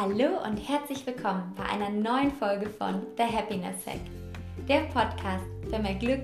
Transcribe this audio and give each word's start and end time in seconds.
Hallo 0.00 0.38
und 0.46 0.58
herzlich 0.58 1.04
willkommen 1.04 1.52
bei 1.56 1.64
einer 1.64 1.90
neuen 1.90 2.30
Folge 2.30 2.68
von 2.70 3.02
The 3.16 3.24
Happiness 3.24 3.84
Hack, 3.84 3.98
der 4.68 4.82
Podcast 4.92 5.44
für 5.68 5.80
mehr 5.80 5.96
Glück, 5.96 6.22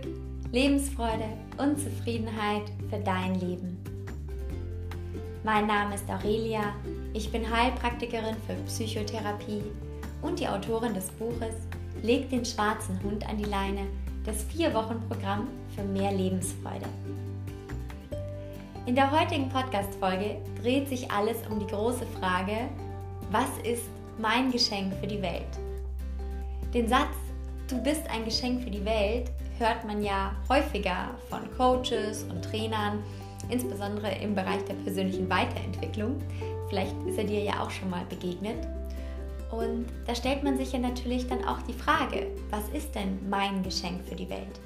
Lebensfreude 0.53 1.25
und 1.59 1.81
Zufriedenheit 1.81 2.63
für 2.89 3.01
dein 3.01 3.35
Leben. 3.35 3.77
Mein 5.43 5.67
Name 5.67 5.97
ist 5.97 6.09
Aurelia, 6.09 6.73
ich 7.15 7.33
bin 7.33 7.51
Heilpraktikerin 7.51 8.37
für 8.47 8.55
Psychotherapie 8.67 9.65
und 10.23 10.39
die 10.39 10.47
Autorin 10.47 10.95
des 10.95 11.11
Buches 11.11 11.57
Leg 12.01 12.31
den 12.31 12.45
schwarzen 12.45 13.03
Hund 13.03 13.29
an 13.29 13.39
die 13.39 13.51
Leine, 13.51 13.89
das 14.25 14.45
Vier-Wochen-Programm 14.45 15.49
für 15.75 15.83
mehr 15.83 16.13
Lebensfreude. 16.13 16.87
In 18.87 18.95
der 18.95 19.11
heutigen 19.11 19.49
Podcast-Folge 19.49 20.37
dreht 20.63 20.89
sich 20.89 21.11
alles 21.11 21.39
um 21.51 21.59
die 21.59 21.67
große 21.67 22.07
Frage, 22.21 22.69
was 23.31 23.49
ist 23.65 23.89
mein 24.19 24.51
Geschenk 24.51 24.95
für 25.01 25.07
die 25.07 25.23
Welt? 25.23 25.47
Den 26.73 26.89
Satz, 26.89 27.15
du 27.69 27.81
bist 27.83 28.09
ein 28.11 28.25
Geschenk 28.25 28.63
für 28.63 28.71
die 28.71 28.85
Welt, 28.85 29.31
hört 29.59 29.85
man 29.85 30.03
ja 30.03 30.35
häufiger 30.49 31.11
von 31.29 31.41
Coaches 31.57 32.25
und 32.25 32.45
Trainern, 32.45 33.03
insbesondere 33.49 34.13
im 34.17 34.35
Bereich 34.35 34.65
der 34.65 34.75
persönlichen 34.75 35.29
Weiterentwicklung. 35.29 36.17
Vielleicht 36.69 36.95
ist 37.07 37.19
er 37.19 37.25
dir 37.25 37.43
ja 37.43 37.63
auch 37.63 37.71
schon 37.71 37.91
mal 37.91 38.05
begegnet. 38.09 38.67
Und 39.51 39.87
da 40.07 40.15
stellt 40.15 40.43
man 40.43 40.57
sich 40.57 40.73
ja 40.73 40.79
natürlich 40.79 41.29
dann 41.29 41.45
auch 41.45 41.63
die 41.63 41.75
Frage, 41.75 42.27
was 42.51 42.69
ist 42.71 42.95
denn 42.95 43.19
mein 43.29 43.63
Geschenk 43.63 44.03
für 44.05 44.17
die 44.17 44.29
Welt? 44.29 44.61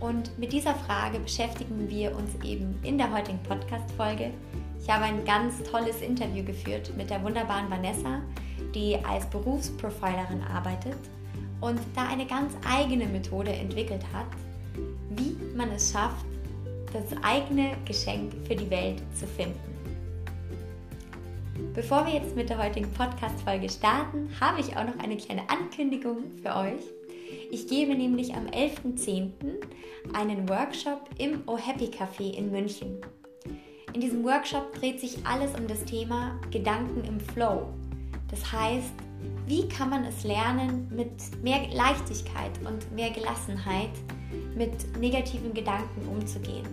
Und 0.00 0.36
mit 0.36 0.52
dieser 0.52 0.74
Frage 0.74 1.20
beschäftigen 1.20 1.88
wir 1.88 2.16
uns 2.16 2.30
eben 2.44 2.76
in 2.82 2.98
der 2.98 3.12
heutigen 3.12 3.40
Podcast-Folge. 3.44 4.32
Ich 4.82 4.90
habe 4.90 5.04
ein 5.04 5.24
ganz 5.24 5.62
tolles 5.62 6.02
Interview 6.02 6.42
geführt 6.42 6.92
mit 6.96 7.08
der 7.08 7.22
wunderbaren 7.22 7.70
Vanessa, 7.70 8.20
die 8.74 8.96
als 9.08 9.26
Berufsprofilerin 9.30 10.42
arbeitet 10.42 10.98
und 11.60 11.78
da 11.94 12.08
eine 12.08 12.26
ganz 12.26 12.52
eigene 12.68 13.06
Methode 13.06 13.52
entwickelt 13.52 14.02
hat, 14.12 14.26
wie 15.10 15.36
man 15.56 15.70
es 15.70 15.92
schafft, 15.92 16.26
das 16.92 17.04
eigene 17.22 17.76
Geschenk 17.84 18.32
für 18.44 18.56
die 18.56 18.68
Welt 18.70 19.00
zu 19.14 19.24
finden. 19.26 19.60
Bevor 21.74 22.04
wir 22.04 22.14
jetzt 22.14 22.34
mit 22.34 22.50
der 22.50 22.62
heutigen 22.62 22.90
Podcast-Folge 22.92 23.68
starten, 23.70 24.28
habe 24.40 24.60
ich 24.60 24.76
auch 24.76 24.84
noch 24.84 24.98
eine 24.98 25.16
kleine 25.16 25.48
Ankündigung 25.48 26.24
für 26.42 26.56
euch. 26.56 26.82
Ich 27.52 27.68
gebe 27.68 27.94
nämlich 27.94 28.34
am 28.34 28.46
11.10. 28.46 29.30
einen 30.12 30.48
Workshop 30.48 31.08
im 31.18 31.44
Oh 31.46 31.56
Happy 31.56 31.86
Café 31.86 32.34
in 32.34 32.50
München. 32.50 33.00
In 33.92 34.00
diesem 34.00 34.24
Workshop 34.24 34.74
dreht 34.74 35.00
sich 35.00 35.18
alles 35.26 35.54
um 35.58 35.66
das 35.68 35.84
Thema 35.84 36.38
Gedanken 36.50 37.04
im 37.04 37.20
Flow. 37.20 37.68
Das 38.30 38.52
heißt, 38.52 38.92
wie 39.46 39.68
kann 39.68 39.90
man 39.90 40.04
es 40.04 40.24
lernen, 40.24 40.90
mit 40.94 41.10
mehr 41.42 41.60
Leichtigkeit 41.72 42.52
und 42.64 42.90
mehr 42.92 43.10
Gelassenheit 43.10 43.90
mit 44.56 44.98
negativen 44.98 45.52
Gedanken 45.52 46.08
umzugehen? 46.08 46.66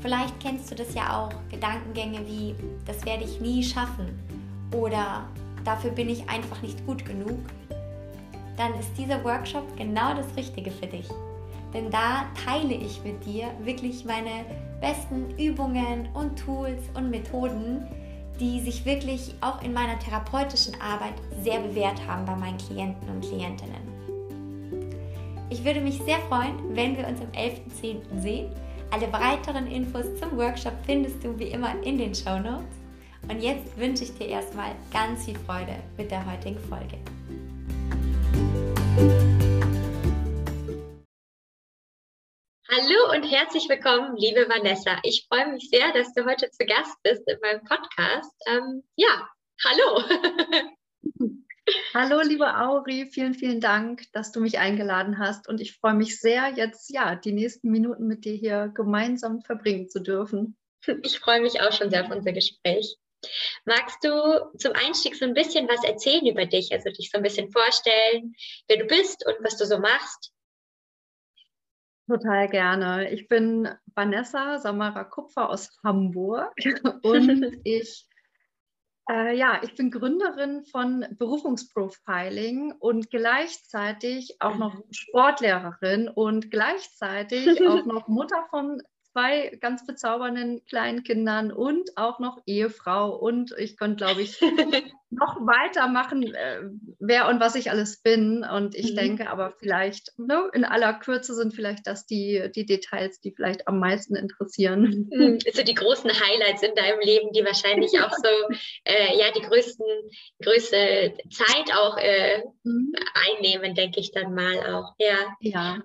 Vielleicht 0.00 0.38
kennst 0.40 0.70
du 0.70 0.74
das 0.74 0.94
ja 0.94 1.18
auch, 1.18 1.32
Gedankengänge 1.50 2.26
wie, 2.26 2.54
das 2.84 3.04
werde 3.06 3.24
ich 3.24 3.40
nie 3.40 3.62
schaffen 3.62 4.18
oder 4.72 5.26
dafür 5.64 5.90
bin 5.90 6.10
ich 6.10 6.28
einfach 6.28 6.60
nicht 6.60 6.84
gut 6.86 7.04
genug 7.04 7.38
dann 8.56 8.74
ist 8.78 8.90
dieser 8.96 9.22
Workshop 9.24 9.64
genau 9.76 10.14
das 10.14 10.26
Richtige 10.36 10.70
für 10.70 10.86
dich. 10.86 11.08
Denn 11.72 11.90
da 11.90 12.26
teile 12.44 12.74
ich 12.74 13.02
mit 13.02 13.24
dir 13.26 13.50
wirklich 13.62 14.04
meine 14.04 14.44
besten 14.84 15.30
Übungen 15.38 16.10
und 16.12 16.38
Tools 16.38 16.82
und 16.92 17.08
Methoden, 17.08 17.86
die 18.38 18.60
sich 18.60 18.84
wirklich 18.84 19.34
auch 19.40 19.62
in 19.62 19.72
meiner 19.72 19.98
therapeutischen 19.98 20.74
Arbeit 20.78 21.14
sehr 21.42 21.60
bewährt 21.60 22.06
haben 22.06 22.26
bei 22.26 22.36
meinen 22.36 22.58
Klienten 22.58 23.08
und 23.08 23.22
Klientinnen. 23.22 23.94
Ich 25.48 25.64
würde 25.64 25.80
mich 25.80 26.02
sehr 26.02 26.18
freuen, 26.28 26.56
wenn 26.74 26.98
wir 26.98 27.06
uns 27.06 27.18
am 27.20 27.28
11.10. 27.28 28.20
sehen. 28.20 28.50
Alle 28.90 29.10
weiteren 29.10 29.66
Infos 29.68 30.04
zum 30.20 30.36
Workshop 30.36 30.74
findest 30.84 31.24
du 31.24 31.38
wie 31.38 31.44
immer 31.44 31.82
in 31.82 31.96
den 31.96 32.14
Show 32.14 32.38
Notes. 32.38 32.76
Und 33.30 33.40
jetzt 33.40 33.78
wünsche 33.78 34.04
ich 34.04 34.14
dir 34.18 34.26
erstmal 34.28 34.72
ganz 34.92 35.24
viel 35.24 35.38
Freude 35.46 35.76
mit 35.96 36.10
der 36.10 36.30
heutigen 36.30 36.58
Folge. 36.58 36.98
Und 43.24 43.30
herzlich 43.30 43.66
willkommen, 43.70 44.18
liebe 44.18 44.46
Vanessa. 44.50 44.98
Ich 45.02 45.26
freue 45.26 45.50
mich 45.50 45.70
sehr, 45.70 45.94
dass 45.94 46.12
du 46.12 46.26
heute 46.26 46.50
zu 46.50 46.66
Gast 46.66 46.94
bist 47.02 47.22
in 47.26 47.38
meinem 47.40 47.64
Podcast. 47.64 48.30
Ähm, 48.46 48.82
ja, 48.96 49.26
hallo. 49.64 50.02
Hallo, 51.94 52.20
liebe 52.20 52.54
Auri, 52.54 53.06
vielen, 53.06 53.32
vielen 53.32 53.62
Dank, 53.62 54.02
dass 54.12 54.30
du 54.30 54.40
mich 54.40 54.58
eingeladen 54.58 55.18
hast. 55.18 55.48
Und 55.48 55.62
ich 55.62 55.78
freue 55.78 55.94
mich 55.94 56.20
sehr, 56.20 56.50
jetzt 56.50 56.92
ja 56.92 57.14
die 57.14 57.32
nächsten 57.32 57.70
Minuten 57.70 58.06
mit 58.06 58.26
dir 58.26 58.34
hier 58.34 58.70
gemeinsam 58.74 59.40
verbringen 59.40 59.88
zu 59.88 60.00
dürfen. 60.00 60.56
Ich 61.02 61.18
freue 61.18 61.40
mich 61.40 61.62
auch 61.62 61.72
schon 61.72 61.88
sehr 61.88 62.04
auf 62.04 62.10
unser 62.10 62.32
Gespräch. 62.32 62.98
Magst 63.64 64.04
du 64.04 64.10
zum 64.58 64.72
Einstieg 64.74 65.16
so 65.16 65.24
ein 65.24 65.32
bisschen 65.32 65.66
was 65.66 65.82
erzählen 65.82 66.26
über 66.26 66.44
dich, 66.44 66.72
also 66.72 66.90
dich 66.90 67.10
so 67.10 67.16
ein 67.16 67.22
bisschen 67.22 67.50
vorstellen, 67.50 68.34
wer 68.68 68.76
du 68.76 68.84
bist 68.84 69.24
und 69.26 69.36
was 69.42 69.56
du 69.56 69.64
so 69.64 69.78
machst? 69.78 70.33
Total 72.06 72.48
gerne. 72.48 73.10
Ich 73.10 73.28
bin 73.28 73.68
Vanessa 73.94 74.58
Samara 74.58 75.04
Kupfer 75.04 75.48
aus 75.48 75.70
Hamburg 75.82 76.52
und 77.02 77.60
ich, 77.64 78.06
äh, 79.10 79.34
ja, 79.34 79.60
ich 79.62 79.74
bin 79.74 79.90
Gründerin 79.90 80.64
von 80.64 81.06
Berufungsprofiling 81.18 82.72
und 82.78 83.10
gleichzeitig 83.10 84.36
auch 84.40 84.56
noch. 84.56 84.74
Sportlehrerin 84.90 86.08
und 86.08 86.50
gleichzeitig 86.50 87.66
auch 87.66 87.86
noch 87.86 88.06
Mutter 88.08 88.44
von 88.50 88.82
zwei 89.14 89.56
ganz 89.60 89.86
bezaubernden 89.86 90.64
kleinen 90.66 91.04
Kindern 91.04 91.52
und 91.52 91.96
auch 91.96 92.18
noch 92.18 92.38
Ehefrau. 92.46 93.16
Und 93.16 93.54
ich 93.56 93.76
könnte, 93.76 94.04
glaube 94.04 94.22
ich, 94.22 94.40
noch 95.10 95.36
weitermachen, 95.46 96.34
äh, 96.34 96.62
wer 96.98 97.28
und 97.28 97.38
was 97.38 97.54
ich 97.54 97.70
alles 97.70 98.02
bin. 98.02 98.44
Und 98.44 98.74
ich 98.74 98.90
mhm. 98.90 98.96
denke 98.96 99.30
aber 99.30 99.52
vielleicht, 99.52 100.18
ne, 100.18 100.50
in 100.52 100.64
aller 100.64 100.94
Kürze 100.94 101.34
sind 101.34 101.54
vielleicht 101.54 101.86
das 101.86 102.06
die, 102.06 102.50
die 102.54 102.66
Details, 102.66 103.20
die 103.20 103.32
vielleicht 103.32 103.68
am 103.68 103.78
meisten 103.78 104.16
interessieren. 104.16 105.08
Mhm. 105.10 105.38
So 105.52 105.62
die 105.62 105.74
großen 105.74 106.10
Highlights 106.10 106.64
in 106.64 106.74
deinem 106.74 107.00
Leben, 107.00 107.32
die 107.32 107.44
wahrscheinlich 107.44 107.92
auch 108.02 108.12
so 108.12 108.56
äh, 108.84 109.16
ja 109.16 109.26
die 109.30 109.42
größten, 109.42 109.86
größte 110.42 111.14
Zeit 111.30 111.72
auch 111.76 111.96
äh, 111.98 112.42
mhm. 112.64 112.92
einnehmen, 113.14 113.76
denke 113.76 114.00
ich 114.00 114.10
dann 114.10 114.34
mal 114.34 114.58
auch. 114.74 114.94
Ja. 114.98 115.36
Ja. 115.38 115.78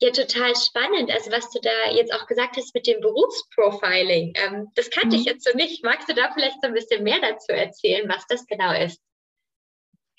Ja, 0.00 0.10
total 0.10 0.54
spannend. 0.54 1.10
Also 1.10 1.32
was 1.32 1.50
du 1.50 1.58
da 1.60 1.90
jetzt 1.92 2.12
auch 2.14 2.26
gesagt 2.26 2.56
hast 2.56 2.72
mit 2.72 2.86
dem 2.86 3.00
Berufsprofiling, 3.00 4.32
ähm, 4.36 4.68
das 4.76 4.90
kannte 4.90 5.16
mhm. 5.16 5.22
ich 5.22 5.24
jetzt 5.24 5.44
so 5.44 5.56
nicht. 5.56 5.82
Magst 5.82 6.08
du 6.08 6.14
da 6.14 6.32
vielleicht 6.32 6.60
so 6.62 6.68
ein 6.68 6.74
bisschen 6.74 7.02
mehr 7.02 7.20
dazu 7.20 7.52
erzählen, 7.52 8.08
was 8.08 8.24
das 8.28 8.46
genau 8.46 8.72
ist? 8.72 9.00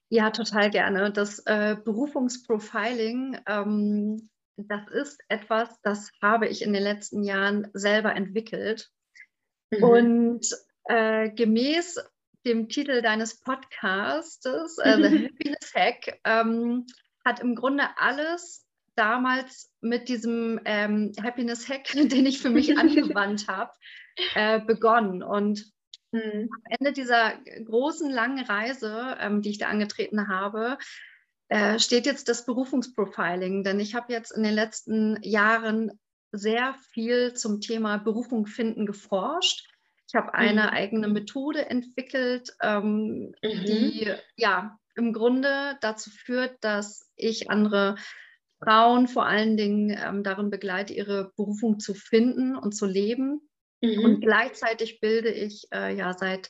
Ja, 0.09 0.31
total 0.31 0.69
gerne. 0.69 1.11
Das 1.13 1.39
äh, 1.45 1.77
Berufungsprofiling, 1.81 3.39
ähm, 3.47 4.29
das 4.57 4.81
ist 4.89 5.21
etwas, 5.29 5.79
das 5.81 6.11
habe 6.21 6.47
ich 6.47 6.61
in 6.61 6.73
den 6.73 6.83
letzten 6.83 7.23
Jahren 7.23 7.69
selber 7.73 8.13
entwickelt. 8.15 8.89
Mhm. 9.71 9.83
Und 9.83 10.47
äh, 10.85 11.29
gemäß 11.29 11.99
dem 12.45 12.67
Titel 12.67 13.01
deines 13.01 13.39
Podcasts, 13.39 14.45
äh, 14.45 14.97
The 14.97 15.27
Happiness 15.27 15.73
Hack, 15.73 16.19
ähm, 16.25 16.85
hat 17.23 17.39
im 17.39 17.55
Grunde 17.55 17.83
alles 17.97 18.65
damals 18.99 19.71
mit 19.79 20.09
diesem 20.09 20.59
ähm, 20.65 21.13
Happiness 21.21 21.69
Hack, 21.69 21.85
den 21.93 22.25
ich 22.25 22.39
für 22.39 22.49
mich 22.49 22.77
angewandt 22.77 23.47
habe, 23.47 23.71
äh, 24.35 24.59
begonnen. 24.59 25.23
Und 25.23 25.65
mhm. 26.11 26.49
am 26.51 26.77
Ende 26.77 26.91
dieser 26.91 27.33
großen, 27.65 28.09
langen 28.09 28.43
Reise, 28.45 29.17
ähm, 29.19 29.41
die 29.41 29.51
ich 29.51 29.57
da 29.57 29.67
angetreten 29.67 30.27
habe, 30.27 30.77
äh, 31.47 31.79
steht 31.79 32.05
jetzt 32.05 32.27
das 32.27 32.45
Berufungsprofiling. 32.45 33.63
Denn 33.63 33.79
ich 33.79 33.95
habe 33.95 34.11
jetzt 34.11 34.31
in 34.31 34.43
den 34.43 34.53
letzten 34.53 35.17
Jahren 35.23 35.91
sehr 36.31 36.75
viel 36.91 37.33
zum 37.33 37.61
Thema 37.61 37.97
Berufung 37.97 38.45
finden 38.45 38.85
geforscht. 38.85 39.67
Ich 40.07 40.15
habe 40.15 40.33
eine 40.33 40.63
mhm. 40.63 40.69
eigene 40.69 41.07
Methode 41.07 41.67
entwickelt, 41.67 42.53
ähm, 42.61 43.33
mhm. 43.41 43.65
die 43.65 44.13
ja 44.35 44.77
im 44.95 45.13
Grunde 45.13 45.77
dazu 45.81 46.09
führt, 46.09 46.57
dass 46.61 47.09
ich 47.15 47.49
andere 47.49 47.95
Frauen 48.61 49.07
vor 49.07 49.25
allen 49.25 49.57
Dingen 49.57 49.97
ähm, 49.97 50.23
darin 50.23 50.49
begleite, 50.49 50.93
ihre 50.93 51.31
Berufung 51.35 51.79
zu 51.79 51.93
finden 51.93 52.55
und 52.55 52.73
zu 52.73 52.85
leben. 52.85 53.41
Mhm. 53.81 54.03
Und 54.03 54.21
gleichzeitig 54.21 54.99
bilde 54.99 55.31
ich 55.31 55.67
äh, 55.73 55.95
ja 55.95 56.13
seit 56.13 56.49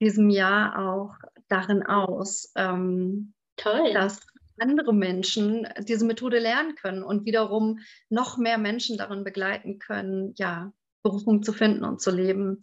diesem 0.00 0.30
Jahr 0.30 0.78
auch 0.78 1.16
darin 1.48 1.84
aus, 1.84 2.52
ähm, 2.56 3.34
dass 3.56 4.20
andere 4.58 4.94
Menschen 4.94 5.66
diese 5.80 6.04
Methode 6.04 6.38
lernen 6.38 6.74
können 6.74 7.02
und 7.02 7.24
wiederum 7.24 7.80
noch 8.08 8.36
mehr 8.36 8.58
Menschen 8.58 8.96
darin 8.98 9.24
begleiten 9.24 9.78
können, 9.78 10.34
ja, 10.36 10.72
Berufung 11.02 11.42
zu 11.42 11.52
finden 11.52 11.84
und 11.84 12.00
zu 12.00 12.10
leben. 12.10 12.62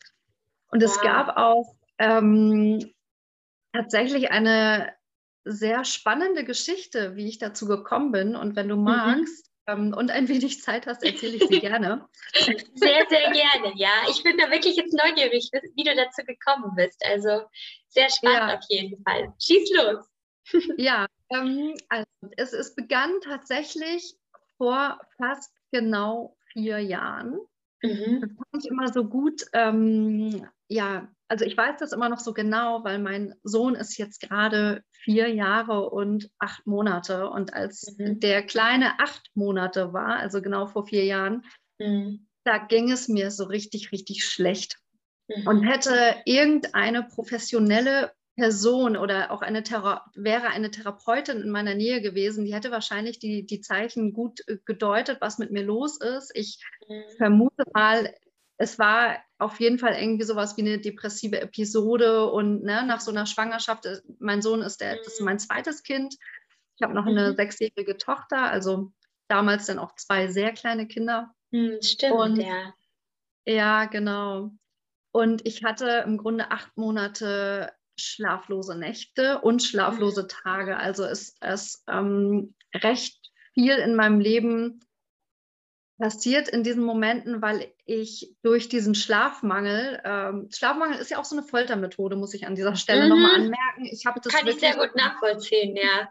Und 0.70 0.84
wow. 0.84 0.90
es 0.90 1.02
gab 1.02 1.38
auch 1.38 1.76
ähm, 1.98 2.94
tatsächlich 3.74 4.32
eine 4.32 4.92
sehr 5.48 5.86
spannende 5.86 6.44
Geschichte, 6.44 7.16
wie 7.16 7.28
ich 7.28 7.40
dazu 7.40 7.68
gekommen 7.68 8.12
bin. 8.12 8.36
Und 8.36 8.56
wenn 8.56 8.70
du 8.70 8.76
mhm. 8.76 8.84
magst 8.84 9.52
mhm. 9.68 9.74
ähm, 9.74 9.94
und 9.94 10.12
ein 10.12 10.28
wenig 10.28 10.62
Zeit 10.62 10.88
hast, 10.88 11.04
erzähle 11.04 11.38
ich 11.38 11.48
sie 11.48 11.60
gerne. 11.60 12.08
Sehr, 12.34 13.06
sehr 13.10 13.32
gerne, 13.32 13.74
ja. 13.76 13.92
Ich 14.10 14.24
bin 14.24 14.38
da 14.38 14.50
wirklich 14.52 14.76
jetzt 14.76 14.94
neugierig, 14.94 15.50
wie 15.76 15.84
du 15.84 15.96
dazu 15.96 16.24
gekommen 16.26 16.74
bist. 16.76 17.02
Also 17.06 17.46
sehr 17.90 18.10
spannend 18.10 18.52
ja. 18.52 18.58
auf 18.58 18.64
jeden 18.70 19.04
Fall. 19.04 19.34
Schieß 19.40 19.72
los. 19.76 20.06
Ja, 20.78 21.08
ähm, 21.30 21.76
also 21.90 22.06
es, 22.38 22.54
es 22.54 22.74
begann 22.74 23.12
tatsächlich 23.22 24.16
vor 24.58 24.98
fast 25.18 25.52
genau 25.74 26.38
vier 26.54 26.80
Jahren. 26.80 27.38
Mhm. 27.82 28.22
Das 28.22 28.32
fand 28.32 28.64
ich 28.64 28.72
immer 28.72 28.94
so 28.94 29.04
gut 29.04 29.44
ähm, 29.52 30.48
ja, 30.70 31.08
also 31.28 31.46
ich 31.46 31.58
weiß 31.58 31.78
das 31.80 31.92
immer 31.92 32.10
noch 32.10 32.20
so 32.20 32.34
genau, 32.34 32.84
weil 32.84 33.00
mein 33.00 33.36
Sohn 33.44 33.76
ist 33.76 33.98
jetzt 33.98 34.22
gerade 34.22 34.84
vier 34.92 35.30
Jahre 35.30 35.90
und 35.90 36.30
acht 36.40 36.66
Monate. 36.66 37.30
Und 37.30 37.54
als 37.54 37.96
mhm. 37.98 38.20
der 38.20 38.44
kleine 38.44 39.00
acht 39.00 39.30
Monate 39.36 39.94
war, 39.94 40.18
also 40.18 40.42
genau 40.42 40.68
vor 40.68 40.86
vier 40.86 41.06
Jahren, 41.06 41.44
mhm. 41.80 42.28
da 42.44 42.58
ging 42.58 42.92
es 42.92 43.08
mir 43.08 43.32
so 43.32 43.46
richtig, 43.46 43.92
richtig 43.92 44.24
schlecht. 44.24 44.78
Mhm. 45.28 45.48
Und 45.48 45.64
hätte 45.64 46.16
irgendeine 46.26 47.04
professionelle 47.04 48.12
Person 48.38 48.96
oder 48.96 49.32
auch 49.32 49.42
eine 49.42 49.64
Thera 49.64 50.06
wäre 50.14 50.50
eine 50.50 50.70
Therapeutin 50.70 51.42
in 51.42 51.50
meiner 51.50 51.74
Nähe 51.74 52.02
gewesen, 52.02 52.46
die 52.46 52.54
hätte 52.54 52.70
wahrscheinlich 52.70 53.18
die, 53.18 53.48
die 53.48 53.62
Zeichen 53.62 54.14
gut 54.14 54.48
äh, 54.48 54.58
gedeutet, 54.64 55.18
was 55.22 55.40
mit 55.40 55.52
mir 55.52 55.64
los 55.64 56.00
ist. 56.00 56.32
Ich 56.36 56.64
mhm. 56.88 57.04
vermute 57.18 57.64
mal, 57.74 58.14
es 58.58 58.80
war 58.80 59.18
auf 59.38 59.60
jeden 59.60 59.78
Fall 59.78 59.94
irgendwie 59.94 60.24
sowas 60.24 60.58
wie 60.58 60.62
eine 60.62 60.80
depressive 60.80 61.40
Episode 61.40 62.30
und 62.32 62.64
ne, 62.64 62.84
nach 62.86 63.00
so 63.00 63.12
einer 63.12 63.26
Schwangerschaft, 63.26 63.86
äh, 63.86 64.02
mein 64.20 64.42
Sohn 64.42 64.62
ist 64.62 64.82
der, 64.82 65.00
ist 65.02 65.22
mein 65.22 65.40
zweites 65.40 65.84
Kind. 65.84 66.16
Ich 66.76 66.84
habe 66.84 66.94
noch 66.94 67.06
eine 67.06 67.32
mhm. 67.32 67.36
sechsjährige 67.36 67.98
Tochter, 67.98 68.50
also 68.50 68.92
damals 69.28 69.66
dann 69.68 69.80
auch 69.80 69.96
zwei 69.96 70.28
sehr 70.28 70.54
kleine 70.54 70.88
Kinder. 70.88 71.34
Mhm, 71.52 71.82
stimmt, 71.82 72.14
und, 72.14 72.36
ja. 72.38 72.74
Ja, 73.46 73.86
genau. 73.86 74.52
Und 75.12 75.46
ich 75.46 75.64
hatte 75.64 76.04
im 76.06 76.18
Grunde 76.18 76.52
acht 76.52 76.76
Monate 76.78 77.72
schlaflose 78.00 78.78
Nächte 78.78 79.40
und 79.40 79.64
schlaflose 79.64 80.24
mhm. 80.24 80.28
Tage. 80.28 80.78
Also 80.78 81.06
es 81.06 81.36
ist 81.42 81.84
ähm, 81.88 82.56
recht 82.76 83.32
viel 83.54 83.74
in 83.74 83.96
meinem 83.96 84.20
Leben 84.20 84.82
passiert 85.98 86.48
in 86.48 86.64
diesen 86.64 86.84
Momenten, 86.84 87.42
weil 87.42 87.74
ich 87.86 88.36
durch 88.44 88.70
diesen 88.70 88.96
Schlafmangel, 88.96 90.02
ähm, 90.04 90.50
Schlafmangel 90.54 91.00
ist 91.00 91.10
ja 91.10 91.20
auch 91.20 91.26
so 91.26 91.36
eine 91.36 91.46
Foltermethode, 91.46 92.16
muss 92.16 92.34
ich 92.34 92.46
an 92.46 92.56
dieser 92.56 92.76
Stelle 92.76 93.04
mhm. 93.04 93.10
nochmal 93.10 93.36
anmerken. 93.36 93.86
Ich 93.86 94.06
habe 94.06 94.20
das 94.22 94.34
kann 94.34 94.48
ich 94.48 94.60
sehr 94.60 94.76
gut 94.76 94.96
nachvollziehen, 94.96 95.76
ja. 95.76 96.10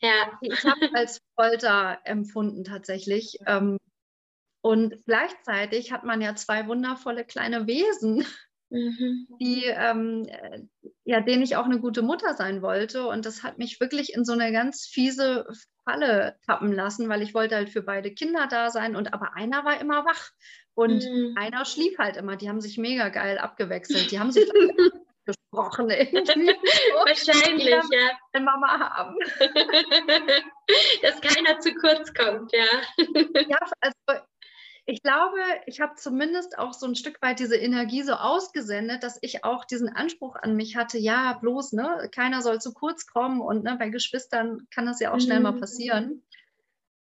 Ja. 0.00 0.38
Ich 0.40 0.64
habe 0.64 0.88
als 0.94 1.20
Folter 1.34 1.98
empfunden 2.04 2.64
tatsächlich. 2.64 3.38
Ähm, 3.46 3.78
und 4.62 4.94
gleichzeitig 5.06 5.92
hat 5.92 6.04
man 6.04 6.20
ja 6.20 6.34
zwei 6.34 6.66
wundervolle 6.66 7.24
kleine 7.24 7.66
Wesen, 7.66 8.24
mhm. 8.70 9.26
die, 9.40 9.64
ähm, 9.66 10.26
ja, 11.10 11.20
denen 11.20 11.42
ich 11.42 11.56
auch 11.56 11.64
eine 11.64 11.80
gute 11.80 12.02
Mutter 12.02 12.34
sein 12.34 12.62
wollte. 12.62 13.04
Und 13.04 13.26
das 13.26 13.42
hat 13.42 13.58
mich 13.58 13.80
wirklich 13.80 14.14
in 14.14 14.24
so 14.24 14.32
eine 14.32 14.52
ganz 14.52 14.86
fiese 14.86 15.44
Falle 15.84 16.36
tappen 16.46 16.70
lassen, 16.70 17.08
weil 17.08 17.20
ich 17.20 17.34
wollte 17.34 17.56
halt 17.56 17.68
für 17.68 17.82
beide 17.82 18.14
Kinder 18.14 18.46
da 18.48 18.70
sein 18.70 18.94
und 18.94 19.12
aber 19.12 19.34
einer 19.34 19.64
war 19.64 19.80
immer 19.80 20.04
wach 20.04 20.30
und 20.74 21.02
mhm. 21.02 21.34
einer 21.36 21.64
schlief 21.64 21.98
halt 21.98 22.16
immer. 22.16 22.36
Die 22.36 22.48
haben 22.48 22.60
sich 22.60 22.78
mega 22.78 23.08
geil 23.08 23.38
abgewechselt. 23.38 24.12
Die 24.12 24.20
haben 24.20 24.30
sich 24.30 24.48
gesprochen 25.26 25.90
irgendwie. 25.90 26.54
Wahrscheinlich, 26.94 27.68
ja. 27.70 28.10
Eine 28.32 28.44
Mama 28.44 28.78
haben. 28.78 29.16
Dass 31.02 31.20
keiner 31.20 31.58
zu 31.58 31.74
kurz 31.74 32.14
kommt, 32.14 32.52
ja. 32.52 32.66
ja, 33.48 33.58
also 33.80 34.22
ich 34.90 35.02
glaube, 35.04 35.38
ich 35.66 35.80
habe 35.80 35.94
zumindest 35.94 36.58
auch 36.58 36.72
so 36.72 36.84
ein 36.86 36.96
Stück 36.96 37.22
weit 37.22 37.38
diese 37.38 37.56
Energie 37.56 38.02
so 38.02 38.14
ausgesendet, 38.14 39.04
dass 39.04 39.18
ich 39.22 39.44
auch 39.44 39.64
diesen 39.64 39.88
Anspruch 39.88 40.34
an 40.34 40.56
mich 40.56 40.76
hatte, 40.76 40.98
ja, 40.98 41.34
bloß, 41.34 41.74
ne, 41.74 42.08
keiner 42.12 42.42
soll 42.42 42.60
zu 42.60 42.74
kurz 42.74 43.06
kommen 43.06 43.40
und 43.40 43.62
ne, 43.62 43.76
bei 43.78 43.88
Geschwistern 43.88 44.66
kann 44.74 44.86
das 44.86 44.98
ja 44.98 45.12
auch 45.12 45.20
schnell 45.20 45.38
mal 45.38 45.52
mhm. 45.52 45.60
passieren. 45.60 46.22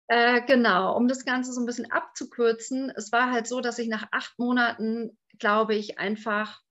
Äh, 0.08 0.42
genau, 0.42 0.96
um 0.96 1.06
das 1.06 1.24
Ganze 1.24 1.52
so 1.52 1.60
ein 1.60 1.66
bisschen 1.66 1.90
abzukürzen, 1.90 2.92
es 2.96 3.12
war 3.12 3.30
halt 3.30 3.46
so, 3.46 3.60
dass 3.60 3.78
ich 3.78 3.88
nach 3.88 4.08
acht 4.10 4.36
Monaten, 4.36 5.16
glaube 5.38 5.76
ich, 5.76 5.98
einfach 5.98 6.62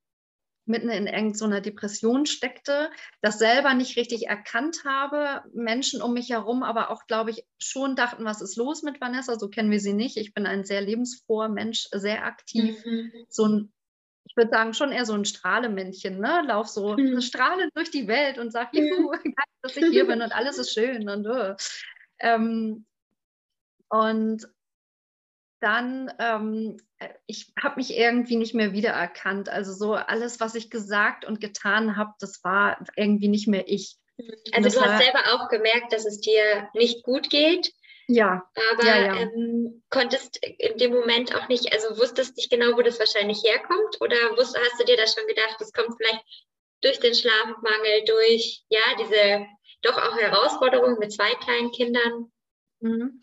mitten 0.65 0.89
in 0.89 1.07
irgendeiner 1.07 1.61
Depression 1.61 2.25
steckte, 2.25 2.89
das 3.21 3.39
selber 3.39 3.73
nicht 3.73 3.97
richtig 3.97 4.27
erkannt 4.27 4.83
habe, 4.85 5.43
Menschen 5.53 6.01
um 6.01 6.13
mich 6.13 6.29
herum 6.29 6.63
aber 6.63 6.89
auch, 6.89 7.05
glaube 7.07 7.31
ich, 7.31 7.45
schon 7.59 7.95
dachten, 7.95 8.25
was 8.25 8.41
ist 8.41 8.57
los 8.57 8.83
mit 8.83 8.99
Vanessa? 8.99 9.37
So 9.37 9.49
kennen 9.49 9.71
wir 9.71 9.79
sie 9.79 9.93
nicht. 9.93 10.17
Ich 10.17 10.33
bin 10.33 10.45
ein 10.45 10.65
sehr 10.65 10.81
lebensfroher 10.81 11.49
Mensch, 11.49 11.87
sehr 11.91 12.25
aktiv, 12.25 12.83
mhm. 12.85 13.11
so 13.29 13.45
ein 13.47 13.71
ich 14.27 14.35
würde 14.35 14.49
sagen, 14.49 14.73
schon 14.73 14.91
eher 14.91 15.05
so 15.05 15.13
ein 15.13 15.23
Strahlemännchen, 15.23 16.19
ne? 16.19 16.43
Lauf 16.45 16.67
so 16.67 16.97
mhm. 16.97 17.21
strahlend 17.21 17.71
durch 17.75 17.91
die 17.91 18.07
Welt 18.07 18.37
und 18.37 18.51
sag, 18.51 18.73
juhu, 18.73 19.11
geil, 19.23 19.33
dass 19.61 19.77
ich 19.77 19.85
hier 19.85 20.07
bin 20.07 20.21
und 20.21 20.35
alles 20.35 20.57
ist 20.57 20.73
schön 20.73 21.07
und 21.07 21.27
uh. 21.27 21.53
ähm, 22.19 22.85
und 23.89 24.47
dann, 25.59 26.11
ähm, 26.19 26.77
äh, 26.99 27.09
ich 27.25 27.53
habe 27.61 27.77
mich 27.77 27.95
irgendwie 27.95 28.35
nicht 28.35 28.53
mehr 28.53 28.73
wiedererkannt. 28.73 29.49
Also 29.49 29.73
so 29.73 29.93
alles, 29.93 30.39
was 30.39 30.55
ich 30.55 30.69
gesagt 30.69 31.25
und 31.25 31.39
getan 31.41 31.97
habe, 31.97 32.11
das 32.19 32.43
war 32.43 32.83
irgendwie 32.95 33.27
nicht 33.27 33.47
mehr 33.47 33.67
ich. 33.67 33.97
Also 34.53 34.69
du 34.69 34.85
hast 34.85 35.03
selber 35.03 35.19
auch 35.33 35.49
gemerkt, 35.49 35.91
dass 35.91 36.05
es 36.05 36.21
dir 36.21 36.69
nicht 36.73 37.03
gut 37.03 37.29
geht. 37.29 37.73
Ja. 38.07 38.49
Aber 38.71 38.85
ja, 38.85 39.05
ja. 39.05 39.15
Ähm, 39.21 39.83
konntest 39.89 40.37
in 40.45 40.77
dem 40.77 40.93
Moment 40.93 41.35
auch 41.35 41.47
nicht, 41.47 41.73
also 41.73 41.97
wusstest 41.97 42.37
nicht 42.37 42.49
genau, 42.49 42.77
wo 42.77 42.81
das 42.81 42.99
wahrscheinlich 42.99 43.43
herkommt? 43.43 43.99
Oder 43.99 44.15
wusst, 44.37 44.57
hast 44.57 44.79
du 44.79 44.85
dir 44.85 44.95
da 44.95 45.07
schon 45.07 45.27
gedacht, 45.27 45.55
das 45.59 45.73
kommt 45.73 45.95
vielleicht 45.97 46.23
durch 46.81 46.99
den 46.99 47.15
Schlafmangel, 47.15 48.05
durch 48.05 48.63
ja, 48.69 48.81
diese 48.99 49.47
doch 49.81 49.97
auch 49.97 50.17
Herausforderungen 50.17 50.99
mit 50.99 51.11
zwei 51.11 51.33
kleinen 51.33 51.71
Kindern? 51.71 52.31
Mhm 52.79 53.21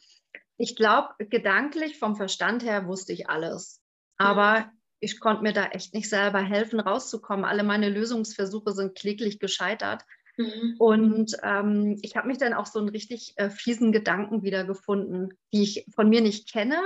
ich 0.63 0.77
glaube, 0.77 1.09
gedanklich 1.19 1.99
vom 1.99 2.15
Verstand 2.15 2.63
her 2.63 2.87
wusste 2.87 3.13
ich 3.13 3.29
alles. 3.29 3.83
Aber 4.17 4.71
ich 5.01 5.19
konnte 5.19 5.43
mir 5.43 5.53
da 5.53 5.67
echt 5.67 5.93
nicht 5.93 6.09
selber 6.09 6.39
helfen, 6.39 6.79
rauszukommen. 6.79 7.45
Alle 7.45 7.65
meine 7.65 7.89
Lösungsversuche 7.89 8.71
sind 8.71 8.97
kläglich 8.97 9.41
gescheitert. 9.41 10.05
Mhm. 10.37 10.77
Und 10.79 11.37
ähm, 11.43 11.99
ich 12.03 12.15
habe 12.15 12.29
mich 12.29 12.39
dann 12.39 12.55
auch 12.55 12.67
so 12.67 12.79
einen 12.79 12.91
richtig 12.91 13.33
äh, 13.39 13.51
fiesen 13.51 13.91
Gedanken 13.91 14.45
wiedergefunden, 14.45 15.37
die 15.53 15.65
ich 15.65 15.85
von 15.93 16.09
mir 16.09 16.21
nicht 16.21 16.49
kenne. 16.49 16.79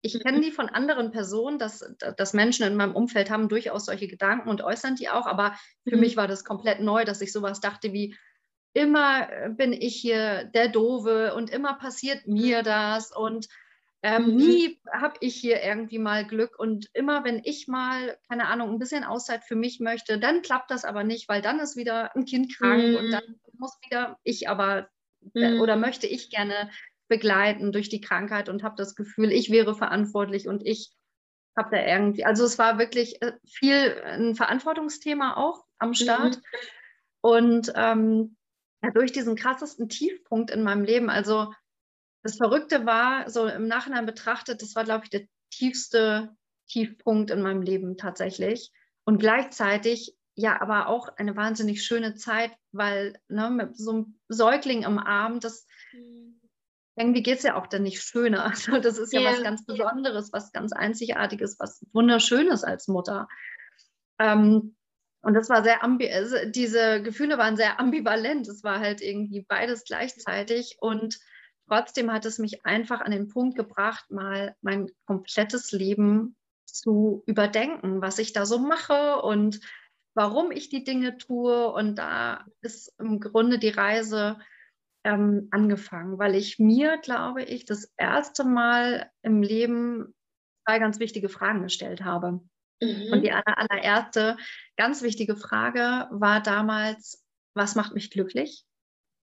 Ich 0.00 0.14
mhm. 0.14 0.20
kenne 0.20 0.40
die 0.40 0.50
von 0.50 0.70
anderen 0.70 1.10
Personen, 1.10 1.58
dass, 1.58 1.84
dass 2.16 2.32
Menschen 2.32 2.66
in 2.66 2.76
meinem 2.76 2.96
Umfeld 2.96 3.28
haben 3.28 3.50
durchaus 3.50 3.84
solche 3.84 4.08
Gedanken 4.08 4.48
und 4.48 4.62
äußern 4.62 4.96
die 4.96 5.10
auch. 5.10 5.26
Aber 5.26 5.54
für 5.86 5.96
mhm. 5.96 6.00
mich 6.00 6.16
war 6.16 6.28
das 6.28 6.44
komplett 6.44 6.80
neu, 6.80 7.04
dass 7.04 7.20
ich 7.20 7.30
sowas 7.30 7.60
dachte 7.60 7.92
wie, 7.92 8.16
immer 8.72 9.30
äh, 9.30 9.50
bin 9.50 9.72
ich 9.72 9.96
hier 9.96 10.44
der 10.44 10.68
Dove 10.68 11.34
und 11.34 11.50
immer 11.50 11.74
passiert 11.74 12.26
mir 12.26 12.62
das 12.62 13.14
und 13.14 13.48
ähm, 14.02 14.26
mhm. 14.26 14.36
nie 14.36 14.80
habe 14.92 15.16
ich 15.20 15.34
hier 15.34 15.60
irgendwie 15.62 15.98
mal 15.98 16.24
Glück 16.24 16.56
und 16.58 16.88
immer 16.94 17.24
wenn 17.24 17.40
ich 17.42 17.66
mal, 17.66 18.16
keine 18.28 18.46
Ahnung, 18.46 18.70
ein 18.70 18.78
bisschen 18.78 19.02
Auszeit 19.02 19.42
für 19.44 19.56
mich 19.56 19.80
möchte, 19.80 20.18
dann 20.18 20.42
klappt 20.42 20.70
das 20.70 20.84
aber 20.84 21.02
nicht, 21.02 21.28
weil 21.28 21.42
dann 21.42 21.58
ist 21.58 21.76
wieder 21.76 22.14
ein 22.14 22.24
Kind 22.24 22.56
krank 22.56 22.84
mhm. 22.84 22.96
und 22.96 23.10
dann 23.10 23.40
muss 23.54 23.76
wieder 23.84 24.16
ich 24.22 24.48
aber 24.48 24.88
äh, 25.34 25.54
mhm. 25.54 25.60
oder 25.60 25.76
möchte 25.76 26.06
ich 26.06 26.30
gerne 26.30 26.70
begleiten 27.08 27.72
durch 27.72 27.88
die 27.88 28.00
Krankheit 28.00 28.48
und 28.48 28.62
habe 28.62 28.76
das 28.76 28.94
Gefühl, 28.94 29.32
ich 29.32 29.50
wäre 29.50 29.74
verantwortlich 29.74 30.46
und 30.46 30.64
ich 30.64 30.92
habe 31.56 31.74
da 31.74 31.84
irgendwie, 31.84 32.24
also 32.24 32.44
es 32.44 32.56
war 32.56 32.78
wirklich 32.78 33.20
äh, 33.20 33.32
viel 33.44 34.00
ein 34.04 34.36
Verantwortungsthema 34.36 35.36
auch 35.36 35.64
am 35.78 35.94
Start. 35.94 36.36
Mhm. 36.36 36.42
Und 37.20 37.72
ähm, 37.74 38.36
ja, 38.82 38.90
durch 38.90 39.12
diesen 39.12 39.36
krassesten 39.36 39.88
Tiefpunkt 39.88 40.50
in 40.50 40.62
meinem 40.62 40.84
Leben. 40.84 41.10
Also 41.10 41.52
das 42.22 42.36
Verrückte 42.36 42.86
war, 42.86 43.28
so 43.30 43.46
im 43.46 43.66
Nachhinein 43.66 44.06
betrachtet, 44.06 44.62
das 44.62 44.74
war, 44.74 44.84
glaube 44.84 45.04
ich, 45.04 45.10
der 45.10 45.26
tiefste 45.50 46.34
Tiefpunkt 46.68 47.30
in 47.30 47.42
meinem 47.42 47.62
Leben 47.62 47.96
tatsächlich. 47.96 48.72
Und 49.04 49.18
gleichzeitig 49.18 50.18
ja, 50.38 50.60
aber 50.62 50.86
auch 50.86 51.08
eine 51.16 51.34
wahnsinnig 51.34 51.82
schöne 51.82 52.14
Zeit, 52.14 52.52
weil 52.70 53.18
ne, 53.26 53.50
mit 53.50 53.76
so 53.76 53.90
einem 53.90 54.20
Säugling 54.28 54.84
im 54.84 55.00
Arm, 55.00 55.40
das 55.40 55.66
mhm. 55.92 56.40
irgendwie 56.94 57.24
geht 57.24 57.38
es 57.38 57.42
ja 57.42 57.56
auch 57.56 57.66
dann 57.66 57.82
nicht 57.82 58.00
schöner. 58.00 58.44
Also 58.50 58.78
das 58.78 58.98
ist 58.98 59.12
ja, 59.12 59.20
ja 59.20 59.32
was 59.32 59.42
ganz 59.42 59.66
Besonderes, 59.66 60.32
was 60.32 60.52
ganz 60.52 60.72
Einzigartiges, 60.72 61.58
was 61.58 61.84
Wunderschönes 61.92 62.62
als 62.62 62.86
Mutter. 62.86 63.26
Ähm, 64.20 64.76
und 65.22 65.34
das 65.34 65.50
war 65.50 65.62
sehr, 65.62 65.82
also 65.82 66.36
diese 66.46 67.02
Gefühle 67.02 67.38
waren 67.38 67.56
sehr 67.56 67.80
ambivalent. 67.80 68.46
Es 68.48 68.62
war 68.62 68.80
halt 68.80 69.00
irgendwie 69.00 69.44
beides 69.48 69.84
gleichzeitig. 69.84 70.76
Und 70.80 71.18
trotzdem 71.68 72.12
hat 72.12 72.24
es 72.24 72.38
mich 72.38 72.64
einfach 72.64 73.00
an 73.00 73.10
den 73.10 73.28
Punkt 73.28 73.56
gebracht, 73.56 74.10
mal 74.10 74.54
mein 74.60 74.90
komplettes 75.06 75.72
Leben 75.72 76.36
zu 76.66 77.24
überdenken, 77.26 78.00
was 78.00 78.18
ich 78.18 78.32
da 78.32 78.46
so 78.46 78.58
mache 78.58 79.20
und 79.22 79.60
warum 80.14 80.52
ich 80.52 80.68
die 80.68 80.84
Dinge 80.84 81.18
tue. 81.18 81.72
Und 81.72 81.96
da 81.96 82.46
ist 82.60 82.94
im 82.98 83.18
Grunde 83.18 83.58
die 83.58 83.70
Reise 83.70 84.38
ähm, 85.04 85.48
angefangen, 85.50 86.18
weil 86.18 86.36
ich 86.36 86.60
mir, 86.60 86.98
glaube 86.98 87.42
ich, 87.42 87.64
das 87.64 87.92
erste 87.96 88.44
Mal 88.44 89.10
im 89.22 89.42
Leben 89.42 90.14
zwei 90.64 90.78
ganz 90.78 91.00
wichtige 91.00 91.28
Fragen 91.28 91.62
gestellt 91.62 92.04
habe. 92.04 92.40
Mhm. 92.80 93.12
Und 93.12 93.22
die 93.22 93.32
aller, 93.32 93.58
allererste 93.58 94.36
ganz 94.76 95.02
wichtige 95.02 95.36
Frage 95.36 96.08
war 96.10 96.42
damals, 96.42 97.24
was 97.54 97.74
macht 97.74 97.94
mich 97.94 98.10
glücklich? 98.10 98.64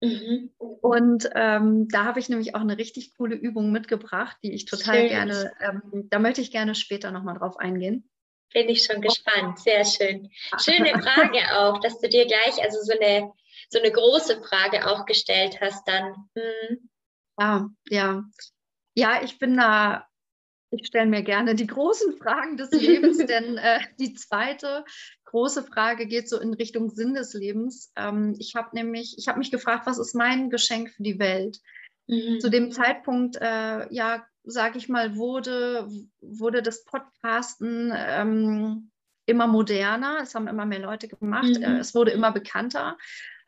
Mhm. 0.00 0.50
Und 0.58 1.30
ähm, 1.34 1.88
da 1.88 2.04
habe 2.04 2.20
ich 2.20 2.28
nämlich 2.28 2.54
auch 2.54 2.60
eine 2.60 2.76
richtig 2.76 3.16
coole 3.16 3.36
Übung 3.36 3.72
mitgebracht, 3.72 4.36
die 4.42 4.52
ich 4.52 4.66
total 4.66 5.00
schön. 5.00 5.08
gerne, 5.08 5.52
ähm, 5.60 6.08
da 6.10 6.18
möchte 6.18 6.40
ich 6.40 6.50
gerne 6.50 6.74
später 6.74 7.10
nochmal 7.10 7.38
drauf 7.38 7.56
eingehen. 7.56 8.10
Bin 8.52 8.68
ich 8.68 8.84
schon 8.84 9.00
gespannt, 9.00 9.58
sehr 9.58 9.84
schön. 9.84 10.30
Schöne 10.60 10.90
Frage 11.02 11.58
auch, 11.58 11.80
dass 11.80 12.00
du 12.00 12.08
dir 12.08 12.26
gleich 12.26 12.62
also 12.62 12.82
so 12.82 12.92
eine, 12.92 13.32
so 13.68 13.78
eine 13.78 13.90
große 13.90 14.42
Frage 14.42 14.86
auch 14.86 15.06
gestellt 15.06 15.60
hast 15.60 15.86
dann. 15.88 16.14
Hm. 16.36 16.90
Ja, 17.38 17.68
ja. 17.88 18.24
Ja, 18.94 19.22
ich 19.24 19.38
bin 19.38 19.56
da 19.56 20.06
ich 20.74 20.86
stelle 20.86 21.06
mir 21.06 21.22
gerne 21.22 21.54
die 21.54 21.66
großen 21.66 22.16
Fragen 22.18 22.56
des 22.56 22.70
Lebens, 22.70 23.18
denn 23.26 23.58
äh, 23.58 23.80
die 23.98 24.14
zweite 24.14 24.84
große 25.24 25.64
Frage 25.64 26.06
geht 26.06 26.28
so 26.28 26.38
in 26.38 26.54
Richtung 26.54 26.90
Sinn 26.90 27.14
des 27.14 27.34
Lebens. 27.34 27.92
Ähm, 27.96 28.36
ich 28.38 28.54
habe 28.54 28.68
nämlich, 28.72 29.16
ich 29.18 29.28
habe 29.28 29.38
mich 29.38 29.50
gefragt, 29.50 29.86
was 29.86 29.98
ist 29.98 30.14
mein 30.14 30.50
Geschenk 30.50 30.90
für 30.90 31.02
die 31.02 31.18
Welt? 31.18 31.60
Mhm. 32.06 32.40
Zu 32.40 32.50
dem 32.50 32.70
Zeitpunkt, 32.70 33.36
äh, 33.40 33.92
ja, 33.92 34.24
sage 34.44 34.78
ich 34.78 34.88
mal, 34.88 35.16
wurde, 35.16 35.88
wurde 36.20 36.62
das 36.62 36.84
Podcasten 36.84 37.92
ähm, 37.96 38.90
immer 39.26 39.46
moderner. 39.46 40.18
Es 40.22 40.34
haben 40.34 40.48
immer 40.48 40.66
mehr 40.66 40.80
Leute 40.80 41.08
gemacht. 41.08 41.56
Mhm. 41.56 41.62
Äh, 41.62 41.78
es 41.78 41.94
wurde 41.94 42.10
immer 42.10 42.30
bekannter. 42.30 42.96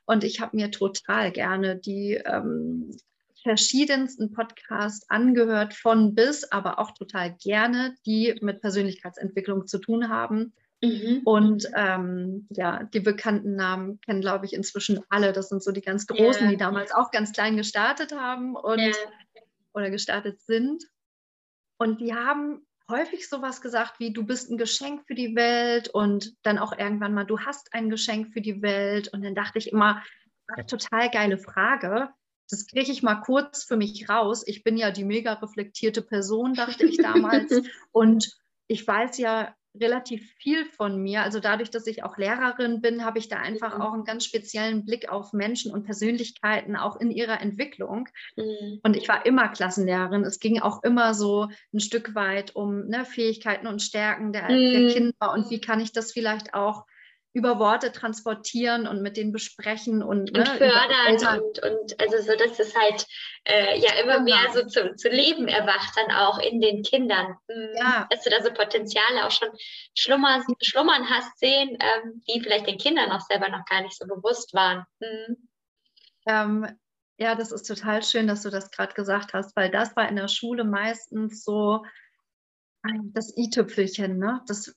Und 0.07 0.25
ich 0.25 0.41
habe 0.41 0.57
mir 0.57 0.71
total 0.71 1.33
gerne 1.33 1.77
die 1.77 2.15
ähm, 2.25 2.97
verschiedensten 3.47 4.33
Podcasts 4.33 5.09
angehört, 5.09 5.73
von 5.73 6.17
bis, 6.17 6.51
aber 6.51 6.81
auch 6.81 6.91
total 6.95 7.37
gerne, 7.37 7.95
die 8.05 8.37
mit 8.43 8.61
Persönlichkeitsentwicklung 8.61 9.69
zu 9.69 9.79
tun 9.79 10.09
haben. 10.09 10.53
Mhm. 10.83 11.21
Und 11.25 11.71
ähm, 11.77 12.49
ja, 12.51 12.83
die 12.83 12.99
bekannten 12.99 13.55
Namen 13.55 14.01
kennen, 14.01 14.21
glaube 14.21 14.47
ich, 14.47 14.53
inzwischen 14.53 14.99
alle. 15.11 15.33
Das 15.33 15.49
sind 15.49 15.63
so 15.63 15.71
die 15.71 15.81
ganz 15.81 16.09
großen, 16.09 16.43
yeah. 16.43 16.51
die 16.51 16.57
damals 16.57 16.91
auch 16.91 17.13
ganz 17.13 17.31
klein 17.31 17.57
gestartet 17.57 18.13
haben 18.13 18.57
und 18.57 18.81
yeah. 18.81 18.93
oder 19.73 19.91
gestartet 19.91 20.41
sind. 20.41 20.83
Und 21.79 22.01
die 22.01 22.15
haben 22.15 22.67
häufig 22.91 23.29
sowas 23.29 23.61
gesagt 23.61 24.01
wie, 24.01 24.13
du 24.13 24.27
bist 24.27 24.51
ein 24.51 24.59
Geschenk 24.59 25.07
für 25.07 25.15
die 25.15 25.37
Welt 25.37 25.89
und 25.89 26.35
dann 26.43 26.59
auch 26.59 26.77
irgendwann 26.77 27.15
mal, 27.15 27.25
du 27.25 27.39
hast 27.39 27.73
ein 27.75 27.91
Geschenk 27.91 28.33
für 28.33 28.41
die 28.41 28.61
Welt. 28.61 29.07
Und 29.13 29.25
dann 29.25 29.37
dachte 29.37 29.59
ich 29.59 29.71
immer, 29.71 30.03
ach, 30.49 30.65
total 30.65 31.11
geile 31.11 31.39
Frage 31.39 32.09
das 32.49 32.67
kriege 32.67 32.93
ich 32.93 33.03
mal 33.03 33.17
kurz 33.17 33.65
für 33.65 33.77
mich 33.77 34.09
raus. 34.09 34.43
Ich 34.47 34.63
bin 34.63 34.77
ja 34.77 34.91
die 34.91 35.05
mega 35.05 35.35
reflektierte 35.35 36.03
Person, 36.03 36.55
dachte 36.55 36.87
ich 36.87 36.97
damals. 36.97 37.53
und 37.93 38.37
ich 38.69 38.87
weiß 38.87 39.19
ja 39.19 39.55
relativ 39.81 40.33
viel 40.39 40.65
von 40.65 41.01
mir. 41.03 41.23
Also 41.23 41.41
dadurch, 41.41 41.71
dass 41.71 41.87
ich 41.87 42.03
auch 42.03 42.17
Lehrerin 42.17 42.81
bin, 42.81 43.05
habe 43.05 43.19
ich 43.19 43.29
da 43.29 43.37
einfach 43.37 43.77
mhm. 43.77 43.83
auch 43.83 43.93
einen 43.93 44.05
ganz 44.05 44.25
speziellen 44.25 44.85
Blick 44.85 45.11
auf 45.11 45.33
Menschen 45.33 45.73
und 45.73 45.85
Persönlichkeiten, 45.85 46.77
auch 46.77 46.99
in 47.01 47.11
ihrer 47.11 47.41
Entwicklung. 47.41 48.09
Mhm. 48.37 48.81
Und 48.83 48.97
ich 48.97 49.09
war 49.09 49.27
immer 49.27 49.49
Klassenlehrerin. 49.49 50.25
Es 50.25 50.41
ging 50.41 50.61
auch 50.61 50.83
immer 50.83 51.15
so 51.15 51.49
ein 51.73 51.81
Stück 51.81 52.15
weit 52.15 52.57
um 52.57 52.87
ne, 52.87 53.05
Fähigkeiten 53.05 53.67
und 53.67 53.83
Stärken 53.83 54.33
der, 54.33 54.45
mhm. 54.45 54.73
der 54.73 54.93
Kinder 54.93 55.33
und 55.33 55.51
wie 55.51 55.61
kann 55.61 55.81
ich 55.81 55.93
das 55.93 56.13
vielleicht 56.13 56.55
auch 56.55 56.87
über 57.37 57.59
Worte 57.59 57.93
transportieren 57.93 58.87
und 58.87 59.03
mit 59.03 59.19
denen 59.19 59.31
besprechen 59.31 60.03
und, 60.03 60.31
und 60.31 60.39
ne, 60.39 60.47
fördern 60.57 61.43
und, 61.43 61.63
und 61.63 62.01
also 62.01 62.17
so, 62.23 62.35
dass 62.35 62.59
es 62.59 62.75
halt 62.75 63.07
äh, 63.45 63.79
ja 63.79 63.93
immer 64.03 64.25
genau. 64.25 64.37
mehr 64.37 64.53
so 64.55 64.67
zu, 64.67 64.97
zu 64.97 65.11
Leben 65.11 65.47
erwacht 65.47 65.93
dann 65.97 66.17
auch 66.17 66.39
in 66.39 66.63
den 66.63 66.83
Kindern. 66.83 67.37
Mhm. 67.47 67.77
Ja. 67.77 68.07
Dass 68.09 68.25
du 68.25 68.31
da 68.31 68.43
so 68.43 68.51
Potenziale 68.55 69.27
auch 69.27 69.31
schon 69.31 69.51
schlummern, 69.95 70.43
schlummern 70.63 71.11
hast 71.11 71.39
sehen, 71.39 71.77
ähm, 71.79 72.23
die 72.27 72.41
vielleicht 72.41 72.69
den 72.69 72.79
Kindern 72.79 73.13
auch 73.13 73.21
selber 73.21 73.51
noch 73.51 73.67
gar 73.67 73.83
nicht 73.83 73.99
so 73.99 74.07
bewusst 74.07 74.55
waren. 74.55 74.87
Mhm. 75.01 75.49
Ähm, 76.27 76.79
ja, 77.19 77.35
das 77.35 77.53
ist 77.53 77.65
total 77.65 78.03
schön, 78.03 78.29
dass 78.29 78.45
du 78.45 78.51
das 78.51 78.71
gerade 78.71 78.95
gesagt 78.95 79.35
hast, 79.35 79.55
weil 79.57 79.71
das 79.71 79.95
war 79.95 80.09
in 80.09 80.17
der 80.17 80.29
Schule 80.29 80.65
meistens 80.65 81.45
so 81.45 81.85
das 83.13 83.37
i-Tüpfelchen, 83.37 84.17
ne? 84.17 84.41
Das 84.47 84.75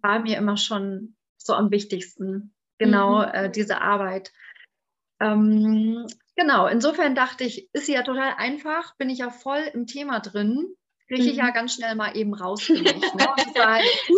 war 0.00 0.20
mir 0.20 0.38
immer 0.38 0.56
schon 0.56 1.16
so 1.42 1.54
am 1.54 1.70
wichtigsten, 1.70 2.54
genau 2.78 3.20
mhm. 3.20 3.30
äh, 3.32 3.50
diese 3.50 3.80
Arbeit. 3.80 4.32
Ähm, 5.20 6.06
genau, 6.36 6.66
insofern 6.66 7.14
dachte 7.14 7.44
ich, 7.44 7.68
ist 7.72 7.86
sie 7.86 7.94
ja 7.94 8.02
total 8.02 8.34
einfach, 8.36 8.96
bin 8.96 9.10
ich 9.10 9.18
ja 9.18 9.30
voll 9.30 9.62
im 9.74 9.86
Thema 9.86 10.20
drin, 10.20 10.74
kriege 11.08 11.24
ich 11.24 11.32
mhm. 11.32 11.38
ja 11.38 11.50
ganz 11.50 11.74
schnell 11.74 11.94
mal 11.94 12.16
eben 12.16 12.34
raus 12.34 12.62
für 12.62 12.74
mich. 12.74 12.84
Ne? 12.84 13.28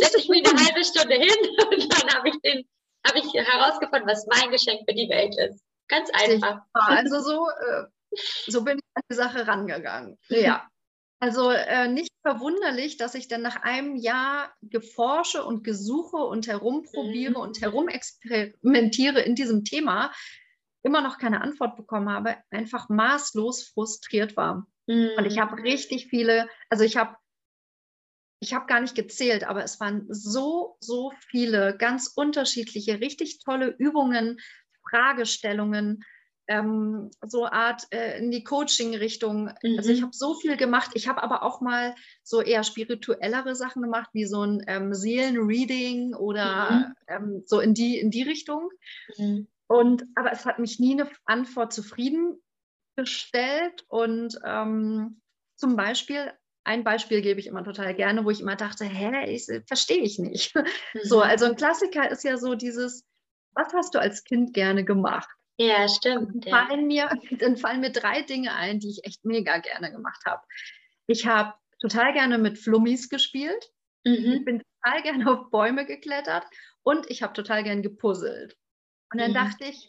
Setze 0.01 0.19
ich 0.19 0.29
mich 0.29 0.47
eine 0.47 0.65
halbe 0.65 0.85
Stunde 0.85 1.15
hin 1.15 1.31
und 1.71 1.93
dann 1.93 2.15
habe 2.15 2.29
ich, 2.29 2.67
hab 3.07 3.17
ich 3.17 3.33
herausgefunden, 3.33 4.09
was 4.09 4.27
mein 4.27 4.51
Geschenk 4.51 4.81
für 4.87 4.95
die 4.95 5.09
Welt 5.09 5.35
ist. 5.39 5.65
Ganz 5.89 6.11
einfach. 6.13 6.63
Also 6.73 7.21
so, 7.21 7.49
äh, 7.49 7.85
so 8.47 8.63
bin 8.63 8.79
ich 8.79 8.85
an 8.95 9.03
die 9.11 9.15
Sache 9.15 9.47
rangegangen. 9.47 10.19
Ja. 10.29 10.69
Also 11.23 11.53
äh, 11.53 11.87
nicht 11.87 12.13
verwunderlich, 12.23 12.97
dass 12.97 13.15
ich 13.15 13.29
dann 13.29 13.43
nach 13.43 13.63
einem 13.63 13.95
Jahr 13.95 14.53
geforsche 14.61 15.45
und 15.45 15.63
gesuche 15.63 16.17
und 16.17 16.49
herumprobiere 16.49 17.35
mhm. 17.35 17.37
und 17.37 17.61
herumexperimentiere 17.61 19.21
in 19.21 19.37
diesem 19.37 19.63
Thema, 19.63 20.13
immer 20.83 21.01
noch 21.01 21.19
keine 21.19 21.41
Antwort 21.41 21.77
bekommen 21.77 22.11
habe, 22.11 22.39
einfach 22.51 22.89
maßlos 22.89 23.69
frustriert 23.69 24.37
war. 24.37 24.67
Mhm. 24.89 25.11
Und 25.17 25.27
ich 25.27 25.39
habe 25.39 25.63
richtig 25.63 26.09
viele, 26.09 26.49
also 26.69 26.83
ich 26.83 26.97
habe 26.97 27.15
ich 28.41 28.53
habe 28.53 28.67
gar 28.67 28.81
nicht 28.81 28.97
gezählt, 28.97 29.45
aber 29.45 29.63
es 29.63 29.79
waren 29.79 30.05
so, 30.09 30.77
so 30.81 31.13
viele 31.29 31.77
ganz 31.77 32.09
unterschiedliche, 32.09 32.99
richtig 32.99 33.39
tolle 33.39 33.77
Übungen, 33.79 34.41
Fragestellungen, 34.91 36.03
ähm, 36.53 37.11
so 37.27 37.47
Art 37.47 37.87
äh, 37.91 38.19
in 38.19 38.31
die 38.31 38.45
Coaching-Richtung. 38.45 39.51
Mhm. 39.63 39.79
Also 39.79 39.91
ich 39.91 40.01
mhm. 40.01 40.05
habe 40.05 40.15
so 40.15 40.35
viel 40.35 40.59
gemacht. 40.59 40.91
Ich 40.95 41.09
habe 41.09 41.23
aber 41.23 41.43
auch 41.43 41.63
mal 41.63 41.95
so 42.23 42.43
eher 42.43 42.63
spirituellere 42.63 43.55
Sachen 43.55 43.81
gemacht, 43.81 44.11
wie 44.13 44.27
so 44.27 44.43
ein 44.43 44.63
ähm, 44.67 44.93
Seelenreading 44.93 46.15
oder 46.15 46.71
mhm. 46.71 46.93
ähm, 47.09 47.43
so 47.47 47.61
in 47.61 47.73
die, 47.73 47.99
in 47.99 48.11
die 48.11 48.21
Richtung. 48.23 48.69
Mhm. 49.17 49.49
Und 49.67 50.05
aber 50.15 50.31
es 50.33 50.45
hat 50.45 50.59
mich 50.59 50.79
nie 50.79 51.01
eine 51.01 51.09
Antwort 51.25 51.73
zufriedengestellt. 51.73 53.87
Und 53.89 54.39
ähm, 54.45 55.23
zum 55.57 55.77
Beispiel 55.77 56.33
ein 56.65 56.85
Beispiel 56.85 57.23
gebe 57.23 57.41
ich 57.41 57.47
immer 57.47 57.65
total 57.65 57.95
gerne, 57.95 58.27
wo 58.27 58.31
ich 58.31 58.41
immer 58.41 58.57
dachte, 58.57 58.85
hä, 58.85 59.25
ich, 59.27 59.47
verstehe 59.67 60.03
ich 60.03 60.19
nicht. 60.19 60.55
Mhm. 60.95 61.01
So, 61.05 61.23
also 61.23 61.47
ein 61.47 61.57
Klassiker 61.57 62.11
ist 62.11 62.25
ja 62.25 62.37
so 62.37 62.55
dieses, 62.55 63.07
was 63.55 63.73
hast 63.73 63.95
du 63.95 63.99
als 63.99 64.25
Kind 64.25 64.53
gerne 64.53 64.85
gemacht? 64.85 65.31
Ja, 65.59 65.89
stimmt. 65.89 66.47
Dann 66.47 66.69
fallen, 66.69 66.87
Mir, 66.87 67.11
dann 67.39 67.57
fallen 67.57 67.81
mir 67.81 67.93
drei 67.93 68.23
Dinge 68.23 68.55
ein, 68.55 68.81
die 68.81 68.91
ich 68.91 69.05
echt 69.05 69.25
mega 69.25 69.59
gerne 69.59 69.91
gemacht 69.91 70.23
habe. 70.27 70.43
Ich 71.07 71.27
habe 71.27 71.55
total 71.81 72.13
gerne 72.13 72.39
mit 72.39 72.59
Flummis 72.59 73.09
gespielt. 73.09 73.73
Mhm. 74.05 74.33
Ich 74.33 74.45
bin 74.45 74.63
total 74.83 75.03
gerne 75.03 75.31
auf 75.31 75.51
Bäume 75.51 75.87
geklettert 75.87 76.45
und 76.83 77.11
ich 77.11 77.23
habe 77.23 77.33
total 77.33 77.63
gerne 77.63 77.83
gepuzzelt. 77.83 78.57
Und 79.13 79.21
dann 79.21 79.31
mhm. 79.31 79.35
dachte 79.35 79.65
ich, 79.65 79.89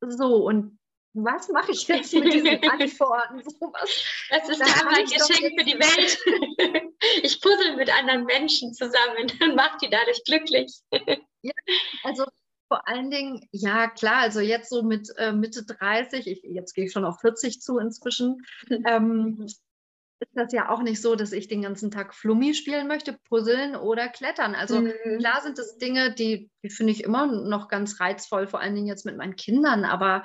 so, 0.00 0.44
und 0.44 0.78
was 1.14 1.48
mache 1.48 1.70
ich 1.70 1.86
jetzt 1.86 2.12
mit 2.12 2.32
diesen 2.32 2.48
Antworten? 2.70 3.42
So, 3.42 3.72
was, 3.72 4.04
das 4.30 4.48
ist 4.48 4.60
ja 4.60 4.84
mein 4.84 5.04
Geschenk 5.04 5.58
für 5.58 5.64
die 5.64 5.78
Welt. 5.78 6.92
ich 7.22 7.40
puzzle 7.40 7.76
mit 7.76 7.90
anderen 7.96 8.24
Menschen 8.24 8.74
zusammen 8.74 9.16
und 9.18 9.54
mache 9.54 9.78
die 9.82 9.90
dadurch 9.90 10.22
glücklich. 10.24 10.80
ja, 11.42 11.52
also 12.02 12.24
vor 12.68 12.88
allen 12.88 13.10
Dingen, 13.10 13.46
ja 13.52 13.88
klar, 13.88 14.18
also 14.18 14.40
jetzt 14.40 14.70
so 14.70 14.82
mit 14.82 15.08
äh, 15.16 15.32
Mitte 15.32 15.64
30, 15.64 16.26
ich, 16.26 16.42
jetzt 16.44 16.74
gehe 16.74 16.86
ich 16.86 16.92
schon 16.92 17.04
auf 17.04 17.20
40 17.20 17.60
zu 17.60 17.78
inzwischen, 17.78 18.42
ähm, 18.86 19.46
ist 20.20 20.32
das 20.34 20.52
ja 20.52 20.70
auch 20.70 20.82
nicht 20.82 21.02
so, 21.02 21.16
dass 21.16 21.32
ich 21.32 21.48
den 21.48 21.62
ganzen 21.62 21.90
Tag 21.90 22.14
Flummi 22.14 22.54
spielen 22.54 22.88
möchte, 22.88 23.18
puzzeln 23.28 23.76
oder 23.76 24.08
klettern. 24.08 24.54
Also 24.54 24.80
mhm. 24.80 24.92
klar 25.18 25.42
sind 25.42 25.58
das 25.58 25.76
Dinge, 25.76 26.14
die, 26.14 26.50
die 26.62 26.70
finde 26.70 26.92
ich 26.92 27.04
immer 27.04 27.26
noch 27.26 27.68
ganz 27.68 28.00
reizvoll, 28.00 28.46
vor 28.46 28.60
allen 28.60 28.74
Dingen 28.74 28.86
jetzt 28.86 29.04
mit 29.04 29.16
meinen 29.16 29.36
Kindern, 29.36 29.84
aber 29.84 30.24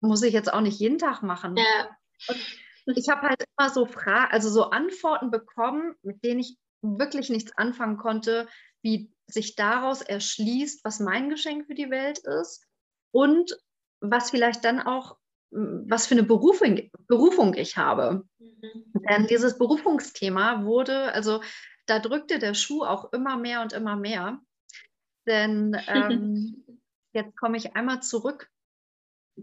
muss 0.00 0.22
ich 0.22 0.34
jetzt 0.34 0.52
auch 0.52 0.60
nicht 0.60 0.78
jeden 0.78 0.98
Tag 0.98 1.22
machen. 1.22 1.56
Ja. 1.56 1.96
Und 2.86 2.98
ich 2.98 3.08
habe 3.08 3.22
halt 3.28 3.44
immer 3.56 3.70
so 3.70 3.86
Fragen, 3.86 4.32
also 4.32 4.50
so 4.50 4.70
Antworten 4.70 5.30
bekommen, 5.30 5.94
mit 6.02 6.22
denen 6.22 6.40
ich 6.40 6.56
wirklich 6.82 7.30
nichts 7.30 7.52
anfangen 7.56 7.96
konnte, 7.96 8.46
wie 8.82 9.10
sich 9.26 9.56
daraus 9.56 10.02
erschließt, 10.02 10.84
was 10.84 11.00
mein 11.00 11.30
Geschenk 11.30 11.66
für 11.66 11.74
die 11.74 11.90
Welt 11.90 12.18
ist 12.18 12.64
und 13.12 13.56
was 14.00 14.30
vielleicht 14.30 14.64
dann 14.64 14.80
auch, 14.80 15.16
was 15.50 16.06
für 16.06 16.14
eine 16.14 16.24
Berufung, 16.24 16.90
Berufung 17.06 17.54
ich 17.54 17.76
habe. 17.76 18.24
Mhm. 18.38 18.92
Denn 19.08 19.26
dieses 19.26 19.58
Berufungsthema 19.58 20.64
wurde, 20.64 21.12
also 21.12 21.42
da 21.86 21.98
drückte 21.98 22.38
der 22.38 22.54
Schuh 22.54 22.82
auch 22.82 23.12
immer 23.12 23.36
mehr 23.36 23.62
und 23.62 23.72
immer 23.72 23.96
mehr. 23.96 24.40
Denn 25.26 25.76
ähm, 25.86 26.64
jetzt 27.12 27.36
komme 27.36 27.56
ich 27.56 27.76
einmal 27.76 28.02
zurück 28.02 28.50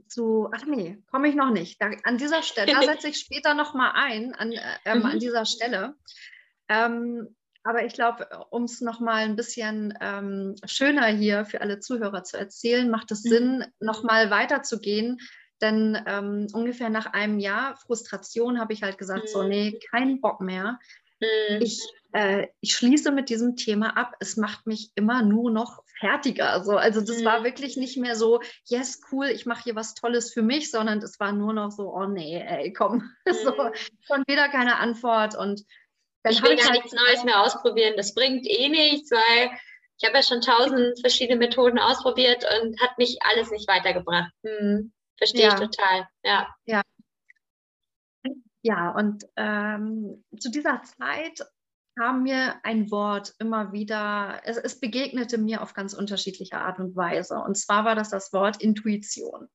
zu, 0.07 0.49
ach 0.53 0.65
nee, 0.65 1.01
komme 1.11 1.27
ich 1.27 1.35
noch 1.35 1.51
nicht. 1.51 1.81
Da, 1.81 1.91
an 2.03 2.17
dieser 2.17 2.43
Stelle, 2.43 2.73
da 2.73 2.81
setze 2.83 3.09
ich 3.09 3.17
später 3.17 3.53
nochmal 3.53 3.91
ein, 3.95 4.33
an, 4.35 4.51
äh, 4.51 4.61
ähm, 4.85 4.99
mhm. 4.99 5.05
an 5.05 5.19
dieser 5.19 5.45
Stelle. 5.45 5.95
Ähm, 6.69 7.35
aber 7.63 7.85
ich 7.85 7.93
glaube, 7.93 8.27
um 8.49 8.63
es 8.63 8.81
nochmal 8.81 9.23
ein 9.23 9.35
bisschen 9.35 9.93
ähm, 10.01 10.55
schöner 10.65 11.07
hier 11.07 11.45
für 11.45 11.61
alle 11.61 11.79
Zuhörer 11.79 12.23
zu 12.23 12.37
erzählen, 12.37 12.89
macht 12.89 13.11
es 13.11 13.23
mhm. 13.23 13.29
Sinn, 13.29 13.65
nochmal 13.79 14.31
weiterzugehen. 14.31 15.19
Denn 15.61 16.01
ähm, 16.07 16.47
ungefähr 16.53 16.89
nach 16.89 17.13
einem 17.13 17.37
Jahr 17.37 17.75
Frustration 17.77 18.59
habe 18.59 18.73
ich 18.73 18.81
halt 18.81 18.97
gesagt, 18.97 19.25
mhm. 19.25 19.27
so, 19.27 19.43
nee, 19.43 19.79
keinen 19.91 20.19
Bock 20.19 20.41
mehr. 20.41 20.79
Mhm. 21.19 21.61
Ich, 21.61 21.79
äh, 22.13 22.47
ich 22.61 22.73
schließe 22.73 23.11
mit 23.11 23.29
diesem 23.29 23.55
Thema 23.55 23.95
ab. 23.95 24.15
Es 24.19 24.37
macht 24.37 24.65
mich 24.65 24.91
immer 24.95 25.21
nur 25.21 25.51
noch 25.51 25.83
fertiger. 25.99 26.63
So. 26.63 26.77
Also 26.77 26.99
das 26.99 27.19
mhm. 27.19 27.25
war 27.25 27.43
wirklich 27.43 27.77
nicht 27.77 27.97
mehr 27.97 28.15
so, 28.15 28.41
yes, 28.65 29.01
cool, 29.11 29.27
ich 29.27 29.45
mache 29.45 29.63
hier 29.63 29.75
was 29.75 29.93
Tolles 29.93 30.33
für 30.33 30.41
mich, 30.41 30.71
sondern 30.71 30.97
es 30.99 31.19
war 31.19 31.31
nur 31.31 31.53
noch 31.53 31.69
so, 31.69 31.93
oh 31.93 32.07
nee, 32.07 32.41
ey, 32.41 32.73
komm, 32.73 33.09
so, 33.25 33.51
mhm. 33.51 33.71
schon 34.01 34.23
wieder 34.27 34.49
keine 34.49 34.79
Antwort. 34.79 35.37
Und 35.37 35.63
dann 36.23 36.33
ich 36.33 36.43
will 36.43 36.55
gar 36.55 36.65
halt 36.65 36.83
nichts 36.83 36.93
Neues 36.93 37.23
mehr 37.23 37.41
ausprobieren. 37.41 37.93
Das 37.97 38.13
bringt 38.13 38.47
eh 38.47 38.69
nichts, 38.69 39.11
weil 39.11 39.51
ich 39.97 40.07
habe 40.07 40.17
ja 40.17 40.23
schon 40.23 40.41
tausend 40.41 40.99
verschiedene 40.99 41.37
Methoden 41.37 41.79
ausprobiert 41.79 42.43
und 42.43 42.79
hat 42.81 42.97
mich 42.97 43.19
alles 43.21 43.51
nicht 43.51 43.67
weitergebracht. 43.67 44.31
Hm, 44.43 44.91
verstehe 45.17 45.43
ja. 45.43 45.49
ich 45.49 45.59
total. 45.59 46.07
Ja. 46.23 46.55
Ja. 46.65 46.81
Ja, 48.63 48.91
und 48.91 49.25
ähm, 49.37 50.23
zu 50.39 50.51
dieser 50.51 50.83
Zeit 50.83 51.43
kam 51.97 52.23
mir 52.23 52.55
ein 52.63 52.91
Wort 52.91 53.33
immer 53.39 53.71
wieder, 53.73 54.39
es, 54.43 54.57
es, 54.57 54.79
begegnete 54.79 55.37
mir 55.37 55.61
auf 55.61 55.73
ganz 55.73 55.93
unterschiedliche 55.93 56.57
Art 56.57 56.79
und 56.79 56.95
Weise. 56.95 57.39
Und 57.39 57.57
zwar 57.57 57.85
war 57.85 57.95
das 57.95 58.09
das 58.09 58.31
Wort 58.33 58.61
Intuition. 58.61 59.49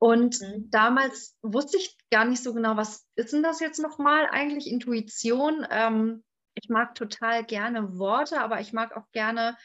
Und 0.00 0.40
mhm. 0.40 0.70
damals 0.70 1.36
wusste 1.42 1.76
ich 1.76 1.94
gar 2.10 2.24
nicht 2.24 2.42
so 2.42 2.54
genau, 2.54 2.76
was 2.76 3.06
ist 3.16 3.34
denn 3.34 3.42
das 3.42 3.60
jetzt 3.60 3.78
nochmal 3.78 4.26
eigentlich, 4.30 4.66
Intuition? 4.66 5.66
Ähm, 5.70 6.24
ich 6.54 6.70
mag 6.70 6.94
total 6.94 7.44
gerne 7.44 7.98
Worte, 7.98 8.40
aber 8.40 8.60
ich 8.60 8.72
mag 8.72 8.96
auch 8.96 9.10
gerne 9.12 9.58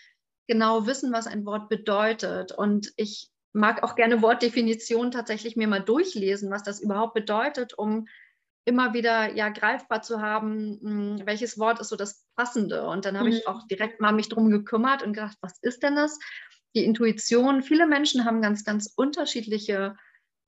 genau 0.45 0.85
wissen, 0.87 1.13
was 1.13 1.25
ein 1.25 1.45
Wort 1.45 1.69
bedeutet. 1.69 2.51
Und 2.51 2.91
ich 2.97 3.31
mag 3.53 3.81
auch 3.81 3.95
gerne 3.95 4.21
Wortdefinitionen 4.21 5.09
tatsächlich 5.11 5.55
mir 5.55 5.69
mal 5.69 5.81
durchlesen, 5.81 6.51
was 6.51 6.63
das 6.63 6.81
überhaupt 6.81 7.13
bedeutet, 7.13 7.73
um 7.73 8.05
immer 8.65 8.93
wieder 8.93 9.33
ja 9.35 9.47
greifbar 9.47 10.01
zu 10.01 10.21
haben, 10.21 10.79
mh, 10.81 11.19
hm, 11.19 11.21
welches 11.25 11.57
Wort 11.57 11.79
ist 11.79 11.89
so 11.89 11.95
das 11.95 12.27
Passende. 12.35 12.85
Und 12.87 13.05
dann 13.05 13.17
habe 13.17 13.29
mhm. 13.29 13.37
ich 13.37 13.47
auch 13.47 13.65
direkt 13.67 14.01
mal 14.01 14.11
mich 14.11 14.27
drum 14.27 14.49
gekümmert 14.49 15.01
und 15.01 15.13
gedacht, 15.13 15.37
was 15.39 15.57
ist 15.61 15.81
denn 15.81 15.95
das? 15.95 16.19
Die 16.75 16.83
Intuition. 16.83 17.61
Viele 17.61 17.87
Menschen 17.87 18.25
haben 18.25 18.41
ganz, 18.41 18.65
ganz 18.65 18.91
unterschiedliche 18.97 19.95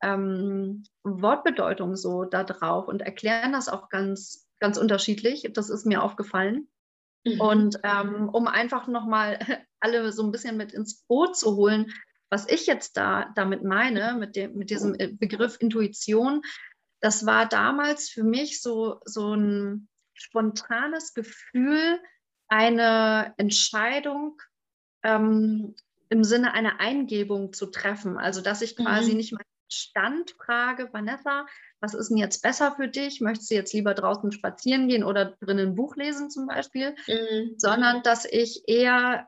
ähm, 0.02 0.84
Wortbedeutung 1.04 1.96
so 1.96 2.24
da 2.24 2.44
drauf 2.44 2.88
und 2.88 3.02
erklären 3.02 3.54
das 3.54 3.70
auch 3.70 3.90
ganz, 3.90 4.48
ganz 4.60 4.78
unterschiedlich. 4.78 5.50
Das 5.54 5.70
ist 5.70 5.86
mir 5.86 6.04
aufgefallen. 6.04 6.68
Mhm. 7.26 7.42
Und 7.42 7.80
ähm, 7.84 8.30
um 8.30 8.48
einfach 8.48 8.88
nochmal 8.88 9.40
alle 9.80 10.12
so 10.12 10.24
ein 10.24 10.32
bisschen 10.32 10.58
mit 10.58 10.74
ins 10.74 11.04
Boot 11.04 11.36
zu 11.38 11.56
holen, 11.56 11.92
was 12.30 12.48
ich 12.50 12.68
jetzt 12.68 12.98
da 12.98 13.32
damit 13.36 13.64
meine, 13.64 14.16
mit, 14.16 14.36
dem, 14.36 14.56
mit 14.56 14.70
diesem 14.70 14.96
äh, 14.96 15.08
Begriff 15.08 15.58
Intuition, 15.60 16.42
das 17.00 17.26
war 17.26 17.48
damals 17.48 18.10
für 18.10 18.24
mich 18.24 18.62
so, 18.62 19.00
so 19.06 19.34
ein 19.34 19.88
spontanes 20.14 21.14
Gefühl, 21.14 22.00
eine 22.50 23.34
Entscheidung 23.38 24.42
ähm, 25.04 25.76
im 26.10 26.24
Sinne 26.24 26.54
einer 26.54 26.80
Eingebung 26.80 27.54
zu 27.54 27.68
treffen. 27.68 28.18
Also 28.18 28.42
dass 28.42 28.62
ich 28.62 28.76
quasi 28.76 29.12
mhm. 29.12 29.18
nicht 29.18 29.34
mal 29.34 29.44
Stand 29.70 30.32
frage, 30.32 30.90
Vanessa, 30.92 31.46
was 31.80 31.94
ist 31.94 32.10
denn 32.10 32.18
jetzt 32.18 32.42
besser 32.42 32.76
für 32.76 32.88
dich? 32.88 33.22
Möchtest 33.22 33.52
du 33.52 33.56
jetzt 33.56 33.74
lieber 33.74 33.94
draußen 33.94 34.32
spazieren 34.32 34.88
gehen 34.88 35.04
oder 35.04 35.38
drinnen 35.42 35.70
ein 35.70 35.76
Buch 35.76 35.96
lesen 35.96 36.30
zum 36.30 36.48
Beispiel? 36.48 36.96
Mhm. 37.08 37.56
Sondern 37.58 38.04
dass 38.04 38.26
ich 38.26 38.64
eher 38.68 39.28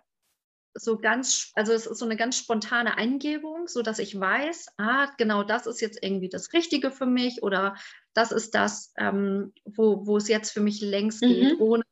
so 0.73 0.97
ganz, 0.97 1.51
also 1.55 1.73
es 1.73 1.85
ist 1.85 1.99
so 1.99 2.05
eine 2.05 2.15
ganz 2.15 2.37
spontane 2.37 2.97
Eingebung, 2.97 3.67
so 3.67 3.81
dass 3.81 3.99
ich 3.99 4.19
weiß, 4.19 4.67
ah, 4.77 5.09
genau 5.17 5.43
das 5.43 5.65
ist 5.65 5.81
jetzt 5.81 6.01
irgendwie 6.01 6.29
das 6.29 6.53
Richtige 6.53 6.91
für 6.91 7.05
mich 7.05 7.43
oder 7.43 7.75
das 8.13 8.31
ist 8.31 8.55
das, 8.55 8.93
ähm, 8.97 9.53
wo, 9.65 10.05
wo 10.05 10.17
es 10.17 10.27
jetzt 10.27 10.51
für 10.51 10.61
mich 10.61 10.81
längst 10.81 11.21
geht, 11.21 11.55
mhm. 11.55 11.61
ohne 11.61 11.83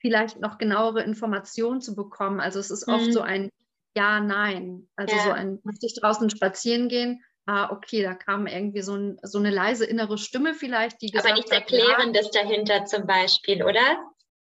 vielleicht 0.00 0.40
noch 0.40 0.58
genauere 0.58 1.02
Informationen 1.02 1.80
zu 1.80 1.94
bekommen. 1.94 2.40
Also 2.40 2.58
es 2.58 2.70
ist 2.70 2.88
oft 2.88 3.12
so 3.12 3.20
mhm. 3.20 3.26
ein 3.26 3.50
Ja, 3.96 4.20
Nein. 4.20 4.88
Also 4.96 5.16
ja. 5.16 5.22
so 5.22 5.30
ein, 5.30 5.58
möchte 5.64 5.86
ich 5.86 5.94
draußen 5.94 6.28
spazieren 6.30 6.88
gehen? 6.88 7.22
Ah, 7.46 7.70
okay, 7.70 8.02
da 8.02 8.14
kam 8.14 8.46
irgendwie 8.46 8.82
so, 8.82 8.96
ein, 8.96 9.18
so, 9.22 9.38
eine 9.38 9.50
leise 9.50 9.86
innere 9.86 10.18
Stimme 10.18 10.54
vielleicht, 10.54 11.00
die 11.00 11.10
gesagt 11.10 11.28
Aber 11.28 11.36
nichts 11.36 11.50
Erklärendes 11.50 12.30
ja, 12.32 12.42
dahinter 12.42 12.84
zum 12.84 13.06
Beispiel, 13.06 13.62
oder? 13.62 13.96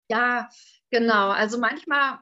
Ja, 0.10 0.50
genau. 0.92 1.30
Also 1.30 1.58
manchmal 1.58 2.20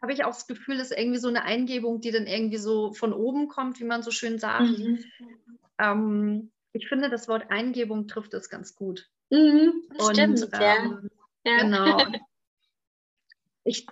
habe 0.00 0.12
ich 0.12 0.24
auch 0.24 0.30
das 0.30 0.46
Gefühl, 0.46 0.78
dass 0.78 0.90
irgendwie 0.90 1.18
so 1.18 1.28
eine 1.28 1.42
Eingebung, 1.42 2.00
die 2.00 2.10
dann 2.10 2.26
irgendwie 2.26 2.56
so 2.56 2.92
von 2.92 3.12
oben 3.12 3.48
kommt, 3.48 3.78
wie 3.80 3.84
man 3.84 4.02
so 4.02 4.10
schön 4.10 4.38
sagt. 4.38 4.78
Mhm. 4.78 5.04
Ähm, 5.78 6.50
ich 6.72 6.88
finde, 6.88 7.10
das 7.10 7.28
Wort 7.28 7.50
Eingebung 7.50 8.08
trifft 8.08 8.32
es 8.32 8.48
ganz 8.48 8.74
gut. 8.74 9.08
Mhm, 9.28 9.84
Und, 9.98 10.16
stimmt, 10.16 10.48
ähm, 10.54 11.10
ja. 11.44 11.58
Genau. 11.58 11.98
Ich 13.62 13.86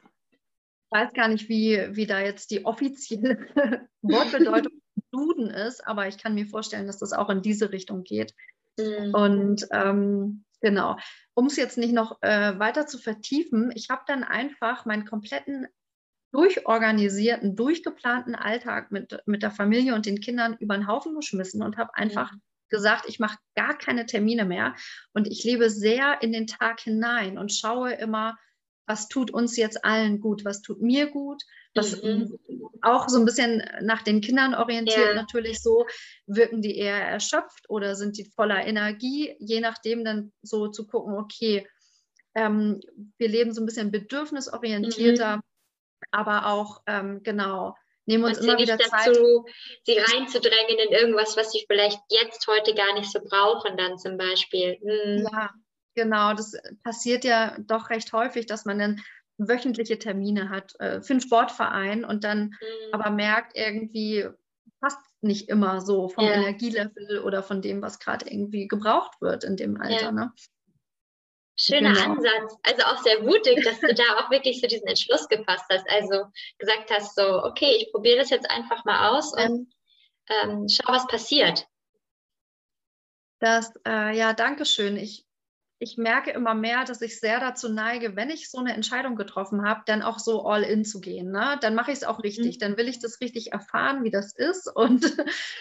weiß 0.89 1.13
gar 1.13 1.29
nicht, 1.29 1.51
wie, 1.51 1.79
wie 1.91 2.07
da 2.07 2.21
jetzt 2.21 2.51
die 2.51 2.65
offizielle 2.65 3.47
Wortbedeutung 4.01 4.81
Duden 5.11 5.51
ist, 5.51 5.87
aber 5.87 6.09
ich 6.09 6.19
kann 6.19 6.35
mir 6.35 6.47
vorstellen, 6.47 6.87
dass 6.87 6.99
das 6.99 7.13
auch 7.13 7.31
in 7.31 7.43
diese 7.43 7.73
Richtung 7.73 8.05
geht. 8.05 8.35
Mhm. 8.79 9.15
Und 9.15 9.69
ähm, 9.71 10.45
genau, 10.61 10.97
um 11.35 11.47
es 11.47 11.57
jetzt 11.57 11.79
nicht 11.79 11.93
noch 11.93 12.23
äh, 12.23 12.59
weiter 12.59 12.87
zu 12.87 12.99
vertiefen, 12.99 13.73
ich 13.75 13.91
habe 13.91 14.03
dann 14.07 14.25
einfach 14.25 14.85
meinen 14.85 15.05
kompletten 15.05 15.67
durchorganisierten, 16.33 17.57
durchgeplanten 17.57 18.35
Alltag 18.35 18.93
mit, 18.93 19.19
mit 19.27 19.43
der 19.43 19.51
Familie 19.51 19.95
und 19.95 20.05
den 20.05 20.21
Kindern 20.21 20.57
über 20.59 20.77
den 20.77 20.87
Haufen 20.87 21.15
geschmissen 21.15 21.63
und 21.63 21.79
habe 21.79 21.95
einfach 21.95 22.33
mhm. 22.33 22.41
gesagt, 22.69 23.07
ich 23.09 23.19
mache 23.19 23.39
gar 23.55 23.77
keine 23.79 24.07
Termine 24.07 24.45
mehr 24.45 24.75
und 25.15 25.27
ich 25.27 25.43
lebe 25.45 25.71
sehr 25.71 26.23
in 26.23 26.33
den 26.33 26.47
Tag 26.47 26.81
hinein 26.81 27.39
und 27.39 27.53
schaue 27.53 27.93
immer, 27.93 28.37
was 28.89 29.09
tut 29.09 29.31
uns 29.31 29.57
jetzt 29.57 29.85
allen 29.85 30.21
gut, 30.21 30.45
was 30.45 30.63
tut 30.63 30.81
mir 30.81 31.07
gut, 31.07 31.43
was 31.75 32.03
mhm. 32.03 32.39
auch 32.83 33.09
so 33.09 33.19
ein 33.19 33.25
bisschen 33.25 33.63
nach 33.83 34.03
den 34.03 34.21
Kindern 34.21 34.55
orientiert 34.55 35.09
ja. 35.09 35.15
natürlich 35.15 35.63
so, 35.63 35.87
wirken 36.27 36.63
die 36.63 36.77
eher 36.77 36.97
erschöpft 36.97 37.69
oder 37.69 37.95
sind 37.95 38.17
die 38.17 38.25
voller 38.35 38.67
Energie, 38.67 39.37
je 39.39 39.61
nachdem 39.61 40.05
dann 40.05 40.33
so 40.43 40.69
zu 40.69 40.87
gucken, 40.87 41.15
okay, 41.15 41.69
ähm, 42.35 42.81
wir 43.19 43.29
leben 43.29 43.53
so 43.53 43.61
ein 43.63 43.67
bisschen 43.67 43.91
bedürfnisorientierter, 43.91 45.37
mhm. 45.37 45.43
aber 46.11 46.47
auch 46.47 46.83
ähm, 46.87 47.23
genau, 47.23 47.75
nehmen 48.07 48.25
uns 48.25 48.39
immer 48.39 48.59
wieder 48.59 48.79
dazu, 48.79 49.45
Zeit. 49.45 49.55
sie 49.85 49.99
reinzudrängen 49.99 50.79
in 50.87 50.93
irgendwas, 50.93 51.37
was 51.37 51.53
sie 51.53 51.65
vielleicht 51.69 52.01
jetzt 52.09 52.47
heute 52.47 52.75
gar 52.75 52.95
nicht 52.95 53.11
so 53.11 53.21
brauchen, 53.21 53.77
dann 53.77 53.99
zum 53.99 54.17
Beispiel. 54.17 54.79
Mhm. 54.83 55.27
Ja, 55.31 55.51
Genau, 55.99 56.33
das 56.33 56.57
passiert 56.85 57.25
ja 57.25 57.57
doch 57.59 57.91
recht 57.91 58.13
häufig, 58.13 58.47
dass 58.47 58.65
man 58.65 58.79
dann 58.79 59.03
wöchentliche 59.37 59.99
Termine 59.99 60.49
hat 60.49 60.79
äh, 60.79 61.03
für 61.03 61.15
einen 61.15 61.21
Sportverein 61.21 62.05
und 62.05 62.23
dann 62.23 62.51
mhm. 62.61 62.93
aber 62.93 63.11
merkt 63.11 63.57
irgendwie, 63.57 64.29
passt 64.81 65.01
nicht 65.23 65.49
immer 65.49 65.81
so 65.81 66.09
vom 66.09 66.25
ja. 66.25 66.35
Energielevel 66.35 67.19
oder 67.25 67.43
von 67.43 67.63
dem, 67.63 67.83
was 67.83 67.99
gerade 67.99 68.31
irgendwie 68.31 68.69
gebraucht 68.69 69.21
wird 69.21 69.43
in 69.43 69.57
dem 69.57 69.81
Alter. 69.81 70.05
Ja. 70.05 70.13
Ne? 70.13 70.33
Schöner 71.57 71.95
genau. 71.95 72.13
Ansatz. 72.13 72.57
Also 72.63 72.83
auch 72.85 73.03
sehr 73.03 73.21
mutig, 73.25 73.65
dass 73.65 73.81
du 73.81 73.93
da 73.93 74.05
auch 74.19 74.31
wirklich 74.31 74.61
so 74.61 74.69
diesen 74.69 74.87
Entschluss 74.87 75.27
gefasst 75.27 75.65
hast. 75.69 75.91
Also 75.91 76.27
gesagt 76.59 76.93
hast, 76.93 77.17
so, 77.17 77.43
okay, 77.43 77.77
ich 77.77 77.91
probiere 77.91 78.19
das 78.19 78.31
jetzt 78.31 78.49
einfach 78.49 78.85
mal 78.85 79.09
aus 79.09 79.33
und 79.33 79.69
ähm, 80.29 80.69
schau, 80.69 80.93
was 80.93 81.09
passiert. 81.09 81.67
Das, 83.41 83.73
äh, 83.85 84.17
ja, 84.17 84.33
danke 84.33 84.65
schön. 84.65 84.97
Ich 84.97 85.28
ich 85.81 85.97
merke 85.97 86.31
immer 86.31 86.55
mehr, 86.55 86.85
dass 86.85 87.01
ich 87.03 87.21
sehr 87.21 87.39
dazu 87.39 87.69
neige, 87.69 88.17
wenn 88.17 88.31
ich 88.31 88.51
so 88.51 88.59
eine 88.59 88.75
Entscheidung 88.75 89.15
getroffen 89.15 89.63
habe, 89.63 89.83
dann 89.87 90.03
auch 90.03 90.19
so 90.19 90.45
all 90.45 90.65
in 90.65 90.85
zu 90.85 91.01
gehen. 91.01 91.31
Ne? 91.31 91.57
Dann 91.61 91.77
mache 91.77 91.93
ich 91.93 91.99
es 91.99 92.05
auch 92.05 92.23
richtig. 92.23 92.57
Mhm. 92.57 92.61
Dann 92.61 92.77
will 92.77 92.89
ich 92.89 92.99
das 92.99 93.21
richtig 93.21 93.53
erfahren, 93.53 94.03
wie 94.03 94.11
das 94.11 94.33
ist. 94.35 94.69
Und 94.75 95.17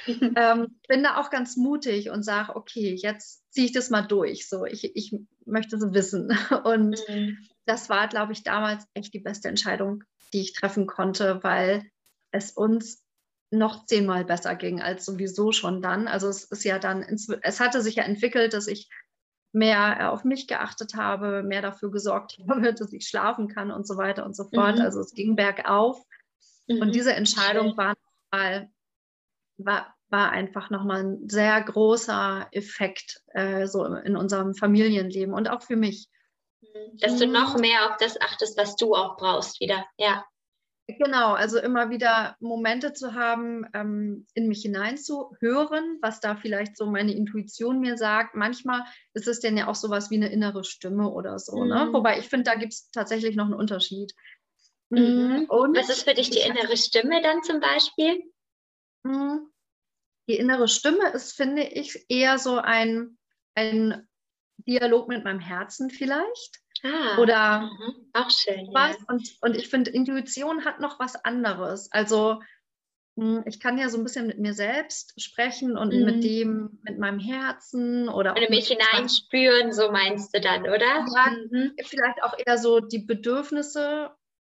ähm, 0.36 0.80
bin 0.88 1.04
da 1.04 1.18
auch 1.18 1.30
ganz 1.30 1.56
mutig 1.56 2.10
und 2.10 2.24
sage, 2.24 2.56
okay, 2.56 2.96
jetzt 3.00 3.44
ziehe 3.52 3.68
ich 3.68 3.74
das 3.74 3.90
mal 3.90 4.02
durch. 4.02 4.50
So, 4.50 4.66
ich, 4.66 4.96
ich 4.96 5.16
möchte 5.46 5.76
es 5.76 5.94
wissen. 5.94 6.36
Und 6.64 6.98
mhm. 7.08 7.38
das 7.66 7.90
war, 7.90 8.08
glaube 8.08 8.34
ich, 8.34 8.44
damals 8.44 8.86
echt 8.96 9.14
die 9.14 9.20
beste 9.20 9.50
Entscheidung, 9.50 10.04
die 10.34 10.42
ich 10.42 10.54
treffen 10.54 10.88
konnte, 10.88 11.44
weil 11.44 11.84
es 12.32 12.52
uns 12.52 13.04
noch 13.50 13.86
zehnmal 13.86 14.26
besser 14.26 14.56
ging 14.56 14.82
als 14.82 15.06
sowieso 15.06 15.52
schon 15.52 15.82
dann. 15.82 16.08
Also 16.08 16.28
es 16.28 16.44
ist 16.44 16.66
ja 16.66 16.80
dann, 16.80 17.02
es 17.04 17.60
hatte 17.60 17.82
sich 17.82 17.96
ja 17.96 18.04
entwickelt, 18.04 18.54
dass 18.54 18.68
ich 18.68 18.90
mehr 19.58 19.98
äh, 20.00 20.04
auf 20.06 20.24
mich 20.24 20.48
geachtet 20.48 20.96
habe, 20.96 21.44
mehr 21.44 21.62
dafür 21.62 21.92
gesorgt 21.92 22.38
habe, 22.50 22.74
dass 22.74 22.94
ich 22.94 23.08
schlafen 23.08 23.48
kann 23.48 23.72
und 23.72 23.88
so 23.88 23.98
weiter 23.98 24.26
und 24.26 24.36
so 24.36 24.46
fort. 24.46 24.76
Mhm. 24.76 24.82
Also 24.82 25.00
es 25.00 25.14
ging 25.14 25.36
bergauf. 25.36 26.02
Mhm. 26.68 26.82
Und 26.82 26.96
diese 26.96 27.14
Entscheidung 27.14 27.78
war, 27.78 27.96
war, 29.58 29.96
war 30.10 30.32
einfach 30.32 30.70
nochmal 30.70 31.04
ein 31.04 31.30
sehr 31.30 31.62
großer 31.62 32.48
Effekt 32.52 33.22
äh, 33.34 33.68
so 33.68 33.84
in 33.86 34.16
unserem 34.16 34.54
Familienleben 34.56 35.34
und 35.34 35.50
auch 35.50 35.62
für 35.62 35.76
mich. 35.76 36.08
Mhm. 36.62 36.98
Dass 37.00 37.18
du 37.18 37.28
noch 37.28 37.58
mehr 37.58 37.90
auf 37.90 37.98
das 37.98 38.20
achtest, 38.22 38.58
was 38.58 38.76
du 38.76 38.94
auch 38.94 39.18
brauchst 39.18 39.60
wieder. 39.60 39.86
Ja. 39.98 40.26
Genau, 40.88 41.34
also 41.34 41.60
immer 41.60 41.90
wieder 41.90 42.38
Momente 42.40 42.94
zu 42.94 43.14
haben, 43.14 43.66
ähm, 43.74 44.26
in 44.34 44.48
mich 44.48 44.62
hineinzuhören, 44.62 45.98
was 46.02 46.22
da 46.22 46.38
vielleicht 46.38 46.78
so 46.78 46.86
meine 46.86 47.14
Intuition 47.14 47.82
mir 47.82 47.98
sagt. 47.98 48.36
Manchmal 48.36 48.86
ist 49.14 49.28
es 49.28 49.42
denn 49.42 49.58
ja 49.58 49.68
auch 49.68 49.76
sowas 49.76 50.10
wie 50.12 50.16
eine 50.16 50.32
innere 50.32 50.64
Stimme 50.64 51.12
oder 51.12 51.40
so. 51.40 51.58
Ne? 51.58 51.64
Mhm. 51.64 51.70
Ne? 51.70 51.94
Wobei 51.94 52.20
ich 52.20 52.30
finde, 52.30 52.46
da 52.46 52.56
gibt 52.56 52.72
es 52.72 52.90
tatsächlich 52.92 53.36
noch 53.36 53.46
einen 53.46 53.54
Unterschied. 53.54 54.14
Mhm. 54.90 55.46
Und 55.50 55.78
was 55.78 55.90
ist 55.90 56.08
für 56.08 56.14
dich 56.14 56.30
die 56.30 56.40
innere 56.40 56.78
Stimme 56.78 57.22
dann 57.22 57.44
zum 57.44 57.60
Beispiel? 57.60 58.24
Mhm. 59.04 59.50
Die 60.30 60.38
innere 60.38 60.70
Stimme 60.70 61.10
ist, 61.10 61.34
finde 61.34 61.64
ich, 61.64 62.06
eher 62.08 62.40
so 62.40 62.60
ein, 62.60 63.18
ein 63.56 64.08
Dialog 64.66 65.10
mit 65.10 65.26
meinem 65.26 65.42
Herzen 65.42 65.90
vielleicht. 65.90 66.62
Ah, 66.84 67.18
Oder 67.20 67.62
mhm. 67.62 68.10
auch 68.14 68.30
schön. 68.30 68.70
Was. 68.74 68.98
Ja. 68.98 69.06
Und, 69.08 69.36
und 69.42 69.56
ich 69.56 69.70
finde, 69.70 69.92
Intuition 69.92 70.66
hat 70.66 70.80
noch 70.80 71.00
was 71.00 71.16
anderes. 71.24 71.92
Also 71.92 72.40
hm, 73.18 73.44
ich 73.48 73.60
kann 73.60 73.80
ja 73.80 73.90
so 73.90 73.98
ein 73.98 74.04
bisschen 74.04 74.28
mit 74.28 74.38
mir 74.38 74.54
selbst 74.54 75.20
sprechen 75.22 75.76
und 75.76 75.92
mhm. 75.92 76.06
mit 76.06 76.24
dem, 76.24 76.80
mit 76.84 77.00
meinem 77.00 77.20
Herzen 77.20 78.10
oder 78.10 78.36
Wenn 78.36 78.44
du 78.44 78.50
mich 78.50 78.68
hineinspüren, 78.68 79.74
so 79.74 79.92
meinst 79.92 80.36
du 80.36 80.40
dann, 80.40 80.62
oder? 80.62 80.86
Ja, 81.16 81.36
mhm. 81.50 81.74
vielleicht 81.84 82.22
auch 82.22 82.36
eher 82.38 82.60
so 82.60 82.80
die 82.80 83.00
Bedürfnisse 83.00 84.12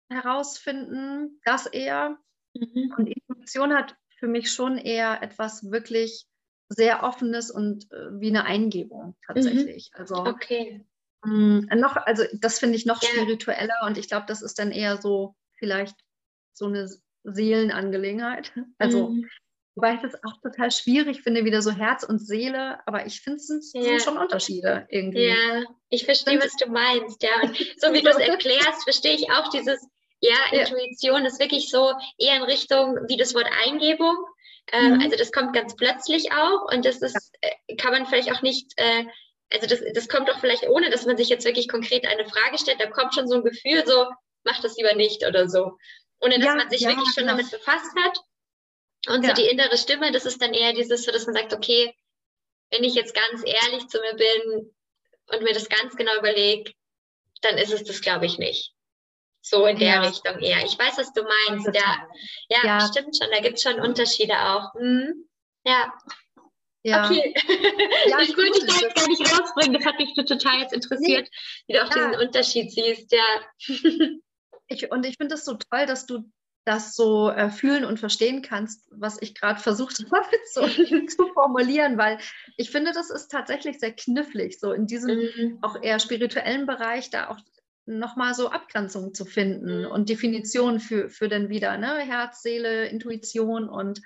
herausfinden, 0.10 1.40
das 1.46 1.68
eher. 1.68 2.18
Mhm. 2.54 2.94
Und 2.98 3.08
Intuition 3.08 3.74
hat 3.74 3.96
für 4.18 4.28
mich 4.28 4.52
schon 4.52 4.78
eher 4.78 5.24
etwas 5.24 5.72
wirklich 5.72 6.26
sehr 6.68 7.04
Offenes 7.04 7.50
und 7.50 7.90
äh, 7.94 8.20
wie 8.20 8.28
eine 8.28 8.44
Eingebung 8.44 9.16
tatsächlich. 9.26 9.92
Mhm. 9.94 10.00
Also 10.00 10.16
okay. 10.26 10.86
Mh, 11.24 11.68
hm, 11.70 11.80
noch, 11.80 11.96
also 11.96 12.24
das 12.34 12.60
finde 12.60 12.76
ich 12.76 12.86
noch 12.86 13.02
ja. 13.02 13.10
spiritueller 13.10 13.82
und 13.86 13.98
ich 13.98 14.08
glaube, 14.08 14.26
das 14.28 14.42
ist 14.42 14.60
dann 14.60 14.72
eher 14.72 15.02
so 15.02 15.36
vielleicht 15.58 15.96
so 16.54 16.66
eine 16.66 16.90
Seelenangelegenheit. 17.24 18.54
Also 18.78 19.10
mhm. 19.10 19.30
Wobei 19.80 19.94
ich 19.94 20.02
das 20.02 20.16
auch 20.26 20.34
total 20.42 20.72
schwierig 20.72 21.22
finde, 21.22 21.46
wieder 21.46 21.62
so 21.62 21.72
Herz 21.72 22.04
und 22.04 22.20
Seele, 22.20 22.86
aber 22.86 23.06
ich 23.06 23.22
finde, 23.22 23.38
es 23.38 23.48
sind, 23.48 23.64
ja. 23.74 23.98
schon 23.98 24.18
Unterschiede 24.18 24.86
irgendwie. 24.90 25.28
Ja, 25.28 25.64
ich 25.88 26.04
verstehe, 26.04 26.38
was 26.38 26.54
du 26.58 26.70
meinst, 26.70 27.24
ja. 27.24 27.30
Und 27.42 27.56
so 27.78 27.94
wie 27.94 28.02
du 28.02 28.10
es 28.10 28.18
erklärst, 28.18 28.84
verstehe 28.84 29.16
ich 29.16 29.32
auch 29.32 29.50
dieses, 29.52 29.88
ja, 30.20 30.36
Intuition 30.52 31.26
ist 31.26 31.40
wirklich 31.40 31.70
so 31.70 31.94
eher 32.18 32.36
in 32.36 32.44
Richtung 32.44 32.98
wie 33.08 33.16
das 33.16 33.34
Wort 33.34 33.48
Eingebung. 33.66 34.18
Ähm, 34.74 34.96
mhm. 34.96 35.02
Also 35.02 35.16
das 35.16 35.32
kommt 35.32 35.54
ganz 35.54 35.78
plötzlich 35.78 36.32
auch 36.34 36.74
und 36.74 36.84
das 36.84 37.02
ist, 37.02 37.32
äh, 37.40 37.76
kann 37.78 37.94
man 37.94 38.06
vielleicht 38.06 38.34
auch 38.34 38.42
nicht, 38.42 38.74
äh, 38.76 39.06
also 39.52 39.68
das, 39.68 39.82
das 39.94 40.08
kommt 40.08 40.30
doch 40.30 40.40
vielleicht 40.40 40.68
ohne, 40.68 40.90
dass 40.90 41.06
man 41.06 41.18
sich 41.18 41.30
jetzt 41.30 41.46
wirklich 41.46 41.68
konkret 41.68 42.06
eine 42.06 42.26
Frage 42.26 42.58
stellt, 42.58 42.80
da 42.80 42.90
kommt 42.90 43.14
schon 43.14 43.28
so 43.28 43.36
ein 43.36 43.44
Gefühl, 43.44 43.86
so, 43.86 44.08
mach 44.44 44.62
das 44.62 44.78
lieber 44.78 44.94
nicht 44.94 45.26
oder 45.26 45.50
so. 45.50 45.78
Ohne 46.22 46.36
dass 46.36 46.46
ja, 46.46 46.56
man 46.56 46.70
sich 46.70 46.82
ja, 46.82 46.90
wirklich 46.90 47.10
schon 47.14 47.24
genau. 47.24 47.38
damit 47.38 47.52
befasst 47.52 47.96
hat. 47.98 48.18
Und 49.08 49.24
ja. 49.24 49.30
so 49.30 49.42
die 49.42 49.50
innere 49.50 49.78
Stimme, 49.78 50.12
das 50.12 50.26
ist 50.26 50.42
dann 50.42 50.54
eher 50.54 50.74
dieses, 50.74 51.04
so 51.04 51.12
dass 51.12 51.26
man 51.26 51.36
sagt, 51.36 51.54
okay, 51.54 51.96
wenn 52.72 52.84
ich 52.84 52.94
jetzt 52.94 53.16
ganz 53.16 53.42
ehrlich 53.46 53.88
zu 53.88 54.00
mir 54.00 54.14
bin 54.16 54.76
und 55.28 55.42
mir 55.42 55.54
das 55.54 55.70
ganz 55.70 55.96
genau 55.96 56.16
überlege, 56.18 56.72
dann 57.42 57.58
ist 57.58 57.72
es 57.72 57.84
das, 57.84 58.02
glaube 58.02 58.26
ich, 58.26 58.38
nicht. 58.38 58.74
So 59.42 59.66
in 59.66 59.80
der. 59.80 60.02
Richtung 60.04 60.40
eher. 60.40 60.66
Ich 60.66 60.78
weiß, 60.78 60.98
was 60.98 61.14
du 61.14 61.24
meinst. 61.24 61.70
Ja, 61.74 62.08
ja, 62.50 62.80
stimmt 62.82 63.18
schon. 63.18 63.32
Da 63.32 63.40
gibt 63.40 63.56
es 63.56 63.64
schon 63.64 63.80
Unterschiede 63.80 64.34
auch. 64.38 64.74
Mhm. 64.76 65.30
Ja. 65.64 65.94
Ja. 66.84 67.06
Okay. 67.06 67.34
Ja, 68.08 68.20
ich 68.22 68.36
wollte 68.38 68.66
dich 68.66 68.74
da 68.74 68.82
jetzt 68.82 68.96
gar 68.96 69.08
nicht 69.08 69.22
rausbringen. 69.22 69.74
Das 69.74 69.86
hat 69.86 70.00
mich 70.00 70.14
total 70.14 70.60
jetzt 70.60 70.74
interessiert, 70.74 71.28
nee. 71.30 71.64
wie 71.68 71.74
du 71.74 71.84
auch 71.84 71.96
ja. 71.96 72.08
diesen 72.08 72.28
Unterschied 72.28 72.72
siehst. 72.72 73.12
Ja. 73.12 73.68
Ich, 74.72 74.92
und 74.92 75.04
ich 75.04 75.16
finde 75.18 75.34
es 75.34 75.46
so 75.46 75.56
toll, 75.56 75.88
dass 75.88 76.06
du 76.06 76.32
das 76.64 76.96
so 76.96 77.32
äh, 77.32 77.50
fühlen 77.50 77.86
und 77.86 78.00
verstehen 78.00 78.44
kannst, 78.44 78.88
was 78.92 79.20
ich 79.22 79.34
gerade 79.34 79.60
versucht 79.60 79.98
habe 80.14 80.28
so 80.54 80.68
zu 81.08 81.28
formulieren, 81.34 81.98
weil 81.98 82.20
ich 82.58 82.70
finde, 82.70 82.92
das 82.92 83.10
ist 83.10 83.30
tatsächlich 83.30 83.80
sehr 83.80 83.94
knifflig, 83.94 84.60
so 84.60 84.72
in 84.72 84.86
diesem 84.86 85.18
mhm. 85.18 85.58
auch 85.62 85.82
eher 85.82 86.00
spirituellen 86.00 86.68
Bereich 86.68 87.10
da 87.10 87.30
auch 87.30 87.40
nochmal 87.88 88.36
so 88.36 88.50
Abgrenzungen 88.50 89.16
zu 89.16 89.26
finden 89.26 89.82
mhm. 89.82 89.88
und 89.88 90.10
Definitionen 90.10 90.80
für, 90.80 91.10
für 91.10 91.28
dann 91.28 91.50
wieder, 91.50 91.78
ne? 91.78 91.98
Herz, 92.02 92.44
Seele, 92.44 92.86
Intuition 92.86 93.68
und 93.68 94.02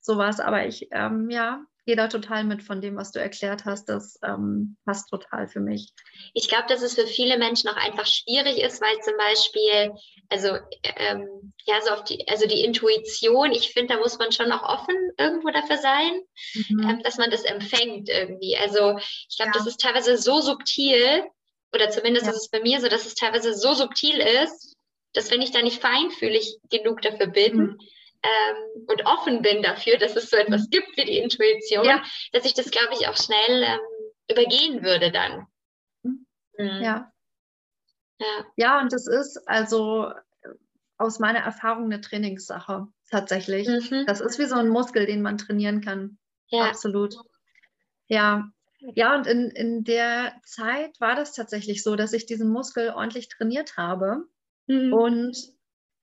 sowas. 0.00 0.38
Aber 0.38 0.66
ich, 0.66 0.88
ähm, 0.92 1.28
ja, 1.30 1.64
gehe 1.86 1.96
da 1.96 2.08
total 2.08 2.44
mit 2.44 2.62
von 2.62 2.80
dem, 2.80 2.96
was 2.96 3.12
du 3.12 3.20
erklärt 3.20 3.64
hast. 3.64 3.88
Das 3.88 4.18
ähm, 4.24 4.76
passt 4.84 5.08
total 5.10 5.48
für 5.48 5.60
mich. 5.60 5.92
Ich 6.32 6.48
glaube, 6.48 6.64
dass 6.68 6.82
es 6.82 6.94
für 6.94 7.06
viele 7.06 7.38
Menschen 7.38 7.68
auch 7.68 7.76
einfach 7.76 8.06
schwierig 8.06 8.58
ist, 8.58 8.80
weil 8.80 8.98
zum 9.00 9.16
Beispiel, 9.16 9.92
also 10.28 10.56
ähm, 10.96 11.52
ja, 11.66 11.80
so 11.82 11.90
auf 11.90 12.04
die, 12.04 12.26
also 12.28 12.46
die 12.46 12.64
Intuition, 12.64 13.52
ich 13.52 13.72
finde, 13.72 13.94
da 13.94 14.00
muss 14.00 14.18
man 14.18 14.32
schon 14.32 14.52
auch 14.52 14.62
offen 14.62 14.96
irgendwo 15.18 15.50
dafür 15.50 15.78
sein, 15.78 16.20
mhm. 16.68 16.88
ähm, 16.88 17.02
dass 17.02 17.18
man 17.18 17.30
das 17.30 17.44
empfängt 17.44 18.08
irgendwie. 18.08 18.56
Also 18.56 18.98
ich 18.98 19.36
glaube, 19.36 19.52
ja. 19.52 19.58
das 19.58 19.66
ist 19.66 19.80
teilweise 19.80 20.16
so 20.16 20.40
subtil, 20.40 21.24
oder 21.74 21.90
zumindest 21.90 22.26
ja. 22.26 22.32
ist 22.32 22.38
es 22.38 22.50
bei 22.50 22.60
mir 22.60 22.80
so, 22.80 22.88
dass 22.88 23.04
es 23.04 23.14
teilweise 23.14 23.52
so 23.52 23.74
subtil 23.74 24.18
ist, 24.18 24.76
dass 25.12 25.30
wenn 25.30 25.42
ich 25.42 25.50
da 25.50 25.60
nicht 25.60 25.80
feinfühlig 25.80 26.58
genug 26.70 27.02
dafür 27.02 27.26
bin 27.26 27.56
mhm. 27.56 27.78
Ähm, 28.24 28.86
und 28.86 29.04
offen 29.06 29.42
bin 29.42 29.62
dafür, 29.62 29.98
dass 29.98 30.16
es 30.16 30.30
so 30.30 30.36
etwas 30.36 30.70
gibt 30.70 30.96
wie 30.96 31.04
die 31.04 31.18
Intuition, 31.18 31.84
ja. 31.84 32.02
dass 32.32 32.44
ich 32.44 32.54
das, 32.54 32.70
glaube 32.70 32.94
ich, 32.98 33.06
auch 33.06 33.16
schnell 33.16 33.62
ähm, 33.62 33.80
übergehen 34.30 34.82
würde 34.82 35.12
dann. 35.12 35.46
Mhm. 36.02 36.26
mhm. 36.58 36.82
Ja. 36.82 37.12
ja. 38.18 38.46
Ja, 38.56 38.80
und 38.80 38.92
das 38.92 39.06
ist 39.06 39.46
also 39.46 40.10
aus 40.96 41.18
meiner 41.18 41.40
Erfahrung 41.40 41.84
eine 41.84 42.00
Trainingssache 42.00 42.86
tatsächlich. 43.10 43.68
Mhm. 43.68 44.06
Das 44.06 44.20
ist 44.20 44.38
wie 44.38 44.46
so 44.46 44.56
ein 44.56 44.68
Muskel, 44.68 45.06
den 45.06 45.20
man 45.20 45.36
trainieren 45.36 45.82
kann. 45.82 46.18
Ja. 46.48 46.64
Absolut. 46.64 47.16
Ja, 48.06 48.48
ja, 48.94 49.14
und 49.14 49.26
in, 49.26 49.50
in 49.50 49.84
der 49.84 50.34
Zeit 50.44 51.00
war 51.00 51.14
das 51.16 51.32
tatsächlich 51.32 51.82
so, 51.82 51.96
dass 51.96 52.12
ich 52.12 52.26
diesen 52.26 52.50
Muskel 52.50 52.90
ordentlich 52.90 53.28
trainiert 53.28 53.76
habe. 53.76 54.24
Mhm. 54.66 54.92
Und 54.92 55.36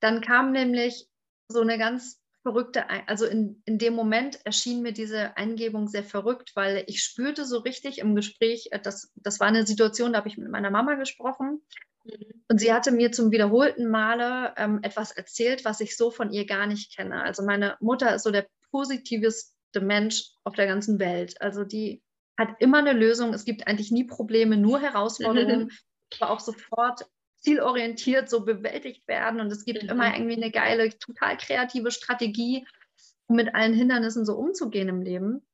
dann 0.00 0.20
kam 0.20 0.50
nämlich 0.52 1.06
so 1.48 1.60
eine 1.60 1.78
ganz 1.78 2.22
verrückte, 2.42 2.84
also 3.06 3.24
in, 3.26 3.62
in 3.64 3.78
dem 3.78 3.94
Moment 3.94 4.44
erschien 4.44 4.82
mir 4.82 4.92
diese 4.92 5.36
Eingebung 5.36 5.86
sehr 5.86 6.04
verrückt, 6.04 6.52
weil 6.54 6.84
ich 6.86 7.02
spürte 7.02 7.44
so 7.44 7.58
richtig 7.58 7.98
im 7.98 8.14
Gespräch, 8.14 8.68
äh, 8.72 8.80
das, 8.80 9.12
das 9.14 9.40
war 9.40 9.46
eine 9.46 9.66
Situation, 9.66 10.12
da 10.12 10.18
habe 10.18 10.28
ich 10.28 10.38
mit 10.38 10.50
meiner 10.50 10.70
Mama 10.70 10.94
gesprochen. 10.94 11.62
Mhm. 12.04 12.44
Und 12.48 12.58
sie 12.58 12.72
hatte 12.72 12.90
mir 12.90 13.12
zum 13.12 13.30
wiederholten 13.30 13.88
Male 13.88 14.54
ähm, 14.56 14.80
etwas 14.82 15.12
erzählt, 15.12 15.64
was 15.64 15.80
ich 15.80 15.96
so 15.96 16.10
von 16.10 16.32
ihr 16.32 16.46
gar 16.46 16.66
nicht 16.66 16.94
kenne. 16.96 17.22
Also 17.22 17.44
meine 17.44 17.76
Mutter 17.80 18.14
ist 18.14 18.24
so 18.24 18.30
der 18.30 18.46
positivste 18.70 19.80
Mensch 19.80 20.30
auf 20.44 20.54
der 20.54 20.66
ganzen 20.66 20.98
Welt. 20.98 21.40
Also 21.40 21.64
die 21.64 22.02
hat 22.36 22.60
immer 22.60 22.78
eine 22.78 22.92
Lösung. 22.92 23.32
Es 23.34 23.44
gibt 23.44 23.66
eigentlich 23.66 23.92
nie 23.92 24.04
Probleme, 24.04 24.56
nur 24.56 24.80
Herausforderungen, 24.80 25.70
aber 26.20 26.32
auch 26.32 26.40
sofort 26.40 27.06
zielorientiert 27.42 28.30
so 28.30 28.44
bewältigt 28.44 29.06
werden. 29.08 29.40
Und 29.40 29.52
es 29.52 29.64
gibt 29.64 29.82
mhm. 29.82 29.90
immer 29.90 30.14
irgendwie 30.14 30.36
eine 30.36 30.50
geile, 30.50 30.90
total 30.98 31.36
kreative 31.36 31.90
Strategie, 31.90 32.66
um 33.26 33.36
mit 33.36 33.54
allen 33.54 33.74
Hindernissen 33.74 34.24
so 34.24 34.34
umzugehen 34.34 34.88
im 34.88 35.02
Leben. 35.02 35.44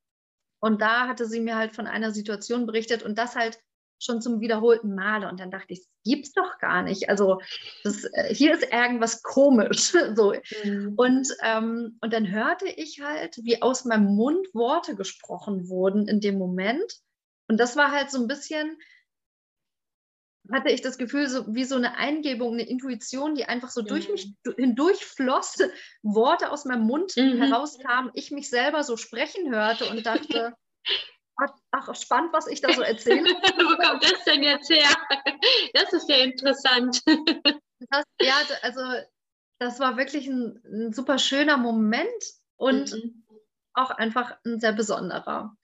Und 0.59 0.81
da 0.81 1.07
hatte 1.07 1.25
sie 1.25 1.39
mir 1.39 1.55
halt 1.55 1.73
von 1.73 1.87
einer 1.87 2.11
Situation 2.11 2.65
berichtet 2.65 3.03
und 3.03 3.17
das 3.17 3.35
halt 3.35 3.59
schon 4.01 4.21
zum 4.21 4.39
wiederholten 4.39 4.95
Male. 4.95 5.27
Und 5.27 5.39
dann 5.39 5.51
dachte 5.51 5.73
ich, 5.73 5.79
das 5.79 5.89
gibt's 6.05 6.31
doch 6.33 6.57
gar 6.59 6.83
nicht. 6.83 7.09
Also 7.09 7.41
das, 7.83 8.05
äh, 8.05 8.33
hier 8.33 8.53
ist 8.53 8.71
irgendwas 8.71 9.21
komisch. 9.23 9.93
so. 10.15 10.33
Mhm. 10.63 10.93
Und, 10.95 11.27
ähm, 11.43 11.97
und 12.01 12.13
dann 12.13 12.29
hörte 12.29 12.67
ich 12.67 13.01
halt, 13.01 13.37
wie 13.43 13.61
aus 13.61 13.85
meinem 13.85 14.15
Mund 14.15 14.47
Worte 14.53 14.95
gesprochen 14.95 15.69
wurden 15.69 16.07
in 16.07 16.21
dem 16.21 16.37
Moment. 16.37 16.99
Und 17.47 17.59
das 17.59 17.75
war 17.75 17.91
halt 17.91 18.11
so 18.11 18.19
ein 18.19 18.27
bisschen, 18.27 18.77
hatte 20.51 20.69
ich 20.69 20.81
das 20.81 20.97
Gefühl, 20.97 21.27
so 21.27 21.45
wie 21.53 21.63
so 21.63 21.75
eine 21.75 21.97
Eingebung, 21.97 22.53
eine 22.53 22.67
Intuition, 22.67 23.35
die 23.35 23.45
einfach 23.45 23.69
so 23.69 23.81
mhm. 23.81 23.87
durch 23.87 24.09
mich 24.09 24.33
hindurch 24.57 25.05
floss, 25.05 25.57
Worte 26.01 26.51
aus 26.51 26.65
meinem 26.65 26.85
Mund 26.85 27.15
mhm. 27.15 27.41
herauskamen, 27.41 28.11
ich 28.13 28.31
mich 28.31 28.49
selber 28.49 28.83
so 28.83 28.97
sprechen 28.97 29.53
hörte 29.53 29.89
und 29.89 30.05
dachte, 30.05 30.53
ach, 31.71 31.95
spannend, 31.95 32.33
was 32.33 32.47
ich 32.47 32.61
da 32.61 32.73
so 32.73 32.81
erzähle. 32.81 33.23
Wo 33.29 33.75
kommt 33.77 34.03
das 34.03 34.23
denn 34.25 34.43
jetzt 34.43 34.69
her? 34.69 34.89
Das 35.73 35.93
ist 35.93 36.09
ja 36.09 36.17
interessant. 36.17 37.01
Das, 37.91 38.03
ja, 38.19 38.35
also 38.61 38.81
das 39.59 39.79
war 39.79 39.97
wirklich 39.97 40.27
ein, 40.27 40.61
ein 40.65 40.93
super 40.93 41.17
schöner 41.17 41.57
Moment 41.57 42.23
und 42.57 42.91
mhm. 42.91 43.23
auch 43.73 43.91
einfach 43.91 44.37
ein 44.45 44.59
sehr 44.59 44.73
besonderer. 44.73 45.55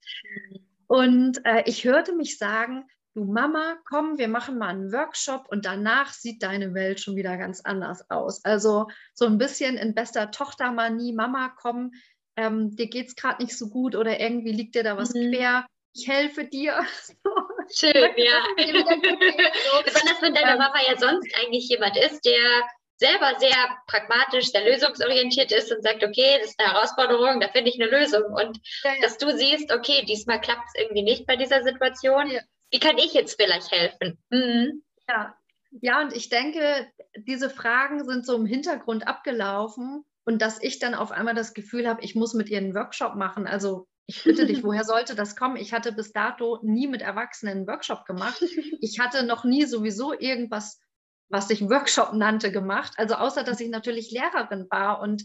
Und 0.88 1.43
äh, 1.45 1.63
ich 1.65 1.84
hörte 1.84 2.13
mich 2.13 2.38
sagen, 2.38 2.88
du 3.15 3.23
Mama, 3.23 3.78
komm, 3.88 4.17
wir 4.17 4.28
machen 4.28 4.58
mal 4.58 4.67
einen 4.67 4.91
Workshop 4.91 5.47
und 5.49 5.65
danach 5.65 6.12
sieht 6.12 6.43
deine 6.43 6.73
Welt 6.73 6.99
schon 6.99 7.15
wieder 7.15 7.38
ganz 7.38 7.62
anders 7.62 8.10
aus. 8.10 8.43
Also 8.43 8.88
so 9.13 9.25
ein 9.25 9.38
bisschen 9.38 9.78
in 9.78 9.95
bester 9.95 10.32
Tochtermanie, 10.32 11.13
Mama, 11.13 11.56
komm, 11.58 11.91
ähm, 12.36 12.75
dir 12.75 12.88
geht 12.88 13.08
es 13.08 13.15
gerade 13.15 13.41
nicht 13.41 13.58
so 13.58 13.69
gut 13.69 13.95
oder 13.95 14.19
irgendwie 14.19 14.51
liegt 14.51 14.75
dir 14.75 14.84
da 14.84 14.97
was 14.97 15.13
mhm. 15.13 15.32
quer. 15.32 15.65
Ich 15.93 16.10
helfe 16.10 16.43
dir. 16.43 16.86
Schön, 17.73 18.12
ja. 18.17 18.43
Besonders 19.86 20.21
wenn 20.21 20.34
deine 20.34 20.51
ähm, 20.51 20.58
Mama 20.58 20.75
ja 20.86 20.97
sonst 20.97 21.34
eigentlich 21.39 21.69
jemand 21.69 21.95
ist, 21.97 22.25
der 22.25 22.67
selber 22.97 23.34
sehr 23.39 23.78
pragmatisch, 23.88 24.51
sehr 24.51 24.65
lösungsorientiert 24.65 25.54
ist 25.54 25.71
und 25.71 25.84
sagt, 25.84 26.04
okay, 26.04 26.38
das 26.39 26.51
ist 26.51 26.60
eine 26.60 26.73
Herausforderung, 26.73 27.39
da 27.39 27.47
finde 27.47 27.69
ich 27.69 27.82
eine 27.82 27.89
Lösung. 27.89 28.23
Und 28.25 28.60
ja, 28.84 28.93
ja. 28.93 29.01
dass 29.01 29.17
du 29.17 29.36
siehst, 29.36 29.71
okay, 29.71 30.04
diesmal 30.06 30.41
klappt 30.41 30.67
es 30.67 30.82
irgendwie 30.82 31.04
nicht 31.04 31.25
bei 31.25 31.38
dieser 31.38 31.63
Situation. 31.63 32.30
Ja. 32.30 32.41
Wie 32.76 32.80
kann 32.80 32.98
ich 32.98 33.14
jetzt 33.14 33.40
vielleicht 33.42 33.72
helfen? 33.72 34.18
Mhm. 34.30 34.84
Ja. 35.08 35.38
ja, 35.82 36.02
und 36.02 36.14
ich 36.14 36.28
denke, 36.28 36.92
diese 37.16 37.50
Fragen 37.50 38.04
sind 38.04 38.26
so 38.26 38.36
im 38.36 38.46
Hintergrund 38.46 39.08
abgelaufen 39.08 40.04
und 40.26 40.42
dass 40.42 40.62
ich 40.62 40.80
dann 40.80 40.94
auf 40.94 41.12
einmal 41.12 41.36
das 41.36 41.54
Gefühl 41.54 41.88
habe, 41.88 42.04
ich 42.04 42.16
muss 42.16 42.34
mit 42.34 42.50
ihr 42.50 42.58
einen 42.58 42.76
Workshop 42.76 43.16
machen. 43.16 43.48
Also 43.48 43.88
ich 44.08 44.26
bitte 44.26 44.46
dich, 44.46 44.62
woher 44.66 44.84
sollte 44.84 45.16
das 45.16 45.38
kommen? 45.38 45.56
Ich 45.56 45.72
hatte 45.72 45.94
bis 45.94 46.12
dato 46.12 46.60
nie 46.64 46.88
mit 46.88 47.02
Erwachsenen 47.02 47.60
einen 47.60 47.68
Workshop 47.68 48.04
gemacht. 48.06 48.44
Ich 48.82 49.00
hatte 49.00 49.26
noch 49.26 49.46
nie 49.46 49.64
sowieso 49.64 50.12
irgendwas 50.12 50.82
was 51.30 51.48
sich 51.48 51.62
Workshop 51.70 52.14
nannte, 52.14 52.52
gemacht. 52.52 52.94
Also 52.98 53.16
außer, 53.16 53.44
dass 53.44 53.60
ich 53.60 53.70
natürlich 53.70 54.12
Lehrerin 54.12 54.68
war 54.70 55.00
und 55.02 55.24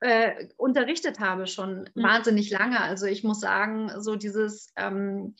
äh, 0.00 0.48
unterrichtet 0.56 1.20
habe 1.20 1.46
schon 1.46 1.88
mhm. 1.94 2.02
wahnsinnig 2.02 2.50
lange. 2.50 2.80
Also 2.80 3.06
ich 3.06 3.22
muss 3.22 3.40
sagen, 3.40 3.90
so 4.02 4.16
dieses 4.16 4.72
ähm, 4.76 5.36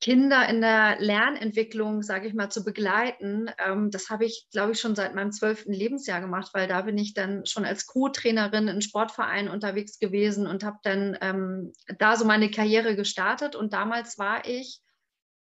Kinder 0.00 0.48
in 0.48 0.62
der 0.62 0.98
Lernentwicklung, 0.98 2.02
sage 2.02 2.26
ich 2.26 2.32
mal, 2.32 2.48
zu 2.48 2.64
begleiten, 2.64 3.50
ähm, 3.58 3.90
das 3.90 4.08
habe 4.08 4.24
ich, 4.24 4.48
glaube 4.50 4.72
ich, 4.72 4.80
schon 4.80 4.94
seit 4.94 5.14
meinem 5.14 5.30
zwölften 5.30 5.74
Lebensjahr 5.74 6.22
gemacht, 6.22 6.50
weil 6.54 6.66
da 6.66 6.80
bin 6.82 6.96
ich 6.96 7.12
dann 7.12 7.44
schon 7.44 7.66
als 7.66 7.86
Co-Trainerin 7.86 8.68
in 8.68 8.80
Sportvereinen 8.80 9.52
unterwegs 9.52 9.98
gewesen 9.98 10.46
und 10.46 10.64
habe 10.64 10.78
dann 10.84 11.18
ähm, 11.20 11.72
da 11.98 12.16
so 12.16 12.24
meine 12.24 12.50
Karriere 12.50 12.96
gestartet. 12.96 13.54
Und 13.54 13.74
damals 13.74 14.18
war 14.18 14.46
ich 14.48 14.80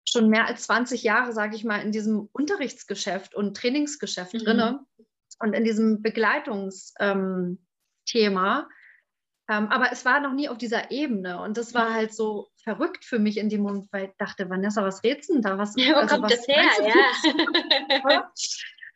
schon 0.09 0.29
mehr 0.29 0.47
als 0.47 0.63
20 0.63 1.03
Jahre, 1.03 1.33
sage 1.33 1.55
ich 1.55 1.63
mal, 1.63 1.81
in 1.81 1.91
diesem 1.91 2.27
Unterrichtsgeschäft 2.31 3.35
und 3.35 3.55
Trainingsgeschäft 3.55 4.33
mhm. 4.33 4.39
drinne 4.39 4.85
und 5.39 5.53
in 5.53 5.63
diesem 5.63 6.01
Begleitungsthema. 6.01 7.57
Ähm, 8.59 8.65
ähm, 9.49 9.67
aber 9.67 9.91
es 9.91 10.03
war 10.03 10.19
noch 10.19 10.33
nie 10.33 10.49
auf 10.49 10.57
dieser 10.57 10.89
Ebene 10.91 11.41
und 11.41 11.57
das 11.57 11.73
war 11.73 11.93
halt 11.93 12.13
so 12.13 12.50
verrückt 12.63 13.05
für 13.05 13.19
mich 13.19 13.37
in 13.37 13.49
dem 13.49 13.61
Moment, 13.61 13.87
weil 13.91 14.05
ich 14.05 14.17
dachte, 14.17 14.49
Vanessa, 14.49 14.83
was 14.83 15.03
redest 15.03 15.29
du 15.29 15.33
denn 15.33 15.41
da? 15.41 15.57
Was, 15.57 15.75
ja, 15.75 15.89
wo 15.95 15.99
also, 15.99 16.15
kommt 16.15 16.31
das 16.31 16.47
her? 16.47 16.63
Ja. 18.03 18.31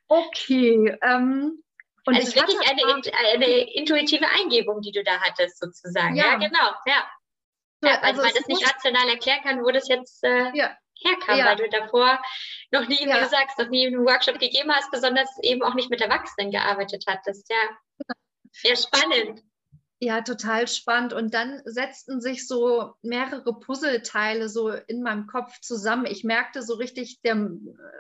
okay. 0.08 0.98
Ähm, 1.02 1.64
und 2.06 2.16
also 2.16 2.36
wirklich 2.36 2.60
eine, 2.70 3.34
eine, 3.34 3.74
intuitive 3.74 4.28
Eingebung, 4.30 4.82
die 4.82 4.92
du 4.92 5.04
da 5.04 5.20
hattest, 5.22 5.60
sozusagen. 5.60 6.16
Ja, 6.16 6.32
ja 6.32 6.36
genau. 6.36 6.72
Ja. 6.86 7.10
Ja, 7.84 8.00
also 8.02 8.22
weil 8.22 8.32
man 8.32 8.36
das 8.36 8.48
nicht 8.48 8.68
rational 8.68 9.10
erklären 9.10 9.42
kann, 9.44 9.64
wo 9.64 9.72
das 9.72 9.88
jetzt 9.88 10.24
äh, 10.24 10.52
herkam, 11.02 11.46
weil 11.46 11.56
du 11.56 11.70
davor 11.70 12.20
noch 12.72 12.88
nie, 12.88 13.00
wie 13.00 13.12
du 13.12 13.28
sagst, 13.28 13.60
noch 13.60 13.68
nie 13.70 13.88
einen 13.88 14.06
Workshop 14.06 14.40
gegeben 14.40 14.72
hast, 14.72 14.92
besonders 14.92 15.30
eben 15.44 15.62
auch 15.62 15.74
nicht 15.74 15.90
mit 15.90 16.02
Erwachsenen 16.02 16.52
gearbeitet 16.52 17.04
hattest. 17.08 17.50
Ja, 17.50 17.58
sehr 18.52 18.76
spannend. 18.76 19.42
Ja, 20.00 20.22
total 20.22 20.68
spannend. 20.68 21.14
Und 21.14 21.34
dann 21.34 21.62
setzten 21.64 22.20
sich 22.20 22.48
so 22.48 22.94
mehrere 23.02 23.60
Puzzleteile 23.60 24.50
so 24.50 24.70
in 24.70 25.02
meinem 25.02 25.26
Kopf 25.26 25.60
zusammen. 25.62 26.06
Ich 26.06 26.24
merkte 26.24 26.62
so 26.62 26.74
richtig, 26.76 27.22
der, 27.22 27.50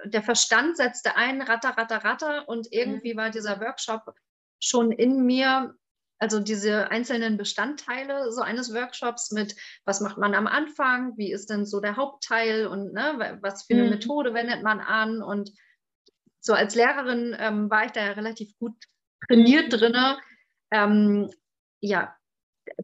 der 0.05 0.21
Verstand 0.21 0.75
setzte 0.75 1.15
ein, 1.15 1.41
ratter, 1.41 1.69
ratter, 1.69 2.03
ratter. 2.03 2.49
Und 2.49 2.67
irgendwie 2.71 3.13
mhm. 3.13 3.17
war 3.17 3.29
dieser 3.29 3.61
Workshop 3.61 4.13
schon 4.59 4.91
in 4.91 5.25
mir 5.25 5.73
also 6.17 6.39
diese 6.39 6.89
einzelnen 6.91 7.37
Bestandteile 7.37 8.31
so 8.31 8.41
eines 8.41 8.73
Workshops 8.73 9.31
mit, 9.31 9.55
was 9.83 9.99
macht 9.99 10.17
man 10.17 10.33
am 10.33 10.47
Anfang, 10.47 11.17
wie 11.17 11.31
ist 11.31 11.49
denn 11.49 11.65
so 11.65 11.81
der 11.81 11.97
Hauptteil 11.97 12.67
und 12.67 12.93
ne, 12.93 13.37
was 13.41 13.63
für 13.63 13.73
eine 13.73 13.83
mhm. 13.83 13.89
Methode 13.89 14.33
wendet 14.33 14.63
man 14.63 14.79
an. 14.79 15.21
Und 15.21 15.51
so 16.39 16.53
als 16.53 16.75
Lehrerin 16.75 17.35
ähm, 17.37 17.69
war 17.69 17.85
ich 17.85 17.91
da 17.91 18.05
ja 18.05 18.11
relativ 18.13 18.57
gut 18.59 18.75
trainiert 19.27 19.71
mhm. 19.71 19.77
drin, 19.77 19.95
ähm, 20.71 21.29
ja, 21.85 22.15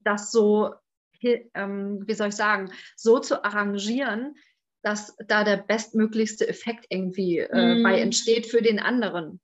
das 0.03 0.31
so, 0.31 0.73
ähm, 1.21 2.03
wie 2.07 2.13
soll 2.13 2.29
ich 2.29 2.35
sagen, 2.35 2.71
so 2.95 3.19
zu 3.19 3.43
arrangieren, 3.43 4.35
dass 4.83 5.15
da 5.27 5.43
der 5.43 5.57
bestmöglichste 5.57 6.47
Effekt 6.47 6.85
irgendwie 6.89 7.39
äh, 7.39 7.75
mhm. 7.75 7.83
bei 7.83 7.99
entsteht 7.99 8.47
für 8.47 8.61
den 8.61 8.79
anderen. 8.79 9.39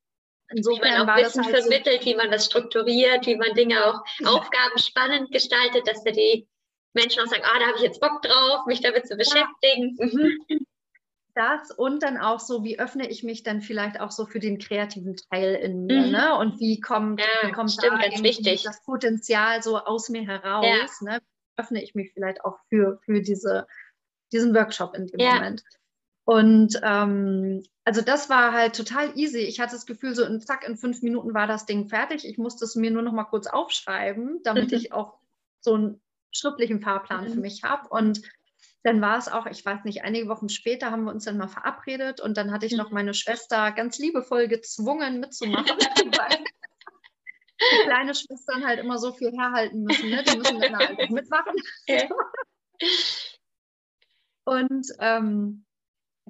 Insofern 0.49 1.01
wie 1.01 1.05
man 1.05 1.09
auch 1.09 1.17
Wissen 1.17 1.45
halt 1.45 1.57
vermittelt, 1.57 2.05
wie 2.05 2.15
man 2.15 2.31
das 2.31 2.45
strukturiert, 2.45 3.25
wie 3.25 3.35
man 3.35 3.53
Dinge 3.53 3.85
auch 3.85 4.01
Aufgaben 4.25 4.77
spannend 4.77 5.31
gestaltet, 5.31 5.87
dass 5.87 6.03
da 6.03 6.11
die 6.11 6.47
Menschen 6.93 7.21
auch 7.21 7.27
sagen, 7.27 7.43
ah, 7.43 7.59
da 7.59 7.67
habe 7.67 7.77
ich 7.77 7.83
jetzt 7.83 7.99
Bock 7.99 8.21
drauf, 8.21 8.65
mich 8.65 8.81
damit 8.81 9.07
zu 9.07 9.15
beschäftigen. 9.17 9.97
Mhm. 9.99 10.65
Das 11.37 11.69
und 11.69 12.01
dann 12.01 12.17
auch 12.17 12.39
so, 12.39 12.63
wie 12.63 12.79
öffne 12.79 13.07
ich 13.07 13.21
mich 13.21 13.43
dann 13.43 13.61
vielleicht 13.61 13.99
auch 13.99 14.09
so 14.09 14.25
für 14.25 14.39
den 14.39 14.57
kreativen 14.57 15.15
Teil 15.29 15.53
in 15.53 15.85
mir, 15.85 16.07
mhm. 16.07 16.11
ne? 16.11 16.35
Und 16.35 16.59
wie 16.59 16.79
kommt, 16.79 17.19
ja, 17.19 17.47
wie 17.47 17.51
kommt 17.51 17.71
stimmt, 17.71 18.01
da 18.01 18.09
das 18.63 18.83
Potenzial 18.83 19.61
so 19.61 19.77
aus 19.77 20.09
mir 20.09 20.23
heraus, 20.23 20.65
ja. 20.65 21.11
ne? 21.11 21.21
Öffne 21.55 21.83
ich 21.83 21.93
mich 21.93 22.11
vielleicht 22.11 22.43
auch 22.43 22.57
für, 22.69 22.99
für 23.05 23.21
diese, 23.21 23.67
diesen 24.31 24.55
Workshop 24.55 24.95
in 24.95 25.05
dem 25.05 25.19
ja. 25.19 25.35
Moment. 25.35 25.63
Und 26.25 26.79
ähm, 26.81 27.63
also 27.85 28.01
das 28.01 28.31
war 28.31 28.51
halt 28.51 28.75
total 28.75 29.15
easy. 29.15 29.39
Ich 29.39 29.59
hatte 29.59 29.73
das 29.73 29.85
Gefühl, 29.85 30.15
so 30.15 30.25
in 30.25 30.41
zack, 30.41 30.67
in 30.67 30.75
fünf 30.75 31.03
Minuten 31.03 31.35
war 31.35 31.45
das 31.45 31.67
Ding 31.67 31.87
fertig. 31.87 32.27
Ich 32.27 32.39
musste 32.39 32.65
es 32.65 32.75
mir 32.75 32.89
nur 32.89 33.03
noch 33.03 33.13
mal 33.13 33.25
kurz 33.25 33.45
aufschreiben, 33.45 34.41
damit 34.43 34.71
ich 34.71 34.91
auch 34.91 35.19
so 35.61 35.75
einen 35.75 36.01
schriftlichen 36.31 36.81
Fahrplan 36.81 37.29
für 37.29 37.35
mhm. 37.35 37.41
mich 37.41 37.63
habe. 37.63 37.89
Und 37.89 38.23
dann 38.87 39.01
war 39.01 39.17
es 39.17 39.27
auch, 39.27 39.45
ich 39.47 39.65
weiß 39.65 39.83
nicht, 39.83 40.03
einige 40.03 40.29
Wochen 40.29 40.47
später 40.47 40.91
haben 40.91 41.03
wir 41.03 41.11
uns 41.11 41.25
dann 41.25 41.37
mal 41.37 41.49
verabredet 41.49 42.21
und 42.21 42.37
dann 42.37 42.53
hatte 42.53 42.65
ich 42.65 42.71
noch 42.71 42.87
mhm. 42.89 42.95
meine 42.95 43.13
Schwester 43.13 43.73
ganz 43.73 43.99
liebevoll 43.99 44.47
gezwungen 44.47 45.19
mitzumachen, 45.19 45.65
weil 45.77 46.37
die 47.59 47.83
kleine 47.83 48.15
Schwestern 48.15 48.65
halt 48.65 48.79
immer 48.79 48.97
so 48.97 49.11
viel 49.11 49.31
herhalten 49.31 49.83
müssen. 49.83 50.09
Ne? 50.09 50.23
Die 50.23 50.37
müssen 50.37 50.61
dann 50.61 50.77
halt 50.77 51.11
mitmachen. 51.11 51.55
Und 54.45 54.87
ähm, 54.99 55.65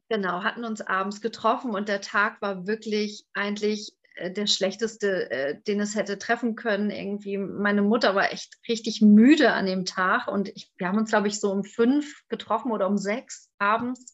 Genau, 0.10 0.44
hatten 0.44 0.64
uns 0.64 0.80
abends 0.80 1.20
getroffen 1.20 1.76
und 1.76 1.90
der 1.90 2.00
Tag 2.00 2.42
war 2.42 2.66
wirklich 2.66 3.26
eigentlich 3.34 3.97
der 4.32 4.48
schlechteste, 4.48 5.30
äh, 5.32 5.62
den 5.62 5.80
es 5.80 5.96
hätte 5.96 6.18
treffen 6.18 6.56
können. 6.56 6.90
Irgendwie, 6.90 7.38
meine 7.38 7.82
Mutter 7.82 8.16
war 8.16 8.32
echt 8.32 8.58
richtig 8.68 9.02
müde 9.02 9.54
an 9.54 9.66
dem 9.66 9.86
Tag 9.86 10.28
und 10.28 10.50
ich, 10.50 10.72
wir 10.78 10.88
haben 10.88 10.98
uns, 10.98 11.10
glaube 11.10 11.28
ich, 11.28 11.40
so 11.40 11.52
um 11.52 11.64
fünf 11.64 12.24
getroffen 12.30 12.72
oder 12.72 12.88
um 12.88 12.98
sechs 12.98 13.50
abends. 13.58 14.14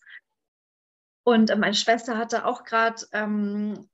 Und 1.24 1.50
äh, 1.50 1.56
meine 1.56 1.76
Schwester 1.76 2.18
hatte 2.18 2.46
auch 2.46 2.64
gerade 2.64 3.02
ähm, 3.14 3.90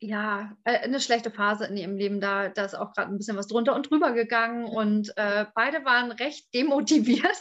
ja, 0.00 0.56
äh, 0.64 0.78
eine 0.78 1.00
schlechte 1.00 1.30
Phase 1.30 1.66
in 1.66 1.76
ihrem 1.76 1.96
Leben. 1.96 2.20
Da, 2.20 2.48
da 2.48 2.64
ist 2.64 2.74
auch 2.74 2.92
gerade 2.92 3.12
ein 3.12 3.18
bisschen 3.18 3.36
was 3.36 3.48
drunter 3.48 3.74
und 3.74 3.90
drüber 3.90 4.12
gegangen 4.12 4.64
und 4.64 5.12
äh, 5.16 5.46
beide 5.54 5.84
waren 5.84 6.12
recht 6.12 6.52
demotiviert. 6.54 7.38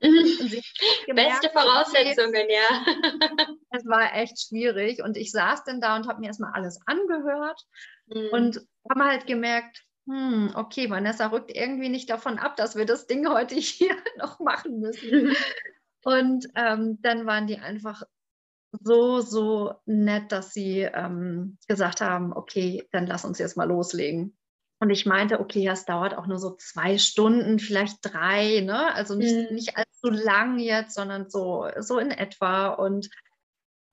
Beste 1.14 1.50
Voraussetzungen, 1.50 2.46
ja. 2.48 2.84
es 3.70 3.86
war 3.86 4.14
echt 4.14 4.40
schwierig 4.40 5.02
und 5.02 5.16
ich 5.16 5.30
saß 5.30 5.64
dann 5.64 5.80
da 5.80 5.96
und 5.96 6.08
habe 6.08 6.20
mir 6.20 6.28
erstmal 6.28 6.52
alles 6.52 6.80
angehört 6.86 7.60
mhm. 8.06 8.28
und 8.32 8.60
habe 8.88 9.04
halt 9.04 9.26
gemerkt, 9.26 9.84
hm, 10.06 10.52
okay, 10.54 10.88
Vanessa 10.88 11.26
rückt 11.26 11.54
irgendwie 11.54 11.88
nicht 11.88 12.08
davon 12.08 12.38
ab, 12.38 12.56
dass 12.56 12.76
wir 12.76 12.86
das 12.86 13.06
Ding 13.06 13.28
heute 13.28 13.54
hier 13.56 13.96
noch 14.18 14.40
machen 14.40 14.80
müssen. 14.80 15.36
und 16.04 16.46
ähm, 16.56 16.98
dann 17.02 17.26
waren 17.26 17.46
die 17.46 17.58
einfach 17.58 18.02
so, 18.72 19.20
so 19.20 19.74
nett, 19.84 20.32
dass 20.32 20.52
sie 20.52 20.80
ähm, 20.80 21.58
gesagt 21.66 22.00
haben, 22.00 22.32
okay, 22.32 22.88
dann 22.92 23.06
lass 23.06 23.24
uns 23.24 23.38
jetzt 23.38 23.56
mal 23.56 23.68
loslegen. 23.68 24.36
Und 24.82 24.88
ich 24.88 25.04
meinte, 25.04 25.40
okay, 25.40 25.66
das 25.66 25.84
dauert 25.84 26.16
auch 26.16 26.26
nur 26.26 26.38
so 26.38 26.56
zwei 26.56 26.96
Stunden, 26.96 27.58
vielleicht 27.58 27.98
drei, 28.02 28.60
ne? 28.60 28.94
Also 28.94 29.14
nicht, 29.14 29.50
mhm. 29.50 29.54
nicht 29.54 29.76
allzu 29.76 29.89
lang 30.08 30.58
jetzt, 30.58 30.94
sondern 30.94 31.28
so, 31.28 31.68
so 31.78 31.98
in 31.98 32.10
etwa. 32.10 32.68
Und 32.68 33.10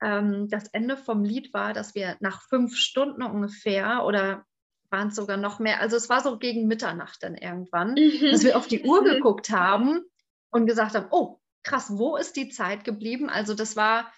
ähm, 0.02 0.48
das 0.50 0.68
Ende 0.70 0.96
vom 0.96 1.24
Lied 1.24 1.54
war, 1.54 1.74
dass 1.74 1.96
wir 1.96 2.18
nach 2.20 2.42
fünf 2.44 2.76
Stunden 2.76 3.24
ungefähr 3.24 4.06
oder 4.06 4.46
waren 4.90 5.10
es 5.10 5.16
sogar 5.16 5.38
noch 5.38 5.60
mehr, 5.60 5.82
also 5.82 5.98
es 5.98 6.08
war 6.08 6.22
so 6.22 6.38
gegen 6.38 6.68
Mitternacht 6.68 7.22
dann 7.22 7.36
irgendwann, 7.36 7.92
mhm. 7.92 8.32
dass 8.32 8.44
wir 8.44 8.56
auf 8.56 8.68
die 8.68 8.84
Uhr 8.84 9.04
geguckt 9.04 9.50
haben 9.50 10.02
und 10.50 10.66
gesagt 10.66 10.96
haben, 10.96 11.08
oh, 11.12 11.40
krass, 11.64 11.98
wo 11.98 12.16
ist 12.16 12.38
die 12.38 12.48
Zeit 12.48 12.86
geblieben? 12.86 13.30
Also 13.30 13.54
das 13.54 13.76
war 13.76 14.12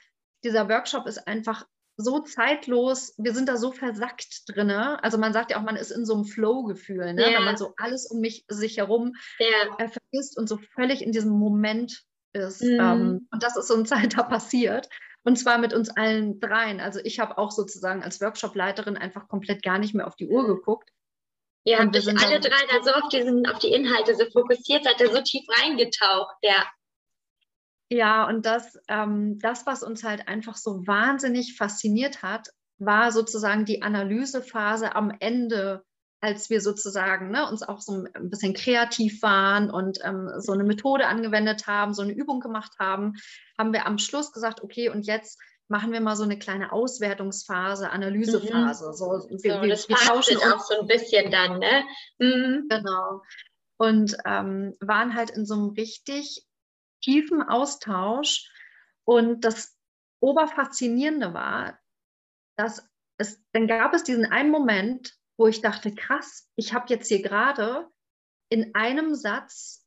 dieser 0.44 0.70
Workshop 0.70 1.08
ist 1.08 1.28
einfach 1.28 1.66
so 2.02 2.20
zeitlos, 2.20 3.14
wir 3.18 3.34
sind 3.34 3.50
da 3.50 3.58
so 3.58 3.72
versackt 3.72 4.44
drin. 4.48 4.72
Also 4.72 5.18
man 5.18 5.34
sagt 5.34 5.52
ja 5.52 5.58
auch, 5.58 5.64
man 5.64 5.76
ist 5.76 5.92
in 5.92 6.06
so 6.06 6.14
einem 6.16 6.24
Flow-Gefühl, 6.24 7.14
ne? 7.14 7.32
Ja. 7.32 7.38
wenn 7.38 7.46
man 7.46 7.58
so 7.58 7.74
alles 7.78 8.08
um 8.08 8.22
mich 8.22 8.46
sich 8.48 8.78
herum 8.78 9.14
ja. 9.38 9.76
äh, 9.78 9.90
vergisst 9.90 10.38
und 10.38 10.48
so 10.48 10.58
völlig 10.76 11.02
in 11.02 11.12
diesem 11.12 11.32
Moment 11.32 12.04
ist. 12.34 12.64
Mhm. 12.64 12.80
Ähm, 12.80 13.28
und 13.32 13.44
das 13.44 13.58
ist 13.58 13.70
uns 13.70 13.92
halt 13.92 14.18
da 14.18 14.24
passiert. 14.24 14.90
Und 15.24 15.38
zwar 15.38 15.58
mit 15.58 15.74
uns 15.74 15.90
allen 15.90 16.40
dreien. 16.40 16.80
Also 16.80 17.02
ich 17.04 17.20
habe 17.20 17.38
auch 17.38 17.52
sozusagen 17.52 18.02
als 18.02 18.22
Workshop-Leiterin 18.22 18.96
einfach 18.96 19.28
komplett 19.28 19.62
gar 19.62 19.78
nicht 19.78 19.94
mehr 19.94 20.08
auf 20.08 20.16
die 20.16 20.30
Uhr 20.30 20.48
geguckt. 20.48 20.90
Ihr 21.66 21.78
habt 21.78 21.96
euch 21.96 22.08
alle 22.08 22.40
drei 22.40 22.66
da 22.72 22.82
so 22.82 22.92
auf, 22.92 23.10
diesen, 23.10 23.46
auf 23.46 23.60
die 23.60 23.74
Inhalte 23.74 24.16
so 24.16 24.26
fokussiert, 24.32 24.86
seid 24.86 25.02
ihr 25.02 25.12
so 25.12 25.22
tief 25.22 25.46
reingetaucht, 25.50 26.36
ja. 26.42 26.66
Ja, 27.90 28.28
und 28.28 28.46
das, 28.46 28.80
ähm, 28.88 29.40
das, 29.40 29.66
was 29.66 29.82
uns 29.84 30.04
halt 30.04 30.28
einfach 30.28 30.56
so 30.56 30.86
wahnsinnig 30.86 31.58
fasziniert 31.58 32.22
hat, 32.22 32.50
war 32.78 33.12
sozusagen 33.12 33.66
die 33.66 33.82
Analysephase 33.82 34.96
am 34.96 35.12
Ende, 35.20 35.84
als 36.22 36.50
wir 36.50 36.62
sozusagen 36.62 37.32
ne, 37.32 37.50
uns 37.50 37.64
auch 37.64 37.82
so 37.82 38.06
ein 38.14 38.30
bisschen 38.30 38.54
kreativ 38.54 39.22
waren 39.24 39.72
und 39.72 40.00
ähm, 40.04 40.30
so 40.38 40.52
eine 40.52 40.64
Methode 40.64 41.08
angewendet 41.08 41.66
haben, 41.66 41.94
so 41.94 42.04
eine 42.04 42.14
Übung 42.14 42.42
gemacht 42.42 42.74
haben, 42.80 43.14
haben 43.58 43.74
wir 43.74 43.88
am 43.88 43.98
Schluss 43.98 44.32
gesagt, 44.32 44.62
okay, 44.62 44.90
und 44.90 45.08
jetzt 45.08 45.40
machen 45.68 45.92
wir 45.92 46.02
mal 46.02 46.16
so 46.16 46.24
eine 46.24 46.38
kleine 46.38 46.72
Auswertungsphase, 46.72 47.90
Analysephase. 47.90 48.88
Mhm. 48.88 48.94
So, 48.94 49.28
wir, 49.30 49.62
so, 49.62 49.68
das 49.68 49.90
wir 49.90 49.96
tauschen 49.96 50.38
auch 50.38 50.60
so 50.62 50.82
ein 50.82 50.88
bisschen 50.88 51.32
dann, 51.32 51.60
ne? 51.60 51.84
Mhm. 52.20 52.68
Genau. 52.70 53.22
Und 53.78 54.18
ähm, 54.26 54.76
waren 54.80 55.16
halt 55.16 55.30
in 55.30 55.46
so 55.46 55.54
einem 55.54 55.70
richtig 55.70 56.46
tiefen 57.02 57.42
Austausch. 57.42 58.50
Und 59.06 59.42
das 59.46 59.78
Oberfaszinierende 60.22 61.34
war, 61.34 61.80
dass 62.58 62.88
es, 63.18 63.42
dann 63.54 63.68
gab 63.68 63.94
es 63.94 64.04
diesen 64.04 64.26
einen 64.26 64.52
Moment, 64.52 65.16
wo 65.38 65.48
ich 65.48 65.62
dachte, 65.62 65.94
krass, 65.94 66.50
ich 66.56 66.74
habe 66.74 66.86
jetzt 66.90 67.08
hier 67.08 67.22
gerade 67.22 67.88
in 68.50 68.76
einem 68.76 69.16
Satz 69.16 69.86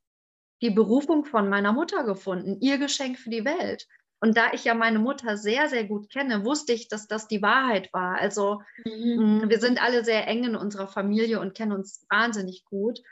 die 0.62 0.70
Berufung 0.70 1.24
von 1.24 1.48
meiner 1.48 1.72
Mutter 1.72 2.04
gefunden, 2.04 2.58
ihr 2.60 2.78
Geschenk 2.78 3.18
für 3.18 3.30
die 3.30 3.44
Welt. 3.44 3.86
Und 4.20 4.36
da 4.36 4.52
ich 4.52 4.64
ja 4.64 4.74
meine 4.74 5.00
Mutter 5.00 5.36
sehr, 5.36 5.68
sehr 5.68 5.84
gut 5.84 6.08
kenne, 6.08 6.44
wusste 6.44 6.72
ich, 6.72 6.86
dass 6.86 7.08
das 7.08 7.26
die 7.26 7.42
Wahrheit 7.42 7.92
war. 7.92 8.18
Also 8.18 8.62
mhm. 8.84 9.42
Mm, 9.42 9.50
wir 9.50 9.58
sind 9.58 9.82
alle 9.82 10.04
sehr 10.04 10.28
eng 10.28 10.44
in 10.44 10.54
unserer 10.54 10.86
Familie 10.86 11.40
und 11.40 11.54
kennen 11.54 11.72
uns 11.72 12.06
wahnsinnig 12.08 12.64
gut. 12.64 13.02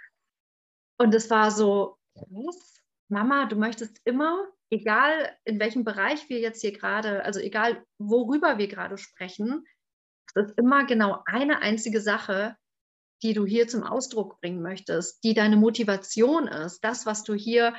Und 0.99 1.13
es 1.13 1.29
war 1.29 1.51
so, 1.51 1.99
was? 2.15 2.80
Mama, 3.11 3.47
du 3.47 3.57
möchtest 3.57 4.01
immer, 4.05 4.47
egal 4.71 5.37
in 5.45 5.59
welchem 5.59 5.85
Bereich 5.85 6.29
wir 6.29 6.39
jetzt 6.39 6.61
hier 6.61 6.73
gerade, 6.73 7.25
also 7.25 7.41
egal 7.41 7.85
worüber 7.99 8.59
wir 8.59 8.69
gerade 8.69 8.99
sprechen, 8.99 9.67
es 10.35 10.47
ist 10.47 10.59
immer 10.59 10.87
genau 10.87 11.23
eine 11.27 11.61
einzige 11.61 12.01
Sache, 12.01 12.57
die 13.23 13.35
du 13.35 13.45
hier 13.45 13.69
zum 13.69 13.83
Ausdruck 13.83 14.41
bringen 14.41 14.63
möchtest, 14.63 15.23
die 15.25 15.35
deine 15.35 15.57
Motivation 15.57 16.47
ist, 16.47 16.85
das, 16.85 17.05
was 17.05 17.25
du 17.25 17.35
hier 17.35 17.75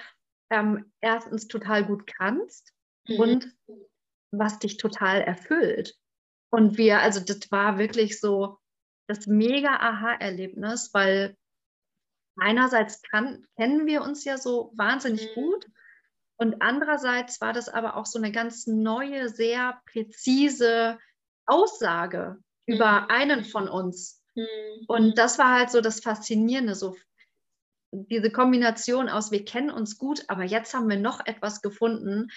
ähm, 0.52 0.92
erstens 1.00 1.48
total 1.48 1.86
gut 1.86 2.06
kannst 2.06 2.74
mhm. 3.08 3.20
und 3.20 3.56
was 4.32 4.60
dich 4.60 4.78
total 4.78 5.22
erfüllt. 5.22 5.96
Und 6.52 6.78
wir, 6.78 7.00
also 7.00 7.22
das 7.22 7.50
war 7.52 7.78
wirklich 7.78 8.20
so 8.20 8.58
das 9.08 9.28
mega 9.28 9.78
Aha-Erlebnis, 9.78 10.94
weil 10.94 11.36
einerseits 12.38 13.02
kann, 13.02 13.46
kennen 13.56 13.86
wir 13.86 14.02
uns 14.02 14.24
ja 14.24 14.38
so 14.38 14.72
wahnsinnig 14.76 15.30
mhm. 15.36 15.42
gut 15.42 15.68
und 16.42 16.60
andererseits 16.60 17.40
war 17.40 17.54
das 17.54 17.70
aber 17.70 17.96
auch 17.96 18.08
so 18.08 18.18
eine 18.18 18.32
ganz 18.32 18.66
neue, 18.66 19.30
sehr 19.30 19.80
präzise 19.86 20.98
Aussage 21.46 22.38
mhm. 22.66 22.74
über 22.74 23.12
einen 23.12 23.46
von 23.46 23.70
uns. 23.70 24.24
Mhm. 24.34 24.86
Und 24.88 25.20
das 25.20 25.38
war 25.38 25.54
halt 25.54 25.70
so 25.70 25.82
das 25.82 26.00
Faszinierende, 26.00 26.74
so 26.74 26.96
diese 27.92 28.32
Kombination 28.32 29.08
aus, 29.08 29.32
wir 29.32 29.46
kennen 29.46 29.70
uns 29.70 30.00
gut, 30.00 30.24
aber 30.30 30.44
jetzt 30.44 30.74
haben 30.74 30.90
wir 30.90 30.98
noch 30.98 31.24
etwas 31.28 31.62
gefunden, 31.62 32.32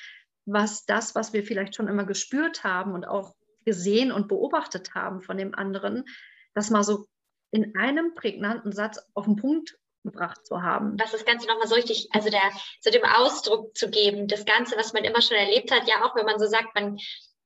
was 0.45 0.85
das, 0.85 1.15
was 1.15 1.33
wir 1.33 1.43
vielleicht 1.43 1.75
schon 1.75 1.89
immer 1.89 2.05
gespürt 2.05 2.63
haben 2.63 2.93
und 2.93 3.07
auch 3.07 3.35
gesehen 3.65 4.13
und 4.13 4.29
beobachtet 4.29 4.95
haben 4.95 5.23
von 5.23 5.39
dem 5.39 5.55
anderen, 5.55 6.05
das 6.53 6.69
mal 6.69 6.85
so 6.85 7.07
in 7.53 7.75
einem 7.75 8.15
prägnanten 8.15 8.73
Satz 8.73 9.01
auf 9.15 9.25
den 9.25 9.37
Punkt 9.37 9.79
gebracht 10.05 10.47
zu 10.47 10.63
haben. 10.63 10.97
Was 11.01 11.13
das 11.13 11.25
Ganze 11.25 11.49
nochmal 11.49 11.67
so 11.67 11.75
richtig, 11.75 12.09
also 12.13 12.31
der, 12.31 12.43
so 12.81 12.91
dem 12.91 13.05
Ausdruck 13.05 13.77
zu 13.77 13.91
geben, 13.91 14.29
das 14.29 14.45
Ganze, 14.45 14.77
was 14.77 14.93
man 14.93 15.05
immer 15.05 15.23
schon 15.23 15.37
erlebt 15.37 15.73
hat, 15.73 15.89
ja 15.89 16.05
auch 16.05 16.15
wenn 16.15 16.27
man 16.27 16.39
so 16.39 16.47
sagt, 16.47 16.75
man 16.75 16.99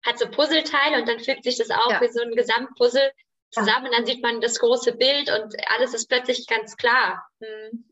hat 0.04 0.18
so 0.18 0.28
Puzzleteile 0.28 0.98
und 0.98 1.08
dann 1.08 1.20
fügt 1.20 1.44
sich 1.44 1.56
das 1.56 1.70
auch 1.70 1.90
ja. 1.90 2.00
wie 2.00 2.08
so 2.08 2.20
ein 2.20 2.32
Gesamtpuzzle 2.32 3.12
zusammen 3.50 3.90
dann 3.92 4.06
sieht 4.06 4.22
man 4.22 4.40
das 4.40 4.58
große 4.58 4.96
Bild 4.96 5.30
und 5.30 5.54
alles 5.70 5.94
ist 5.94 6.08
plötzlich 6.08 6.46
ganz 6.46 6.76
klar. 6.76 7.26
Hm. 7.40 7.84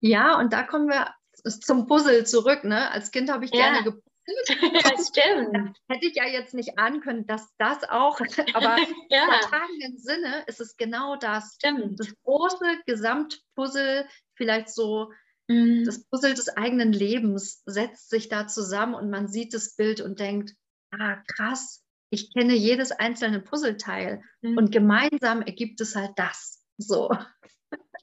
Ja, 0.00 0.38
und 0.38 0.52
da 0.52 0.62
kommen 0.62 0.88
wir 0.88 1.14
zum 1.42 1.86
Puzzle 1.86 2.26
zurück. 2.26 2.64
Ne? 2.64 2.90
Als 2.90 3.10
Kind 3.10 3.30
habe 3.30 3.44
ich 3.44 3.50
ja. 3.52 3.72
gerne 3.72 3.98
Das 4.96 5.08
stimmt. 5.08 5.76
Hätte 5.88 6.06
ich 6.06 6.16
ja 6.16 6.24
jetzt 6.26 6.54
nicht 6.54 6.78
ahnen 6.78 7.00
können, 7.00 7.26
dass 7.26 7.54
das 7.58 7.84
auch, 7.84 8.18
aber 8.54 8.76
ja. 9.10 9.22
im 9.22 9.28
übertragenen 9.28 9.98
Sinne 9.98 10.44
ist 10.46 10.60
es 10.60 10.76
genau 10.76 11.16
das. 11.16 11.54
Stimmt. 11.54 12.00
Das 12.00 12.14
große 12.22 12.80
Gesamtpuzzle, 12.86 14.08
vielleicht 14.34 14.70
so 14.70 15.12
mhm. 15.48 15.84
das 15.84 16.04
Puzzle 16.04 16.34
des 16.34 16.48
eigenen 16.48 16.92
Lebens, 16.92 17.62
setzt 17.66 18.10
sich 18.10 18.28
da 18.28 18.46
zusammen 18.46 18.94
und 18.94 19.10
man 19.10 19.28
sieht 19.28 19.54
das 19.54 19.76
Bild 19.76 20.00
und 20.00 20.20
denkt, 20.20 20.54
ah, 20.90 21.16
krass, 21.36 21.82
ich 22.10 22.32
kenne 22.32 22.54
jedes 22.54 22.92
einzelne 22.92 23.40
Puzzleteil 23.40 24.22
mhm. 24.40 24.56
und 24.56 24.72
gemeinsam 24.72 25.42
ergibt 25.42 25.80
es 25.80 25.96
halt 25.96 26.12
das. 26.16 26.64
So. 26.78 27.10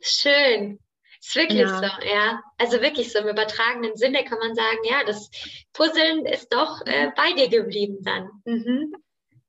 Schön. 0.01 0.79
Ist 1.21 1.36
wirklich 1.36 1.60
ja. 1.60 1.77
so, 1.77 2.07
ja. 2.07 2.41
Also 2.57 2.81
wirklich 2.81 3.12
so 3.12 3.19
im 3.19 3.27
übertragenen 3.27 3.95
Sinne 3.95 4.23
kann 4.25 4.39
man 4.39 4.55
sagen, 4.55 4.79
ja, 4.89 5.03
das 5.05 5.29
Puzzeln 5.71 6.25
ist 6.25 6.51
doch 6.51 6.81
äh, 6.86 7.12
bei 7.15 7.34
dir 7.34 7.47
geblieben 7.47 7.99
dann. 8.01 8.29
Mhm. 8.45 8.95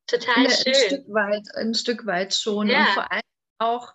Total 0.06 0.44
ja, 0.44 0.50
schön. 0.50 0.74
Ein 0.74 0.87
Stück 0.87 1.08
weit, 1.08 1.48
ein 1.54 1.74
Stück 1.74 2.06
weit 2.06 2.35
schon. 2.35 2.68
Ja. 2.68 2.80
Und 2.80 2.88
vor 2.88 3.12
allem 3.12 3.22
auch 3.58 3.94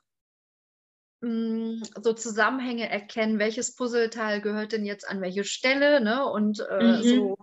mh, 1.21 1.29
mm, 1.29 1.83
so 2.01 2.13
Zusammenhänge 2.13 2.89
erkennen, 2.89 3.37
welches 3.37 3.75
Puzzleteil 3.75 4.41
gehört 4.41 4.71
denn 4.71 4.85
jetzt 4.85 5.07
an 5.07 5.21
welche 5.21 5.43
Stelle, 5.43 6.01
ne? 6.01 6.25
Und 6.25 6.65
äh, 6.67 6.83
mhm. 6.83 7.01
so 7.03 7.37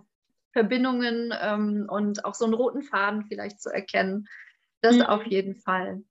Verbindungen 0.51 1.33
ähm, 1.41 1.87
und 1.89 2.25
auch 2.25 2.33
so 2.33 2.43
einen 2.43 2.53
roten 2.53 2.81
Faden 2.81 3.25
vielleicht 3.25 3.61
zu 3.61 3.69
erkennen. 3.69 4.27
Das 4.81 4.97
mhm. 4.97 5.03
auf 5.03 5.25
jeden 5.25 5.55
Fall. 5.55 6.03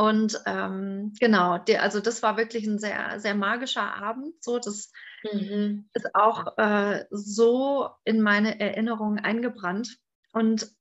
Und 0.00 0.40
ähm, 0.46 1.12
genau, 1.20 1.58
der, 1.58 1.82
also 1.82 2.00
das 2.00 2.22
war 2.22 2.38
wirklich 2.38 2.66
ein 2.66 2.78
sehr, 2.78 3.20
sehr 3.20 3.34
magischer 3.34 3.82
Abend. 3.82 4.42
So, 4.42 4.58
das 4.58 4.90
mhm. 5.30 5.90
ist 5.92 6.14
auch 6.14 6.56
äh, 6.56 7.04
so 7.10 7.90
in 8.04 8.22
meine 8.22 8.58
Erinnerung 8.58 9.18
eingebrannt. 9.18 9.98
Und 10.32 10.74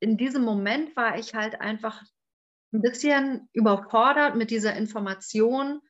in 0.00 0.18
diesem 0.18 0.42
Moment 0.42 0.94
war 0.96 1.18
ich 1.18 1.34
halt 1.34 1.62
einfach 1.62 2.02
ein 2.74 2.82
bisschen 2.82 3.48
überfordert 3.54 4.36
mit 4.36 4.50
dieser 4.50 4.76
Information. 4.76 5.80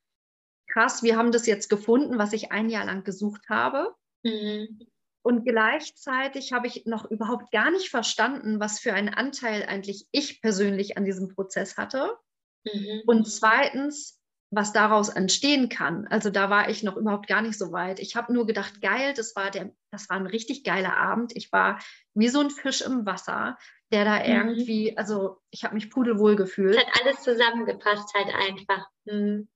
Krass, 0.73 1.03
wir 1.03 1.17
haben 1.17 1.33
das 1.33 1.47
jetzt 1.47 1.69
gefunden, 1.69 2.17
was 2.17 2.33
ich 2.33 2.53
ein 2.53 2.71
Jahr 2.71 2.85
lang 2.85 3.03
gesucht 3.03 3.49
habe. 3.49 3.93
Mhm. 4.23 4.87
Und 5.23 5.45
gleichzeitig 5.45 6.53
habe 6.53 6.69
ich 6.69 6.87
noch 6.87 7.11
überhaupt 7.11 7.51
gar 7.51 7.73
nicht 7.73 7.91
verstanden, 7.91 8.61
was 8.61 8.79
für 8.79 8.95
einen 8.95 9.09
Anteil 9.09 9.65
eigentlich 9.65 10.07
ich 10.13 10.41
persönlich 10.41 10.97
an 10.97 11.05
diesem 11.05 11.27
Prozess 11.27 11.77
hatte. 11.77 12.17
Mhm. 12.65 13.03
Und 13.07 13.31
zweitens, 13.31 14.19
was 14.51 14.73
daraus 14.73 15.11
entstehen 15.11 15.69
kann. 15.69 16.07
Also 16.09 16.31
da 16.31 16.49
war 16.49 16.71
ich 16.71 16.83
noch 16.83 16.97
überhaupt 16.97 17.27
gar 17.27 17.43
nicht 17.43 17.59
so 17.59 17.71
weit. 17.73 18.01
Ich 18.01 18.17
habe 18.17 18.33
nur 18.33 18.47
gedacht, 18.47 18.81
geil, 18.81 19.13
das 19.15 19.37
war 19.37 19.51
der, 19.51 19.73
das 19.91 20.09
war 20.09 20.17
ein 20.17 20.27
richtig 20.27 20.65
geiler 20.65 20.97
Abend. 20.97 21.33
Ich 21.37 21.53
war 21.53 21.79
wie 22.15 22.29
so 22.29 22.41
ein 22.41 22.51
Fisch 22.51 22.81
im 22.81 23.05
Wasser, 23.05 23.59
der 23.93 24.05
da 24.05 24.19
mhm. 24.19 24.25
irgendwie, 24.25 24.97
also 24.97 25.41
ich 25.51 25.65
habe 25.65 25.75
mich 25.75 25.91
pudelwohl 25.91 26.37
gefühlt. 26.37 26.77
Es 26.77 26.87
hat 26.87 27.01
alles 27.01 27.23
zusammengepasst 27.23 28.15
halt 28.15 28.35
einfach. 28.35 28.87
Mhm. 29.05 29.49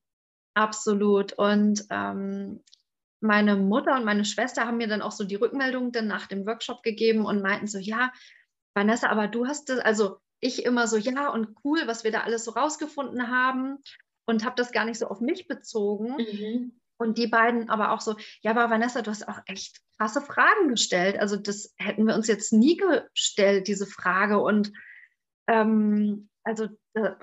Absolut. 0.55 1.33
Und 1.35 1.87
ähm, 1.89 2.63
meine 3.21 3.57
Mutter 3.57 3.95
und 3.97 4.05
meine 4.05 4.27
Schwester 4.27 4.67
haben 4.67 4.77
mir 4.77 4.89
dann 4.89 5.01
auch 5.01 5.13
so 5.13 5.25
die 5.25 5.37
Rückmeldung 5.37 5.93
dann 5.93 6.07
nach 6.07 6.27
dem 6.27 6.45
Workshop 6.45 6.83
gegeben 6.83 7.25
und 7.25 7.41
meinten 7.41 7.67
so, 7.67 7.79
ja, 7.79 8.13
Vanessa, 8.75 9.09
aber 9.09 9.29
du 9.29 9.47
hast 9.47 9.69
das, 9.69 9.79
also 9.79 10.19
ich 10.43 10.65
immer 10.65 10.87
so, 10.89 10.97
ja, 10.97 11.31
und 11.31 11.57
cool, 11.65 11.83
was 11.87 12.05
wir 12.05 12.11
da 12.11 12.21
alles 12.21 12.45
so 12.45 12.51
rausgefunden 12.51 13.31
haben 13.31 13.79
und 14.27 14.45
habe 14.45 14.57
das 14.57 14.73
gar 14.73 14.85
nicht 14.85 14.99
so 14.99 15.07
auf 15.07 15.21
mich 15.21 15.47
bezogen. 15.47 16.17
Mhm. 16.17 16.81
Und 16.99 17.17
die 17.17 17.29
beiden 17.29 17.71
aber 17.71 17.93
auch 17.93 18.01
so, 18.01 18.17
ja, 18.43 18.51
aber 18.51 18.69
Vanessa, 18.69 19.03
du 19.03 19.11
hast 19.11 19.27
auch 19.27 19.39
echt 19.47 19.81
krasse 19.99 20.21
Fragen 20.21 20.69
gestellt. 20.69 21.19
Also 21.19 21.37
das 21.37 21.75
hätten 21.79 22.07
wir 22.07 22.15
uns 22.15 22.27
jetzt 22.27 22.53
nie 22.53 22.77
gestellt, 22.77 23.69
diese 23.69 23.87
Frage. 23.87 24.41
Und 24.41 24.73
ähm, 25.47 26.29
also 26.45 26.69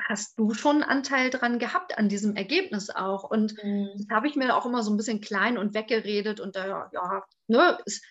hast 0.08 0.40
du 0.40 0.54
schon 0.54 0.78
einen 0.78 0.90
Anteil 0.90 1.30
dran 1.30 1.60
gehabt 1.60 1.98
an 1.98 2.08
diesem 2.08 2.38
Ergebnis 2.38 2.90
auch. 2.90 3.30
Und 3.30 3.62
mhm. 3.62 3.90
das 3.96 4.16
habe 4.16 4.28
ich 4.28 4.36
mir 4.36 4.56
auch 4.56 4.66
immer 4.66 4.82
so 4.82 4.92
ein 4.92 4.98
bisschen 4.98 5.20
klein 5.20 5.58
und 5.58 5.74
weggeredet 5.74 6.40
und 6.40 6.56
da, 6.56 6.90
ja, 6.94 7.24
ne, 7.48 7.78
ist, 7.86 8.04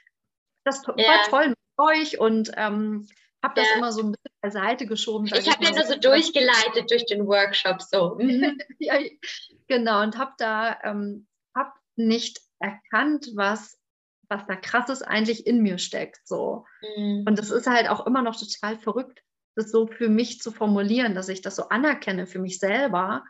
das 0.65 0.87
war 0.87 0.99
ja. 0.99 1.23
toll 1.29 1.49
mit 1.49 1.59
euch 1.79 2.21
und 2.21 2.53
ähm, 2.57 3.09
habe 3.43 3.55
das 3.55 3.69
ja. 3.71 3.77
immer 3.77 3.93
so 3.93 4.03
ein 4.03 4.13
bisschen 4.13 4.39
beiseite 4.41 4.87
geschoben. 4.87 5.27
Ich 5.27 5.51
habe 5.51 5.65
ja 5.65 5.71
nur 5.71 5.85
so 5.85 5.99
durchgeleitet 5.99 6.91
durch 6.91 7.07
den 7.07 7.27
Workshop 7.27 7.83
so. 7.83 8.19
Ja, 8.79 8.99
genau, 9.67 10.03
und 10.03 10.19
habe 10.19 10.33
da 10.39 10.79
ähm, 10.83 11.27
hab 11.55 11.75
nicht 11.97 12.41
erkannt, 12.59 13.31
was 13.35 13.79
was 14.29 14.47
da 14.47 14.57
krasses 14.57 15.03
eigentlich 15.03 15.47
in 15.47 15.63
mir 15.63 15.79
steckt. 15.79 16.21
So. 16.25 16.67
Mhm. 16.83 17.25
Und 17.27 17.39
das 17.39 17.51
ist 17.51 17.67
halt 17.67 17.89
auch 17.89 18.07
immer 18.07 18.23
noch 18.23 18.37
total 18.37 18.77
verrückt, 18.77 19.23
das 19.57 19.71
so 19.71 19.87
für 19.87 20.09
mich 20.09 20.41
zu 20.41 20.53
formulieren, 20.53 21.15
dass 21.15 21.29
ich 21.29 21.41
das 21.41 21.57
so 21.57 21.69
anerkenne 21.69 22.27
für 22.27 22.39
mich 22.39 22.59
selber, 22.59 23.25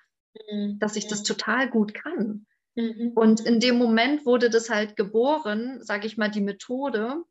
mhm. 0.50 0.78
dass 0.78 0.96
ich 0.96 1.06
das 1.06 1.22
total 1.22 1.70
gut 1.70 1.94
kann. 1.94 2.46
Mhm. 2.74 3.12
Und 3.14 3.40
in 3.40 3.60
dem 3.60 3.78
Moment 3.78 4.26
wurde 4.26 4.50
das 4.50 4.70
halt 4.70 4.96
geboren, 4.96 5.82
sage 5.82 6.06
ich 6.06 6.16
mal, 6.16 6.30
die 6.30 6.40
Methode, 6.40 7.22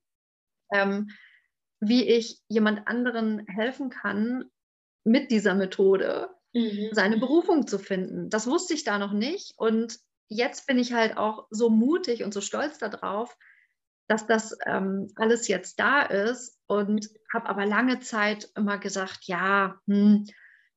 ähm, 0.73 1.09
wie 1.79 2.07
ich 2.07 2.39
jemand 2.47 2.87
anderen 2.87 3.45
helfen 3.47 3.89
kann 3.89 4.45
mit 5.03 5.31
dieser 5.31 5.55
Methode, 5.55 6.29
mhm. 6.53 6.89
seine 6.91 7.17
Berufung 7.17 7.67
zu 7.67 7.79
finden. 7.79 8.29
Das 8.29 8.47
wusste 8.47 8.73
ich 8.73 8.83
da 8.83 8.97
noch 8.97 9.13
nicht. 9.13 9.53
Und 9.57 9.99
jetzt 10.27 10.67
bin 10.67 10.79
ich 10.79 10.93
halt 10.93 11.17
auch 11.17 11.47
so 11.49 11.69
mutig 11.69 12.23
und 12.23 12.33
so 12.33 12.41
stolz 12.41 12.77
darauf, 12.77 13.37
dass 14.07 14.25
das 14.25 14.57
ähm, 14.65 15.11
alles 15.15 15.47
jetzt 15.47 15.79
da 15.79 16.01
ist 16.01 16.57
und 16.67 17.09
habe 17.33 17.49
aber 17.49 17.65
lange 17.65 17.99
Zeit 17.99 18.49
immer 18.55 18.77
gesagt, 18.77 19.25
ja, 19.25 19.79
hm, 19.87 20.25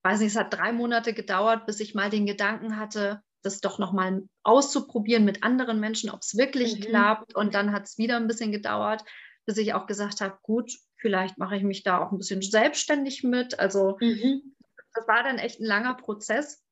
weiß 0.02 0.20
nicht, 0.20 0.32
es 0.32 0.38
hat 0.38 0.52
drei 0.52 0.72
Monate 0.72 1.12
gedauert, 1.12 1.66
bis 1.66 1.80
ich 1.80 1.94
mal 1.94 2.10
den 2.10 2.26
Gedanken 2.26 2.76
hatte, 2.76 3.22
das 3.42 3.60
doch 3.60 3.78
nochmal 3.78 4.22
auszuprobieren 4.42 5.24
mit 5.24 5.42
anderen 5.42 5.80
Menschen, 5.80 6.10
ob 6.10 6.20
es 6.20 6.36
wirklich 6.36 6.78
mhm. 6.78 6.82
klappt. 6.82 7.34
Und 7.34 7.54
dann 7.54 7.72
hat 7.72 7.84
es 7.84 7.98
wieder 7.98 8.16
ein 8.16 8.26
bisschen 8.26 8.52
gedauert, 8.52 9.04
bis 9.46 9.56
ich 9.58 9.74
auch 9.74 9.86
gesagt 9.86 10.20
habe, 10.20 10.38
gut, 10.42 10.72
vielleicht 11.00 11.38
mache 11.38 11.56
ich 11.56 11.62
mich 11.62 11.82
da 11.82 11.98
auch 11.98 12.12
ein 12.12 12.18
bisschen 12.18 12.42
selbstständig 12.42 13.24
mit. 13.24 13.58
Also 13.58 13.96
mhm. 14.00 14.54
das 14.94 15.08
war 15.08 15.22
dann 15.22 15.38
echt 15.38 15.60
ein 15.60 15.66
langer 15.66 15.94
Prozess. 15.94 16.62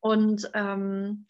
Und 0.00 0.50
ähm, 0.54 1.26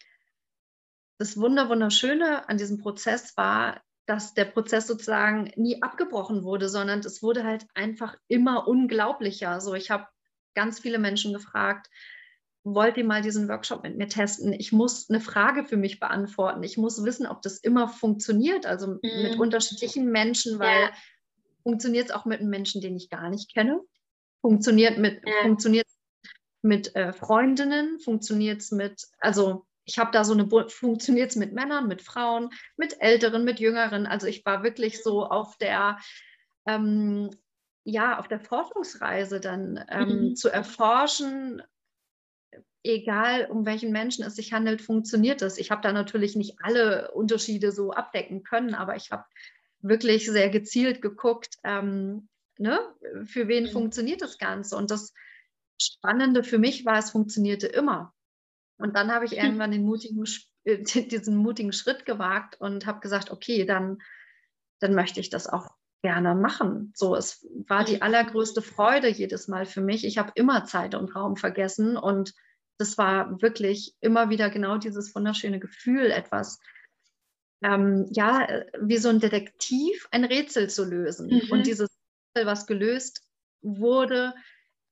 das 1.17 1.37
Wunder, 1.37 1.69
Wunderschöne 1.69 2.47
an 2.49 2.57
diesem 2.57 2.79
Prozess 2.79 3.35
war, 3.37 3.81
dass 4.07 4.33
der 4.33 4.45
Prozess 4.45 4.87
sozusagen 4.87 5.51
nie 5.55 5.81
abgebrochen 5.81 6.43
wurde, 6.43 6.67
sondern 6.67 6.99
es 6.99 7.21
wurde 7.21 7.43
halt 7.43 7.65
einfach 7.75 8.17
immer 8.27 8.67
unglaublicher. 8.67 9.61
So, 9.61 9.75
ich 9.75 9.91
habe 9.91 10.07
ganz 10.55 10.79
viele 10.79 10.99
Menschen 10.99 11.33
gefragt, 11.33 11.87
wollt 12.63 12.97
ihr 12.97 13.05
mal 13.05 13.21
diesen 13.21 13.47
Workshop 13.47 13.83
mit 13.83 13.97
mir 13.97 14.07
testen? 14.07 14.53
Ich 14.53 14.71
muss 14.71 15.09
eine 15.09 15.19
Frage 15.19 15.63
für 15.63 15.77
mich 15.77 15.99
beantworten. 15.99 16.63
Ich 16.63 16.77
muss 16.77 17.03
wissen, 17.03 17.25
ob 17.25 17.41
das 17.41 17.57
immer 17.57 17.87
funktioniert, 17.87 18.65
also 18.65 18.87
mhm. 18.87 18.99
mit 19.01 19.39
unterschiedlichen 19.39 20.11
Menschen, 20.11 20.59
weil 20.59 20.81
ja. 20.81 20.91
Funktioniert 21.63 22.05
es 22.05 22.11
auch 22.11 22.25
mit 22.25 22.39
einem 22.39 22.49
Menschen, 22.49 22.81
den 22.81 22.95
ich 22.95 23.09
gar 23.09 23.29
nicht 23.29 23.53
kenne? 23.53 23.81
Funktioniert 24.41 24.97
mit, 24.97 25.21
ja. 25.25 25.33
funktioniert 25.43 25.87
mit 26.61 26.95
äh, 26.95 27.13
Freundinnen? 27.13 27.99
Funktioniert 27.99 28.61
es 28.61 28.71
mit, 28.71 29.07
also 29.19 29.65
ich 29.85 29.97
habe 29.97 30.11
da 30.11 30.23
so 30.23 30.33
eine, 30.33 30.47
funktioniert 30.69 31.31
es 31.31 31.35
mit 31.35 31.53
Männern, 31.53 31.87
mit 31.87 32.01
Frauen, 32.01 32.49
mit 32.77 33.01
Älteren, 33.01 33.43
mit 33.43 33.59
Jüngeren. 33.59 34.05
Also 34.05 34.27
ich 34.27 34.45
war 34.45 34.63
wirklich 34.63 35.01
so 35.03 35.25
auf 35.25 35.57
der, 35.57 35.97
ähm, 36.67 37.29
ja, 37.83 38.19
auf 38.19 38.27
der 38.27 38.39
Forschungsreise 38.39 39.39
dann 39.39 39.83
ähm, 39.89 40.29
mhm. 40.29 40.35
zu 40.35 40.49
erforschen, 40.49 41.63
egal 42.83 43.47
um 43.49 43.65
welchen 43.65 43.91
Menschen 43.91 44.23
es 44.23 44.35
sich 44.35 44.53
handelt, 44.53 44.81
funktioniert 44.81 45.41
es. 45.41 45.57
Ich 45.57 45.71
habe 45.71 45.81
da 45.81 45.91
natürlich 45.91 46.35
nicht 46.35 46.57
alle 46.61 47.11
Unterschiede 47.11 47.71
so 47.71 47.91
abdecken 47.91 48.43
können, 48.43 48.73
aber 48.75 48.95
ich 48.95 49.11
habe 49.11 49.25
wirklich 49.81 50.29
sehr 50.29 50.49
gezielt 50.49 51.01
geguckt, 51.01 51.55
ähm, 51.63 52.29
ne, 52.57 52.79
für 53.25 53.47
wen 53.47 53.65
mhm. 53.65 53.69
funktioniert 53.69 54.21
das 54.21 54.37
Ganze. 54.37 54.75
Und 54.75 54.91
das 54.91 55.13
Spannende 55.81 56.43
für 56.43 56.59
mich 56.59 56.85
war, 56.85 56.99
es 56.99 57.11
funktionierte 57.11 57.67
immer. 57.67 58.13
Und 58.77 58.95
dann 58.95 59.11
habe 59.11 59.25
ich 59.25 59.37
irgendwann 59.37 59.71
den 59.71 59.83
mutigen, 59.83 60.23
äh, 60.63 60.77
diesen 60.83 61.35
mutigen 61.35 61.73
Schritt 61.73 62.05
gewagt 62.05 62.59
und 62.59 62.85
habe 62.85 62.99
gesagt, 62.99 63.31
okay, 63.31 63.65
dann, 63.65 63.99
dann 64.79 64.93
möchte 64.93 65.19
ich 65.19 65.29
das 65.29 65.47
auch 65.47 65.69
gerne 66.03 66.33
machen. 66.33 66.91
So, 66.95 67.15
es 67.15 67.47
war 67.67 67.83
die 67.83 68.01
allergrößte 68.01 68.61
Freude 68.61 69.07
jedes 69.07 69.47
Mal 69.47 69.65
für 69.65 69.81
mich. 69.81 70.03
Ich 70.03 70.17
habe 70.17 70.31
immer 70.35 70.65
Zeit 70.65 70.95
und 70.95 71.15
Raum 71.15 71.35
vergessen 71.37 71.95
und 71.95 72.33
das 72.77 72.97
war 72.97 73.41
wirklich 73.41 73.95
immer 73.99 74.31
wieder 74.31 74.49
genau 74.49 74.77
dieses 74.77 75.13
wunderschöne 75.13 75.59
Gefühl, 75.59 76.09
etwas, 76.09 76.59
ähm, 77.63 78.07
ja, 78.11 78.47
wie 78.79 78.97
so 78.97 79.09
ein 79.09 79.19
Detektiv 79.19 80.07
ein 80.11 80.23
Rätsel 80.23 80.69
zu 80.69 80.83
lösen. 80.83 81.27
Mhm. 81.27 81.51
Und 81.51 81.67
dieses 81.67 81.89
Rätsel, 82.35 82.47
was 82.47 82.67
gelöst 82.67 83.23
wurde, 83.61 84.33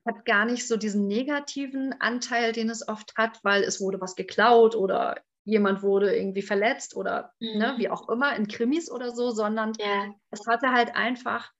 hat 0.06 0.26
gar 0.26 0.46
nicht 0.46 0.68
so 0.68 0.78
diesen 0.78 1.08
negativen 1.08 1.94
Anteil, 2.00 2.52
den 2.52 2.70
es 2.70 2.88
oft 2.88 3.16
hat, 3.18 3.44
weil 3.44 3.64
es 3.64 3.82
wurde 3.82 4.00
was 4.02 4.16
geklaut 4.16 4.76
oder 4.76 5.16
jemand 5.46 5.82
wurde 5.82 6.16
irgendwie 6.16 6.42
verletzt 6.42 6.96
oder 6.96 7.34
ne, 7.40 7.54
mhm. 7.54 7.60
ne, 7.60 7.76
wie 7.78 7.90
auch 7.90 8.08
immer 8.10 8.36
in 8.36 8.48
Krimis 8.48 8.90
oder 8.92 9.12
so, 9.12 9.32
sondern 9.32 9.74
ja. 9.80 10.14
es 10.32 10.46
hatte 10.48 10.72
halt 10.72 10.96
einfach 10.96 11.52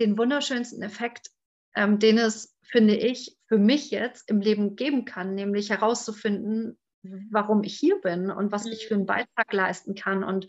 den 0.00 0.18
wunderschönsten 0.18 0.82
Effekt, 0.82 1.30
ähm, 1.76 1.98
den 1.98 2.18
es, 2.18 2.56
finde 2.62 2.96
ich, 2.96 3.36
für 3.46 3.58
mich 3.58 3.90
jetzt 3.90 4.28
im 4.28 4.40
Leben 4.40 4.76
geben 4.76 5.04
kann, 5.04 5.34
nämlich 5.34 5.70
herauszufinden, 5.70 6.78
warum 7.02 7.62
ich 7.62 7.76
hier 7.76 8.00
bin 8.00 8.30
und 8.30 8.52
was 8.52 8.64
mhm. 8.64 8.72
ich 8.72 8.86
für 8.86 8.94
einen 8.94 9.06
Beitrag 9.06 9.52
leisten 9.52 9.94
kann 9.94 10.24
und 10.24 10.46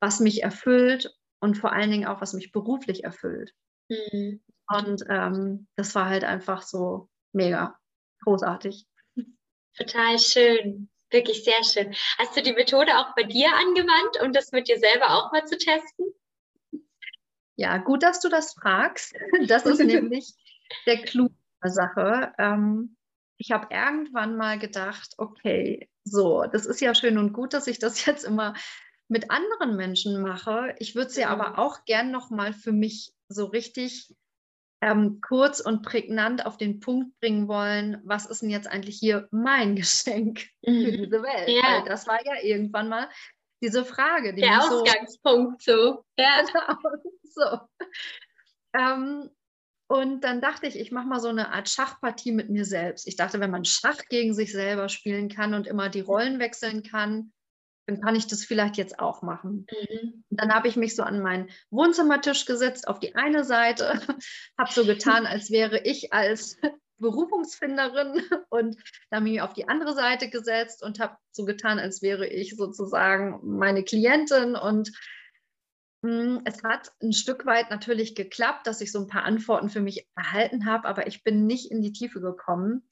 was 0.00 0.20
mich 0.20 0.42
erfüllt 0.42 1.14
und 1.40 1.56
vor 1.56 1.72
allen 1.72 1.90
Dingen 1.90 2.06
auch, 2.06 2.20
was 2.20 2.32
mich 2.32 2.52
beruflich 2.52 3.04
erfüllt. 3.04 3.52
Mhm. 3.88 4.42
Und 4.66 5.04
ähm, 5.08 5.66
das 5.76 5.94
war 5.94 6.08
halt 6.08 6.24
einfach 6.24 6.62
so 6.62 7.08
mega 7.32 7.78
großartig. 8.22 8.86
Total 9.76 10.18
schön. 10.18 10.88
Wirklich 11.10 11.44
sehr 11.44 11.62
schön. 11.64 11.94
Hast 12.18 12.36
du 12.36 12.42
die 12.42 12.52
Methode 12.52 12.98
auch 12.98 13.14
bei 13.14 13.24
dir 13.24 13.48
angewandt, 13.54 14.22
um 14.22 14.32
das 14.32 14.52
mit 14.52 14.68
dir 14.68 14.78
selber 14.78 15.10
auch 15.10 15.32
mal 15.32 15.46
zu 15.46 15.58
testen? 15.58 16.06
Ja, 17.56 17.78
gut, 17.78 18.02
dass 18.02 18.20
du 18.20 18.28
das 18.28 18.54
fragst. 18.54 19.14
Das 19.46 19.64
ist 19.64 19.78
nämlich 19.84 20.34
der 20.86 21.02
Clou 21.02 21.28
der 21.62 21.70
Sache. 21.70 22.32
Ähm, 22.38 22.96
ich 23.36 23.50
habe 23.50 23.68
irgendwann 23.70 24.36
mal 24.36 24.58
gedacht, 24.58 25.14
okay, 25.18 25.88
so, 26.04 26.44
das 26.44 26.66
ist 26.66 26.80
ja 26.80 26.94
schön 26.94 27.18
und 27.18 27.32
gut, 27.32 27.52
dass 27.54 27.66
ich 27.66 27.78
das 27.78 28.04
jetzt 28.06 28.24
immer 28.24 28.54
mit 29.08 29.30
anderen 29.30 29.76
Menschen 29.76 30.22
mache. 30.22 30.74
Ich 30.78 30.94
würde 30.94 31.10
sie 31.10 31.24
mhm. 31.24 31.30
aber 31.30 31.58
auch 31.58 31.84
gern 31.84 32.10
noch 32.10 32.30
mal 32.30 32.52
für 32.52 32.72
mich 32.72 33.12
so 33.28 33.46
richtig 33.46 34.14
ähm, 34.80 35.20
kurz 35.20 35.60
und 35.60 35.82
prägnant 35.82 36.44
auf 36.44 36.56
den 36.58 36.80
Punkt 36.80 37.18
bringen 37.20 37.48
wollen, 37.48 38.00
was 38.04 38.26
ist 38.26 38.42
denn 38.42 38.50
jetzt 38.50 38.66
eigentlich 38.66 38.98
hier 38.98 39.28
mein 39.30 39.76
Geschenk 39.76 40.46
mhm. 40.62 40.84
für 40.84 40.92
diese 40.92 41.22
Welt? 41.22 41.48
Ja. 41.48 41.80
Weil 41.80 41.84
das 41.84 42.06
war 42.06 42.24
ja 42.24 42.42
irgendwann 42.42 42.88
mal 42.88 43.08
diese 43.62 43.84
Frage. 43.84 44.34
Die 44.34 44.42
Der 44.42 44.60
Ausgangspunkt 44.60 45.62
so. 45.62 45.72
so. 45.72 46.04
Ja. 46.18 46.44
Genau, 46.52 46.78
so. 47.22 47.58
Ähm, 48.74 49.30
und 49.86 50.22
dann 50.24 50.40
dachte 50.40 50.66
ich, 50.66 50.78
ich 50.78 50.92
mache 50.92 51.06
mal 51.06 51.20
so 51.20 51.28
eine 51.28 51.52
Art 51.52 51.68
Schachpartie 51.68 52.32
mit 52.32 52.48
mir 52.48 52.64
selbst. 52.64 53.06
Ich 53.06 53.16
dachte, 53.16 53.40
wenn 53.40 53.50
man 53.50 53.64
Schach 53.64 54.02
gegen 54.08 54.34
sich 54.34 54.52
selber 54.52 54.88
spielen 54.88 55.28
kann 55.28 55.54
und 55.54 55.66
immer 55.66 55.88
die 55.88 56.00
Rollen 56.00 56.38
wechseln 56.38 56.82
kann, 56.82 57.32
dann 57.86 58.00
kann 58.00 58.16
ich 58.16 58.26
das 58.26 58.44
vielleicht 58.44 58.76
jetzt 58.76 58.98
auch 58.98 59.22
machen. 59.22 59.66
Mhm. 59.70 60.24
Dann 60.30 60.54
habe 60.54 60.68
ich 60.68 60.76
mich 60.76 60.96
so 60.96 61.02
an 61.02 61.20
meinen 61.20 61.50
Wohnzimmertisch 61.70 62.46
gesetzt, 62.46 62.88
auf 62.88 62.98
die 62.98 63.14
eine 63.14 63.44
Seite, 63.44 64.00
habe 64.58 64.72
so 64.72 64.86
getan, 64.86 65.26
als 65.26 65.50
wäre 65.50 65.82
ich 65.82 66.12
als 66.12 66.56
Berufungsfinderin 66.98 68.22
und 68.50 68.76
dann 69.10 69.24
mich 69.24 69.42
auf 69.42 69.52
die 69.52 69.68
andere 69.68 69.94
Seite 69.94 70.30
gesetzt 70.30 70.82
und 70.82 71.00
habe 71.00 71.16
so 71.32 71.44
getan, 71.44 71.78
als 71.78 72.00
wäre 72.00 72.26
ich 72.26 72.56
sozusagen 72.56 73.40
meine 73.42 73.82
Klientin 73.82 74.54
und 74.54 74.92
es 76.44 76.62
hat 76.62 76.92
ein 77.02 77.12
Stück 77.12 77.46
weit 77.46 77.70
natürlich 77.70 78.14
geklappt, 78.14 78.66
dass 78.66 78.80
ich 78.80 78.92
so 78.92 79.00
ein 79.00 79.06
paar 79.06 79.24
Antworten 79.24 79.70
für 79.70 79.80
mich 79.80 80.06
erhalten 80.14 80.66
habe, 80.66 80.86
aber 80.86 81.06
ich 81.06 81.24
bin 81.24 81.46
nicht 81.46 81.70
in 81.70 81.80
die 81.80 81.92
Tiefe 81.92 82.20
gekommen. 82.20 82.88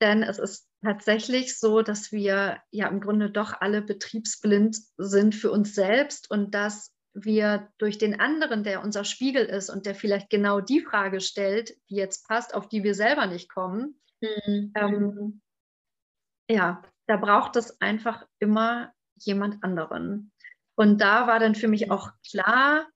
Denn 0.00 0.22
es 0.22 0.38
ist 0.38 0.68
tatsächlich 0.82 1.58
so, 1.58 1.82
dass 1.82 2.12
wir 2.12 2.60
ja 2.70 2.88
im 2.88 3.00
Grunde 3.00 3.30
doch 3.30 3.60
alle 3.60 3.82
betriebsblind 3.82 4.76
sind 4.96 5.34
für 5.34 5.50
uns 5.50 5.74
selbst 5.74 6.30
und 6.30 6.54
dass 6.54 6.94
wir 7.14 7.70
durch 7.78 7.98
den 7.98 8.18
anderen, 8.20 8.64
der 8.64 8.82
unser 8.82 9.04
Spiegel 9.04 9.44
ist 9.44 9.70
und 9.70 9.86
der 9.86 9.94
vielleicht 9.94 10.30
genau 10.30 10.60
die 10.60 10.80
Frage 10.80 11.20
stellt, 11.20 11.76
die 11.88 11.94
jetzt 11.94 12.26
passt, 12.28 12.54
auf 12.54 12.68
die 12.68 12.82
wir 12.82 12.94
selber 12.94 13.26
nicht 13.26 13.48
kommen, 13.48 14.00
mhm. 14.20 14.72
ähm, 14.74 15.42
ja, 16.50 16.82
da 17.06 17.16
braucht 17.16 17.56
es 17.56 17.80
einfach 17.80 18.26
immer 18.38 18.92
jemand 19.16 19.62
anderen. 19.62 20.32
Und 20.76 21.00
da 21.00 21.26
war 21.26 21.38
dann 21.38 21.54
für 21.54 21.68
mich 21.68 21.90
auch 21.90 22.10
klar, 22.28 22.86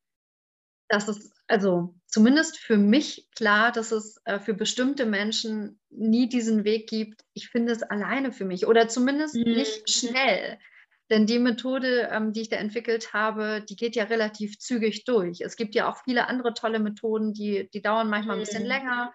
dass 0.89 1.09
es 1.09 1.33
also 1.49 1.95
zumindest 2.07 2.59
für 2.59 2.77
mich 2.77 3.29
klar, 3.35 3.73
dass 3.73 3.91
es 3.91 4.21
äh, 4.25 4.39
für 4.39 4.55
bestimmte 4.55 5.07
Menschen 5.07 5.81
nie 5.91 6.29
diesen 6.29 6.65
Weg 6.65 6.89
gibt, 6.89 7.25
ich 7.33 7.49
finde 7.49 7.73
es 7.73 7.83
alleine 7.83 8.33
für 8.33 8.45
mich 8.45 8.67
oder 8.67 8.89
zumindest 8.89 9.35
mhm. 9.35 9.55
nicht 9.55 9.91
schnell. 9.91 10.59
Denn 11.11 11.25
die 11.25 11.39
Methode, 11.39 12.11
ähm, 12.13 12.35
die 12.35 12.43
ich 12.43 12.49
da 12.51 12.57
entwickelt 12.57 13.15
habe, 13.15 13.65
die 13.67 13.77
geht 13.77 13.97
ja 13.97 14.05
relativ 14.05 14.59
zügig 14.59 15.05
durch. 15.05 15.41
Es 15.41 15.57
gibt 15.57 15.75
ja 15.75 15.91
auch 15.91 15.97
viele 16.05 16.29
andere 16.29 16.53
tolle 16.53 16.81
Methoden, 16.81 17.33
die, 17.33 17.71
die 17.73 17.81
dauern 17.81 18.11
manchmal 18.11 18.37
ein 18.37 18.43
bisschen 18.43 18.65
mhm. 18.65 18.69
länger. 18.69 19.15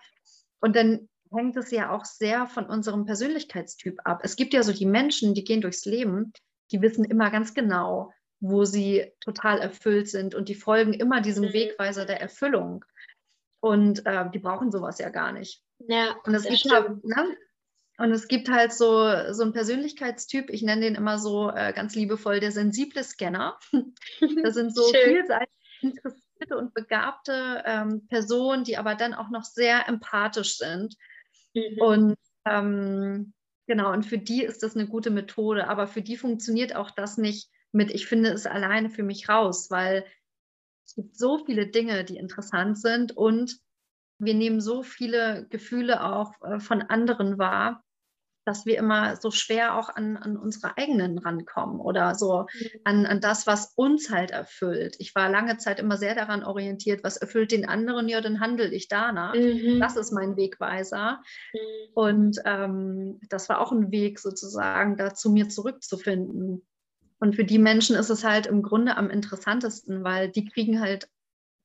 Und 0.60 0.76
dann 0.76 1.08
hängt 1.32 1.56
es 1.56 1.70
ja 1.70 1.92
auch 1.92 2.06
sehr 2.06 2.48
von 2.48 2.66
unserem 2.66 3.06
Persönlichkeitstyp 3.06 4.00
ab. 4.06 4.22
Es 4.24 4.36
gibt 4.36 4.54
ja 4.54 4.64
so 4.64 4.74
die 4.74 4.88
Menschen, 4.88 5.36
die 5.36 5.44
gehen 5.44 5.62
durchs 5.62 5.86
Leben, 5.86 6.34
die 6.72 6.82
wissen 6.82 7.06
immer 7.06 7.30
ganz 7.30 7.54
genau, 7.54 8.12
wo 8.44 8.66
sie 8.66 9.10
total 9.22 9.60
erfüllt 9.60 10.10
sind 10.10 10.36
und 10.36 10.50
die 10.50 10.56
folgen 10.56 10.94
immer 10.94 11.22
diesem 11.22 11.46
mhm. 11.46 11.54
Wegweiser 11.54 12.06
der 12.06 12.20
Erfüllung. 12.20 12.84
Und 13.62 14.06
äh, 14.06 14.30
die 14.32 14.40
brauchen 14.40 14.70
sowas 14.70 15.00
ja 15.00 15.08
gar 15.08 15.32
nicht. 15.32 15.64
Ja, 15.88 16.18
und 16.26 16.36
es 16.36 16.44
gibt 16.44 16.70
halt, 16.70 17.04
ne? 17.06 17.38
Und 17.98 18.12
es 18.12 18.28
gibt 18.28 18.50
halt 18.50 18.74
so, 18.74 19.10
so 19.32 19.44
einen 19.44 19.54
Persönlichkeitstyp, 19.54 20.50
ich 20.50 20.62
nenne 20.62 20.82
den 20.82 20.96
immer 20.96 21.20
so 21.20 21.50
äh, 21.52 21.72
ganz 21.74 21.96
liebevoll 21.96 22.42
der 22.42 22.52
sensible 22.52 23.04
Scanner. 23.04 23.58
das 24.44 24.56
sind 24.56 24.76
so 24.76 24.84
vielseitig 24.92 25.48
interessierte 25.80 26.58
und 26.58 26.74
begabte 26.74 27.64
ähm, 27.66 28.06
Personen, 28.08 28.66
die 28.66 28.78
aber 28.78 28.96
dann 28.96 29.14
auch 29.14 29.30
noch 29.30 29.44
sehr 29.44 29.88
empathisch 29.88 30.58
sind. 30.58 30.96
Mhm. 31.54 31.80
Und 31.80 32.16
ähm, 32.46 33.34
genau, 33.68 33.94
und 33.94 34.06
für 34.06 34.18
die 34.18 34.44
ist 34.44 34.64
das 34.64 34.76
eine 34.76 34.88
gute 34.88 35.12
Methode, 35.12 35.70
aber 35.70 35.88
für 35.88 36.02
die 36.02 36.18
funktioniert 36.18 36.76
auch 36.76 36.92
das 36.92 37.18
nicht 37.18 37.50
mit, 37.74 37.92
ich 37.92 38.06
finde 38.06 38.32
es 38.32 38.46
alleine 38.46 38.90
für 38.90 39.04
mich 39.04 39.28
raus, 39.30 39.70
weil 39.70 40.06
es 40.86 40.96
gibt 40.96 41.18
so 41.18 41.44
viele 41.46 41.68
Dinge, 41.68 42.04
die 42.04 42.18
interessant 42.18 42.78
sind 42.78 43.16
und 43.16 43.60
wir 44.20 44.34
nehmen 44.34 44.62
so 44.62 44.84
viele 44.84 45.48
Gefühle 45.50 46.04
auch 46.04 46.34
äh, 46.44 46.60
von 46.60 46.82
anderen 46.82 47.38
wahr, 47.38 47.84
dass 48.46 48.66
wir 48.66 48.78
immer 48.78 49.16
so 49.16 49.32
schwer 49.32 49.76
auch 49.78 49.90
an, 49.90 50.18
an 50.18 50.38
unsere 50.38 50.78
eigenen 50.78 51.18
rankommen 51.18 51.80
oder 51.80 52.14
so 52.16 52.42
mhm. 52.42 52.80
an, 52.84 53.06
an 53.06 53.22
das, 53.22 53.48
was 53.48 53.74
uns 53.76 54.10
halt 54.10 54.32
erfüllt. 54.32 54.96
Ich 55.00 55.16
war 55.16 55.30
lange 55.30 55.58
Zeit 55.58 55.80
immer 55.80 55.98
sehr 55.98 56.14
daran 56.14 56.44
orientiert, 56.44 57.04
was 57.04 57.18
erfüllt 57.18 57.52
den 57.52 57.68
anderen, 57.68 58.10
ja, 58.10 58.22
dann 58.22 58.40
handle 58.40 58.68
ich 58.68 58.88
danach. 58.88 59.34
Mhm. 59.34 59.80
Das 59.80 59.96
ist 59.96 60.12
mein 60.12 60.36
Wegweiser. 60.36 61.22
Mhm. 61.54 61.94
Und 61.94 62.40
ähm, 62.46 63.20
das 63.30 63.48
war 63.50 63.60
auch 63.60 63.72
ein 63.72 63.92
Weg 63.92 64.20
sozusagen, 64.20 64.98
da 64.98 65.14
zu 65.14 65.32
mir 65.32 65.50
zurückzufinden. 65.50 66.66
Und 67.24 67.38
für 67.38 67.46
die 67.46 67.58
Menschen 67.58 67.96
ist 67.96 68.10
es 68.10 68.26
halt 68.26 68.48
im 68.48 68.62
Grunde 68.62 68.98
am 68.98 69.10
interessantesten, 69.10 70.04
weil 70.04 70.30
die 70.30 70.44
kriegen 70.44 70.82
halt 70.82 71.08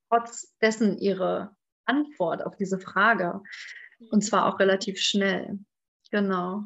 trotz 0.08 0.56
dessen 0.62 0.98
ihre 0.98 1.50
Antwort 1.84 2.46
auf 2.46 2.54
diese 2.54 2.78
Frage. 2.78 3.42
Und 4.12 4.22
zwar 4.22 4.46
auch 4.46 4.60
relativ 4.60 5.00
schnell. 5.00 5.58
Genau. 6.12 6.62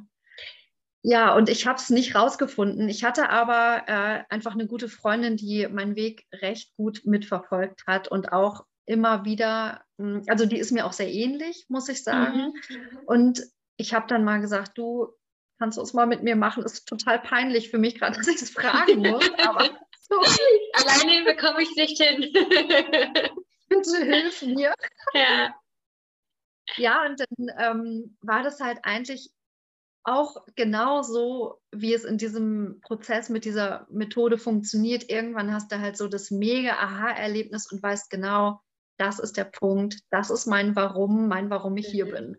Ja, 1.00 1.34
und 1.34 1.48
ich 1.48 1.66
habe 1.66 1.78
es 1.78 1.88
nicht 1.88 2.14
rausgefunden. 2.14 2.86
Ich 2.90 3.02
hatte 3.02 3.30
aber 3.30 3.84
äh, 3.86 4.24
einfach 4.28 4.52
eine 4.52 4.66
gute 4.66 4.90
Freundin, 4.90 5.38
die 5.38 5.66
meinen 5.68 5.96
Weg 5.96 6.26
recht 6.30 6.76
gut 6.76 7.00
mitverfolgt 7.06 7.86
hat 7.86 8.08
und 8.08 8.30
auch 8.30 8.66
immer 8.84 9.24
wieder, 9.24 9.86
hm, 9.96 10.22
also 10.28 10.44
die 10.44 10.58
ist 10.58 10.70
mir 10.70 10.84
auch 10.84 10.92
sehr 10.92 11.10
ähnlich, 11.10 11.64
muss 11.70 11.88
ich 11.88 12.04
sagen. 12.04 12.52
Mhm. 12.68 12.98
Und 13.06 13.42
ich 13.78 13.94
habe 13.94 14.06
dann 14.06 14.22
mal 14.22 14.42
gesagt, 14.42 14.76
du 14.76 15.14
kannst 15.62 15.78
du 15.78 15.82
es 15.82 15.92
mal 15.94 16.06
mit 16.06 16.24
mir 16.24 16.34
machen? 16.34 16.64
Ist 16.64 16.88
total 16.88 17.20
peinlich 17.20 17.70
für 17.70 17.78
mich 17.78 17.94
gerade, 17.94 18.16
dass 18.18 18.26
ich 18.26 18.42
es 18.42 18.50
fragen 18.50 18.98
muss. 19.10 19.30
aber. 19.38 19.70
Alleine 20.74 21.24
bekomme 21.24 21.62
ich 21.62 21.70
es 21.70 21.76
nicht 21.76 22.02
hin. 22.02 22.32
Bitte 23.68 24.04
hilf 24.04 24.42
mir. 24.42 24.74
Ja. 25.14 25.54
Ja, 26.76 27.06
und 27.06 27.20
dann 27.20 27.50
ähm, 27.58 28.16
war 28.20 28.42
das 28.42 28.60
halt 28.60 28.80
eigentlich 28.82 29.30
auch 30.04 30.44
genau 30.56 31.02
so, 31.02 31.60
wie 31.70 31.94
es 31.94 32.04
in 32.04 32.18
diesem 32.18 32.80
Prozess 32.82 33.28
mit 33.28 33.44
dieser 33.44 33.86
Methode 33.88 34.36
funktioniert. 34.36 35.08
Irgendwann 35.08 35.54
hast 35.54 35.70
du 35.70 35.78
halt 35.78 35.96
so 35.96 36.08
das 36.08 36.30
mega 36.30 36.72
Aha-Erlebnis 36.72 37.70
und 37.70 37.82
weißt 37.82 38.10
genau, 38.10 38.60
das 38.98 39.18
ist 39.18 39.36
der 39.36 39.44
Punkt, 39.44 40.00
das 40.10 40.30
ist 40.30 40.46
mein 40.46 40.76
Warum, 40.76 41.28
mein 41.28 41.50
Warum 41.50 41.76
ich 41.76 41.86
hier 41.86 42.06
mhm. 42.06 42.10
bin. 42.10 42.36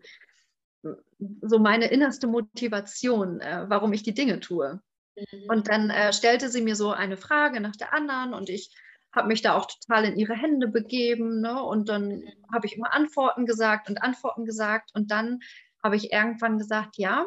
So 1.42 1.58
meine 1.58 1.86
innerste 1.86 2.26
Motivation, 2.26 3.40
äh, 3.40 3.64
warum 3.68 3.92
ich 3.92 4.02
die 4.02 4.14
Dinge 4.14 4.40
tue. 4.40 4.80
Mhm. 5.16 5.48
Und 5.48 5.68
dann 5.68 5.90
äh, 5.90 6.12
stellte 6.12 6.48
sie 6.48 6.62
mir 6.62 6.76
so 6.76 6.90
eine 6.90 7.16
Frage 7.16 7.60
nach 7.60 7.76
der 7.76 7.92
anderen 7.92 8.34
und 8.34 8.48
ich 8.48 8.74
habe 9.14 9.28
mich 9.28 9.42
da 9.42 9.54
auch 9.54 9.66
total 9.66 10.04
in 10.06 10.16
ihre 10.16 10.34
Hände 10.34 10.68
begeben. 10.68 11.40
Ne? 11.40 11.62
Und 11.62 11.88
dann 11.88 12.24
habe 12.52 12.66
ich 12.66 12.76
immer 12.76 12.92
Antworten 12.92 13.46
gesagt 13.46 13.88
und 13.88 14.02
Antworten 14.02 14.44
gesagt. 14.44 14.90
Und 14.94 15.10
dann 15.10 15.40
habe 15.82 15.96
ich 15.96 16.12
irgendwann 16.12 16.58
gesagt, 16.58 16.96
ja, 16.96 17.26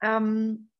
ähm, 0.00 0.70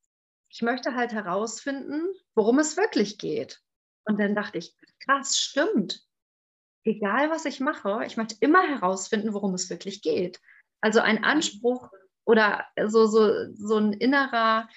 ich 0.49 0.63
möchte 0.63 0.95
halt 0.95 1.13
herausfinden, 1.13 2.03
worum 2.35 2.59
es 2.59 2.77
wirklich 2.77 3.19
geht. 3.19 3.61
Und 4.05 4.21
dann 4.21 4.35
dachte 4.35 4.59
ich, 4.59 4.75
krass, 5.01 5.37
stimmt. 5.37 6.07
Egal 6.85 7.31
was 7.31 7.45
ich 7.45 7.59
mache, 7.59 8.05
ich 8.07 8.17
möchte 8.17 8.37
immer 8.41 8.63
herausfinden, 8.63 9.35
worum 9.35 9.55
es 9.55 9.69
wirklich 9.71 10.03
geht. 10.03 10.41
Also 10.81 11.01
ein 11.01 11.25
Anspruch 11.25 11.91
oder 12.25 12.65
so, 12.87 13.07
so, 13.07 13.53
so 13.55 13.77
ein 13.77 13.93
innerer 13.93 14.69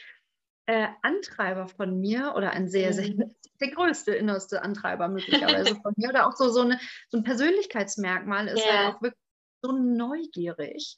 äh, 0.66 0.88
Antreiber 1.02 1.68
von 1.68 2.00
mir 2.00 2.34
oder 2.36 2.52
ein 2.52 2.70
sehr, 2.70 2.94
sehr, 2.94 3.10
mhm. 3.10 3.36
der 3.60 3.72
größte, 3.72 4.14
innerste 4.14 4.62
Antreiber 4.62 5.08
möglicherweise 5.08 5.76
von 5.82 5.94
mir 5.98 6.10
oder 6.10 6.28
auch 6.28 6.36
so, 6.36 6.50
so, 6.50 6.62
eine, 6.62 6.80
so 7.10 7.18
ein 7.18 7.24
Persönlichkeitsmerkmal 7.24 8.48
ist 8.48 8.64
yeah. 8.64 8.86
halt 8.86 8.96
auch 8.96 9.02
wirklich 9.02 9.22
so 9.62 9.72
neugierig. 9.72 10.98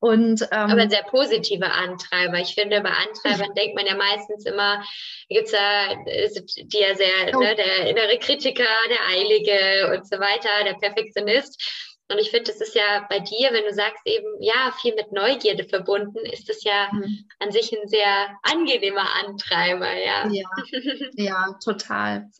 Und, 0.00 0.42
ähm, 0.42 0.70
Aber 0.70 0.82
ein 0.82 0.90
sehr 0.90 1.02
positiver 1.02 1.74
Antreiber. 1.74 2.38
Ich 2.38 2.54
finde, 2.54 2.80
bei 2.80 2.90
Antreibern 2.90 3.52
denkt 3.56 3.74
man 3.74 3.84
ja 3.84 3.96
meistens 3.96 4.46
immer, 4.46 4.84
gibt 5.28 5.46
es 5.46 5.52
ja, 5.52 5.96
die 6.06 6.78
ja 6.78 6.94
sehr, 6.94 7.34
oh. 7.34 7.40
ne, 7.40 7.56
der 7.56 7.88
innere 7.88 8.18
Kritiker, 8.18 8.68
der 8.88 9.08
Eilige 9.08 9.96
und 9.96 10.06
so 10.06 10.20
weiter, 10.20 10.64
der 10.64 10.74
Perfektionist. 10.74 11.97
Und 12.10 12.18
ich 12.18 12.30
finde, 12.30 12.50
das 12.50 12.60
ist 12.60 12.74
ja 12.74 13.06
bei 13.10 13.20
dir, 13.20 13.52
wenn 13.52 13.64
du 13.64 13.74
sagst 13.74 14.06
eben, 14.06 14.26
ja, 14.40 14.72
viel 14.80 14.94
mit 14.94 15.12
Neugierde 15.12 15.64
verbunden, 15.64 16.18
ist 16.18 16.48
das 16.48 16.64
ja 16.64 16.88
mhm. 16.90 17.28
an 17.38 17.52
sich 17.52 17.72
ein 17.72 17.86
sehr 17.86 18.38
angenehmer 18.42 19.06
Antreiber, 19.26 19.92
ja. 19.92 20.26
Ja, 20.30 20.48
ja 21.16 21.58
total. 21.62 22.30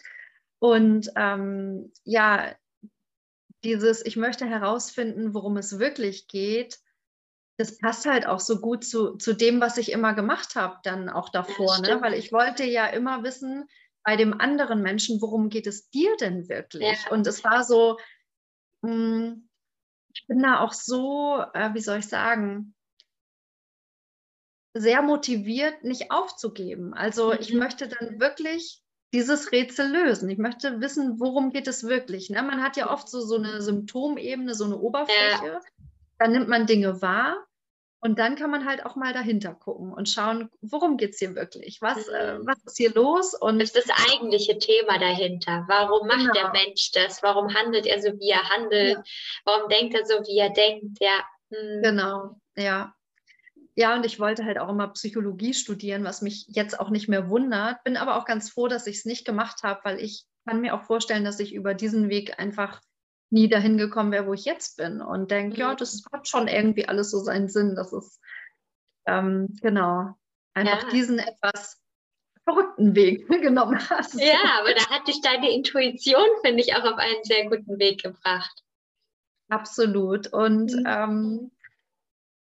Und 0.58 1.10
ähm, 1.16 1.92
ja, 2.04 2.54
dieses, 3.62 4.04
ich 4.04 4.16
möchte 4.16 4.46
herausfinden, 4.46 5.34
worum 5.34 5.56
es 5.58 5.78
wirklich 5.78 6.28
geht, 6.28 6.78
das 7.58 7.76
passt 7.76 8.06
halt 8.06 8.26
auch 8.26 8.40
so 8.40 8.60
gut 8.60 8.84
zu, 8.84 9.16
zu 9.16 9.34
dem, 9.34 9.60
was 9.60 9.78
ich 9.78 9.92
immer 9.92 10.14
gemacht 10.14 10.54
habe, 10.54 10.78
dann 10.84 11.08
auch 11.08 11.28
davor, 11.28 11.80
ja, 11.82 11.96
ne? 11.96 12.02
weil 12.02 12.14
ich 12.14 12.32
wollte 12.32 12.64
ja 12.64 12.86
immer 12.86 13.24
wissen, 13.24 13.68
bei 14.04 14.16
dem 14.16 14.40
anderen 14.40 14.80
Menschen, 14.80 15.20
worum 15.20 15.50
geht 15.50 15.66
es 15.66 15.90
dir 15.90 16.16
denn 16.18 16.48
wirklich? 16.48 16.98
Ja. 17.04 17.10
Und 17.10 17.26
es 17.26 17.44
war 17.44 17.64
so, 17.64 17.98
mh, 18.82 18.90
hm, 18.90 19.47
ich 20.18 20.26
bin 20.26 20.42
da 20.42 20.60
auch 20.60 20.72
so, 20.72 21.44
äh, 21.54 21.74
wie 21.74 21.80
soll 21.80 21.98
ich 21.98 22.08
sagen, 22.08 22.74
sehr 24.74 25.00
motiviert, 25.00 25.84
nicht 25.84 26.10
aufzugeben. 26.10 26.92
Also 26.92 27.32
mhm. 27.32 27.38
ich 27.40 27.54
möchte 27.54 27.88
dann 27.88 28.18
wirklich 28.18 28.82
dieses 29.14 29.52
Rätsel 29.52 29.90
lösen. 29.90 30.28
Ich 30.28 30.38
möchte 30.38 30.80
wissen, 30.80 31.18
worum 31.20 31.50
geht 31.50 31.68
es 31.68 31.84
wirklich. 31.84 32.30
Ne? 32.30 32.42
Man 32.42 32.62
hat 32.62 32.76
ja 32.76 32.90
oft 32.90 33.08
so, 33.08 33.20
so 33.20 33.36
eine 33.36 33.62
Symptomebene, 33.62 34.54
so 34.54 34.64
eine 34.64 34.76
Oberfläche. 34.76 35.46
Ja. 35.46 35.60
Dann 36.18 36.32
nimmt 36.32 36.48
man 36.48 36.66
Dinge 36.66 37.00
wahr 37.00 37.47
und 38.00 38.18
dann 38.18 38.36
kann 38.36 38.50
man 38.50 38.64
halt 38.64 38.86
auch 38.86 38.94
mal 38.94 39.12
dahinter 39.12 39.54
gucken 39.54 39.92
und 39.92 40.08
schauen, 40.08 40.50
worum 40.60 40.96
geht 40.96 41.14
es 41.14 41.18
hier 41.18 41.34
wirklich? 41.34 41.82
Was, 41.82 42.06
äh, 42.06 42.38
mhm. 42.38 42.46
was 42.46 42.58
ist 42.64 42.76
hier 42.76 42.92
los? 42.94 43.34
Und 43.34 43.58
das 43.58 43.72
ist 43.72 43.88
das 43.88 44.12
eigentliche 44.12 44.56
Thema 44.58 44.98
dahinter. 44.98 45.64
Warum 45.66 46.06
macht 46.06 46.20
genau. 46.20 46.32
der 46.32 46.50
Mensch 46.52 46.92
das? 46.92 47.22
Warum 47.24 47.52
handelt 47.54 47.86
er 47.86 48.00
so, 48.00 48.10
wie 48.20 48.30
er 48.30 48.48
handelt? 48.48 48.98
Ja. 48.98 49.02
Warum 49.44 49.68
denkt 49.68 49.94
er 49.94 50.06
so, 50.06 50.14
wie 50.26 50.38
er 50.38 50.50
denkt? 50.50 50.98
Ja. 51.00 51.24
Hm. 51.50 51.82
Genau, 51.82 52.40
ja. 52.56 52.94
Ja, 53.74 53.94
und 53.94 54.06
ich 54.06 54.18
wollte 54.18 54.44
halt 54.44 54.58
auch 54.58 54.68
immer 54.68 54.88
Psychologie 54.88 55.54
studieren, 55.54 56.04
was 56.04 56.22
mich 56.22 56.46
jetzt 56.48 56.78
auch 56.78 56.90
nicht 56.90 57.08
mehr 57.08 57.28
wundert. 57.28 57.82
Bin 57.84 57.96
aber 57.96 58.16
auch 58.16 58.24
ganz 58.24 58.50
froh, 58.50 58.68
dass 58.68 58.86
ich 58.86 58.98
es 58.98 59.04
nicht 59.04 59.24
gemacht 59.24 59.62
habe, 59.62 59.80
weil 59.84 60.00
ich 60.00 60.24
kann 60.46 60.60
mir 60.60 60.74
auch 60.74 60.82
vorstellen, 60.82 61.24
dass 61.24 61.40
ich 61.40 61.54
über 61.54 61.74
diesen 61.74 62.08
Weg 62.08 62.38
einfach 62.40 62.80
nie 63.30 63.48
dahin 63.48 63.78
gekommen 63.78 64.12
wäre, 64.12 64.26
wo 64.26 64.32
ich 64.32 64.44
jetzt 64.44 64.76
bin 64.76 65.00
und 65.00 65.30
denke, 65.30 65.54
mhm. 65.54 65.60
ja, 65.60 65.74
das 65.74 66.02
hat 66.12 66.28
schon 66.28 66.48
irgendwie 66.48 66.88
alles 66.88 67.10
so 67.10 67.18
seinen 67.18 67.48
Sinn. 67.48 67.74
Das 67.74 67.92
ist 67.92 68.20
ähm, 69.06 69.48
genau 69.60 70.14
einfach 70.54 70.84
ja. 70.84 70.90
diesen 70.90 71.18
etwas 71.18 71.80
verrückten 72.44 72.94
Weg 72.94 73.28
genommen 73.42 73.78
hast. 73.90 74.20
Ja, 74.20 74.60
aber 74.60 74.74
da 74.74 74.88
hat 74.90 75.06
dich 75.06 75.20
deine 75.20 75.52
Intuition, 75.52 76.26
finde 76.42 76.62
ich, 76.62 76.74
auch 76.74 76.84
auf 76.84 76.98
einen 76.98 77.22
sehr 77.24 77.48
guten 77.48 77.78
Weg 77.78 78.02
gebracht. 78.02 78.64
Absolut. 79.48 80.32
Und 80.32 80.72
mhm. 80.72 80.84
ähm, 80.86 81.50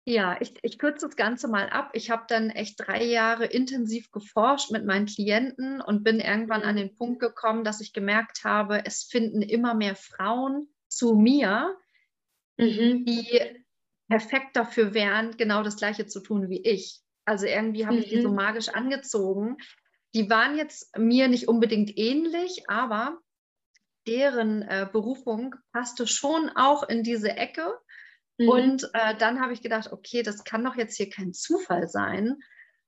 ja, 0.05 0.35
ich, 0.41 0.53
ich 0.63 0.79
kürze 0.79 1.05
das 1.07 1.15
Ganze 1.15 1.47
mal 1.47 1.69
ab. 1.69 1.91
Ich 1.93 2.11
habe 2.11 2.25
dann 2.27 2.49
echt 2.49 2.75
drei 2.77 3.03
Jahre 3.03 3.45
intensiv 3.45 4.11
geforscht 4.11 4.71
mit 4.71 4.85
meinen 4.85 5.05
Klienten 5.05 5.81
und 5.81 6.03
bin 6.03 6.19
irgendwann 6.19 6.63
an 6.63 6.75
mhm. 6.75 6.79
den 6.79 6.95
Punkt 6.95 7.21
gekommen, 7.21 7.63
dass 7.63 7.79
ich 7.79 7.93
gemerkt 7.93 8.43
habe, 8.43 8.85
es 8.85 9.03
finden 9.03 9.41
immer 9.41 9.73
mehr 9.73 9.95
Frauen 9.95 10.72
zu 10.93 11.15
mir, 11.15 11.75
mhm. 12.57 13.05
die 13.05 13.63
perfekt 14.09 14.55
dafür 14.55 14.93
wären, 14.93 15.35
genau 15.37 15.63
das 15.63 15.77
Gleiche 15.77 16.05
zu 16.05 16.21
tun 16.21 16.49
wie 16.49 16.61
ich. 16.61 17.01
Also 17.25 17.45
irgendwie 17.45 17.85
habe 17.85 17.95
mhm. 17.95 18.03
ich 18.03 18.09
die 18.09 18.21
so 18.21 18.29
mhm. 18.29 18.35
magisch 18.35 18.69
angezogen. 18.69 19.57
Die 20.13 20.29
waren 20.29 20.57
jetzt 20.57 20.95
mir 20.97 21.27
nicht 21.27 21.47
unbedingt 21.47 21.97
ähnlich, 21.97 22.69
aber 22.69 23.19
deren 24.05 24.61
äh, 24.61 24.87
Berufung 24.91 25.55
passte 25.71 26.07
schon 26.07 26.49
auch 26.55 26.87
in 26.87 27.03
diese 27.03 27.31
Ecke. 27.31 27.79
Mhm. 28.37 28.49
Und 28.49 28.89
äh, 28.93 29.15
dann 29.17 29.41
habe 29.41 29.53
ich 29.53 29.61
gedacht, 29.61 29.91
okay, 29.91 30.23
das 30.23 30.43
kann 30.43 30.63
doch 30.63 30.75
jetzt 30.75 30.97
hier 30.97 31.09
kein 31.09 31.33
Zufall 31.33 31.87
sein. 31.87 32.37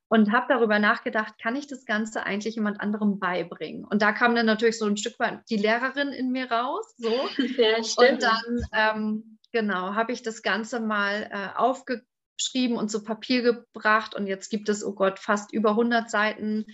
Und 0.07 0.31
habe 0.31 0.45
darüber 0.49 0.79
nachgedacht, 0.79 1.37
kann 1.41 1.55
ich 1.55 1.67
das 1.67 1.85
Ganze 1.85 2.23
eigentlich 2.23 2.55
jemand 2.55 2.79
anderem 2.79 3.19
beibringen? 3.19 3.85
Und 3.85 4.01
da 4.01 4.11
kam 4.11 4.35
dann 4.35 4.45
natürlich 4.45 4.77
so 4.77 4.85
ein 4.85 4.97
Stück 4.97 5.17
weit 5.19 5.41
die 5.49 5.57
Lehrerin 5.57 6.09
in 6.09 6.31
mir 6.31 6.51
raus. 6.51 6.93
So. 6.97 7.09
Ja. 7.57 7.77
Und 7.77 8.21
dann, 8.21 8.65
ähm, 8.73 9.39
genau, 9.51 9.95
habe 9.95 10.11
ich 10.11 10.21
das 10.21 10.41
Ganze 10.41 10.79
mal 10.79 11.29
äh, 11.31 11.57
aufgeschrieben 11.57 12.77
und 12.77 12.89
zu 12.89 13.03
Papier 13.03 13.41
gebracht. 13.41 14.13
Und 14.13 14.27
jetzt 14.27 14.49
gibt 14.49 14.69
es, 14.69 14.83
oh 14.83 14.93
Gott, 14.93 15.19
fast 15.19 15.53
über 15.53 15.71
100 15.71 16.09
Seiten 16.09 16.65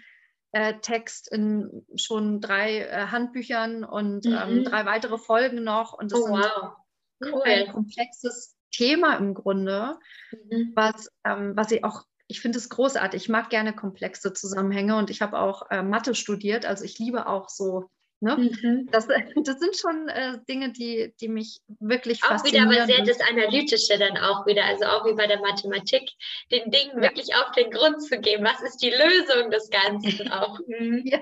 äh, 0.52 0.76
Text 0.82 1.32
in 1.32 1.86
schon 1.96 2.42
drei 2.42 2.80
äh, 2.80 3.08
Handbüchern 3.08 3.84
und 3.84 4.26
ähm, 4.26 4.32
mhm. 4.32 4.38
ähm, 4.38 4.64
drei 4.66 4.86
weitere 4.86 5.18
Folgen 5.18 5.64
noch. 5.64 5.94
Und 5.94 6.12
das 6.12 6.22
oh, 6.22 6.30
wow. 6.30 6.74
cool. 7.22 7.42
ein 7.46 7.72
komplexes 7.72 8.56
Thema 8.72 9.16
im 9.16 9.34
Grunde, 9.34 9.98
mhm. 10.32 10.72
was, 10.76 11.10
ähm, 11.24 11.54
was 11.56 11.72
ich 11.72 11.84
auch 11.84 12.06
ich 12.32 12.40
finde 12.40 12.58
es 12.58 12.70
großartig. 12.70 13.24
Ich 13.24 13.30
mag 13.30 13.50
gerne 13.50 13.74
komplexe 13.74 14.32
Zusammenhänge 14.32 14.96
und 14.96 15.10
ich 15.10 15.22
habe 15.22 15.38
auch 15.38 15.70
äh, 15.70 15.84
Mathe 15.84 16.16
studiert. 16.16 16.66
Also 16.66 16.86
ich 16.86 16.98
liebe 16.98 17.28
auch 17.28 17.50
so. 17.50 17.90
Ne? 18.22 18.38
Mhm. 18.38 18.88
Das, 18.90 19.08
das, 19.44 19.60
sind 19.60 19.76
schon 19.76 20.08
äh, 20.08 20.38
Dinge, 20.48 20.72
die, 20.72 21.14
die 21.20 21.28
mich 21.28 21.60
wirklich 21.80 22.24
auch 22.24 22.30
faszinieren. 22.30 22.68
Auch 22.68 22.72
wieder 22.72 22.84
aber 22.84 22.94
sehr 22.94 23.06
das 23.06 23.20
Analytische 23.20 23.98
dann 24.00 24.18
auch 24.18 24.46
wieder, 24.46 24.64
also 24.64 24.86
auch 24.86 25.06
wie 25.06 25.14
bei 25.14 25.28
der 25.28 25.42
Mathematik, 25.42 26.10
den 26.52 26.72
Dingen 26.72 26.96
ja. 26.96 27.02
wirklich 27.02 27.36
auf 27.36 27.52
den 27.52 27.70
Grund 27.70 28.02
zu 28.02 28.18
geben. 28.20 28.46
Was 28.46 28.62
ist 28.62 28.78
die 28.78 28.92
Lösung 28.92 29.52
des 29.52 29.70
Ganzen 29.70 30.32
auch? 30.32 30.58
Mhm. 30.68 31.02
Ja, 31.04 31.20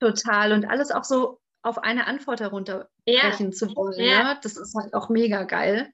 total. 0.00 0.52
Und 0.52 0.64
alles 0.64 0.90
auch 0.90 1.04
so 1.04 1.38
auf 1.62 1.78
eine 1.78 2.08
Antwort 2.08 2.40
herunterbrechen 2.40 2.88
ja. 3.06 3.52
zu 3.52 3.76
wollen. 3.76 4.04
Ja. 4.04 4.34
Ne? 4.34 4.40
Das 4.42 4.56
ist 4.56 4.74
halt 4.74 4.92
auch 4.92 5.08
mega 5.08 5.44
geil. 5.44 5.92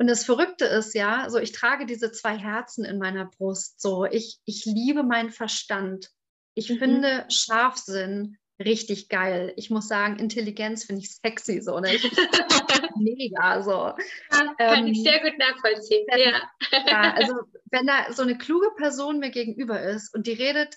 Und 0.00 0.06
das 0.06 0.24
Verrückte 0.24 0.64
ist 0.64 0.94
ja, 0.94 1.28
so 1.28 1.38
ich 1.38 1.52
trage 1.52 1.84
diese 1.84 2.10
zwei 2.10 2.34
Herzen 2.34 2.86
in 2.86 2.98
meiner 2.98 3.26
Brust. 3.26 3.82
So, 3.82 4.06
ich, 4.06 4.38
ich 4.46 4.64
liebe 4.64 5.02
meinen 5.02 5.28
Verstand. 5.28 6.08
Ich 6.54 6.70
mhm. 6.70 6.78
finde 6.78 7.26
Scharfsinn 7.28 8.38
richtig 8.58 9.10
geil. 9.10 9.52
Ich 9.56 9.68
muss 9.68 9.88
sagen, 9.88 10.18
Intelligenz 10.18 10.84
finde 10.84 11.02
ich 11.02 11.14
sexy 11.14 11.60
so. 11.60 11.80
Ne? 11.80 11.90
mega 12.96 13.62
so. 13.62 13.70
Ja, 13.72 14.54
kann 14.56 14.56
ähm, 14.58 14.86
ich 14.86 15.02
sehr 15.02 15.20
gut 15.20 15.38
nachvollziehen. 15.38 16.06
Ja. 16.16 16.50
ja, 16.86 17.14
also 17.14 17.34
wenn 17.70 17.86
da 17.86 18.10
so 18.10 18.22
eine 18.22 18.38
kluge 18.38 18.70
Person 18.78 19.18
mir 19.18 19.30
gegenüber 19.30 19.82
ist 19.82 20.14
und 20.14 20.26
die 20.26 20.32
redet 20.32 20.76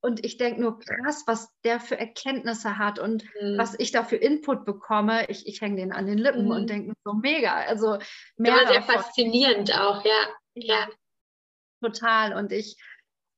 und 0.00 0.24
ich 0.24 0.36
denke 0.36 0.60
nur, 0.60 0.78
krass, 0.78 1.24
was 1.26 1.52
der 1.64 1.80
für 1.80 1.98
Erkenntnisse 1.98 2.78
hat 2.78 2.98
und 2.98 3.24
mhm. 3.40 3.58
was 3.58 3.78
ich 3.78 3.90
da 3.90 4.04
für 4.04 4.16
Input 4.16 4.64
bekomme. 4.64 5.28
Ich, 5.28 5.46
ich 5.46 5.60
hänge 5.60 5.76
den 5.76 5.92
an 5.92 6.06
den 6.06 6.18
Lippen 6.18 6.44
mhm. 6.44 6.50
und 6.52 6.70
denke 6.70 6.94
so 7.04 7.14
mega. 7.14 7.54
Also 7.54 7.98
mehr 8.36 8.60
Immer 8.60 8.68
sehr 8.68 8.82
faszinierend 8.82 9.74
auch, 9.74 10.04
ja. 10.04 10.28
ja. 10.54 10.88
Total. 11.82 12.34
Und 12.34 12.52
ich, 12.52 12.76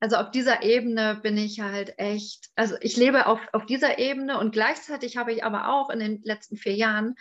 also 0.01 0.17
auf 0.17 0.31
dieser 0.31 0.63
Ebene 0.63 1.19
bin 1.23 1.39
ich 1.39 1.61
halt 1.61 1.95
echt, 1.99 2.51
also 2.57 2.77
ich 2.83 2.97
lebe 2.97 3.27
auf, 3.27 3.41
auf 3.53 3.65
dieser 3.65 3.99
Ebene 3.99 4.39
und 4.39 4.53
gleichzeitig 4.53 5.17
habe 5.17 5.33
ich 5.33 5.45
aber 5.45 5.69
auch 5.69 5.89
in 5.89 5.99
den 5.99 6.23
letzten 6.23 6.57
vier 6.57 6.75
Jahren 6.75 7.15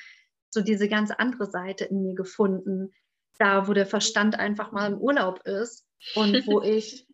so 0.50 0.62
diese 0.62 0.90
ganz 0.90 1.12
andere 1.12 1.46
Seite 1.46 1.86
in 1.86 2.04
mir 2.04 2.16
gefunden. 2.16 2.94
Da, 3.40 3.68
wo 3.68 3.74
der 3.74 3.86
Verstand 3.86 4.38
einfach 4.38 4.72
mal 4.72 4.92
im 4.92 4.98
Urlaub 4.98 5.46
ist 5.46 5.86
und 6.16 6.46
wo 6.48 6.62
ich 6.62 7.07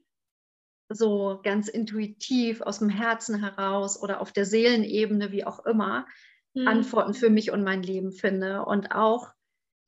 so 0.94 1.40
ganz 1.44 1.68
intuitiv 1.68 2.62
aus 2.62 2.80
dem 2.80 2.90
Herzen 2.90 3.40
heraus 3.40 4.02
oder 4.02 4.22
auf 4.22 4.32
der 4.32 4.46
Seelenebene, 4.46 5.32
wie 5.32 5.46
auch 5.46 5.66
immer, 5.66 6.06
mhm. 6.54 6.68
Antworten 6.68 7.14
für 7.14 7.30
mich 7.30 7.52
und 7.52 7.64
mein 7.64 7.84
Leben 7.84 8.12
finde 8.12 8.66
und 8.66 8.92
auch 8.92 9.30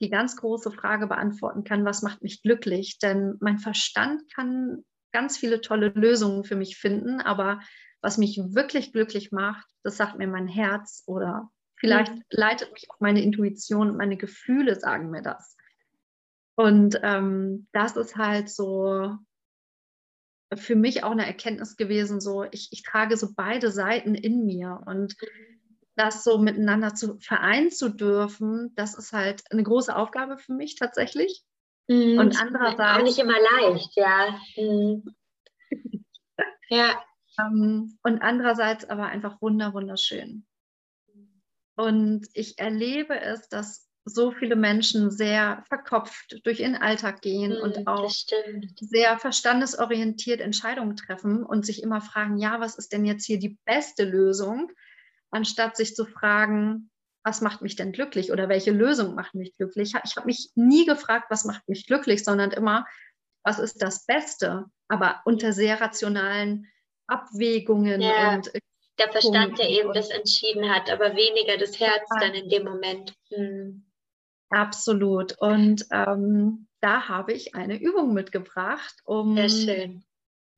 die 0.01 0.09
ganz 0.09 0.35
große 0.35 0.71
Frage 0.71 1.07
beantworten 1.07 1.63
kann, 1.63 1.85
was 1.85 2.01
macht 2.01 2.21
mich 2.21 2.41
glücklich? 2.41 2.99
Denn 2.99 3.37
mein 3.39 3.59
Verstand 3.59 4.21
kann 4.33 4.83
ganz 5.13 5.37
viele 5.37 5.61
tolle 5.61 5.89
Lösungen 5.89 6.43
für 6.43 6.57
mich 6.57 6.77
finden, 6.77 7.21
aber 7.21 7.61
was 8.01 8.17
mich 8.17 8.37
wirklich 8.37 8.91
glücklich 8.91 9.31
macht, 9.31 9.65
das 9.83 9.97
sagt 9.97 10.17
mir 10.17 10.27
mein 10.27 10.47
Herz 10.47 11.03
oder 11.07 11.49
vielleicht 11.77 12.13
mhm. 12.13 12.23
leitet 12.29 12.73
mich 12.73 12.89
auch 12.89 12.99
meine 12.99 13.21
Intuition 13.21 13.91
und 13.91 13.97
meine 13.97 14.17
Gefühle 14.17 14.79
sagen 14.79 15.09
mir 15.09 15.21
das. 15.21 15.55
Und 16.55 16.99
ähm, 17.03 17.67
das 17.71 17.95
ist 17.95 18.15
halt 18.15 18.49
so 18.49 19.17
für 20.53 20.75
mich 20.75 21.03
auch 21.03 21.11
eine 21.11 21.25
Erkenntnis 21.25 21.75
gewesen, 21.75 22.21
so 22.21 22.43
ich, 22.43 22.69
ich 22.71 22.83
trage 22.83 23.17
so 23.17 23.29
beide 23.35 23.71
Seiten 23.71 24.15
in 24.15 24.45
mir 24.45 24.81
und 24.85 25.15
das 25.95 26.23
so 26.23 26.37
miteinander 26.37 26.93
zu 26.93 27.17
vereinen 27.19 27.71
zu 27.71 27.89
dürfen, 27.89 28.73
das 28.75 28.95
ist 28.95 29.13
halt 29.13 29.43
eine 29.49 29.63
große 29.63 29.95
Aufgabe 29.95 30.37
für 30.37 30.53
mich 30.53 30.75
tatsächlich. 30.75 31.43
Mhm. 31.87 32.19
Und 32.19 32.41
andererseits. 32.41 32.99
Auch 32.99 33.03
nicht 33.03 33.19
immer 33.19 33.37
leicht, 33.39 33.95
ja. 33.95 34.39
Mhm. 34.57 35.03
ja. 36.69 37.01
Ähm, 37.39 37.97
und 38.03 38.21
andererseits 38.21 38.89
aber 38.89 39.05
einfach 39.05 39.41
wunder, 39.41 39.73
wunderschön. 39.73 40.45
Und 41.77 42.27
ich 42.33 42.57
erlebe 42.57 43.19
es, 43.19 43.49
dass 43.49 43.89
so 44.05 44.31
viele 44.31 44.55
Menschen 44.55 45.09
sehr 45.09 45.63
verkopft 45.67 46.39
durch 46.43 46.59
ihren 46.59 46.75
Alltag 46.75 47.21
gehen 47.21 47.53
mhm, 47.53 47.61
und 47.61 47.87
auch 47.87 48.13
sehr 48.79 49.17
verstandesorientiert 49.17 50.41
Entscheidungen 50.41 50.95
treffen 50.95 51.43
und 51.43 51.65
sich 51.65 51.81
immer 51.81 52.01
fragen, 52.01 52.37
ja, 52.37 52.59
was 52.59 52.77
ist 52.77 52.93
denn 52.93 53.03
jetzt 53.03 53.25
hier 53.25 53.39
die 53.39 53.57
beste 53.65 54.05
Lösung, 54.05 54.71
anstatt 55.31 55.75
sich 55.75 55.95
zu 55.95 56.05
fragen, 56.05 56.91
was 57.23 57.41
macht 57.41 57.63
mich 57.63 57.75
denn 57.75 57.91
glücklich 57.91 58.31
oder 58.31 58.47
welche 58.47 58.71
Lösung 58.71 59.15
macht 59.15 59.33
mich 59.33 59.55
glücklich. 59.57 59.93
Ich 60.03 60.15
habe 60.15 60.27
mich 60.27 60.51
nie 60.53 60.85
gefragt, 60.85 61.25
was 61.29 61.43
macht 61.43 61.67
mich 61.67 61.87
glücklich, 61.87 62.23
sondern 62.23 62.51
immer, 62.51 62.85
was 63.43 63.57
ist 63.57 63.81
das 63.81 64.05
Beste, 64.05 64.65
aber 64.87 65.21
unter 65.25 65.51
sehr 65.51 65.81
rationalen 65.81 66.67
Abwägungen 67.07 68.01
ja. 68.01 68.35
und 68.35 68.51
der 68.99 69.11
Verstand, 69.11 69.57
der 69.59 69.69
eben 69.69 69.93
das 69.93 70.09
entschieden 70.09 70.69
hat, 70.73 70.89
aber 70.89 71.15
weniger 71.15 71.57
das 71.57 71.79
Herz 71.79 72.07
dann 72.19 72.33
in 72.33 72.49
dem 72.49 72.63
Moment. 72.63 73.13
Hm. 73.29 73.84
Absolut. 74.55 75.35
Und 75.39 75.85
ähm, 75.91 76.67
da 76.79 77.09
habe 77.09 77.33
ich 77.33 77.55
eine 77.55 77.77
Übung 77.77 78.13
mitgebracht, 78.13 78.95
um 79.03 79.35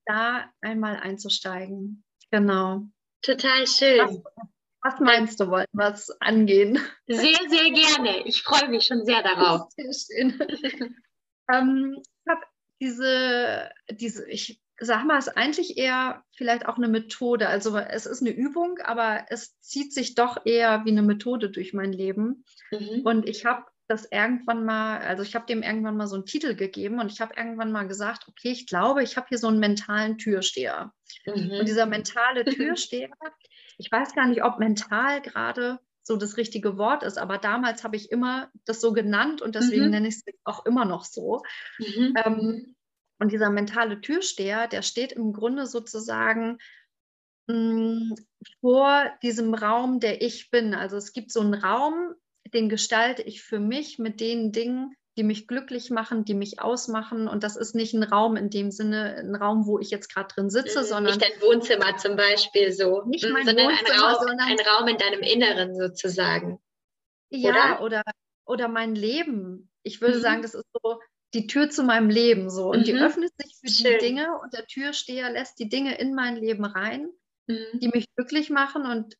da 0.05 0.45
einmal 0.61 0.97
einzusteigen. 0.97 2.03
Genau. 2.29 2.83
Total 3.23 3.65
schön. 3.65 3.99
Was, 3.99 4.45
was 4.83 4.99
meinst 4.99 5.39
du, 5.39 5.49
wollen 5.49 5.65
wir 5.71 5.93
es 5.93 6.11
angehen? 6.21 6.79
Sehr, 7.07 7.39
sehr 7.49 7.71
gerne. 7.71 8.27
Ich 8.27 8.43
freue 8.43 8.69
mich 8.69 8.85
schon 8.85 9.03
sehr 9.03 9.23
darauf. 9.23 9.71
Sehr 9.75 9.91
schön. 9.93 10.95
ähm, 11.51 11.97
ich 11.99 12.31
habe 12.31 12.41
diese, 12.79 13.71
diese, 13.89 14.29
ich 14.29 14.61
sag 14.79 15.05
mal, 15.05 15.17
es 15.17 15.25
ist 15.25 15.37
eigentlich 15.37 15.77
eher 15.77 16.23
vielleicht 16.35 16.67
auch 16.67 16.77
eine 16.77 16.87
Methode. 16.87 17.49
Also 17.49 17.75
es 17.75 18.05
ist 18.05 18.21
eine 18.21 18.29
Übung, 18.29 18.77
aber 18.83 19.25
es 19.29 19.59
zieht 19.61 19.91
sich 19.91 20.13
doch 20.13 20.45
eher 20.45 20.85
wie 20.85 20.91
eine 20.91 21.01
Methode 21.01 21.49
durch 21.49 21.73
mein 21.73 21.91
Leben. 21.91 22.45
Mhm. 22.69 23.01
Und 23.03 23.27
ich 23.27 23.45
habe 23.45 23.65
das 23.87 24.07
irgendwann 24.11 24.65
mal, 24.65 24.99
also 24.99 25.23
ich 25.23 25.33
habe 25.35 25.45
dem 25.45 25.63
irgendwann 25.63 25.97
mal 25.97 26.07
so 26.07 26.15
einen 26.15 26.25
Titel 26.25 26.55
gegeben 26.55 26.99
und 26.99 27.11
ich 27.11 27.21
habe 27.21 27.35
irgendwann 27.37 27.71
mal 27.71 27.87
gesagt, 27.87 28.27
okay, 28.27 28.51
ich 28.51 28.67
glaube, 28.67 29.01
ich 29.03 29.15
habe 29.15 29.27
hier 29.29 29.37
so 29.37 29.47
einen 29.47 29.59
mentalen 29.59 30.17
Türsteher. 30.17 30.93
Mhm. 31.25 31.51
Und 31.59 31.67
dieser 31.67 31.85
mentale 31.85 32.43
Türsteher, 32.45 33.09
ich 33.77 33.91
weiß 33.91 34.13
gar 34.13 34.27
nicht, 34.27 34.43
ob 34.43 34.59
mental 34.59 35.21
gerade 35.21 35.79
so 36.03 36.17
das 36.17 36.37
richtige 36.37 36.77
Wort 36.77 37.03
ist, 37.03 37.17
aber 37.17 37.37
damals 37.37 37.83
habe 37.83 37.95
ich 37.95 38.11
immer 38.11 38.49
das 38.65 38.81
so 38.81 38.93
genannt 38.93 39.41
und 39.41 39.55
deswegen 39.55 39.85
mhm. 39.85 39.91
nenne 39.91 40.07
ich 40.07 40.15
es 40.15 40.23
auch 40.43 40.65
immer 40.65 40.85
noch 40.85 41.03
so. 41.03 41.43
Mhm. 41.79 42.13
Ähm, 42.23 42.75
und 43.19 43.31
dieser 43.31 43.49
mentale 43.49 43.99
Türsteher, 43.99 44.67
der 44.67 44.83
steht 44.83 45.11
im 45.11 45.33
Grunde 45.33 45.65
sozusagen 45.65 46.59
mh, 47.47 47.55
mm, 47.55 48.15
vor 48.61 49.11
diesem 49.23 49.53
Raum, 49.53 49.99
der 49.99 50.21
ich 50.21 50.51
bin. 50.51 50.73
Also 50.73 50.97
es 50.97 51.13
gibt 51.13 51.31
so 51.31 51.41
einen 51.41 51.55
Raum, 51.55 52.13
den 52.53 52.69
gestalte 52.69 53.21
ich 53.23 53.41
für 53.41 53.59
mich 53.59 53.99
mit 53.99 54.19
den 54.19 54.51
Dingen, 54.51 54.95
die 55.17 55.23
mich 55.23 55.47
glücklich 55.47 55.89
machen, 55.89 56.25
die 56.25 56.35
mich 56.35 56.61
ausmachen. 56.61 57.27
Und 57.27 57.43
das 57.43 57.55
ist 57.55 57.73
nicht 57.73 57.93
ein 57.93 58.03
Raum 58.03 58.35
in 58.37 58.49
dem 58.49 58.69
Sinne, 58.69 59.15
ein 59.17 59.35
Raum, 59.35 59.65
wo 59.65 59.79
ich 59.79 59.89
jetzt 59.89 60.13
gerade 60.13 60.27
drin 60.33 60.49
sitze, 60.49 60.81
mhm, 60.81 60.85
sondern. 60.85 61.17
Nicht 61.17 61.21
dein 61.21 61.41
Wohnzimmer 61.41 61.97
zum 61.97 62.15
Beispiel 62.15 62.71
so. 62.71 63.03
Nicht 63.03 63.25
mhm, 63.25 63.33
mein 63.33 63.45
sondern 63.45 63.67
Wohnzimmer, 63.67 63.89
ein 63.89 63.99
Raum, 63.99 64.15
sondern 64.19 64.47
ein 64.47 64.59
Raum 64.59 64.87
in 64.87 64.97
deinem 64.97 65.21
Inneren 65.21 65.75
sozusagen. 65.75 66.59
Ja, 67.29 67.79
oder, 67.79 67.83
oder, 67.83 68.03
oder 68.45 68.67
mein 68.67 68.93
Leben. 68.93 69.69
Ich 69.81 70.01
würde 70.01 70.17
mhm. 70.17 70.21
sagen, 70.21 70.41
das 70.43 70.53
ist 70.53 70.65
so 70.71 70.99
die 71.33 71.47
Tür 71.47 71.69
zu 71.69 71.83
meinem 71.83 72.09
Leben 72.09 72.49
so. 72.49 72.69
Und 72.69 72.81
mhm. 72.81 72.83
die 72.83 72.93
öffnet 72.93 73.31
sich 73.37 73.57
für 73.59 73.69
Schön. 73.69 73.93
die 73.93 74.05
Dinge 74.05 74.39
und 74.39 74.53
der 74.53 74.67
Türsteher 74.67 75.31
lässt 75.31 75.59
die 75.59 75.67
Dinge 75.67 75.97
in 75.97 76.13
mein 76.13 76.35
Leben 76.35 76.63
rein, 76.63 77.09
mhm. 77.47 77.79
die 77.79 77.89
mich 77.89 78.05
glücklich 78.15 78.51
machen 78.51 78.85
und 78.85 79.15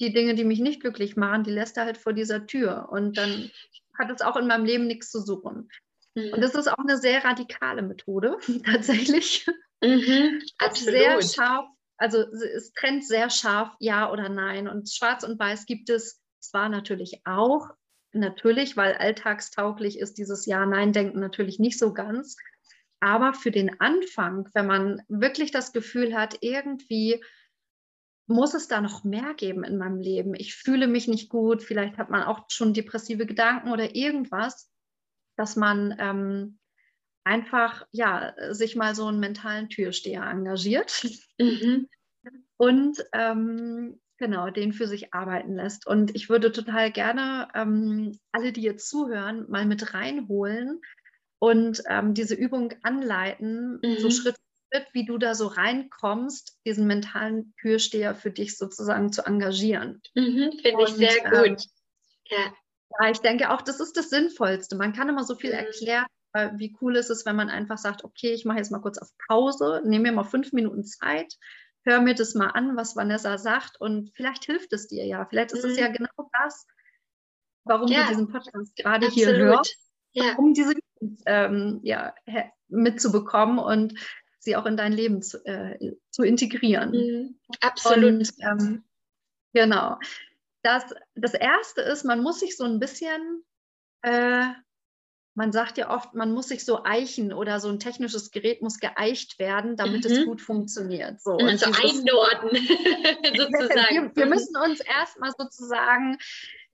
die 0.00 0.12
Dinge, 0.12 0.34
die 0.34 0.44
mich 0.44 0.60
nicht 0.60 0.80
glücklich 0.80 1.16
machen, 1.16 1.44
die 1.44 1.50
lässt 1.50 1.76
er 1.76 1.84
halt 1.84 1.98
vor 1.98 2.12
dieser 2.12 2.46
Tür. 2.46 2.88
Und 2.90 3.18
dann 3.18 3.50
hat 3.98 4.10
es 4.10 4.22
auch 4.22 4.36
in 4.36 4.46
meinem 4.46 4.64
Leben 4.64 4.86
nichts 4.86 5.10
zu 5.10 5.20
suchen. 5.20 5.70
Mhm. 6.14 6.32
Und 6.32 6.40
das 6.40 6.54
ist 6.54 6.68
auch 6.68 6.78
eine 6.78 6.96
sehr 6.96 7.24
radikale 7.24 7.82
Methode, 7.82 8.38
tatsächlich. 8.64 9.46
Mhm, 9.82 10.42
absolut. 10.58 10.94
Sehr 10.94 11.22
scharf, 11.22 11.66
also 11.96 12.18
es 12.18 12.72
trennt 12.72 13.06
sehr 13.06 13.30
scharf 13.30 13.70
Ja 13.78 14.10
oder 14.10 14.28
Nein. 14.28 14.68
Und 14.68 14.90
Schwarz 14.90 15.22
und 15.22 15.38
Weiß 15.38 15.66
gibt 15.66 15.90
es 15.90 16.20
zwar 16.40 16.68
natürlich 16.68 17.20
auch, 17.24 17.68
natürlich, 18.12 18.76
weil 18.76 18.94
alltagstauglich 18.94 19.98
ist 19.98 20.18
dieses 20.18 20.46
Ja-Nein-Denken 20.46 21.20
natürlich 21.20 21.58
nicht 21.58 21.78
so 21.78 21.92
ganz. 21.92 22.36
Aber 23.00 23.32
für 23.32 23.50
den 23.50 23.80
Anfang, 23.80 24.48
wenn 24.52 24.66
man 24.66 25.02
wirklich 25.08 25.52
das 25.52 25.72
Gefühl 25.72 26.14
hat, 26.14 26.38
irgendwie 26.40 27.22
muss 28.30 28.54
es 28.54 28.68
da 28.68 28.80
noch 28.80 29.04
mehr 29.04 29.34
geben 29.34 29.64
in 29.64 29.76
meinem 29.76 29.98
Leben. 29.98 30.34
Ich 30.34 30.54
fühle 30.54 30.86
mich 30.86 31.08
nicht 31.08 31.28
gut, 31.28 31.62
vielleicht 31.62 31.98
hat 31.98 32.10
man 32.10 32.22
auch 32.22 32.44
schon 32.48 32.72
depressive 32.72 33.26
Gedanken 33.26 33.72
oder 33.72 33.94
irgendwas, 33.94 34.70
dass 35.36 35.56
man 35.56 35.94
ähm, 35.98 36.58
einfach 37.24 37.86
ja 37.90 38.34
sich 38.50 38.76
mal 38.76 38.94
so 38.94 39.06
einen 39.06 39.20
mentalen 39.20 39.68
Türsteher 39.68 40.22
engagiert 40.22 41.04
mhm. 41.38 41.88
und 42.56 43.04
ähm, 43.12 44.00
genau 44.16 44.50
den 44.50 44.72
für 44.72 44.86
sich 44.86 45.12
arbeiten 45.12 45.56
lässt. 45.56 45.86
Und 45.86 46.14
ich 46.14 46.28
würde 46.28 46.52
total 46.52 46.92
gerne 46.92 47.48
ähm, 47.54 48.18
alle, 48.32 48.52
die 48.52 48.62
jetzt 48.62 48.88
zuhören, 48.88 49.46
mal 49.50 49.66
mit 49.66 49.92
reinholen 49.92 50.80
und 51.40 51.82
ähm, 51.88 52.14
diese 52.14 52.34
Übung 52.34 52.74
anleiten, 52.82 53.80
mhm. 53.82 53.98
so 53.98 54.10
Schritt 54.10 54.36
Schritt, 54.70 54.86
wie 54.92 55.04
du 55.04 55.18
da 55.18 55.34
so 55.34 55.46
reinkommst, 55.46 56.58
diesen 56.64 56.86
mentalen 56.86 57.54
Türsteher 57.60 58.14
für 58.14 58.30
dich 58.30 58.56
sozusagen 58.56 59.12
zu 59.12 59.24
engagieren. 59.26 60.00
Mhm, 60.14 60.52
Finde 60.62 60.84
ich 60.84 60.94
sehr 60.94 61.30
gut. 61.30 61.34
Ähm, 61.34 61.56
ja. 62.26 62.52
ja, 63.00 63.10
ich 63.10 63.18
denke 63.18 63.50
auch, 63.50 63.62
das 63.62 63.80
ist 63.80 63.96
das 63.96 64.10
Sinnvollste. 64.10 64.76
Man 64.76 64.92
kann 64.92 65.08
immer 65.08 65.24
so 65.24 65.34
viel 65.34 65.50
mhm. 65.50 65.58
erklären. 65.58 66.06
Wie 66.54 66.76
cool 66.80 66.94
ist 66.94 67.10
es, 67.10 67.26
wenn 67.26 67.34
man 67.34 67.50
einfach 67.50 67.78
sagt, 67.78 68.04
okay, 68.04 68.32
ich 68.32 68.44
mache 68.44 68.58
jetzt 68.58 68.70
mal 68.70 68.78
kurz 68.78 68.98
auf 68.98 69.08
Pause, 69.26 69.82
nehme 69.84 70.10
mir 70.10 70.12
mal 70.12 70.22
fünf 70.22 70.52
Minuten 70.52 70.84
Zeit, 70.84 71.34
hör 71.84 72.00
mir 72.00 72.14
das 72.14 72.36
mal 72.36 72.50
an, 72.50 72.76
was 72.76 72.94
Vanessa 72.94 73.36
sagt 73.36 73.80
und 73.80 74.12
vielleicht 74.14 74.44
hilft 74.44 74.72
es 74.72 74.86
dir 74.86 75.04
ja. 75.04 75.26
Vielleicht 75.26 75.50
ist 75.50 75.64
mhm. 75.64 75.70
es 75.70 75.78
ja 75.78 75.88
genau 75.88 76.30
das, 76.40 76.68
warum 77.64 77.88
ja. 77.88 78.02
du 78.02 78.08
diesen 78.10 78.28
Podcast 78.28 78.76
gerade 78.76 79.08
hier 79.08 79.34
hörst, 79.36 79.76
ja. 80.12 80.36
um 80.36 80.54
diese 80.54 80.74
ähm, 81.26 81.80
ja, 81.82 82.14
mitzubekommen 82.68 83.58
und 83.58 83.94
sie 84.40 84.56
auch 84.56 84.66
in 84.66 84.76
dein 84.76 84.92
Leben 84.92 85.22
zu, 85.22 85.44
äh, 85.44 85.92
zu 86.10 86.22
integrieren. 86.22 86.90
Mhm, 86.90 87.40
absolut. 87.60 88.04
Und, 88.04 88.32
ähm, 88.40 88.84
genau. 89.52 89.98
Das, 90.62 90.84
das 91.14 91.34
Erste 91.34 91.82
ist, 91.82 92.04
man 92.04 92.22
muss 92.22 92.40
sich 92.40 92.56
so 92.56 92.64
ein 92.64 92.80
bisschen, 92.80 93.44
äh, 94.02 94.46
man 95.34 95.52
sagt 95.52 95.78
ja 95.78 95.94
oft, 95.94 96.14
man 96.14 96.32
muss 96.32 96.48
sich 96.48 96.64
so 96.64 96.84
eichen 96.84 97.32
oder 97.32 97.60
so 97.60 97.68
ein 97.68 97.78
technisches 97.78 98.30
Gerät 98.30 98.60
muss 98.60 98.78
geeicht 98.78 99.38
werden, 99.38 99.76
damit 99.76 100.04
mhm. 100.04 100.10
es 100.10 100.24
gut 100.24 100.40
funktioniert. 100.40 101.20
So, 101.20 101.32
und 101.32 101.58
so 101.58 101.66
einnorden, 101.66 102.50
sozusagen. 103.36 103.94
Wir, 103.94 104.16
wir, 104.16 104.26
müssen 104.26 104.56
uns 104.56 104.80
erstmal 104.80 105.32
sozusagen 105.38 106.18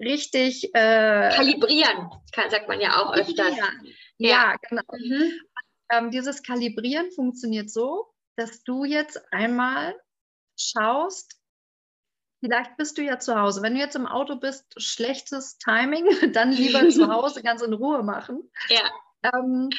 richtig 0.01 0.73
äh, 0.75 1.31
kalibrieren, 1.35 2.11
kann, 2.33 2.51
sagt 2.51 2.69
man 2.69 2.81
ja 2.81 3.03
auch 3.03 3.15
öfters. 3.15 3.57
Ja, 3.57 3.71
ja 4.19 4.57
genau. 4.69 4.83
Mhm 4.99 5.33
ähm, 5.91 6.11
dieses 6.11 6.43
Kalibrieren 6.43 7.11
funktioniert 7.13 7.71
so, 7.71 8.13
dass 8.37 8.63
du 8.63 8.85
jetzt 8.85 9.21
einmal 9.33 9.95
schaust, 10.59 11.41
vielleicht 12.41 12.77
bist 12.77 12.99
du 12.99 13.03
ja 13.03 13.19
zu 13.19 13.39
Hause. 13.39 13.63
Wenn 13.63 13.75
du 13.75 13.81
jetzt 13.81 13.97
im 13.97 14.07
Auto 14.07 14.37
bist, 14.37 14.75
schlechtes 14.77 15.59
Timing, 15.59 16.07
dann 16.33 16.53
lieber 16.53 16.89
zu 16.89 17.09
Hause 17.13 17.43
ganz 17.43 17.63
in 17.63 17.73
Ruhe 17.73 18.03
machen. 18.03 18.51
Ja. 18.69 18.91
Ähm, 19.23 19.71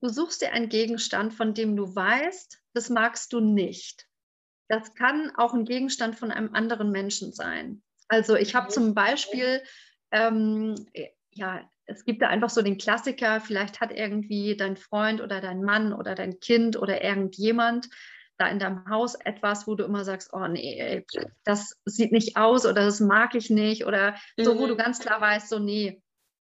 du 0.00 0.08
suchst 0.08 0.42
dir 0.42 0.52
einen 0.52 0.68
Gegenstand, 0.68 1.34
von 1.34 1.54
dem 1.54 1.76
du 1.76 1.94
weißt, 1.94 2.62
das 2.74 2.88
magst 2.88 3.32
du 3.32 3.40
nicht. 3.40 4.06
Das 4.68 4.94
kann 4.94 5.32
auch 5.36 5.54
ein 5.54 5.64
Gegenstand 5.64 6.18
von 6.18 6.30
einem 6.30 6.54
anderen 6.54 6.90
Menschen 6.90 7.32
sein. 7.32 7.82
Also 8.08 8.36
ich 8.36 8.54
habe 8.54 8.68
zum 8.68 8.94
Beispiel, 8.94 9.62
ähm, 10.10 10.74
ja, 11.30 11.68
es 11.88 12.04
gibt 12.04 12.22
da 12.22 12.28
einfach 12.28 12.50
so 12.50 12.62
den 12.62 12.78
Klassiker, 12.78 13.40
vielleicht 13.40 13.80
hat 13.80 13.92
irgendwie 13.92 14.56
dein 14.56 14.76
Freund 14.76 15.20
oder 15.20 15.40
dein 15.40 15.62
Mann 15.62 15.92
oder 15.92 16.14
dein 16.14 16.38
Kind 16.38 16.76
oder 16.76 17.02
irgendjemand 17.02 17.88
da 18.36 18.46
in 18.46 18.60
deinem 18.60 18.88
Haus 18.88 19.16
etwas, 19.16 19.66
wo 19.66 19.74
du 19.74 19.84
immer 19.84 20.04
sagst, 20.04 20.30
oh 20.32 20.46
nee, 20.46 21.04
das 21.44 21.76
sieht 21.84 22.12
nicht 22.12 22.36
aus 22.36 22.66
oder 22.66 22.84
das 22.84 23.00
mag 23.00 23.34
ich 23.34 23.50
nicht 23.50 23.84
oder 23.84 24.14
so, 24.36 24.58
wo 24.58 24.66
du 24.66 24.74
mhm. 24.74 24.78
ganz 24.78 25.00
klar 25.00 25.20
weißt, 25.20 25.48
so 25.48 25.58
nee, 25.58 26.02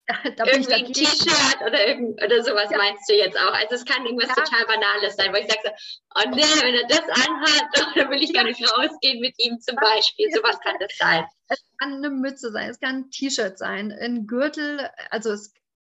da 0.08 0.46
Irgendwie 0.46 0.74
ein 0.74 0.92
T-Shirt 0.92 1.62
oder, 1.66 1.88
irgend, 1.88 2.22
oder 2.24 2.44
sowas 2.44 2.70
ja. 2.70 2.78
meinst 2.78 3.10
du 3.10 3.14
jetzt 3.14 3.38
auch. 3.38 3.54
Also 3.54 3.76
es 3.76 3.86
kann 3.86 4.06
irgendwas 4.06 4.30
ja. 4.30 4.44
total 4.44 4.66
Banales 4.66 5.16
sein, 5.16 5.32
wo 5.32 5.38
ich 5.38 5.48
sage 5.48 5.74
oh 6.16 6.30
nee, 6.30 6.42
wenn 6.42 6.76
er 6.76 6.88
das 6.88 7.00
anhat, 7.00 7.66
dann 7.96 8.10
will 8.10 8.22
ich 8.22 8.34
gar 8.34 8.44
nicht 8.44 8.62
rausgehen 8.62 9.20
mit 9.20 9.36
ihm 9.38 9.60
zum 9.60 9.76
Beispiel. 9.76 10.32
Sowas 10.32 10.60
kann 10.62 10.76
das 10.80 10.98
sein. 10.98 11.26
Es 11.48 11.64
kann 11.80 11.96
eine 11.96 12.10
Mütze 12.10 12.52
sein, 12.52 12.70
es 12.70 12.80
kann 12.80 12.96
ein 12.96 13.12
T-Shirt 13.12 13.58
sein, 13.58 13.92
ein 13.92 14.28
Gürtel, 14.28 14.90
also 15.10 15.36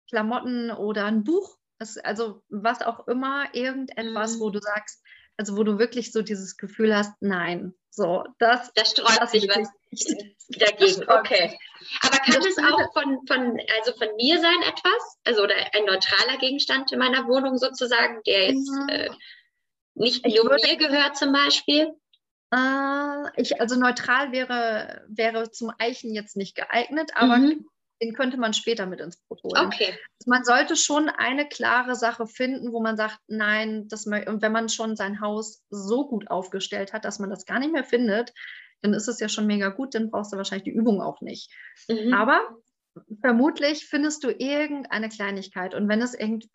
Klamotten 0.08 0.70
oder 0.70 1.06
ein 1.06 1.24
Buch. 1.24 1.56
Es, 1.78 1.96
also 1.96 2.42
was 2.48 2.82
auch 2.82 3.06
immer, 3.08 3.54
irgendetwas, 3.54 4.36
mhm. 4.36 4.40
wo 4.40 4.50
du 4.50 4.60
sagst, 4.60 5.02
also 5.36 5.56
wo 5.56 5.64
du 5.64 5.78
wirklich 5.78 6.12
so 6.12 6.22
dieses 6.22 6.56
Gefühl 6.56 6.94
hast, 6.94 7.14
nein, 7.20 7.74
so, 7.90 8.24
das. 8.38 8.72
Da 8.74 8.84
sträubt 8.84 9.30
sich 9.30 9.48
was 9.48 9.68
dagegen. 10.48 11.02
Okay. 11.08 11.58
Aber 12.02 12.18
kann 12.18 12.42
das 12.42 12.58
auch 12.58 12.92
von, 12.92 13.26
von, 13.26 13.60
also 13.78 13.92
von 13.98 14.14
mir 14.16 14.40
sein 14.40 14.62
etwas? 14.66 15.18
Also 15.24 15.42
oder 15.42 15.54
ein 15.72 15.84
neutraler 15.84 16.38
Gegenstand 16.38 16.92
in 16.92 16.98
meiner 16.98 17.26
Wohnung 17.26 17.58
sozusagen, 17.58 18.20
der 18.26 18.50
jetzt 18.50 18.70
mhm. 18.70 18.88
äh, 18.88 19.10
nicht 19.94 20.24
nur 20.24 20.44
würde, 20.44 20.66
mir 20.66 20.76
gehört 20.76 21.16
zum 21.16 21.32
Beispiel? 21.32 21.88
Äh, 22.54 23.40
ich, 23.40 23.60
also 23.60 23.76
neutral 23.76 24.32
wäre, 24.32 25.04
wäre 25.08 25.50
zum 25.50 25.72
Eichen 25.78 26.14
jetzt 26.14 26.36
nicht 26.36 26.54
geeignet, 26.54 27.12
aber 27.14 27.38
mhm 27.38 27.66
den 28.02 28.14
könnte 28.14 28.38
man 28.38 28.54
später 28.54 28.86
mit 28.86 29.00
ins 29.00 29.18
Boot 29.28 29.42
holen. 29.42 29.66
Okay. 29.66 29.88
Also 29.88 30.30
man 30.30 30.44
sollte 30.44 30.76
schon 30.76 31.08
eine 31.08 31.46
klare 31.48 31.94
Sache 31.94 32.26
finden, 32.26 32.72
wo 32.72 32.80
man 32.80 32.96
sagt, 32.96 33.18
nein, 33.26 33.88
das 33.88 34.06
und 34.06 34.42
wenn 34.42 34.52
man 34.52 34.68
schon 34.68 34.96
sein 34.96 35.20
Haus 35.20 35.62
so 35.68 36.08
gut 36.08 36.30
aufgestellt 36.30 36.92
hat, 36.92 37.04
dass 37.04 37.18
man 37.18 37.30
das 37.30 37.44
gar 37.44 37.58
nicht 37.58 37.72
mehr 37.72 37.84
findet, 37.84 38.32
dann 38.82 38.94
ist 38.94 39.08
es 39.08 39.20
ja 39.20 39.28
schon 39.28 39.46
mega 39.46 39.68
gut, 39.68 39.94
dann 39.94 40.10
brauchst 40.10 40.32
du 40.32 40.36
wahrscheinlich 40.36 40.64
die 40.64 40.78
Übung 40.78 41.00
auch 41.00 41.20
nicht. 41.20 41.50
Mhm. 41.88 42.14
Aber 42.14 42.40
vermutlich 43.20 43.86
findest 43.86 44.24
du 44.24 44.30
irgendeine 44.30 45.08
Kleinigkeit 45.08 45.74
und 45.74 45.88
wenn 45.88 46.02
es 46.02 46.14
irgend 46.14 46.46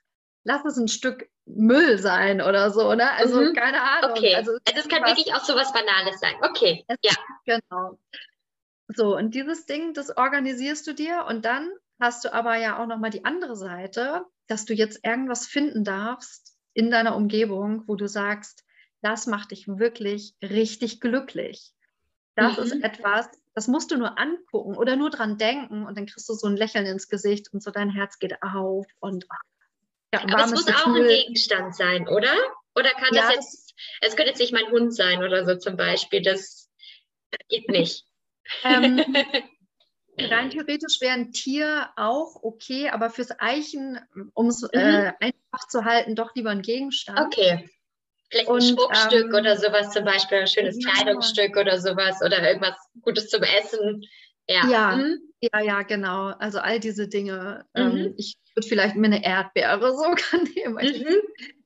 lass 0.45 0.63
es 0.63 0.77
ein 0.77 0.87
Stück 0.87 1.27
Müll 1.45 1.97
sein 1.97 2.41
oder 2.41 2.71
so, 2.71 2.93
ne? 2.93 3.11
Also 3.11 3.41
mhm. 3.41 3.53
keine 3.53 3.81
Ahnung. 3.81 4.11
Okay. 4.11 4.35
Also, 4.35 4.51
also 4.51 4.79
es 4.79 4.87
kann 4.87 5.03
was, 5.03 5.09
wirklich 5.09 5.33
auch 5.33 5.43
so 5.43 5.55
was 5.55 5.73
Banales 5.73 6.19
sein. 6.19 6.35
Okay. 6.41 6.85
Es, 6.87 6.97
ja. 7.03 7.11
Genau. 7.45 7.99
So, 8.87 9.17
und 9.17 9.33
dieses 9.33 9.65
Ding, 9.65 9.93
das 9.93 10.15
organisierst 10.15 10.87
du 10.87 10.93
dir 10.93 11.25
und 11.27 11.43
dann 11.45 11.71
hast 11.99 12.23
du 12.23 12.33
aber 12.33 12.57
ja 12.57 12.81
auch 12.81 12.87
nochmal 12.87 13.09
die 13.09 13.25
andere 13.25 13.55
Seite, 13.55 14.23
dass 14.47 14.65
du 14.65 14.73
jetzt 14.73 15.03
irgendwas 15.03 15.47
finden 15.47 15.83
darfst 15.83 16.55
in 16.73 16.91
deiner 16.91 17.15
Umgebung, 17.15 17.83
wo 17.87 17.95
du 17.95 18.07
sagst, 18.07 18.63
das 19.01 19.27
macht 19.27 19.51
dich 19.51 19.67
wirklich 19.67 20.35
richtig 20.41 20.99
glücklich. 20.99 21.73
Das 22.35 22.57
mhm. 22.57 22.63
ist 22.63 22.83
etwas, 22.83 23.29
das 23.53 23.67
musst 23.67 23.91
du 23.91 23.97
nur 23.97 24.19
angucken 24.19 24.75
oder 24.75 24.95
nur 24.95 25.09
dran 25.09 25.37
denken 25.37 25.85
und 25.85 25.97
dann 25.97 26.05
kriegst 26.05 26.27
du 26.27 26.33
so 26.33 26.47
ein 26.47 26.57
Lächeln 26.57 26.85
ins 26.85 27.07
Gesicht 27.07 27.53
und 27.53 27.63
so 27.63 27.71
dein 27.71 27.89
Herz 27.89 28.19
geht 28.19 28.41
auf 28.41 28.85
und 28.99 29.25
ja, 30.13 30.21
Aber 30.23 30.45
es 30.45 30.51
muss 30.51 30.65
Gefühl. 30.65 30.81
auch 30.81 30.95
ein 30.95 31.07
Gegenstand 31.07 31.75
sein, 31.75 32.07
oder? 32.07 32.33
Oder 32.75 32.91
kann 32.91 33.13
ja, 33.13 33.23
das 33.23 33.33
jetzt, 33.35 33.73
es 34.01 34.15
könnte 34.15 34.31
jetzt 34.31 34.39
nicht 34.39 34.53
mein 34.53 34.69
Hund 34.69 34.93
sein 34.93 35.23
oder 35.23 35.45
so 35.45 35.55
zum 35.55 35.77
Beispiel, 35.77 36.21
das 36.21 36.69
geht 37.49 37.69
nicht. 37.69 38.05
Ähm, 38.63 38.99
rein 40.19 40.49
theoretisch 40.49 40.99
wäre 41.01 41.13
ein 41.13 41.31
Tier 41.31 41.89
auch 41.95 42.43
okay, 42.43 42.89
aber 42.89 43.09
fürs 43.09 43.31
Eichen, 43.39 43.99
um 44.33 44.47
es 44.47 44.61
mhm. 44.61 44.69
äh, 44.73 45.13
einfach 45.19 45.67
zu 45.69 45.85
halten, 45.85 46.15
doch 46.15 46.35
lieber 46.35 46.49
ein 46.49 46.61
Gegenstand. 46.61 47.19
Okay. 47.19 47.69
Vielleicht 48.29 48.49
ein 48.49 48.61
Schmuckstück 48.61 49.25
ähm, 49.25 49.35
oder 49.35 49.57
sowas 49.57 49.91
zum 49.91 50.03
Beispiel, 50.03 50.39
ein 50.39 50.47
schönes 50.47 50.77
ja. 50.83 50.91
Kleidungsstück 50.91 51.57
oder 51.57 51.79
sowas 51.79 52.21
oder 52.23 52.47
irgendwas 52.47 52.75
Gutes 53.01 53.29
zum 53.29 53.43
Essen. 53.43 54.03
Ja, 54.47 54.67
ja, 54.67 54.95
mhm. 54.95 55.19
ja, 55.41 55.59
ja, 55.61 55.81
genau. 55.83 56.33
Also 56.39 56.59
all 56.59 56.79
diese 56.79 57.07
Dinge. 57.07 57.65
Ähm, 57.75 57.91
mhm. 57.91 57.97
Ähm, 57.97 58.13
ich 58.17 58.35
würde 58.55 58.67
vielleicht 58.67 58.95
mir 58.95 59.07
eine 59.07 59.23
Erdbeere 59.23 59.91
sogar 59.95 60.43
nehmen. 60.55 60.75
Mhm. 60.75 61.21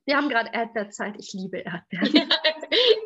Wir 0.06 0.16
haben 0.16 0.28
gerade 0.28 0.50
Erdbeerzeit. 0.52 1.14
Ich 1.18 1.32
liebe 1.32 1.58
Erdbeeren. 1.58 2.28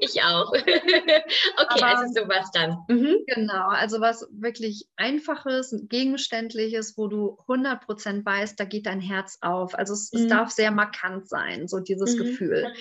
Ich 0.00 0.22
auch. 0.22 0.52
okay, 0.52 1.22
Aber, 1.56 1.86
also 1.86 2.22
sowas 2.22 2.50
dann. 2.52 2.84
Mhm. 2.88 3.24
Genau, 3.26 3.68
also 3.68 4.00
was 4.00 4.28
wirklich 4.30 4.86
einfaches, 4.96 5.74
gegenständliches, 5.88 6.98
wo 6.98 7.08
du 7.08 7.38
100% 7.48 8.24
weißt, 8.26 8.60
da 8.60 8.64
geht 8.66 8.84
dein 8.84 9.00
Herz 9.00 9.38
auf. 9.40 9.74
Also 9.74 9.94
es, 9.94 10.12
mhm. 10.12 10.20
es 10.20 10.26
darf 10.28 10.50
sehr 10.50 10.70
markant 10.70 11.28
sein, 11.28 11.66
so 11.66 11.80
dieses 11.80 12.14
mhm. 12.14 12.18
Gefühl. 12.18 12.72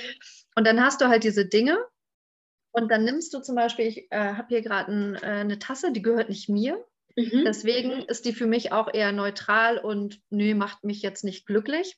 Und 0.55 0.67
dann 0.67 0.83
hast 0.83 0.99
du 0.99 1.07
halt 1.07 1.23
diese 1.23 1.45
Dinge. 1.45 1.77
Und 2.71 2.91
dann 2.91 3.05
nimmst 3.05 3.33
du 3.33 3.39
zum 3.39 3.55
Beispiel, 3.55 3.85
ich 3.85 4.11
äh, 4.11 4.33
habe 4.33 4.47
hier 4.49 4.61
gerade 4.61 4.91
ein, 4.91 5.15
äh, 5.15 5.19
eine 5.41 5.59
Tasse, 5.59 5.91
die 5.91 6.01
gehört 6.01 6.29
nicht 6.29 6.49
mir. 6.49 6.83
Mhm. 7.15 7.43
Deswegen 7.45 7.91
ist 8.03 8.25
die 8.25 8.33
für 8.33 8.47
mich 8.47 8.71
auch 8.71 8.91
eher 8.91 9.11
neutral 9.11 9.77
und 9.77 10.19
nö, 10.31 10.55
macht 10.55 10.83
mich 10.83 11.01
jetzt 11.01 11.23
nicht 11.23 11.45
glücklich. 11.45 11.97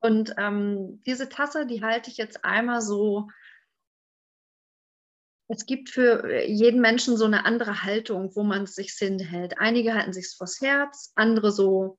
Und 0.00 0.34
ähm, 0.38 1.02
diese 1.06 1.28
Tasse, 1.28 1.66
die 1.66 1.82
halte 1.82 2.10
ich 2.10 2.16
jetzt 2.16 2.44
einmal 2.44 2.80
so. 2.80 3.28
Es 5.48 5.64
gibt 5.64 5.90
für 5.90 6.42
jeden 6.44 6.80
Menschen 6.80 7.16
so 7.16 7.24
eine 7.24 7.44
andere 7.44 7.84
Haltung, 7.84 8.34
wo 8.34 8.42
man 8.42 8.64
es 8.64 8.74
sich 8.74 8.92
hinhält. 8.92 9.58
Einige 9.58 9.94
halten 9.94 10.12
sich 10.12 10.34
vors 10.36 10.60
Herz, 10.60 11.12
andere 11.14 11.52
so 11.52 11.98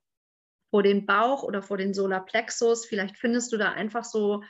vor 0.69 0.83
den 0.83 1.05
Bauch 1.05 1.43
oder 1.43 1.61
vor 1.61 1.77
den 1.77 1.93
Solarplexus. 1.93 2.85
Vielleicht 2.85 3.17
findest 3.17 3.53
du 3.53 3.57
da 3.57 3.71
einfach 3.71 4.03
so, 4.03 4.43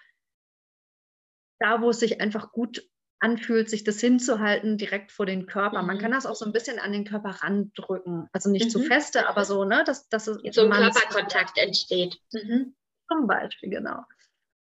da 1.60 1.82
wo 1.82 1.92
es 1.92 2.00
sich 2.00 2.22
einfach 2.22 2.52
gut 2.52 2.90
anfühlt, 3.20 3.70
sich 3.70 3.84
das 3.84 4.00
hinzuhalten, 4.00 4.78
direkt 4.78 5.12
vor 5.12 5.26
den 5.26 5.48
Körper. 5.48 5.82
Mhm. 5.82 5.88
Man 5.88 6.00
kann 6.00 6.12
das 6.12 6.26
auch 6.26 6.36
so 6.36 6.46
ein 6.46 6.52
bisschen 6.52 6.80
an 6.80 6.92
den 6.92 7.06
Körper 7.06 7.30
randrücken. 7.30 8.30
Also 8.32 8.50
nicht 8.50 8.66
mhm. 8.66 8.70
zu 8.70 8.80
feste, 8.82 9.28
aber 9.28 9.46
so, 9.46 9.64
ne, 9.64 9.84
dass, 9.86 10.08
dass 10.10 10.28
es 10.28 10.38
so 10.54 10.62
ein 10.62 10.72
Körperkontakt 10.72 11.58
entsteht. 11.58 12.20
Mhm. 12.32 12.76
Zum 13.08 13.28
Beispiel, 13.28 13.70
genau. 13.70 14.04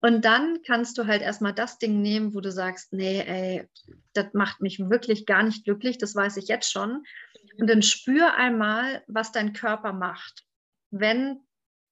Und 0.02 0.24
dann 0.24 0.62
kannst 0.66 0.98
du 0.98 1.08
halt 1.08 1.22
erstmal 1.22 1.54
das 1.54 1.80
Ding 1.80 2.02
nehmen, 2.02 2.34
wo 2.36 2.42
du 2.42 2.52
sagst, 2.52 2.94
nee, 2.94 3.22
ey, 3.22 3.68
das 4.14 4.34
macht 4.34 4.62
mich 4.62 4.80
wirklich 4.80 5.26
gar 5.26 5.42
nicht 5.42 5.64
glücklich, 5.64 5.98
das 5.98 6.16
weiß 6.16 6.38
ich 6.38 6.48
jetzt 6.48 6.72
schon. 6.72 6.92
Mhm. 6.92 7.62
Und 7.62 7.70
dann 7.70 7.82
spür 7.82 8.36
einmal, 8.36 9.04
was 9.08 9.32
dein 9.32 9.54
Körper 9.54 9.94
macht, 9.94 10.44
wenn 10.92 11.40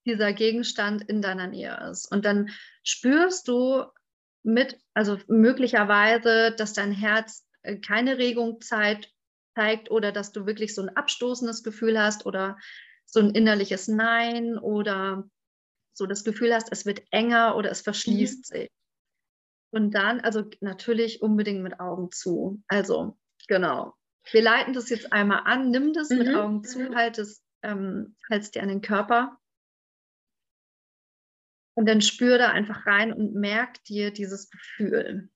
dieser 0.06 0.32
Gegenstand 0.32 1.02
in 1.08 1.22
deiner 1.22 1.46
Nähe 1.46 1.88
ist. 1.90 2.10
Und 2.12 2.24
dann 2.24 2.50
spürst 2.82 3.48
du, 3.48 3.84
mit, 4.44 4.78
also 4.92 5.18
möglicherweise, 5.26 6.54
dass 6.56 6.74
dein 6.74 6.92
Herz 6.92 7.44
äh, 7.62 7.78
keine 7.78 8.18
Regung 8.18 8.60
zeigt, 8.60 9.10
zeigt 9.54 9.90
oder 9.90 10.12
dass 10.12 10.32
du 10.32 10.46
wirklich 10.46 10.74
so 10.74 10.82
ein 10.82 10.94
abstoßendes 10.96 11.64
Gefühl 11.64 12.00
hast 12.00 12.26
oder 12.26 12.58
so 13.06 13.20
ein 13.20 13.30
innerliches 13.30 13.88
Nein 13.88 14.58
oder 14.58 15.24
so 15.94 16.06
das 16.06 16.24
Gefühl 16.24 16.52
hast, 16.52 16.70
es 16.70 16.84
wird 16.84 17.02
enger 17.10 17.56
oder 17.56 17.70
es 17.70 17.80
verschließt 17.80 18.38
mhm. 18.38 18.58
sich. 18.58 18.70
Und 19.70 19.92
dann, 19.92 20.20
also 20.20 20.44
natürlich 20.60 21.22
unbedingt 21.22 21.62
mit 21.62 21.80
Augen 21.80 22.12
zu. 22.12 22.62
Also, 22.68 23.18
genau. 23.48 23.94
Wir 24.30 24.42
leiten 24.42 24.72
das 24.72 24.88
jetzt 24.88 25.12
einmal 25.12 25.42
an, 25.44 25.70
nimm 25.70 25.92
das 25.92 26.10
mhm. 26.10 26.18
mit 26.18 26.34
Augen 26.34 26.64
zu, 26.64 26.94
halt 26.94 27.18
es, 27.18 27.42
ähm, 27.62 28.16
halt 28.30 28.42
es 28.42 28.50
dir 28.50 28.62
an 28.62 28.68
den 28.68 28.82
Körper 28.82 29.38
und 31.74 31.88
dann 31.88 32.00
spür 32.00 32.38
da 32.38 32.50
einfach 32.50 32.86
rein 32.86 33.12
und 33.12 33.34
merk 33.34 33.82
dir 33.84 34.12
dieses 34.12 34.48
Gefühl. 34.50 35.30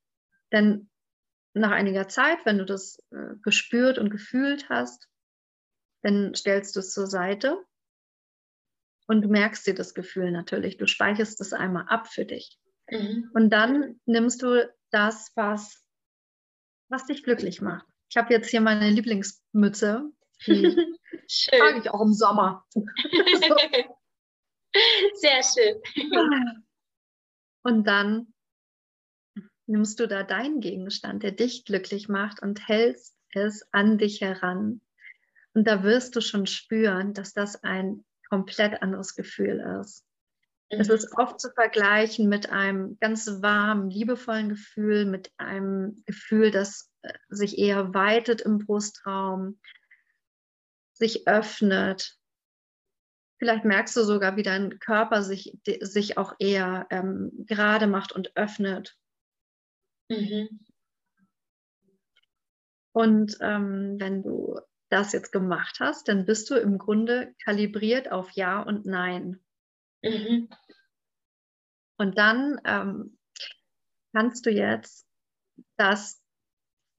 Denn 0.53 0.89
nach 1.55 1.73
einiger 1.73 2.09
Zeit, 2.09 2.39
wenn 2.45 2.59
du 2.59 2.65
das 2.65 3.03
äh, 3.11 3.35
gespürt 3.43 3.99
und 3.99 4.11
gefühlt 4.11 4.69
hast, 4.69 5.09
dann 6.03 6.35
stellst 6.35 6.77
du 6.77 6.81
es 6.81 6.93
zur 6.93 7.09
Seite 7.09 7.65
und 9.09 9.23
du 9.23 9.29
merkst 9.29 9.67
dir 9.67 9.75
das 9.75 9.95
Gefühl 9.95 10.31
natürlich. 10.31 10.77
Du 10.77 10.87
speicherst 10.87 11.41
es 11.41 11.53
einmal 11.53 11.87
ab 11.89 12.09
für 12.09 12.27
dich. 12.27 12.59
Mhm. 12.91 13.31
Und 13.35 13.51
dann 13.51 14.01
nimmst 14.05 14.43
du 14.43 14.71
das, 14.91 15.33
was, 15.35 15.83
was 16.89 17.07
dich 17.07 17.25
glücklich 17.25 17.61
macht. 17.61 17.87
Ich 18.11 18.17
habe 18.19 18.33
jetzt 18.33 18.51
hier 18.51 18.61
meine 18.61 18.91
Lieblingsmütze. 18.91 20.11
Die 20.47 20.77
trage 21.51 21.81
ich 21.81 21.91
auch 21.91 22.03
im 22.03 22.13
Sommer. 22.13 22.65
so. 22.71 22.83
Sehr 25.15 25.43
schön. 25.43 25.81
Und 27.63 27.85
dann 27.85 28.35
nimmst 29.67 30.01
du 30.01 30.07
da 30.07 30.23
deinen 30.23 30.61
Gegenstand, 30.61 31.23
der 31.23 31.33
dich 31.33 31.65
glücklich 31.65 32.09
macht 32.11 32.43
und 32.43 32.69
hältst 32.69 33.17
es 33.33 33.67
an 33.73 33.97
dich 33.97 34.21
heran. 34.21 34.83
Und 35.55 35.67
da 35.67 35.83
wirst 35.83 36.15
du 36.15 36.21
schon 36.21 36.47
spüren, 36.47 37.15
dass 37.15 37.33
das 37.33 37.63
ein 37.65 38.05
komplett 38.29 38.83
anderes 38.83 39.15
Gefühl 39.15 39.61
ist. 39.81 40.05
Mhm. 40.71 40.81
Es 40.81 40.89
ist 40.89 41.17
oft 41.17 41.41
zu 41.41 41.51
vergleichen 41.51 42.29
mit 42.29 42.51
einem 42.51 42.99
ganz 43.01 43.27
warmen, 43.43 43.91
liebevollen 43.91 44.49
Gefühl, 44.49 45.05
mit 45.07 45.33
einem 45.39 46.03
Gefühl, 46.07 46.51
das 46.51 46.91
äh, 47.03 47.13
sich 47.29 47.59
eher 47.59 47.95
weitet 47.95 48.41
im 48.41 48.59
Brustraum, 48.59 49.61
sich 50.93 51.27
öffnet, 51.29 52.19
Vielleicht 53.39 53.65
merkst 53.65 53.97
du 53.97 54.03
sogar, 54.03 54.37
wie 54.37 54.43
dein 54.43 54.81
Körper 54.81 55.23
sich, 55.23 55.57
sich 55.65 56.19
auch 56.19 56.35
eher 56.41 56.87
ähm, 56.91 57.31
gerade 57.47 57.87
macht 57.87 58.13
und 58.13 58.37
öffnet. 58.37 58.99
Mhm. 60.09 60.61
Und 62.93 63.39
ähm, 63.41 63.97
wenn 64.01 64.23
du 64.25 64.59
das 64.91 65.13
jetzt 65.13 65.33
gemacht 65.33 65.79
hast, 65.81 66.09
dann 66.09 66.25
bist 66.25 66.51
du 66.51 66.55
im 66.55 66.79
Grunde 66.79 67.35
kalibriert 67.45 68.11
auf 68.11 68.31
Ja 68.33 68.63
und 68.63 68.87
Nein. 68.87 69.41
Mhm. 70.03 70.49
Und 71.99 72.17
dann 72.17 72.61
ähm, 72.65 73.19
kannst 74.15 74.47
du 74.47 74.51
jetzt 74.51 75.07
das 75.77 76.23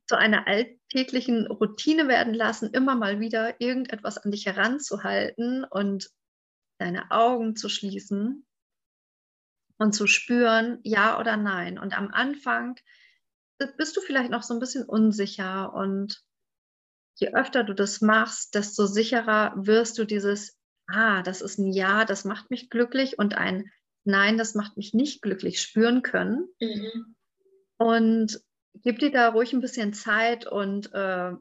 zu 0.08 0.18
einer 0.18 0.48
alltäglichen 0.48 1.48
Routine 1.48 2.08
werden 2.08 2.34
lassen, 2.34 2.72
immer 2.74 2.96
mal 2.96 3.20
wieder 3.20 3.62
irgendetwas 3.62 4.18
an 4.18 4.32
dich 4.32 4.46
heranzuhalten 4.46 5.64
und 5.64 6.10
deine 6.80 7.12
Augen 7.12 7.56
zu 7.56 7.70
schließen 7.70 8.46
und 9.78 9.94
zu 9.94 10.08
spüren, 10.08 10.80
ja 10.84 11.20
oder 11.20 11.38
nein. 11.38 11.78
Und 11.78 11.98
am 11.98 12.12
Anfang 12.12 12.76
bist 13.78 13.96
du 13.96 14.02
vielleicht 14.02 14.32
noch 14.32 14.44
so 14.44 14.54
ein 14.54 14.60
bisschen 14.60 14.84
unsicher 14.84 15.74
und 15.74 16.24
je 17.20 17.34
öfter 17.34 17.64
du 17.64 17.74
das 17.74 18.02
machst, 18.02 18.56
desto 18.56 18.86
sicherer 18.86 19.54
wirst 19.56 19.98
du 19.98 20.06
dieses, 20.06 20.58
ah, 20.88 21.22
das 21.22 21.42
ist 21.42 21.58
ein 21.58 21.72
Ja, 21.72 22.06
das 22.06 22.26
macht 22.26 22.50
mich 22.50 22.70
glücklich 22.70 23.20
und 23.20 23.36
ein 23.36 23.72
Nein, 24.06 24.38
das 24.38 24.56
macht 24.56 24.78
mich 24.78 24.94
nicht 24.94 25.22
glücklich 25.22 25.62
spüren 25.62 26.02
können. 26.02 26.48
Mhm. 26.60 27.16
Und 27.78 28.42
gib 28.76 29.00
dir 29.00 29.12
da 29.12 29.30
ruhig 29.30 29.54
ein 29.54 29.62
bisschen 29.62 29.94
Zeit 29.94 30.48
und 30.48 30.92
äh, 30.94 31.32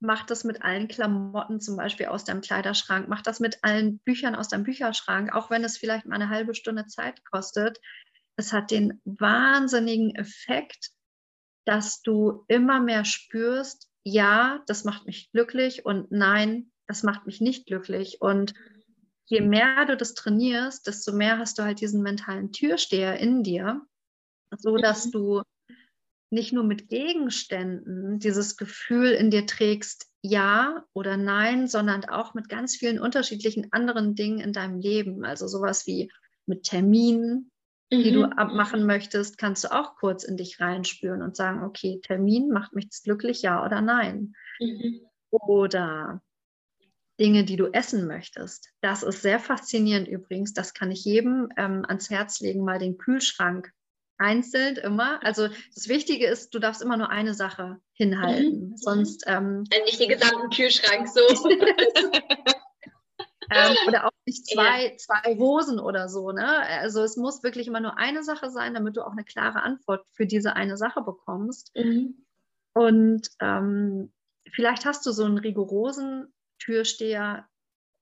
mach 0.00 0.26
das 0.26 0.44
mit 0.44 0.62
allen 0.62 0.88
Klamotten 0.88 1.60
zum 1.60 1.76
Beispiel 1.76 2.06
aus 2.06 2.24
deinem 2.24 2.40
Kleiderschrank, 2.40 3.08
mach 3.08 3.22
das 3.22 3.40
mit 3.40 3.58
allen 3.62 3.98
Büchern 4.00 4.34
aus 4.34 4.48
deinem 4.48 4.64
Bücherschrank, 4.64 5.34
auch 5.34 5.50
wenn 5.50 5.64
es 5.64 5.78
vielleicht 5.78 6.06
mal 6.06 6.16
eine 6.16 6.28
halbe 6.28 6.54
Stunde 6.54 6.86
Zeit 6.86 7.24
kostet. 7.24 7.80
Es 8.36 8.52
hat 8.52 8.70
den 8.70 9.00
wahnsinnigen 9.04 10.14
Effekt, 10.14 10.90
dass 11.64 12.02
du 12.02 12.44
immer 12.48 12.80
mehr 12.80 13.04
spürst, 13.04 13.87
ja, 14.08 14.62
das 14.66 14.84
macht 14.84 15.06
mich 15.06 15.30
glücklich 15.32 15.84
und 15.84 16.10
nein, 16.10 16.70
das 16.86 17.02
macht 17.02 17.26
mich 17.26 17.40
nicht 17.40 17.66
glücklich. 17.66 18.20
Und 18.20 18.54
je 19.26 19.40
mehr 19.40 19.84
du 19.86 19.96
das 19.96 20.14
trainierst, 20.14 20.86
desto 20.86 21.12
mehr 21.12 21.38
hast 21.38 21.58
du 21.58 21.62
halt 21.62 21.80
diesen 21.80 22.02
mentalen 22.02 22.50
Türsteher 22.52 23.18
in 23.18 23.42
dir, 23.42 23.82
so 24.56 24.76
dass 24.76 25.06
mhm. 25.06 25.10
du 25.10 25.42
nicht 26.30 26.52
nur 26.52 26.64
mit 26.64 26.88
Gegenständen 26.88 28.18
dieses 28.18 28.56
Gefühl 28.56 29.12
in 29.12 29.30
dir 29.30 29.46
trägst, 29.46 30.06
ja 30.22 30.84
oder 30.92 31.16
nein, 31.16 31.68
sondern 31.68 32.04
auch 32.04 32.34
mit 32.34 32.48
ganz 32.48 32.76
vielen 32.76 32.98
unterschiedlichen 32.98 33.72
anderen 33.72 34.14
Dingen 34.14 34.40
in 34.40 34.52
deinem 34.52 34.78
Leben. 34.78 35.24
Also 35.24 35.46
sowas 35.46 35.86
wie 35.86 36.10
mit 36.46 36.64
Terminen, 36.64 37.50
mhm. 37.90 38.02
die 38.02 38.12
du 38.12 38.26
mhm. 38.26 38.32
abmachen 38.32 38.86
möchtest, 38.86 39.38
kannst 39.38 39.64
du 39.64 39.72
auch 39.72 39.96
kurz 39.96 40.24
in 40.24 40.36
dich 40.36 40.60
reinspüren 40.60 41.22
und 41.22 41.36
sagen, 41.36 41.62
okay, 41.62 42.00
Termin 42.02 42.50
macht 42.50 42.74
mich 42.74 42.88
glücklich, 43.02 43.42
ja 43.42 43.64
oder 43.64 43.80
nein. 43.80 44.34
Mhm. 44.60 45.00
Oder 45.30 46.22
Dinge, 47.20 47.44
die 47.44 47.56
du 47.56 47.66
essen 47.66 48.06
möchtest. 48.06 48.70
Das 48.80 49.02
ist 49.02 49.22
sehr 49.22 49.40
faszinierend 49.40 50.08
übrigens. 50.08 50.52
Das 50.52 50.72
kann 50.72 50.90
ich 50.90 51.04
jedem 51.04 51.48
ähm, 51.56 51.84
ans 51.86 52.10
Herz 52.10 52.40
legen, 52.40 52.64
mal 52.64 52.78
den 52.78 52.96
Kühlschrank 52.96 53.72
einzeln 54.18 54.76
immer. 54.76 55.22
Also 55.24 55.48
das 55.74 55.88
Wichtige 55.88 56.26
ist, 56.26 56.54
du 56.54 56.58
darfst 56.58 56.82
immer 56.82 56.96
nur 56.96 57.10
eine 57.10 57.34
Sache 57.34 57.80
hinhalten. 57.92 58.70
Mhm. 58.70 58.76
Sonst. 58.76 59.24
Ähm, 59.26 59.64
also 59.72 59.84
nicht 59.84 60.00
den 60.00 60.08
gesamten 60.08 60.50
Kühlschrank 60.50 61.08
so. 61.08 61.20
ähm, 63.50 63.76
oder 63.88 64.06
auch 64.06 64.12
nicht 64.26 64.46
zwei, 64.46 64.86
ja. 64.86 64.96
zwei 64.96 65.36
Hosen 65.36 65.78
oder 65.78 66.08
so. 66.08 66.32
Ne? 66.32 66.46
Also 66.46 67.02
es 67.02 67.16
muss 67.16 67.42
wirklich 67.42 67.66
immer 67.66 67.80
nur 67.80 67.98
eine 67.98 68.22
Sache 68.22 68.50
sein, 68.50 68.74
damit 68.74 68.96
du 68.96 69.06
auch 69.06 69.12
eine 69.12 69.24
klare 69.24 69.62
Antwort 69.62 70.04
für 70.12 70.26
diese 70.26 70.56
eine 70.56 70.76
Sache 70.76 71.02
bekommst. 71.02 71.74
Mhm. 71.74 72.26
Und 72.74 73.28
ähm, 73.40 74.12
vielleicht 74.50 74.84
hast 74.84 75.04
du 75.06 75.12
so 75.12 75.24
einen 75.24 75.38
rigorosen 75.38 76.32
Türsteher, 76.58 77.48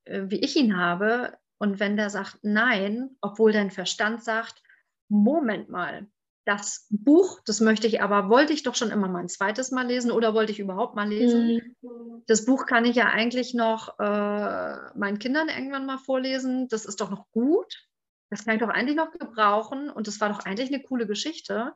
äh, 0.05 0.25
wie 0.27 0.41
ich 0.41 0.57
ihn 0.57 0.77
habe. 0.77 1.39
Und 1.59 1.81
wenn 1.81 1.97
der 1.97 2.11
sagt 2.11 2.39
Nein, 2.43 3.17
obwohl 3.21 3.53
dein 3.53 3.71
Verstand 3.71 4.23
sagt, 4.23 4.63
Moment 5.09 5.69
mal, 5.69 6.07
das 6.47 6.87
Buch, 6.91 7.41
das 7.45 7.61
möchte 7.61 7.89
ich 7.89 8.01
aber, 8.01 8.31
wollte 8.31 8.53
ich 8.53 8.63
doch 8.63 8.77
schon 8.77 8.93
immer 8.93 9.09
mal 9.09 9.19
ein 9.19 9.29
zweites 9.29 9.73
Mal 9.73 9.89
lesen 9.89 10.13
oder 10.13 10.33
wollte 10.33 10.53
ich 10.53 10.61
überhaupt 10.61 10.95
mal 10.95 11.09
lesen? 11.09 11.75
Mhm. 11.83 12.23
Das 12.29 12.45
Buch 12.45 12.67
kann 12.67 12.85
ich 12.85 12.95
ja 12.95 13.07
eigentlich 13.07 13.53
noch 13.53 13.99
äh, 13.99 14.77
meinen 14.97 15.19
Kindern 15.19 15.49
irgendwann 15.49 15.87
mal 15.87 15.99
vorlesen. 15.99 16.69
Das 16.69 16.87
ist 16.87 17.01
doch 17.01 17.11
noch 17.11 17.29
gut. 17.33 17.89
Das 18.31 18.45
kann 18.45 18.55
ich 18.55 18.61
doch 18.61 18.69
eigentlich 18.69 18.97
noch 18.97 19.11
gebrauchen 19.11 19.91
und 19.91 20.07
das 20.07 20.21
war 20.21 20.29
doch 20.29 20.47
eigentlich 20.47 20.73
eine 20.73 20.83
coole 20.83 21.09
Geschichte. 21.09 21.75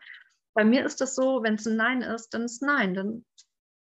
Bei 0.54 0.64
mir 0.64 0.84
ist 0.84 1.00
das 1.00 1.16
so, 1.16 1.42
wenn 1.42 1.54
es 1.54 1.66
ein 1.66 1.76
Nein 1.76 2.02
ist, 2.02 2.30
dann 2.30 2.44
ist 2.44 2.62
Nein. 2.62 2.94
Dann 2.94 3.24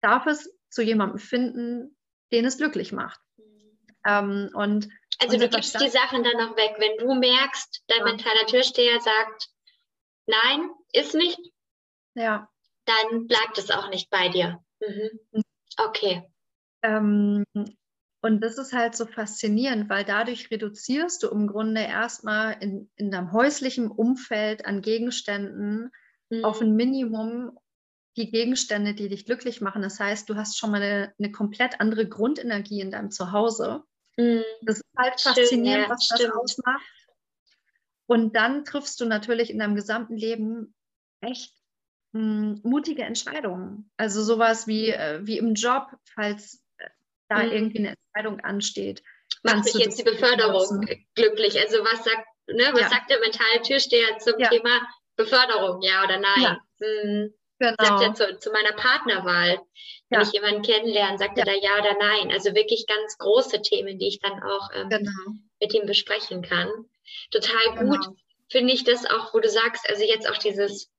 darf 0.03 0.27
es 0.27 0.55
zu 0.69 0.83
jemandem 0.83 1.19
finden, 1.19 1.97
den 2.33 2.45
es 2.45 2.59
glücklich 2.59 2.93
macht. 2.93 3.21
Mhm. 3.39 3.79
Ähm, 4.07 4.51
und 4.53 4.89
also 5.21 5.39
du 5.39 5.49
gibst 5.49 5.81
die 5.81 5.89
Sachen 5.89 6.23
dann 6.23 6.37
noch 6.37 6.55
weg. 6.59 6.75
Wenn 6.77 6.99
du 6.99 7.15
merkst, 7.15 7.83
dein 7.89 8.01
ja. 8.01 8.05
mentaler 8.05 8.47
Türsteher 8.47 9.01
sagt, 9.01 9.49
nein, 10.27 10.71
ist 10.93 11.15
nicht, 11.15 11.41
ja. 12.15 12.49
dann 12.85 13.27
bleibt 13.27 13.59
es 13.59 13.71
auch 13.71 13.89
nicht 13.91 14.11
bei 14.11 14.29
dir. 14.29 14.63
Mhm. 14.81 15.43
Okay. 15.79 16.23
Ähm, 16.83 17.45
Und 18.23 18.41
das 18.41 18.59
ist 18.59 18.73
halt 18.73 18.97
so 18.97 19.07
faszinierend, 19.07 19.89
weil 19.89 20.05
dadurch 20.05 20.51
reduzierst 20.51 21.23
du 21.23 21.29
im 21.29 21.47
Grunde 21.47 21.83
erstmal 21.83 22.57
in, 22.61 22.91
in 22.97 23.11
deinem 23.11 23.33
häuslichen 23.33 23.89
Umfeld 23.89 24.67
an 24.67 24.83
Gegenständen 24.83 25.93
mhm. 26.31 26.45
auf 26.45 26.61
ein 26.61 26.75
Minimum 26.75 27.57
die 28.17 28.31
Gegenstände, 28.31 28.95
die 28.95 29.09
dich 29.09 29.27
glücklich 29.27 29.61
machen. 29.61 29.83
Das 29.83 30.01
heißt, 30.01 30.29
du 30.29 30.37
hast 30.37 30.59
schon 30.59 30.71
mal 30.71 30.83
eine, 30.83 31.15
eine 31.19 31.31
komplett 31.31 31.81
andere 31.81 32.09
Grundenergie 32.09 32.81
in 32.81 32.91
deinem 32.91 33.11
Zuhause. 33.11 33.85
Mhm. 34.17 34.43
Das 34.63 34.79
ist 34.79 34.85
halt 34.97 35.21
faszinierend, 35.21 35.85
ja, 35.85 35.91
was 35.91 36.05
stimmt. 36.05 36.21
das 36.23 36.31
ausmacht. 36.33 36.83
Und 38.07 38.37
dann 38.37 38.65
triffst 38.65 39.01
du 39.01 39.05
natürlich 39.05 39.51
in 39.51 39.59
deinem 39.59 39.75
gesamten 39.75 40.17
Leben 40.17 40.75
echt 41.21 41.53
mh, 42.13 42.21
hm, 42.21 42.61
mutige 42.63 43.03
Entscheidungen. 43.03 43.91
Also 43.97 44.23
sowas 44.23 44.67
wie, 44.67 44.91
äh, 44.91 45.21
wie 45.27 45.39
im 45.39 45.55
Job, 45.55 45.89
falls 46.15 46.63
da 47.29 47.43
mhm. 47.43 47.53
irgendwie 47.53 47.79
eine 47.79 47.97
Entscheidung 47.97 48.41
ansteht. 48.41 49.03
Macht 49.43 49.65
sich 49.65 49.75
jetzt 49.75 49.99
die 49.99 50.05
Beförderung 50.05 50.81
nutzen? 50.81 51.07
glücklich? 51.15 51.59
Also 51.59 51.79
was 51.79 52.05
sagt, 52.05 52.27
ne, 52.49 52.65
was 52.73 52.83
ja. 52.83 52.89
sagt 52.89 53.11
der 53.11 53.21
mentale 53.21 53.63
Türsteher 53.63 54.19
zum 54.19 54.39
ja. 54.39 54.49
Thema 54.49 54.83
Beförderung, 55.17 55.83
ja 55.83 56.05
oder 56.05 56.19
nein? 56.19 56.43
Ja. 56.43 56.59
Hm. 56.81 57.35
Genau. 57.59 57.75
Sagt 57.79 58.03
er 58.03 58.15
zu, 58.15 58.39
zu 58.39 58.53
meiner 58.53 58.73
Partnerwahl, 58.73 59.59
wenn 60.11 60.21
ich 60.21 60.33
jemanden 60.33 60.61
kennenlerne, 60.61 61.17
sagt 61.17 61.39
er 61.39 61.47
da 61.47 61.53
ja 61.53 61.79
oder 61.79 61.97
nein? 61.99 62.31
Also 62.31 62.55
wirklich 62.55 62.87
ganz 62.87 63.17
große 63.17 63.63
Themen, 63.63 63.99
die 63.99 64.09
ich 64.09 64.21
dann 64.21 64.43
auch 64.43 64.69
ähm, 64.75 64.91
genau. 64.91 65.11
mit 65.59 65.73
ihm 65.73 65.87
besprechen 65.87 66.43
kann. 66.43 66.69
Total 67.31 67.77
gut 67.77 68.05
genau. 68.05 68.17
finde 68.51 68.73
ich 68.73 68.85
das 68.85 69.07
auch, 69.07 69.35
wo 69.35 69.41
du 69.41 69.49
sagst, 69.49 69.89
also 69.89 70.05
jetzt 70.05 70.29
auch 70.29 70.39
dieses 70.39 70.91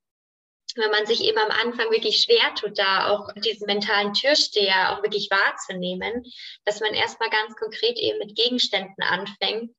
wenn 0.77 0.91
man 0.91 1.05
sich 1.05 1.23
eben 1.23 1.37
am 1.37 1.51
Anfang 1.51 1.89
wirklich 1.91 2.21
schwer 2.21 2.53
tut, 2.55 2.77
da 2.77 3.09
auch 3.09 3.31
diesen 3.33 3.65
mentalen 3.65 4.13
Türsteher 4.13 4.91
auch 4.91 5.03
wirklich 5.03 5.29
wahrzunehmen, 5.31 6.23
dass 6.65 6.79
man 6.81 6.93
erstmal 6.93 7.29
ganz 7.29 7.55
konkret 7.55 7.97
eben 7.97 8.19
mit 8.19 8.35
Gegenständen 8.35 9.03
anfängt, 9.03 9.71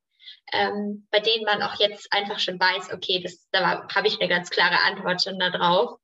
ähm, 0.52 1.06
bei 1.10 1.20
denen 1.20 1.44
man 1.44 1.62
auch 1.62 1.78
jetzt 1.78 2.12
einfach 2.12 2.38
schon 2.38 2.58
weiß, 2.58 2.92
okay, 2.92 3.20
das, 3.22 3.48
da 3.50 3.86
habe 3.94 4.08
ich 4.08 4.18
eine 4.18 4.28
ganz 4.28 4.50
klare 4.50 4.82
Antwort 4.82 5.22
schon 5.22 5.38
darauf. 5.38 5.98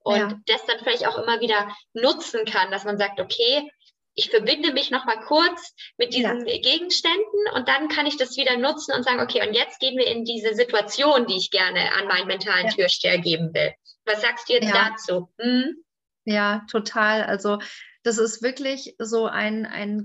Und 0.00 0.18
ja. 0.18 0.40
das 0.46 0.64
dann 0.66 0.78
vielleicht 0.80 1.06
auch 1.06 1.16
immer 1.16 1.40
wieder 1.40 1.74
nutzen 1.94 2.44
kann, 2.44 2.70
dass 2.70 2.84
man 2.84 2.98
sagt, 2.98 3.20
okay, 3.20 3.70
ich 4.14 4.30
verbinde 4.30 4.72
mich 4.72 4.90
nochmal 4.90 5.20
kurz 5.20 5.74
mit 5.98 6.14
diesen 6.14 6.46
ja. 6.46 6.58
Gegenständen 6.58 7.48
und 7.54 7.68
dann 7.68 7.88
kann 7.88 8.06
ich 8.06 8.16
das 8.16 8.36
wieder 8.36 8.56
nutzen 8.56 8.94
und 8.94 9.04
sagen, 9.04 9.20
okay, 9.20 9.46
und 9.46 9.54
jetzt 9.54 9.80
gehen 9.80 9.96
wir 9.96 10.06
in 10.06 10.24
diese 10.24 10.54
Situation, 10.54 11.26
die 11.26 11.36
ich 11.36 11.50
gerne 11.50 11.92
an 11.94 12.06
meinen 12.06 12.28
mentalen 12.28 12.66
ja. 12.66 12.72
Türsteher 12.72 13.18
geben 13.18 13.52
will. 13.54 13.72
Was 14.04 14.20
sagst 14.20 14.48
du 14.48 14.52
jetzt 14.52 14.68
ja. 14.68 14.90
dazu? 14.90 15.32
Hm? 15.40 15.84
Ja, 16.24 16.64
total. 16.70 17.24
Also 17.24 17.58
das 18.02 18.18
ist 18.18 18.42
wirklich 18.42 18.94
so 18.98 19.26
ein, 19.26 19.66
ein, 19.66 20.04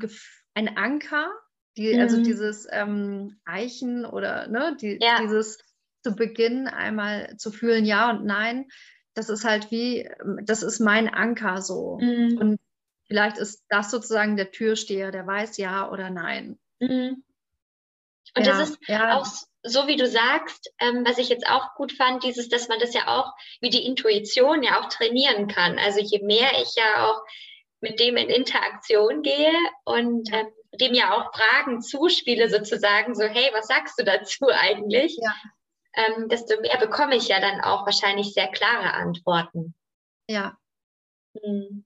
ein 0.56 0.78
Anker, 0.78 1.32
die, 1.78 1.90
also 2.00 2.18
mhm. 2.18 2.22
also 2.22 2.24
dieses 2.24 2.68
ähm, 2.72 3.40
Eichen 3.46 4.06
oder 4.06 4.48
ne, 4.48 4.76
die, 4.82 5.00
dieses 5.22 5.60
zu 6.04 6.16
Beginn 6.16 6.68
einmal 6.68 7.36
zu 7.38 7.52
fühlen, 7.52 7.86
ja 7.86 8.10
und 8.10 8.26
nein. 8.26 8.68
Das 9.16 9.30
ist 9.30 9.44
halt 9.44 9.70
wie, 9.70 10.10
das 10.44 10.64
ist 10.64 10.80
mein 10.80 11.10
Anker 11.10 11.62
so. 11.62 11.98
Mhm. 12.00 12.38
Und 12.38 12.60
Vielleicht 13.10 13.38
ist 13.38 13.66
das 13.70 13.90
sozusagen 13.90 14.38
der 14.38 14.52
Türsteher, 14.52 15.12
der 15.12 15.26
weiß 15.26 15.58
ja 15.58 15.90
oder 15.90 16.12
nein. 16.12 16.60
Mhm. 16.80 17.24
Und 18.36 18.46
ja, 18.46 18.52
das 18.52 18.70
ist 18.70 18.80
ja. 18.88 19.18
auch 19.18 19.26
so, 19.64 19.88
wie 19.88 19.96
du 19.96 20.08
sagst, 20.08 20.72
ähm, 20.80 21.04
was 21.06 21.18
ich 21.18 21.30
jetzt 21.30 21.48
auch 21.48 21.74
gut 21.74 21.92
fand, 21.92 22.24
dieses, 22.24 22.50
dass 22.50 22.68
man 22.68 22.80
das 22.80 22.94
ja 22.94 23.08
auch 23.08 23.34
wie 23.62 23.72
die 23.72 23.86
Intuition 23.86 24.62
ja 24.62 24.80
auch 24.80 24.90
trainieren 24.90 25.48
kann. 25.48 25.80
Also 25.80 26.00
je 26.00 26.20
mehr 26.24 26.52
ich 26.62 26.76
ja 26.76 27.08
auch 27.08 27.24
mit 27.82 28.00
dem 28.00 28.16
in 28.16 28.30
Interaktion 28.30 29.24
gehe 29.24 29.52
und 29.86 30.32
ähm, 30.32 30.48
dem 30.80 30.94
ja 30.94 31.14
auch 31.14 31.34
Fragen 31.34 31.82
zuspiele, 31.82 32.48
sozusagen, 32.48 33.16
so, 33.16 33.24
hey, 33.24 33.50
was 33.54 33.68
sagst 33.68 34.00
du 34.00 34.04
dazu 34.04 34.48
eigentlich? 34.52 35.18
Ja. 35.20 35.34
Ähm, 35.94 36.30
desto 36.30 36.62
mehr 36.62 36.78
bekomme 36.78 37.16
ich 37.16 37.28
ja 37.28 37.40
dann 37.40 37.62
auch 37.62 37.88
wahrscheinlich 37.88 38.34
sehr 38.34 38.50
klare 38.50 38.94
Antworten. 38.94 39.74
Ja. 40.30 40.56
Mhm. 41.34 41.86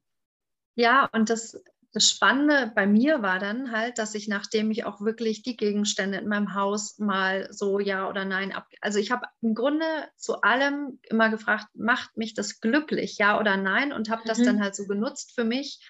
Ja, 0.75 1.09
und 1.11 1.29
das, 1.29 1.61
das 1.93 2.09
Spannende 2.09 2.71
bei 2.73 2.87
mir 2.87 3.21
war 3.21 3.37
dann 3.37 3.71
halt, 3.71 3.99
dass 3.99 4.15
ich, 4.15 4.27
nachdem 4.27 4.71
ich 4.71 4.85
auch 4.85 5.01
wirklich 5.01 5.43
die 5.43 5.55
Gegenstände 5.55 6.17
in 6.17 6.27
meinem 6.27 6.55
Haus 6.55 6.97
mal 6.97 7.47
so 7.51 7.79
ja 7.79 8.09
oder 8.09 8.25
nein 8.25 8.51
ab. 8.51 8.67
Also 8.81 8.97
ich 8.97 9.11
habe 9.11 9.27
im 9.41 9.53
Grunde 9.53 9.85
zu 10.17 10.41
allem 10.41 10.99
immer 11.03 11.29
gefragt, 11.29 11.67
macht 11.75 12.17
mich 12.17 12.33
das 12.33 12.59
glücklich, 12.59 13.17
ja 13.19 13.39
oder 13.39 13.57
nein? 13.57 13.93
Und 13.93 14.09
habe 14.09 14.23
mhm. 14.23 14.27
das 14.27 14.41
dann 14.41 14.61
halt 14.61 14.75
so 14.75 14.85
genutzt 14.85 15.33
für 15.35 15.43
mich. 15.43 15.87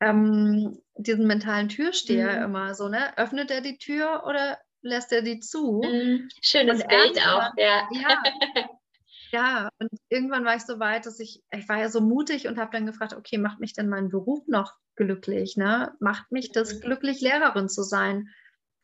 Ähm, 0.00 0.82
diesen 0.96 1.26
mentalen 1.26 1.70
Türsteher 1.70 2.38
mhm. 2.38 2.44
immer 2.44 2.74
so, 2.74 2.88
ne? 2.88 3.16
Öffnet 3.16 3.50
er 3.50 3.62
die 3.62 3.78
Tür 3.78 4.24
oder 4.26 4.58
lässt 4.82 5.10
er 5.12 5.22
die 5.22 5.40
zu? 5.40 5.80
Mhm. 5.82 6.28
Schönes 6.42 6.86
Bild 6.86 7.18
auch, 7.26 7.50
ja. 7.56 7.88
ja. 7.92 8.22
Ja, 9.30 9.68
und 9.78 9.90
irgendwann 10.08 10.44
war 10.44 10.56
ich 10.56 10.62
so 10.62 10.78
weit, 10.78 11.06
dass 11.06 11.20
ich, 11.20 11.42
ich 11.50 11.68
war 11.68 11.78
ja 11.78 11.88
so 11.88 12.00
mutig 12.00 12.46
und 12.46 12.58
habe 12.58 12.70
dann 12.72 12.86
gefragt, 12.86 13.14
okay, 13.14 13.38
macht 13.38 13.60
mich 13.60 13.72
denn 13.72 13.88
mein 13.88 14.08
Beruf 14.08 14.46
noch 14.46 14.74
glücklich? 14.96 15.56
Ne? 15.56 15.94
Macht 16.00 16.30
mich 16.30 16.52
das 16.52 16.74
mhm. 16.74 16.80
glücklich, 16.80 17.20
Lehrerin 17.20 17.68
zu 17.68 17.82
sein? 17.82 18.28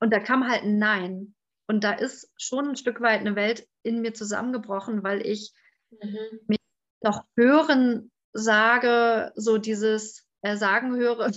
Und 0.01 0.13
da 0.13 0.19
kam 0.19 0.49
halt 0.49 0.63
ein 0.63 0.79
Nein. 0.79 1.35
Und 1.67 1.85
da 1.85 1.93
ist 1.93 2.33
schon 2.37 2.71
ein 2.71 2.77
Stück 2.77 3.01
weit 3.01 3.21
eine 3.21 3.37
Welt 3.37 3.69
in 3.83 4.01
mir 4.01 4.13
zusammengebrochen, 4.13 5.05
weil 5.05 5.25
ich 5.25 5.53
mhm. 5.91 6.41
mich 6.49 6.59
noch 7.03 7.25
hören 7.37 8.11
sage, 8.33 9.33
so 9.37 9.59
dieses 9.59 10.27
äh, 10.43 10.57
Sagen 10.57 10.97
höre, 10.97 11.31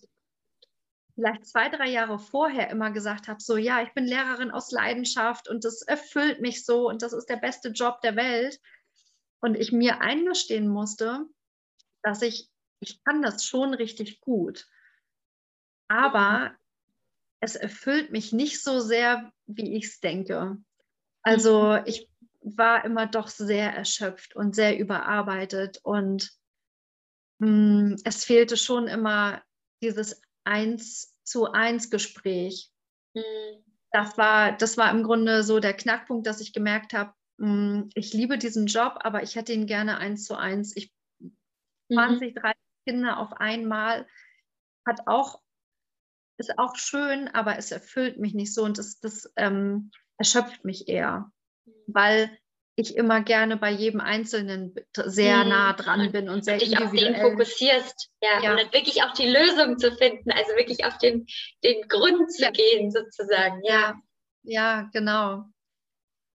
vielleicht 1.15 1.45
zwei, 1.45 1.69
drei 1.69 1.89
Jahre 1.89 2.19
vorher 2.19 2.69
immer 2.69 2.91
gesagt 2.91 3.27
habe, 3.27 3.41
so 3.41 3.57
ja, 3.57 3.81
ich 3.81 3.93
bin 3.93 4.05
Lehrerin 4.05 4.51
aus 4.51 4.71
Leidenschaft 4.71 5.47
und 5.47 5.63
das 5.63 5.81
erfüllt 5.81 6.41
mich 6.41 6.65
so 6.65 6.89
und 6.89 7.01
das 7.01 7.13
ist 7.13 7.29
der 7.29 7.37
beste 7.37 7.69
Job 7.69 8.01
der 8.01 8.15
Welt. 8.15 8.59
Und 9.39 9.55
ich 9.55 9.71
mir 9.71 10.01
eingestehen 10.01 10.67
musste, 10.69 11.25
dass 12.01 12.21
ich, 12.21 12.49
ich 12.79 13.03
kann 13.03 13.21
das 13.21 13.45
schon 13.45 13.73
richtig 13.73 14.21
gut. 14.21 14.67
Aber 15.89 16.55
es 17.41 17.55
erfüllt 17.55 18.11
mich 18.11 18.31
nicht 18.31 18.63
so 18.63 18.79
sehr, 18.79 19.33
wie 19.45 19.75
ich 19.75 19.85
es 19.85 19.99
denke. 19.99 20.57
Also 21.23 21.73
mhm. 21.73 21.83
ich 21.85 22.09
war 22.41 22.85
immer 22.85 23.05
doch 23.05 23.27
sehr 23.27 23.73
erschöpft 23.73 24.35
und 24.35 24.55
sehr 24.55 24.77
überarbeitet 24.77 25.79
und 25.83 26.31
mh, 27.39 27.47
hm, 27.47 28.01
es 28.05 28.23
fehlte 28.23 28.57
schon 28.57 28.87
immer 28.87 29.41
dieses 29.81 30.21
eins 30.43 31.15
zu 31.23 31.51
eins 31.51 31.89
Gespräch. 31.89 32.71
Mhm. 33.13 33.63
Das 33.91 34.17
war, 34.17 34.57
das 34.57 34.77
war 34.77 34.89
im 34.91 35.03
Grunde 35.03 35.43
so 35.43 35.59
der 35.59 35.73
Knackpunkt, 35.73 36.25
dass 36.25 36.41
ich 36.41 36.53
gemerkt 36.53 36.93
habe, 36.93 37.13
hm, 37.39 37.89
ich 37.93 38.13
liebe 38.13 38.37
diesen 38.37 38.67
Job, 38.67 38.97
aber 39.01 39.23
ich 39.23 39.35
hätte 39.35 39.53
ihn 39.53 39.67
gerne 39.67 39.97
eins 39.97 40.25
zu 40.25 40.35
eins. 40.35 40.75
Ich 40.75 40.93
20, 41.91 42.35
mhm. 42.35 42.39
30 42.39 42.57
Kinder 42.87 43.19
auf 43.19 43.33
einmal 43.33 44.07
hat 44.85 45.07
auch, 45.07 45.41
ist 46.37 46.57
auch 46.57 46.75
schön, 46.75 47.27
aber 47.29 47.57
es 47.57 47.71
erfüllt 47.71 48.19
mich 48.19 48.33
nicht 48.33 48.53
so 48.53 48.63
und 48.63 48.77
das, 48.77 48.99
das 48.99 49.31
ähm, 49.37 49.91
erschöpft 50.17 50.65
mich 50.65 50.87
eher. 50.87 51.31
Mhm. 51.65 51.71
Weil 51.87 52.37
ich 52.75 52.95
immer 52.95 53.21
gerne 53.21 53.57
bei 53.57 53.69
jedem 53.69 54.01
Einzelnen 54.01 54.73
sehr 54.95 55.43
mhm. 55.43 55.49
nah 55.49 55.73
dran 55.73 56.11
bin 56.11 56.29
und 56.29 56.43
sehr 56.43 56.55
und 56.55 56.61
dich 56.61 56.77
auf 56.77 56.91
den 56.91 57.15
fokussierst, 57.15 58.09
ja, 58.21 58.41
ja, 58.41 58.51
und 58.51 58.59
dann 58.59 58.73
wirklich 58.73 59.03
auch 59.03 59.13
die 59.13 59.29
Lösung 59.29 59.77
zu 59.77 59.91
finden, 59.91 60.31
also 60.31 60.51
wirklich 60.55 60.85
auf 60.85 60.97
den, 60.97 61.27
den 61.63 61.87
Grund 61.87 62.31
zu 62.31 62.43
ja. 62.43 62.51
gehen 62.51 62.91
sozusagen, 62.91 63.61
ja. 63.63 63.95
Ja, 64.43 64.89
genau. 64.91 65.45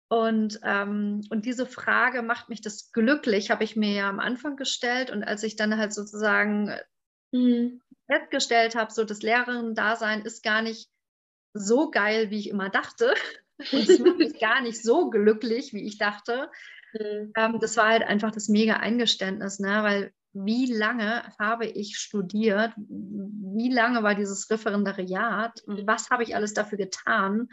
Und, 0.09 0.61
ähm, 0.63 1.23
und 1.31 1.47
diese 1.47 1.67
Frage, 1.67 2.23
macht 2.23 2.49
mich 2.49 2.61
das 2.61 2.93
glücklich, 2.93 3.51
habe 3.51 3.65
ich 3.65 3.77
mir 3.77 3.93
ja 3.93 4.09
am 4.09 4.21
Anfang 4.21 4.57
gestellt 4.57 5.11
und 5.11 5.25
als 5.25 5.43
ich 5.43 5.57
dann 5.57 5.79
halt 5.79 5.95
sozusagen 5.95 6.73
mhm. 7.33 7.81
festgestellt 8.07 8.75
habe, 8.75 8.93
so 8.93 9.05
das 9.05 9.23
Lehrerin-Dasein 9.23 10.23
ist 10.23 10.43
gar 10.43 10.63
nicht 10.63 10.91
so 11.55 11.91
geil, 11.91 12.31
wie 12.31 12.39
ich 12.39 12.51
immer 12.51 12.69
dachte, 12.69 13.15
und 13.59 13.89
es 13.89 13.99
macht 13.99 14.19
mich 14.19 14.39
gar 14.39 14.61
nicht 14.61 14.83
so 14.83 15.11
glücklich, 15.11 15.73
wie 15.73 15.87
ich 15.87 15.99
dachte. 15.99 16.51
Mhm. 16.93 17.33
Ähm, 17.37 17.59
das 17.61 17.77
war 17.77 17.89
halt 17.89 18.03
einfach 18.03 18.31
das 18.31 18.49
mega 18.49 18.75
Eingeständnis, 18.75 19.59
ne? 19.59 19.83
weil 19.83 20.13
wie 20.35 20.67
lange 20.67 21.23
habe 21.39 21.67
ich 21.67 21.97
studiert? 21.97 22.73
Wie 22.77 23.73
lange 23.73 24.03
war 24.03 24.17
dieses 24.17 24.51
Referendariat? 24.51 25.63
Was 25.67 26.11
habe 26.11 26.25
ich 26.25 26.35
alles 26.35 26.55
dafür 26.55 26.77
getan? 26.77 27.49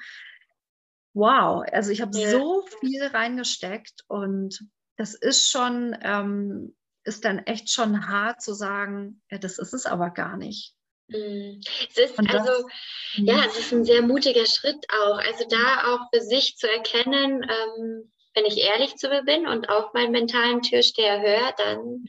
Wow, 1.14 1.64
also 1.72 1.92
ich 1.92 2.02
habe 2.02 2.18
ja. 2.18 2.32
so 2.32 2.66
viel 2.80 3.06
reingesteckt 3.06 4.04
und 4.08 4.66
das 4.98 5.14
ist 5.14 5.50
schon, 5.50 5.96
ähm, 6.02 6.76
ist 7.04 7.26
dann 7.26 7.40
echt 7.40 7.72
schon 7.72 8.08
hart 8.08 8.42
zu 8.42 8.54
sagen, 8.54 9.22
ja, 9.30 9.38
das 9.38 9.60
ist 9.60 9.74
es 9.74 9.86
aber 9.86 10.10
gar 10.10 10.38
nicht. 10.38 10.76
Mm. 11.12 11.62
Es 11.90 11.98
ist 11.98 12.20
also, 12.20 12.68
ja, 13.16 13.46
es 13.46 13.58
ist 13.58 13.72
ein 13.72 13.86
sehr 13.86 14.02
mutiger 14.02 14.46
Schritt 14.46 14.86
auch. 14.90 15.18
Also 15.18 15.46
da 15.50 15.94
auch 15.94 16.10
für 16.14 16.22
sich 16.22 16.58
zu 16.58 16.70
erkennen, 16.70 17.44
ähm, 17.44 18.12
wenn 18.34 18.46
ich 18.46 18.58
ehrlich 18.58 18.96
zu 18.96 19.10
mir 19.10 19.24
bin 19.24 19.48
und 19.48 19.70
auf 19.70 19.94
meinen 19.94 20.12
mentalen 20.12 20.62
Türsteher 20.62 21.22
höre, 21.22 21.54
dann 21.58 22.06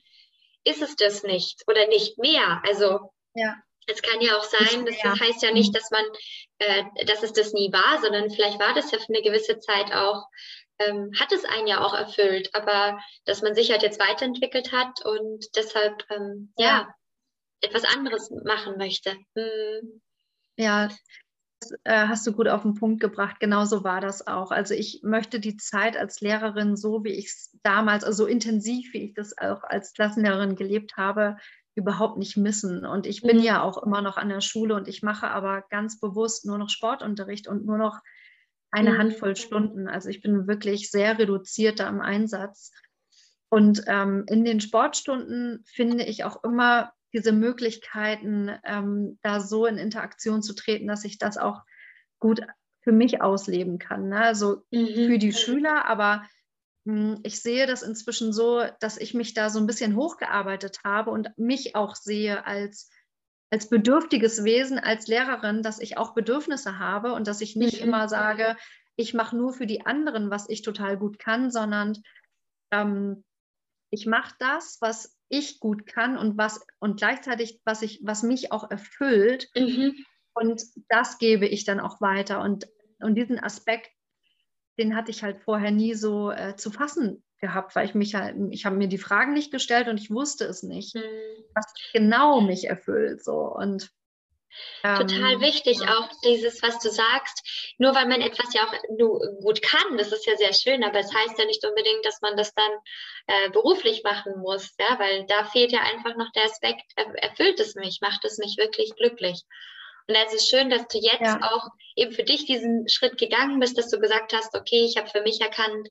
ist 0.65 0.83
es 0.83 0.97
das 0.97 1.25
nicht 1.25 1.63
oder 1.67 1.87
nicht 1.89 2.19
mehr. 2.19 2.63
Also 2.65 3.13
ja. 3.35 3.57
Es 3.87 4.01
kann 4.01 4.21
ja 4.21 4.39
auch 4.39 4.45
sein, 4.45 4.87
das, 4.87 4.97
das 5.03 5.21
heißt 5.21 5.43
ja 5.43 5.51
nicht, 5.51 5.71
mhm. 5.71 5.73
dass 5.73 5.91
man, 5.91 6.05
äh, 6.59 7.05
dass 7.07 7.23
es 7.23 7.33
das 7.33 7.53
nie 7.53 7.73
war, 7.73 8.01
sondern 8.01 8.31
vielleicht 8.31 8.61
war 8.61 8.75
das 8.75 8.91
ja 8.93 8.99
für 8.99 9.13
eine 9.13 9.23
gewisse 9.23 9.59
Zeit 9.59 9.93
auch, 9.93 10.25
ähm, 10.79 11.11
hat 11.19 11.33
es 11.33 11.45
einen 11.45 11.67
ja 11.67 11.85
auch 11.85 11.95
erfüllt, 11.95 12.51
aber 12.55 12.99
dass 13.25 13.43
man 13.43 13.55
sich 13.55 13.71
halt 13.71 13.83
jetzt 13.83 13.99
weiterentwickelt 13.99 14.73
hat 14.73 15.05
und 15.05 15.45
deshalb 15.57 16.05
ähm, 16.11 16.53
ja. 16.57 16.67
ja. 16.67 16.95
Etwas 17.63 17.85
anderes 17.85 18.31
machen 18.45 18.77
möchte. 18.79 19.13
Hm. 19.37 20.01
Ja, 20.57 20.89
das 21.61 21.73
äh, 21.85 22.07
hast 22.09 22.27
du 22.27 22.33
gut 22.33 22.49
auf 22.49 22.63
den 22.63 22.75
Punkt 22.75 23.01
gebracht. 23.01 23.37
Genauso 23.41 23.85
war 23.85 24.01
das 24.01 24.27
auch. 24.27 24.51
Also 24.51 24.75
ich 24.75 25.01
möchte 25.03 25.41
die 25.41 25.57
Zeit 25.57 25.97
als 25.97 26.21
Lehrerin 26.21 26.77
so, 26.77 27.05
wie 27.05 27.13
ich 27.13 27.27
es 27.27 27.57
damals, 27.63 28.05
also 28.05 28.25
so 28.25 28.29
intensiv, 28.29 28.93
wie 28.93 29.05
ich 29.05 29.15
das 29.15 29.37
auch 29.39 29.63
als 29.63 29.93
Klassenlehrerin 29.95 30.57
gelebt 30.57 30.97
habe, 30.97 31.37
überhaupt 31.75 32.19
nicht 32.19 32.37
missen. 32.37 32.85
Und 32.85 33.07
ich 33.07 33.23
bin 33.23 33.39
mhm. 33.39 33.45
ja 33.45 33.63
auch 33.63 33.83
immer 33.83 34.03
noch 34.03 34.17
an 34.17 34.29
der 34.29 34.41
Schule 34.41 34.75
und 34.75 34.89
ich 34.89 35.03
mache 35.03 35.29
aber 35.29 35.65
ganz 35.71 36.01
bewusst 36.01 36.45
nur 36.45 36.59
noch 36.59 36.69
Sportunterricht 36.69 37.49
und 37.49 37.65
nur 37.65 37.79
noch 37.79 38.01
eine 38.71 38.93
mhm. 38.93 38.99
Handvoll 38.99 39.37
Stunden. 39.37 39.89
Also 39.89 40.09
ich 40.09 40.21
bin 40.21 40.47
wirklich 40.47 40.91
sehr 40.91 41.19
reduziert 41.19 41.81
da 41.81 41.89
im 41.89 42.01
Einsatz. 42.01 42.73
Und 43.49 43.85
ähm, 43.87 44.25
in 44.29 44.45
den 44.45 44.61
Sportstunden 44.61 45.63
finde 45.67 46.05
ich 46.05 46.25
auch 46.25 46.43
immer 46.43 46.93
diese 47.13 47.33
Möglichkeiten, 47.33 48.51
ähm, 48.65 49.19
da 49.23 49.41
so 49.41 49.67
in 49.67 49.79
Interaktion 49.79 50.43
zu 50.43 50.55
treten, 50.55 50.87
dass 50.87 51.05
ich 51.05 51.19
das 51.19 51.37
auch 51.39 51.63
gut 52.19 52.41
für 52.83 52.93
mich 52.93 53.21
ausleben 53.23 53.79
kann. 53.79 54.09
Ne? 54.09 54.19
Also 54.19 54.63
mhm. 54.71 55.07
für 55.07 55.19
die 55.19 55.33
Schüler, 55.33 55.87
aber 55.87 56.25
hm, 56.87 57.21
ich 57.23 57.41
sehe 57.41 57.67
das 57.67 57.83
inzwischen 57.83 58.33
so, 58.33 58.65
dass 58.81 58.97
ich 58.97 59.15
mich 59.15 59.35
da 59.35 59.51
so 59.51 59.59
ein 59.59 59.67
bisschen 59.67 59.97
hochgearbeitet 59.97 60.81
habe 60.85 61.11
und 61.11 61.37
mich 61.37 61.77
auch 61.77 61.95
sehe 61.95 62.45
als, 62.47 62.91
als 63.51 63.69
bedürftiges 63.69 64.45
Wesen, 64.45 64.79
als 64.79 65.07
Lehrerin, 65.07 65.63
dass 65.63 65.79
ich 65.79 65.97
auch 65.97 66.15
Bedürfnisse 66.15 66.79
habe 66.79 67.13
und 67.13 67.27
dass 67.27 67.41
ich 67.41 67.57
nicht 67.57 67.81
mhm. 67.81 67.89
immer 67.89 68.09
sage, 68.09 68.57
ich 68.97 69.15
mache 69.15 69.37
nur 69.37 69.53
für 69.53 69.67
die 69.67 69.87
anderen, 69.87 70.31
was 70.31 70.49
ich 70.49 70.63
total 70.63 70.99
gut 70.99 71.19
kann, 71.19 71.51
sondern 71.51 72.03
ähm, 72.73 73.25
ich 73.91 74.07
mache 74.07 74.35
das, 74.39 74.79
was 74.81 75.17
ich 75.33 75.59
gut 75.59 75.87
kann 75.87 76.17
und 76.17 76.39
was 76.39 76.65
und 76.79 76.99
gleichzeitig, 76.99 77.61
was 77.65 77.83
ich, 77.83 78.01
was 78.05 78.23
mich 78.23 78.53
auch 78.53 78.71
erfüllt. 78.71 79.49
Mhm. 79.57 79.95
Und 80.35 80.63
das 80.89 81.19
gebe 81.19 81.47
ich 81.47 81.65
dann 81.65 81.81
auch 81.81 82.01
weiter. 82.01 82.41
Und, 82.41 82.69
und 83.01 83.17
diesen 83.17 83.43
Aspekt 83.43 83.91
den 84.79 84.97
hatte 84.97 85.11
ich 85.11 85.23
halt 85.23 85.39
vorher 85.39 85.71
nie 85.71 85.95
so 85.95 86.31
äh, 86.31 86.57
zu 86.57 86.71
fassen 86.71 87.23
gehabt, 87.39 87.75
weil 87.75 87.87
ich 87.87 87.95
mich 87.95 88.15
halt, 88.15 88.37
ich 88.51 88.65
habe 88.65 88.77
mir 88.77 88.89
die 88.89 88.99
Fragen 88.99 89.33
nicht 89.33 89.51
gestellt 89.51 89.89
und 89.89 89.99
ich 89.99 90.11
wusste 90.11 90.45
es 90.45 90.63
nicht, 90.63 90.95
mhm. 90.95 91.01
was 91.55 91.67
genau 91.93 92.41
mich 92.41 92.69
erfüllt. 92.69 93.23
So 93.25 93.55
und 93.55 93.91
ähm, 94.85 94.97
Total 94.97 95.41
wichtig 95.41 95.79
ja. 95.81 95.99
auch 95.99 96.09
dieses, 96.25 96.63
was 96.63 96.79
du 96.79 96.91
sagst. 96.91 97.75
Nur 97.79 97.95
weil 97.95 98.07
man 98.07 98.21
etwas 98.21 98.53
ja 98.55 98.65
auch 98.65 98.75
nur 98.97 99.21
gut 99.41 99.63
kann, 99.63 99.97
das 99.97 100.13
ist 100.13 100.27
ja 100.27 100.37
sehr 100.37 100.53
schön, 100.53 100.85
aber 100.85 100.99
es 100.99 101.15
heißt 101.15 101.39
ja 101.39 101.45
nicht 101.45 101.65
unbedingt, 101.65 102.05
dass 102.05 102.21
man 102.21 102.37
das 102.37 102.55
dann 102.55 102.71
äh, 103.27 103.51
beruflich 103.51 104.03
machen 104.03 104.41
muss, 104.41 104.75
ja, 104.79 104.99
weil 104.99 105.27
da 105.27 105.45
fehlt 105.45 105.73
ja 105.73 105.81
einfach 105.81 106.17
noch 106.17 106.31
der 106.33 106.45
Aspekt, 106.45 106.85
erfüllt 106.97 107.61
es 107.61 107.75
mich, 107.75 107.99
macht 108.01 108.25
es 108.25 108.39
mich 108.39 108.57
wirklich 108.59 108.95
glücklich. 108.97 109.43
Und 110.09 110.17
es 110.17 110.35
ist 110.35 110.51
schön, 110.51 110.69
dass 110.69 110.89
du 110.89 110.99
jetzt 110.99 111.21
ja. 111.21 111.41
auch 111.43 111.69
eben 111.95 112.13
für 112.13 112.25
dich 112.25 112.45
diesen 112.45 112.89
Schritt 112.89 113.19
gegangen 113.19 113.61
bist, 113.61 113.79
dass 113.79 113.89
du 113.89 114.01
gesagt 114.01 114.33
hast, 114.33 114.55
okay, 114.55 114.85
ich 114.85 114.97
habe 114.97 115.09
für 115.09 115.23
mich 115.23 115.41
erkannt, 115.41 115.89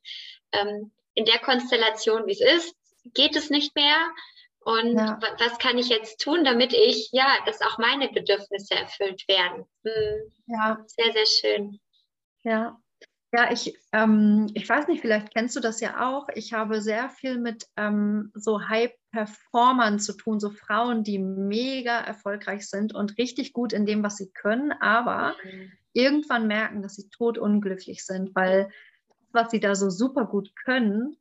ähm, 0.52 0.92
in 1.14 1.26
der 1.26 1.40
Konstellation, 1.40 2.26
wie 2.26 2.34
es 2.34 2.42
ist, 2.42 2.76
geht 3.14 3.36
es 3.36 3.50
nicht 3.50 3.76
mehr. 3.76 3.98
Und 4.64 4.96
ja. 4.96 5.20
was 5.40 5.58
kann 5.58 5.78
ich 5.78 5.90
jetzt 5.90 6.22
tun, 6.22 6.44
damit 6.44 6.74
ich, 6.74 7.10
ja, 7.12 7.28
dass 7.46 7.62
auch 7.62 7.80
meine 7.80 8.10
Bedürfnisse 8.10 8.76
erfüllt 8.76 9.28
werden? 9.28 9.66
Hm. 9.84 10.32
Ja. 10.46 10.84
Sehr, 10.86 11.12
sehr 11.14 11.26
schön. 11.26 11.80
Ja. 12.44 12.80
Ja, 13.34 13.50
ich, 13.50 13.78
ähm, 13.94 14.52
ich 14.54 14.68
weiß 14.68 14.90
nicht, 14.90 15.00
vielleicht 15.00 15.34
kennst 15.34 15.56
du 15.56 15.62
das 15.62 15.80
ja 15.80 16.06
auch. 16.06 16.28
Ich 16.36 16.52
habe 16.52 16.82
sehr 16.82 17.10
viel 17.10 17.38
mit 17.38 17.66
ähm, 17.78 18.30
so 18.36 18.68
High-Performern 18.68 20.00
zu 20.00 20.14
tun, 20.18 20.42
so 20.42 20.50
Frauen, 20.50 21.06
die 21.06 21.18
mega 21.18 21.98
erfolgreich 21.98 22.68
sind 22.68 22.94
und 22.94 23.18
richtig 23.18 23.54
gut 23.54 23.72
in 23.72 23.86
dem, 23.86 24.04
was 24.04 24.18
sie 24.18 24.32
können, 24.32 24.74
aber 24.74 25.36
mhm. 25.46 25.72
irgendwann 25.94 26.48
merken, 26.48 26.82
dass 26.82 26.96
sie 26.96 27.10
totunglücklich 27.10 28.06
sind, 28.06 28.36
weil 28.36 28.70
was 29.32 29.50
sie 29.50 29.62
da 29.62 29.76
so 29.76 29.90
super 29.90 30.26
gut 30.26 30.54
können, 30.66 31.16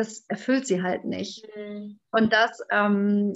das 0.00 0.24
erfüllt 0.28 0.66
sie 0.66 0.82
halt 0.82 1.04
nicht. 1.04 1.46
Mhm. 1.54 2.00
Und 2.10 2.32
das, 2.32 2.60
ähm, 2.70 3.34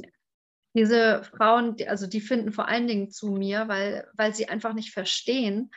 diese 0.74 1.22
Frauen, 1.22 1.76
die, 1.76 1.86
also 1.86 2.06
die 2.06 2.22
finden 2.22 2.52
vor 2.52 2.68
allen 2.68 2.88
Dingen 2.88 3.10
zu 3.10 3.30
mir, 3.30 3.68
weil, 3.68 4.08
weil 4.14 4.34
sie 4.34 4.48
einfach 4.48 4.72
nicht 4.72 4.92
verstehen, 4.92 5.70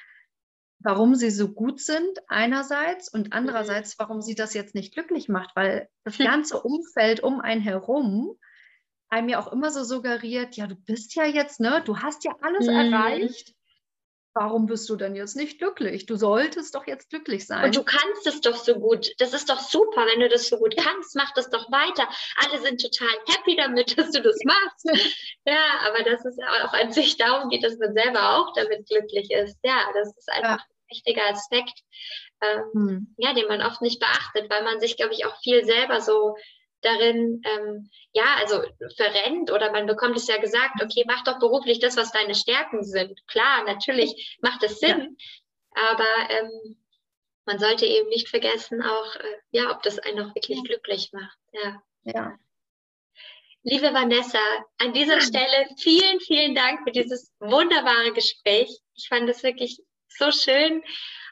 warum 0.80 1.16
sie 1.16 1.30
so 1.30 1.54
gut 1.54 1.82
sind 1.82 2.20
einerseits 2.28 3.12
und 3.14 3.34
andererseits, 3.34 3.98
mhm. 3.98 4.04
warum 4.04 4.22
sie 4.22 4.36
das 4.36 4.54
jetzt 4.54 4.76
nicht 4.76 4.94
glücklich 4.94 5.28
macht, 5.28 5.56
weil 5.56 5.90
das 6.06 6.18
ganze 6.18 6.62
Umfeld 6.62 7.20
um 7.22 7.42
einen 7.42 7.62
herum 7.62 8.38
einem 9.10 9.30
ja 9.30 9.40
auch 9.40 9.52
immer 9.52 9.72
so 9.72 9.84
suggeriert, 9.84 10.56
ja, 10.56 10.68
du 10.68 10.76
bist 10.76 11.16
ja 11.16 11.26
jetzt, 11.26 11.60
ne, 11.60 11.82
du 11.86 11.98
hast 12.00 12.24
ja 12.26 12.36
alles 12.42 12.68
mhm. 12.68 12.74
erreicht. 12.74 13.56
Warum 14.40 14.68
bist 14.68 14.88
du 14.88 14.96
denn 14.96 15.16
jetzt 15.16 15.36
nicht 15.36 15.58
glücklich? 15.58 16.06
Du 16.06 16.16
solltest 16.16 16.76
doch 16.76 16.86
jetzt 16.86 17.10
glücklich 17.10 17.48
sein. 17.48 17.66
Und 17.66 17.76
du 17.76 17.84
kannst 17.84 18.28
es 18.28 18.40
doch 18.40 18.56
so 18.56 18.76
gut. 18.76 19.10
Das 19.18 19.34
ist 19.34 19.50
doch 19.50 19.60
super, 19.60 20.06
wenn 20.06 20.20
du 20.20 20.30
das 20.30 20.48
so 20.48 20.58
gut 20.58 20.76
kannst. 20.78 21.16
Mach 21.16 21.34
das 21.34 21.50
doch 21.50 21.72
weiter. 21.72 22.08
Alle 22.46 22.62
sind 22.62 22.80
total 22.80 23.10
happy 23.28 23.56
damit, 23.56 23.98
dass 23.98 24.12
du 24.12 24.22
das 24.22 24.38
machst. 24.46 25.16
ja, 25.46 25.64
aber 25.88 26.04
dass 26.04 26.24
es 26.24 26.38
auch 26.64 26.74
an 26.74 26.92
sich 26.92 27.18
darum 27.18 27.50
geht, 27.50 27.64
dass 27.64 27.80
man 27.80 27.94
selber 27.94 28.38
auch 28.38 28.54
damit 28.54 28.88
glücklich 28.88 29.32
ist. 29.32 29.58
Ja, 29.64 29.80
das 29.96 30.16
ist 30.16 30.30
einfach 30.32 30.60
ja 30.60 30.66
wichtiger 30.90 31.30
Aspekt, 31.30 31.84
ähm, 32.42 32.64
hm. 32.74 33.16
ja, 33.18 33.34
den 33.34 33.50
man 33.50 33.62
oft 33.62 33.82
nicht 33.82 34.00
beachtet, 34.00 34.50
weil 34.50 34.64
man 34.64 34.80
sich, 34.80 34.96
glaube 34.96 35.14
ich, 35.14 35.26
auch 35.26 35.38
viel 35.42 35.66
selber 35.66 36.00
so 36.00 36.38
darin, 36.82 37.42
ähm, 37.46 37.90
ja, 38.14 38.36
also 38.40 38.64
verrennt 38.96 39.52
oder 39.52 39.72
man 39.72 39.88
bekommt 39.88 40.18
es 40.18 40.28
ja 40.28 40.38
gesagt, 40.38 40.82
okay, 40.82 41.04
mach 41.08 41.24
doch 41.24 41.40
beruflich 41.40 41.80
das, 41.80 41.98
was 41.98 42.12
deine 42.12 42.36
Stärken 42.36 42.84
sind. 42.84 43.26
Klar, 43.28 43.64
natürlich 43.66 44.38
macht 44.42 44.64
es 44.64 44.80
Sinn, 44.80 45.18
ja. 45.76 45.90
aber 45.90 46.30
ähm, 46.30 46.78
man 47.46 47.60
sollte 47.60 47.86
eben 47.86 48.10
nicht 48.10 48.30
vergessen, 48.30 48.82
auch, 48.82 49.16
äh, 49.16 49.38
ja, 49.52 49.72
ob 49.72 49.82
das 49.84 50.00
einen 50.00 50.20
auch 50.20 50.36
wirklich 50.36 50.58
ja. 50.58 50.64
glücklich 50.64 51.12
macht. 51.14 51.38
Ja. 51.52 51.82
ja. 52.04 52.40
Liebe 53.64 53.94
Vanessa, 53.94 54.40
an 54.78 54.94
dieser 54.94 55.20
Stelle 55.20 55.68
vielen, 55.78 56.20
vielen 56.20 56.56
Dank 56.56 56.84
für 56.84 56.92
dieses 56.92 57.34
wunderbare 57.40 58.14
Gespräch. 58.14 58.70
Ich 58.96 59.08
fand 59.10 59.30
es 59.30 59.44
wirklich 59.44 59.82
so 60.08 60.32
schön, 60.32 60.84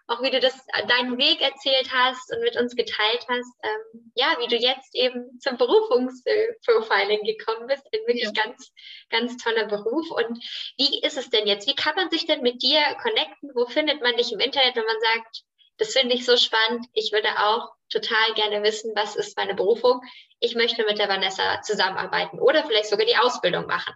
auch 0.08 0.22
wie 0.22 0.30
du 0.30 0.40
das 0.40 0.54
deinen 0.88 1.18
Weg 1.18 1.42
erzählt 1.42 1.92
hast 1.92 2.32
und 2.32 2.42
mit 2.42 2.56
uns 2.58 2.76
geteilt 2.76 3.26
hast. 3.28 3.54
Ähm, 3.64 4.12
ja, 4.16 4.36
wie 4.40 4.48
du 4.48 4.56
jetzt 4.56 4.94
eben 4.94 5.40
zum 5.40 5.58
Berufungsprofiling 5.58 7.24
gekommen 7.24 7.68
bist. 7.68 7.86
Ein 7.92 8.02
wirklich 8.06 8.32
ja. 8.36 8.44
ganz, 8.44 8.72
ganz 9.10 9.38
toller 9.38 9.66
Beruf. 9.66 10.12
Und 10.12 10.38
wie 10.78 11.02
ist 11.02 11.18
es 11.18 11.30
denn 11.30 11.48
jetzt? 11.48 11.68
Wie 11.68 11.76
kann 11.76 11.96
man 11.96 12.12
sich 12.12 12.26
denn 12.28 12.42
mit 12.42 12.62
dir 12.62 12.82
connecten? 13.02 13.52
Wo 13.56 13.66
findet 13.66 14.02
man 14.02 14.16
dich 14.16 14.32
im 14.32 14.40
Internet, 14.40 14.76
wenn 14.76 14.86
man 14.86 15.02
sagt, 15.02 15.44
das 15.78 15.92
finde 15.92 16.16
ich 16.16 16.26
so 16.26 16.38
spannend. 16.38 16.86
Ich 16.94 17.12
würde 17.12 17.30
auch 17.40 17.74
total 17.90 18.34
gerne 18.36 18.64
wissen, 18.64 18.94
was 18.96 19.16
ist 19.16 19.38
meine 19.38 19.56
Berufung. 19.56 20.02
Ich 20.40 20.56
möchte 20.56 20.86
mit 20.86 21.00
der 21.00 21.10
Vanessa 21.10 21.62
zusammenarbeiten 21.62 22.40
oder 22.40 22.64
vielleicht 22.64 22.90
sogar 22.90 23.06
die 23.06 23.18
Ausbildung 23.18 23.66
machen. 23.66 23.94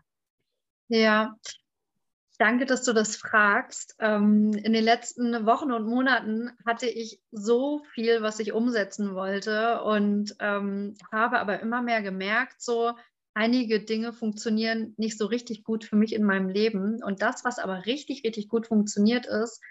Ja, 0.90 1.36
Danke, 2.40 2.66
dass 2.66 2.84
du 2.84 2.94
das 2.94 3.18
fragst. 3.18 3.98
Ähm, 4.00 4.54
in 4.54 4.72
den 4.72 4.86
letzten 4.86 5.46
Wochen 5.46 5.74
und 5.74 5.86
Monaten 5.86 6.52
hatte 6.66 6.88
ich 6.88 7.22
so 7.32 7.84
viel, 7.94 8.22
was 8.22 8.40
ich 8.40 8.54
umsetzen 8.54 9.14
wollte 9.14 9.84
und 9.84 10.34
ähm, 10.40 10.96
habe 11.12 11.40
aber 11.40 11.60
immer 11.60 11.82
mehr 11.82 12.02
gemerkt, 12.02 12.62
so 12.62 12.94
einige 13.34 13.82
Dinge 13.82 14.14
funktionieren 14.14 14.94
nicht 14.96 15.18
so 15.18 15.26
richtig 15.26 15.66
gut 15.66 15.84
für 15.84 15.98
mich 15.98 16.16
in 16.16 16.24
meinem 16.24 16.48
Leben. 16.48 17.04
Und 17.04 17.22
das, 17.22 17.44
was 17.44 17.60
aber 17.60 17.86
richtig, 17.86 18.24
richtig 18.24 18.48
gut 18.48 18.68
funktioniert, 18.68 19.26
ist, 19.26 19.62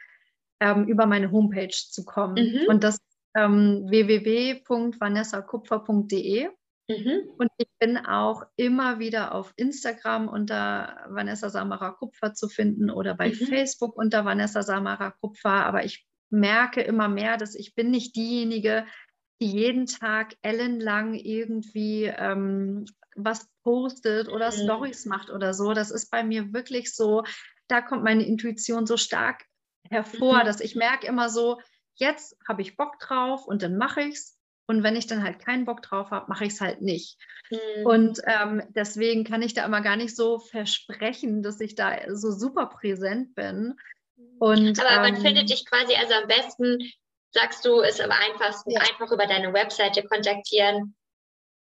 ähm, 0.61 0.87
über 0.89 1.07
meine 1.07 1.33
Homepage 1.33 1.71
zu 1.71 2.05
kommen. 2.05 2.35
Mhm. 2.35 2.67
Und 2.69 2.85
das 2.85 2.99
ähm, 3.35 3.87
www.vanessakupfer.de. 3.89 6.51
Mhm. 6.89 7.31
Und 7.37 7.51
ich 7.59 7.69
bin 7.79 7.99
auch 7.99 8.45
immer 8.57 8.99
wieder 8.99 9.35
auf 9.35 9.53
Instagram 9.57 10.29
unter 10.29 11.05
Vanessa 11.09 11.51
Samara 11.51 11.91
Kupfer 11.91 12.35
zu 12.35 12.49
finden 12.49 12.91
oder 12.91 13.15
bei 13.15 13.29
mhm. 13.29 13.35
Facebook 13.35 13.97
unter 13.97 14.25
Vanessa 14.25 14.63
Samara 14.63 15.11
Kupfer. 15.11 15.67
Aber 15.67 15.85
ich 15.85 16.07
merke 16.31 16.81
immer 16.81 17.09
mehr, 17.09 17.37
dass 17.37 17.55
ich 17.55 17.75
bin 17.75 17.91
nicht 17.91 18.17
diejenige, 18.17 18.87
die 19.41 19.51
jeden 19.51 19.87
Tag 19.87 20.35
ellenlang 20.43 21.15
irgendwie 21.15 22.05
ähm, 22.05 22.87
was 23.15 23.49
postet 23.63 24.29
oder 24.29 24.49
mhm. 24.49 24.65
Stories 24.65 25.05
macht 25.05 25.31
oder 25.31 25.53
so. 25.53 25.75
Das 25.75 25.91
ist 25.91 26.11
bei 26.11 26.25
mir 26.25 26.53
wirklich 26.53 26.95
so, 26.95 27.23
da 27.69 27.83
kommt 27.83 28.03
meine 28.03 28.25
Intuition 28.27 28.87
so 28.87 28.97
stark 28.97 29.45
hervor, 29.91 30.41
mhm. 30.41 30.47
dass 30.47 30.61
ich 30.61 30.75
merke 30.75 31.07
immer 31.07 31.29
so, 31.29 31.61
jetzt 31.97 32.37
habe 32.49 32.63
ich 32.63 32.77
Bock 32.77 32.99
drauf 32.99 33.47
und 33.47 33.63
dann 33.63 33.77
mache 33.77 34.03
ich 34.03 34.15
es 34.15 34.38
Und 34.69 34.83
wenn 34.83 34.97
ich 34.97 35.07
dann 35.07 35.25
halt 35.25 35.39
keinen 35.39 35.65
Bock 35.65 35.81
drauf 35.81 36.11
habe, 36.11 36.27
mache 36.29 36.45
ich 36.45 36.53
es 36.53 36.61
halt 36.61 36.83
nicht. 36.83 37.19
Mhm. 37.51 37.87
Und 37.87 38.21
ähm, 38.27 38.63
deswegen 38.69 39.25
kann 39.25 39.41
ich 39.41 39.55
da 39.55 39.65
immer 39.65 39.81
gar 39.81 39.97
nicht 39.97 40.15
so 40.15 40.39
versprechen, 40.39 41.43
dass 41.43 41.59
ich 41.61 41.75
da 41.75 41.97
so 42.15 42.31
super 42.31 42.67
präsent 42.67 43.35
bin. 43.35 43.79
Und, 44.39 44.79
Aber 44.79 45.01
man 45.01 45.17
ähm, 45.17 45.23
findet 45.23 45.49
dich 45.49 45.65
quasi, 45.65 45.95
also 45.95 46.13
am 46.13 46.29
besten 46.29 46.79
sagst 47.31 47.65
du, 47.65 47.81
ist 47.81 48.01
am 48.03 48.11
einfachsten, 48.11 48.73
ja. 48.73 48.81
einfach 48.81 49.11
über 49.11 49.27
deine 49.27 49.55
Webseite 49.55 50.03
kontaktieren. 50.03 50.95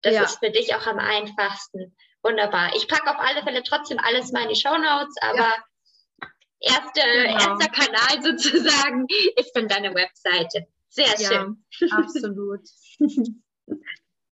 Das 0.03 0.15
ja. 0.15 0.25
ist 0.25 0.41
für 0.41 0.51
dich 0.51 0.75
auch 0.75 0.87
am 0.89 0.99
einfachsten. 0.99 1.97
Wunderbar. 2.25 2.75
Ich 2.75 2.89
packe 2.89 3.09
auf 3.09 3.21
alle 3.21 3.43
Fälle 3.45 3.63
trotzdem 3.63 3.99
alles 4.01 4.33
mal 4.33 4.43
in 4.43 4.49
die 4.49 4.61
Show 4.61 4.77
Notes, 4.77 5.15
aber 5.21 5.39
ja. 5.39 6.29
erste, 6.61 7.01
genau. 7.03 7.53
erster 7.53 7.69
Kanal 7.69 8.23
sozusagen 8.23 9.07
ist 9.37 9.53
dann 9.55 9.69
deine 9.69 9.95
Webseite. 9.95 10.67
Sehr 10.97 11.19
schön. 11.19 11.65
absolut. 11.91 12.61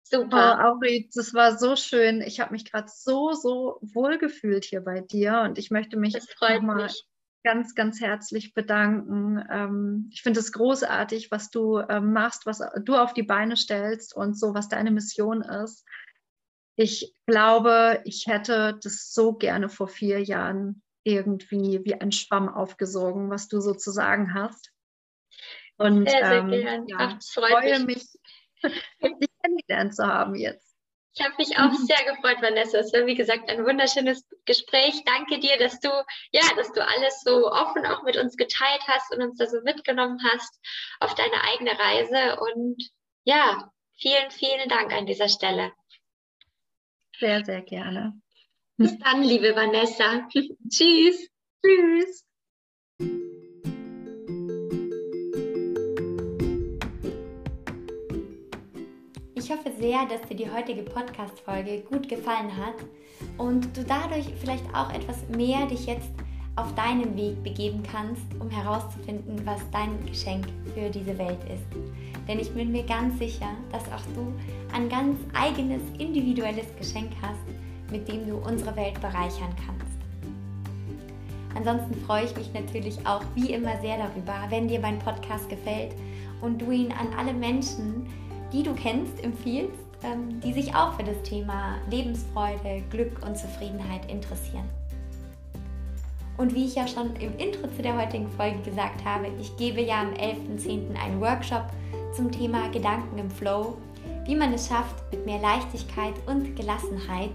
Super. 0.03 0.59
Oh, 0.59 0.63
Auri, 0.67 1.09
das 1.15 1.33
war 1.33 1.57
so 1.57 1.75
schön. 1.75 2.21
Ich 2.21 2.39
habe 2.39 2.51
mich 2.51 2.69
gerade 2.69 2.89
so, 2.93 3.31
so 3.31 3.79
wohl 3.81 4.17
gefühlt 4.17 4.65
hier 4.65 4.81
bei 4.81 4.99
dir 4.99 5.41
und 5.45 5.57
ich 5.57 5.71
möchte 5.71 5.97
mich 5.97 6.13
nochmal 6.41 6.89
ganz, 7.43 7.73
ganz 7.73 8.01
herzlich 8.01 8.53
bedanken. 8.53 9.43
Ähm, 9.49 10.09
ich 10.11 10.21
finde 10.21 10.41
es 10.41 10.51
großartig, 10.51 11.31
was 11.31 11.49
du 11.49 11.79
ähm, 11.79 12.13
machst, 12.13 12.45
was 12.45 12.61
du 12.83 12.95
auf 12.95 13.13
die 13.13 13.23
Beine 13.23 13.55
stellst 13.55 14.15
und 14.15 14.37
so, 14.37 14.53
was 14.53 14.69
deine 14.69 14.91
Mission 14.91 15.41
ist. 15.41 15.85
Ich 16.75 17.15
glaube, 17.25 18.01
ich 18.05 18.27
hätte 18.27 18.77
das 18.83 19.13
so 19.13 19.33
gerne 19.33 19.69
vor 19.69 19.87
vier 19.87 20.21
Jahren 20.21 20.83
irgendwie 21.03 21.83
wie 21.85 21.95
ein 21.95 22.11
Schwamm 22.11 22.49
aufgesogen, 22.49 23.29
was 23.29 23.47
du 23.47 23.61
sozusagen 23.61 24.33
hast. 24.33 24.71
Und 25.77 26.09
sehr, 26.09 26.25
sehr 26.25 26.37
ähm, 26.39 26.85
ja, 26.87 26.97
Ach, 26.97 27.17
freue 27.33 27.79
mich, 27.79 28.05
dich 28.63 29.29
kennengelernt 29.41 29.95
zu 29.95 30.05
haben 30.05 30.35
jetzt. 30.35 30.71
Ich 31.13 31.23
habe 31.23 31.35
mich 31.37 31.57
auch 31.57 31.71
sehr 31.87 32.03
gefreut, 32.05 32.41
Vanessa. 32.41 32.79
Es 32.79 32.93
war 32.93 33.05
wie 33.05 33.15
gesagt 33.15 33.49
ein 33.49 33.65
wunderschönes 33.65 34.25
Gespräch. 34.45 35.03
Danke 35.05 35.39
dir, 35.39 35.57
dass 35.57 35.79
du 35.79 35.89
ja, 36.31 36.43
dass 36.55 36.71
du 36.71 36.85
alles 36.85 37.21
so 37.21 37.51
offen 37.51 37.85
auch 37.85 38.03
mit 38.03 38.17
uns 38.17 38.37
geteilt 38.37 38.81
hast 38.87 39.13
und 39.13 39.21
uns 39.21 39.37
da 39.37 39.47
so 39.47 39.61
mitgenommen 39.63 40.19
hast 40.31 40.59
auf 40.99 41.15
deine 41.15 41.43
eigene 41.43 41.77
Reise. 41.77 42.39
Und 42.39 42.89
ja, 43.23 43.71
vielen, 43.97 44.31
vielen 44.31 44.69
Dank 44.69 44.93
an 44.93 45.05
dieser 45.05 45.29
Stelle. 45.29 45.71
Sehr, 47.19 47.43
sehr 47.45 47.61
gerne. 47.61 48.13
Bis 48.77 48.97
dann, 48.97 49.23
liebe 49.23 49.55
Vanessa. 49.55 50.27
Tschüss. 50.69 51.29
Tschüss. 51.63 52.25
Ich 59.51 59.57
hoffe 59.57 59.81
sehr, 59.81 60.05
dass 60.05 60.21
dir 60.29 60.37
die 60.37 60.49
heutige 60.49 60.81
Podcast-Folge 60.81 61.81
gut 61.81 62.07
gefallen 62.07 62.55
hat 62.55 62.75
und 63.37 63.75
du 63.75 63.83
dadurch 63.83 64.25
vielleicht 64.39 64.63
auch 64.73 64.93
etwas 64.93 65.27
mehr 65.27 65.65
dich 65.65 65.87
jetzt 65.87 66.09
auf 66.55 66.73
deinen 66.75 67.17
Weg 67.17 67.43
begeben 67.43 67.83
kannst, 67.83 68.23
um 68.39 68.49
herauszufinden, 68.49 69.45
was 69.45 69.59
dein 69.71 70.05
Geschenk 70.05 70.45
für 70.73 70.89
diese 70.89 71.17
Welt 71.17 71.39
ist. 71.53 71.65
Denn 72.29 72.39
ich 72.39 72.49
bin 72.53 72.71
mir 72.71 72.83
ganz 72.83 73.19
sicher, 73.19 73.49
dass 73.73 73.83
auch 73.91 74.05
du 74.15 74.33
ein 74.73 74.87
ganz 74.87 75.19
eigenes, 75.33 75.81
individuelles 75.97 76.67
Geschenk 76.77 77.11
hast, 77.21 77.91
mit 77.91 78.07
dem 78.07 78.25
du 78.25 78.37
unsere 78.37 78.73
Welt 78.77 79.01
bereichern 79.01 79.53
kannst. 79.65 79.97
Ansonsten 81.55 81.99
freue 82.05 82.23
ich 82.23 82.35
mich 82.37 82.53
natürlich 82.53 83.05
auch 83.05 83.23
wie 83.35 83.51
immer 83.51 83.81
sehr 83.81 83.97
darüber, 83.97 84.45
wenn 84.47 84.69
dir 84.69 84.79
mein 84.79 84.99
Podcast 84.99 85.49
gefällt 85.49 85.93
und 86.39 86.61
du 86.61 86.71
ihn 86.71 86.93
an 86.93 87.07
alle 87.17 87.33
Menschen, 87.33 88.07
die 88.51 88.63
du 88.63 88.73
kennst, 88.73 89.23
empfiehlst, 89.23 89.79
ähm, 90.03 90.39
die 90.41 90.53
sich 90.53 90.75
auch 90.75 90.93
für 90.93 91.03
das 91.03 91.21
Thema 91.23 91.77
Lebensfreude, 91.89 92.83
Glück 92.89 93.25
und 93.25 93.37
Zufriedenheit 93.37 94.09
interessieren. 94.09 94.69
Und 96.37 96.55
wie 96.55 96.65
ich 96.65 96.75
ja 96.75 96.87
schon 96.87 97.15
im 97.17 97.37
Intro 97.37 97.67
zu 97.75 97.81
der 97.81 97.95
heutigen 97.97 98.29
Folge 98.31 98.59
gesagt 98.61 99.05
habe, 99.05 99.27
ich 99.39 99.55
gebe 99.57 99.81
ja 99.81 100.01
am 100.01 100.13
11.10. 100.13 100.95
einen 100.95 101.21
Workshop 101.21 101.65
zum 102.13 102.31
Thema 102.31 102.69
Gedanken 102.69 103.17
im 103.19 103.29
Flow, 103.29 103.77
wie 104.25 104.35
man 104.35 104.53
es 104.53 104.67
schafft, 104.67 104.95
mit 105.11 105.25
mehr 105.25 105.39
Leichtigkeit 105.39 106.13
und 106.25 106.55
Gelassenheit 106.55 107.31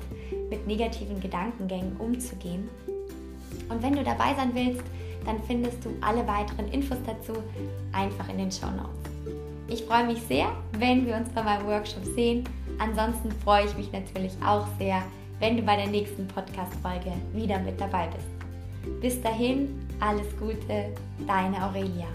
mit 0.51 0.67
negativen 0.67 1.21
Gedankengängen 1.21 1.97
umzugehen. 1.99 2.69
Und 3.69 3.83
wenn 3.83 3.95
du 3.95 4.03
dabei 4.03 4.35
sein 4.35 4.51
willst, 4.55 4.85
dann 5.25 5.43
findest 5.47 5.85
du 5.85 5.91
alle 6.01 6.27
weiteren 6.27 6.69
Infos 6.69 6.99
dazu 7.05 7.33
einfach 7.93 8.29
in 8.29 8.39
den 8.39 8.53
Show 8.53 8.71
Notes. 8.71 9.16
Ich 9.69 9.83
freue 9.85 10.07
mich 10.07 10.23
sehr, 10.23 10.47
wenn 10.79 11.07
wir 11.07 11.17
uns 11.17 11.29
bei 11.31 11.43
meinem 11.43 11.67
Workshop 11.67 12.05
sehen. 12.15 12.45
Ansonsten 12.79 13.33
freue 13.45 13.65
ich 13.65 13.77
mich 13.77 13.91
natürlich 13.91 14.33
auch 14.47 14.67
sehr, 14.79 15.03
wenn 15.41 15.57
du 15.57 15.63
bei 15.63 15.77
der 15.77 15.89
nächsten 15.89 16.29
Podcast-Folge 16.29 17.13
wieder 17.33 17.59
mit 17.59 17.81
dabei 17.81 18.09
bist. 18.09 19.01
Bis 19.01 19.21
dahin, 19.21 19.81
alles 19.99 20.27
Gute, 20.39 20.93
deine 21.27 21.65
Aurelia. 21.65 22.07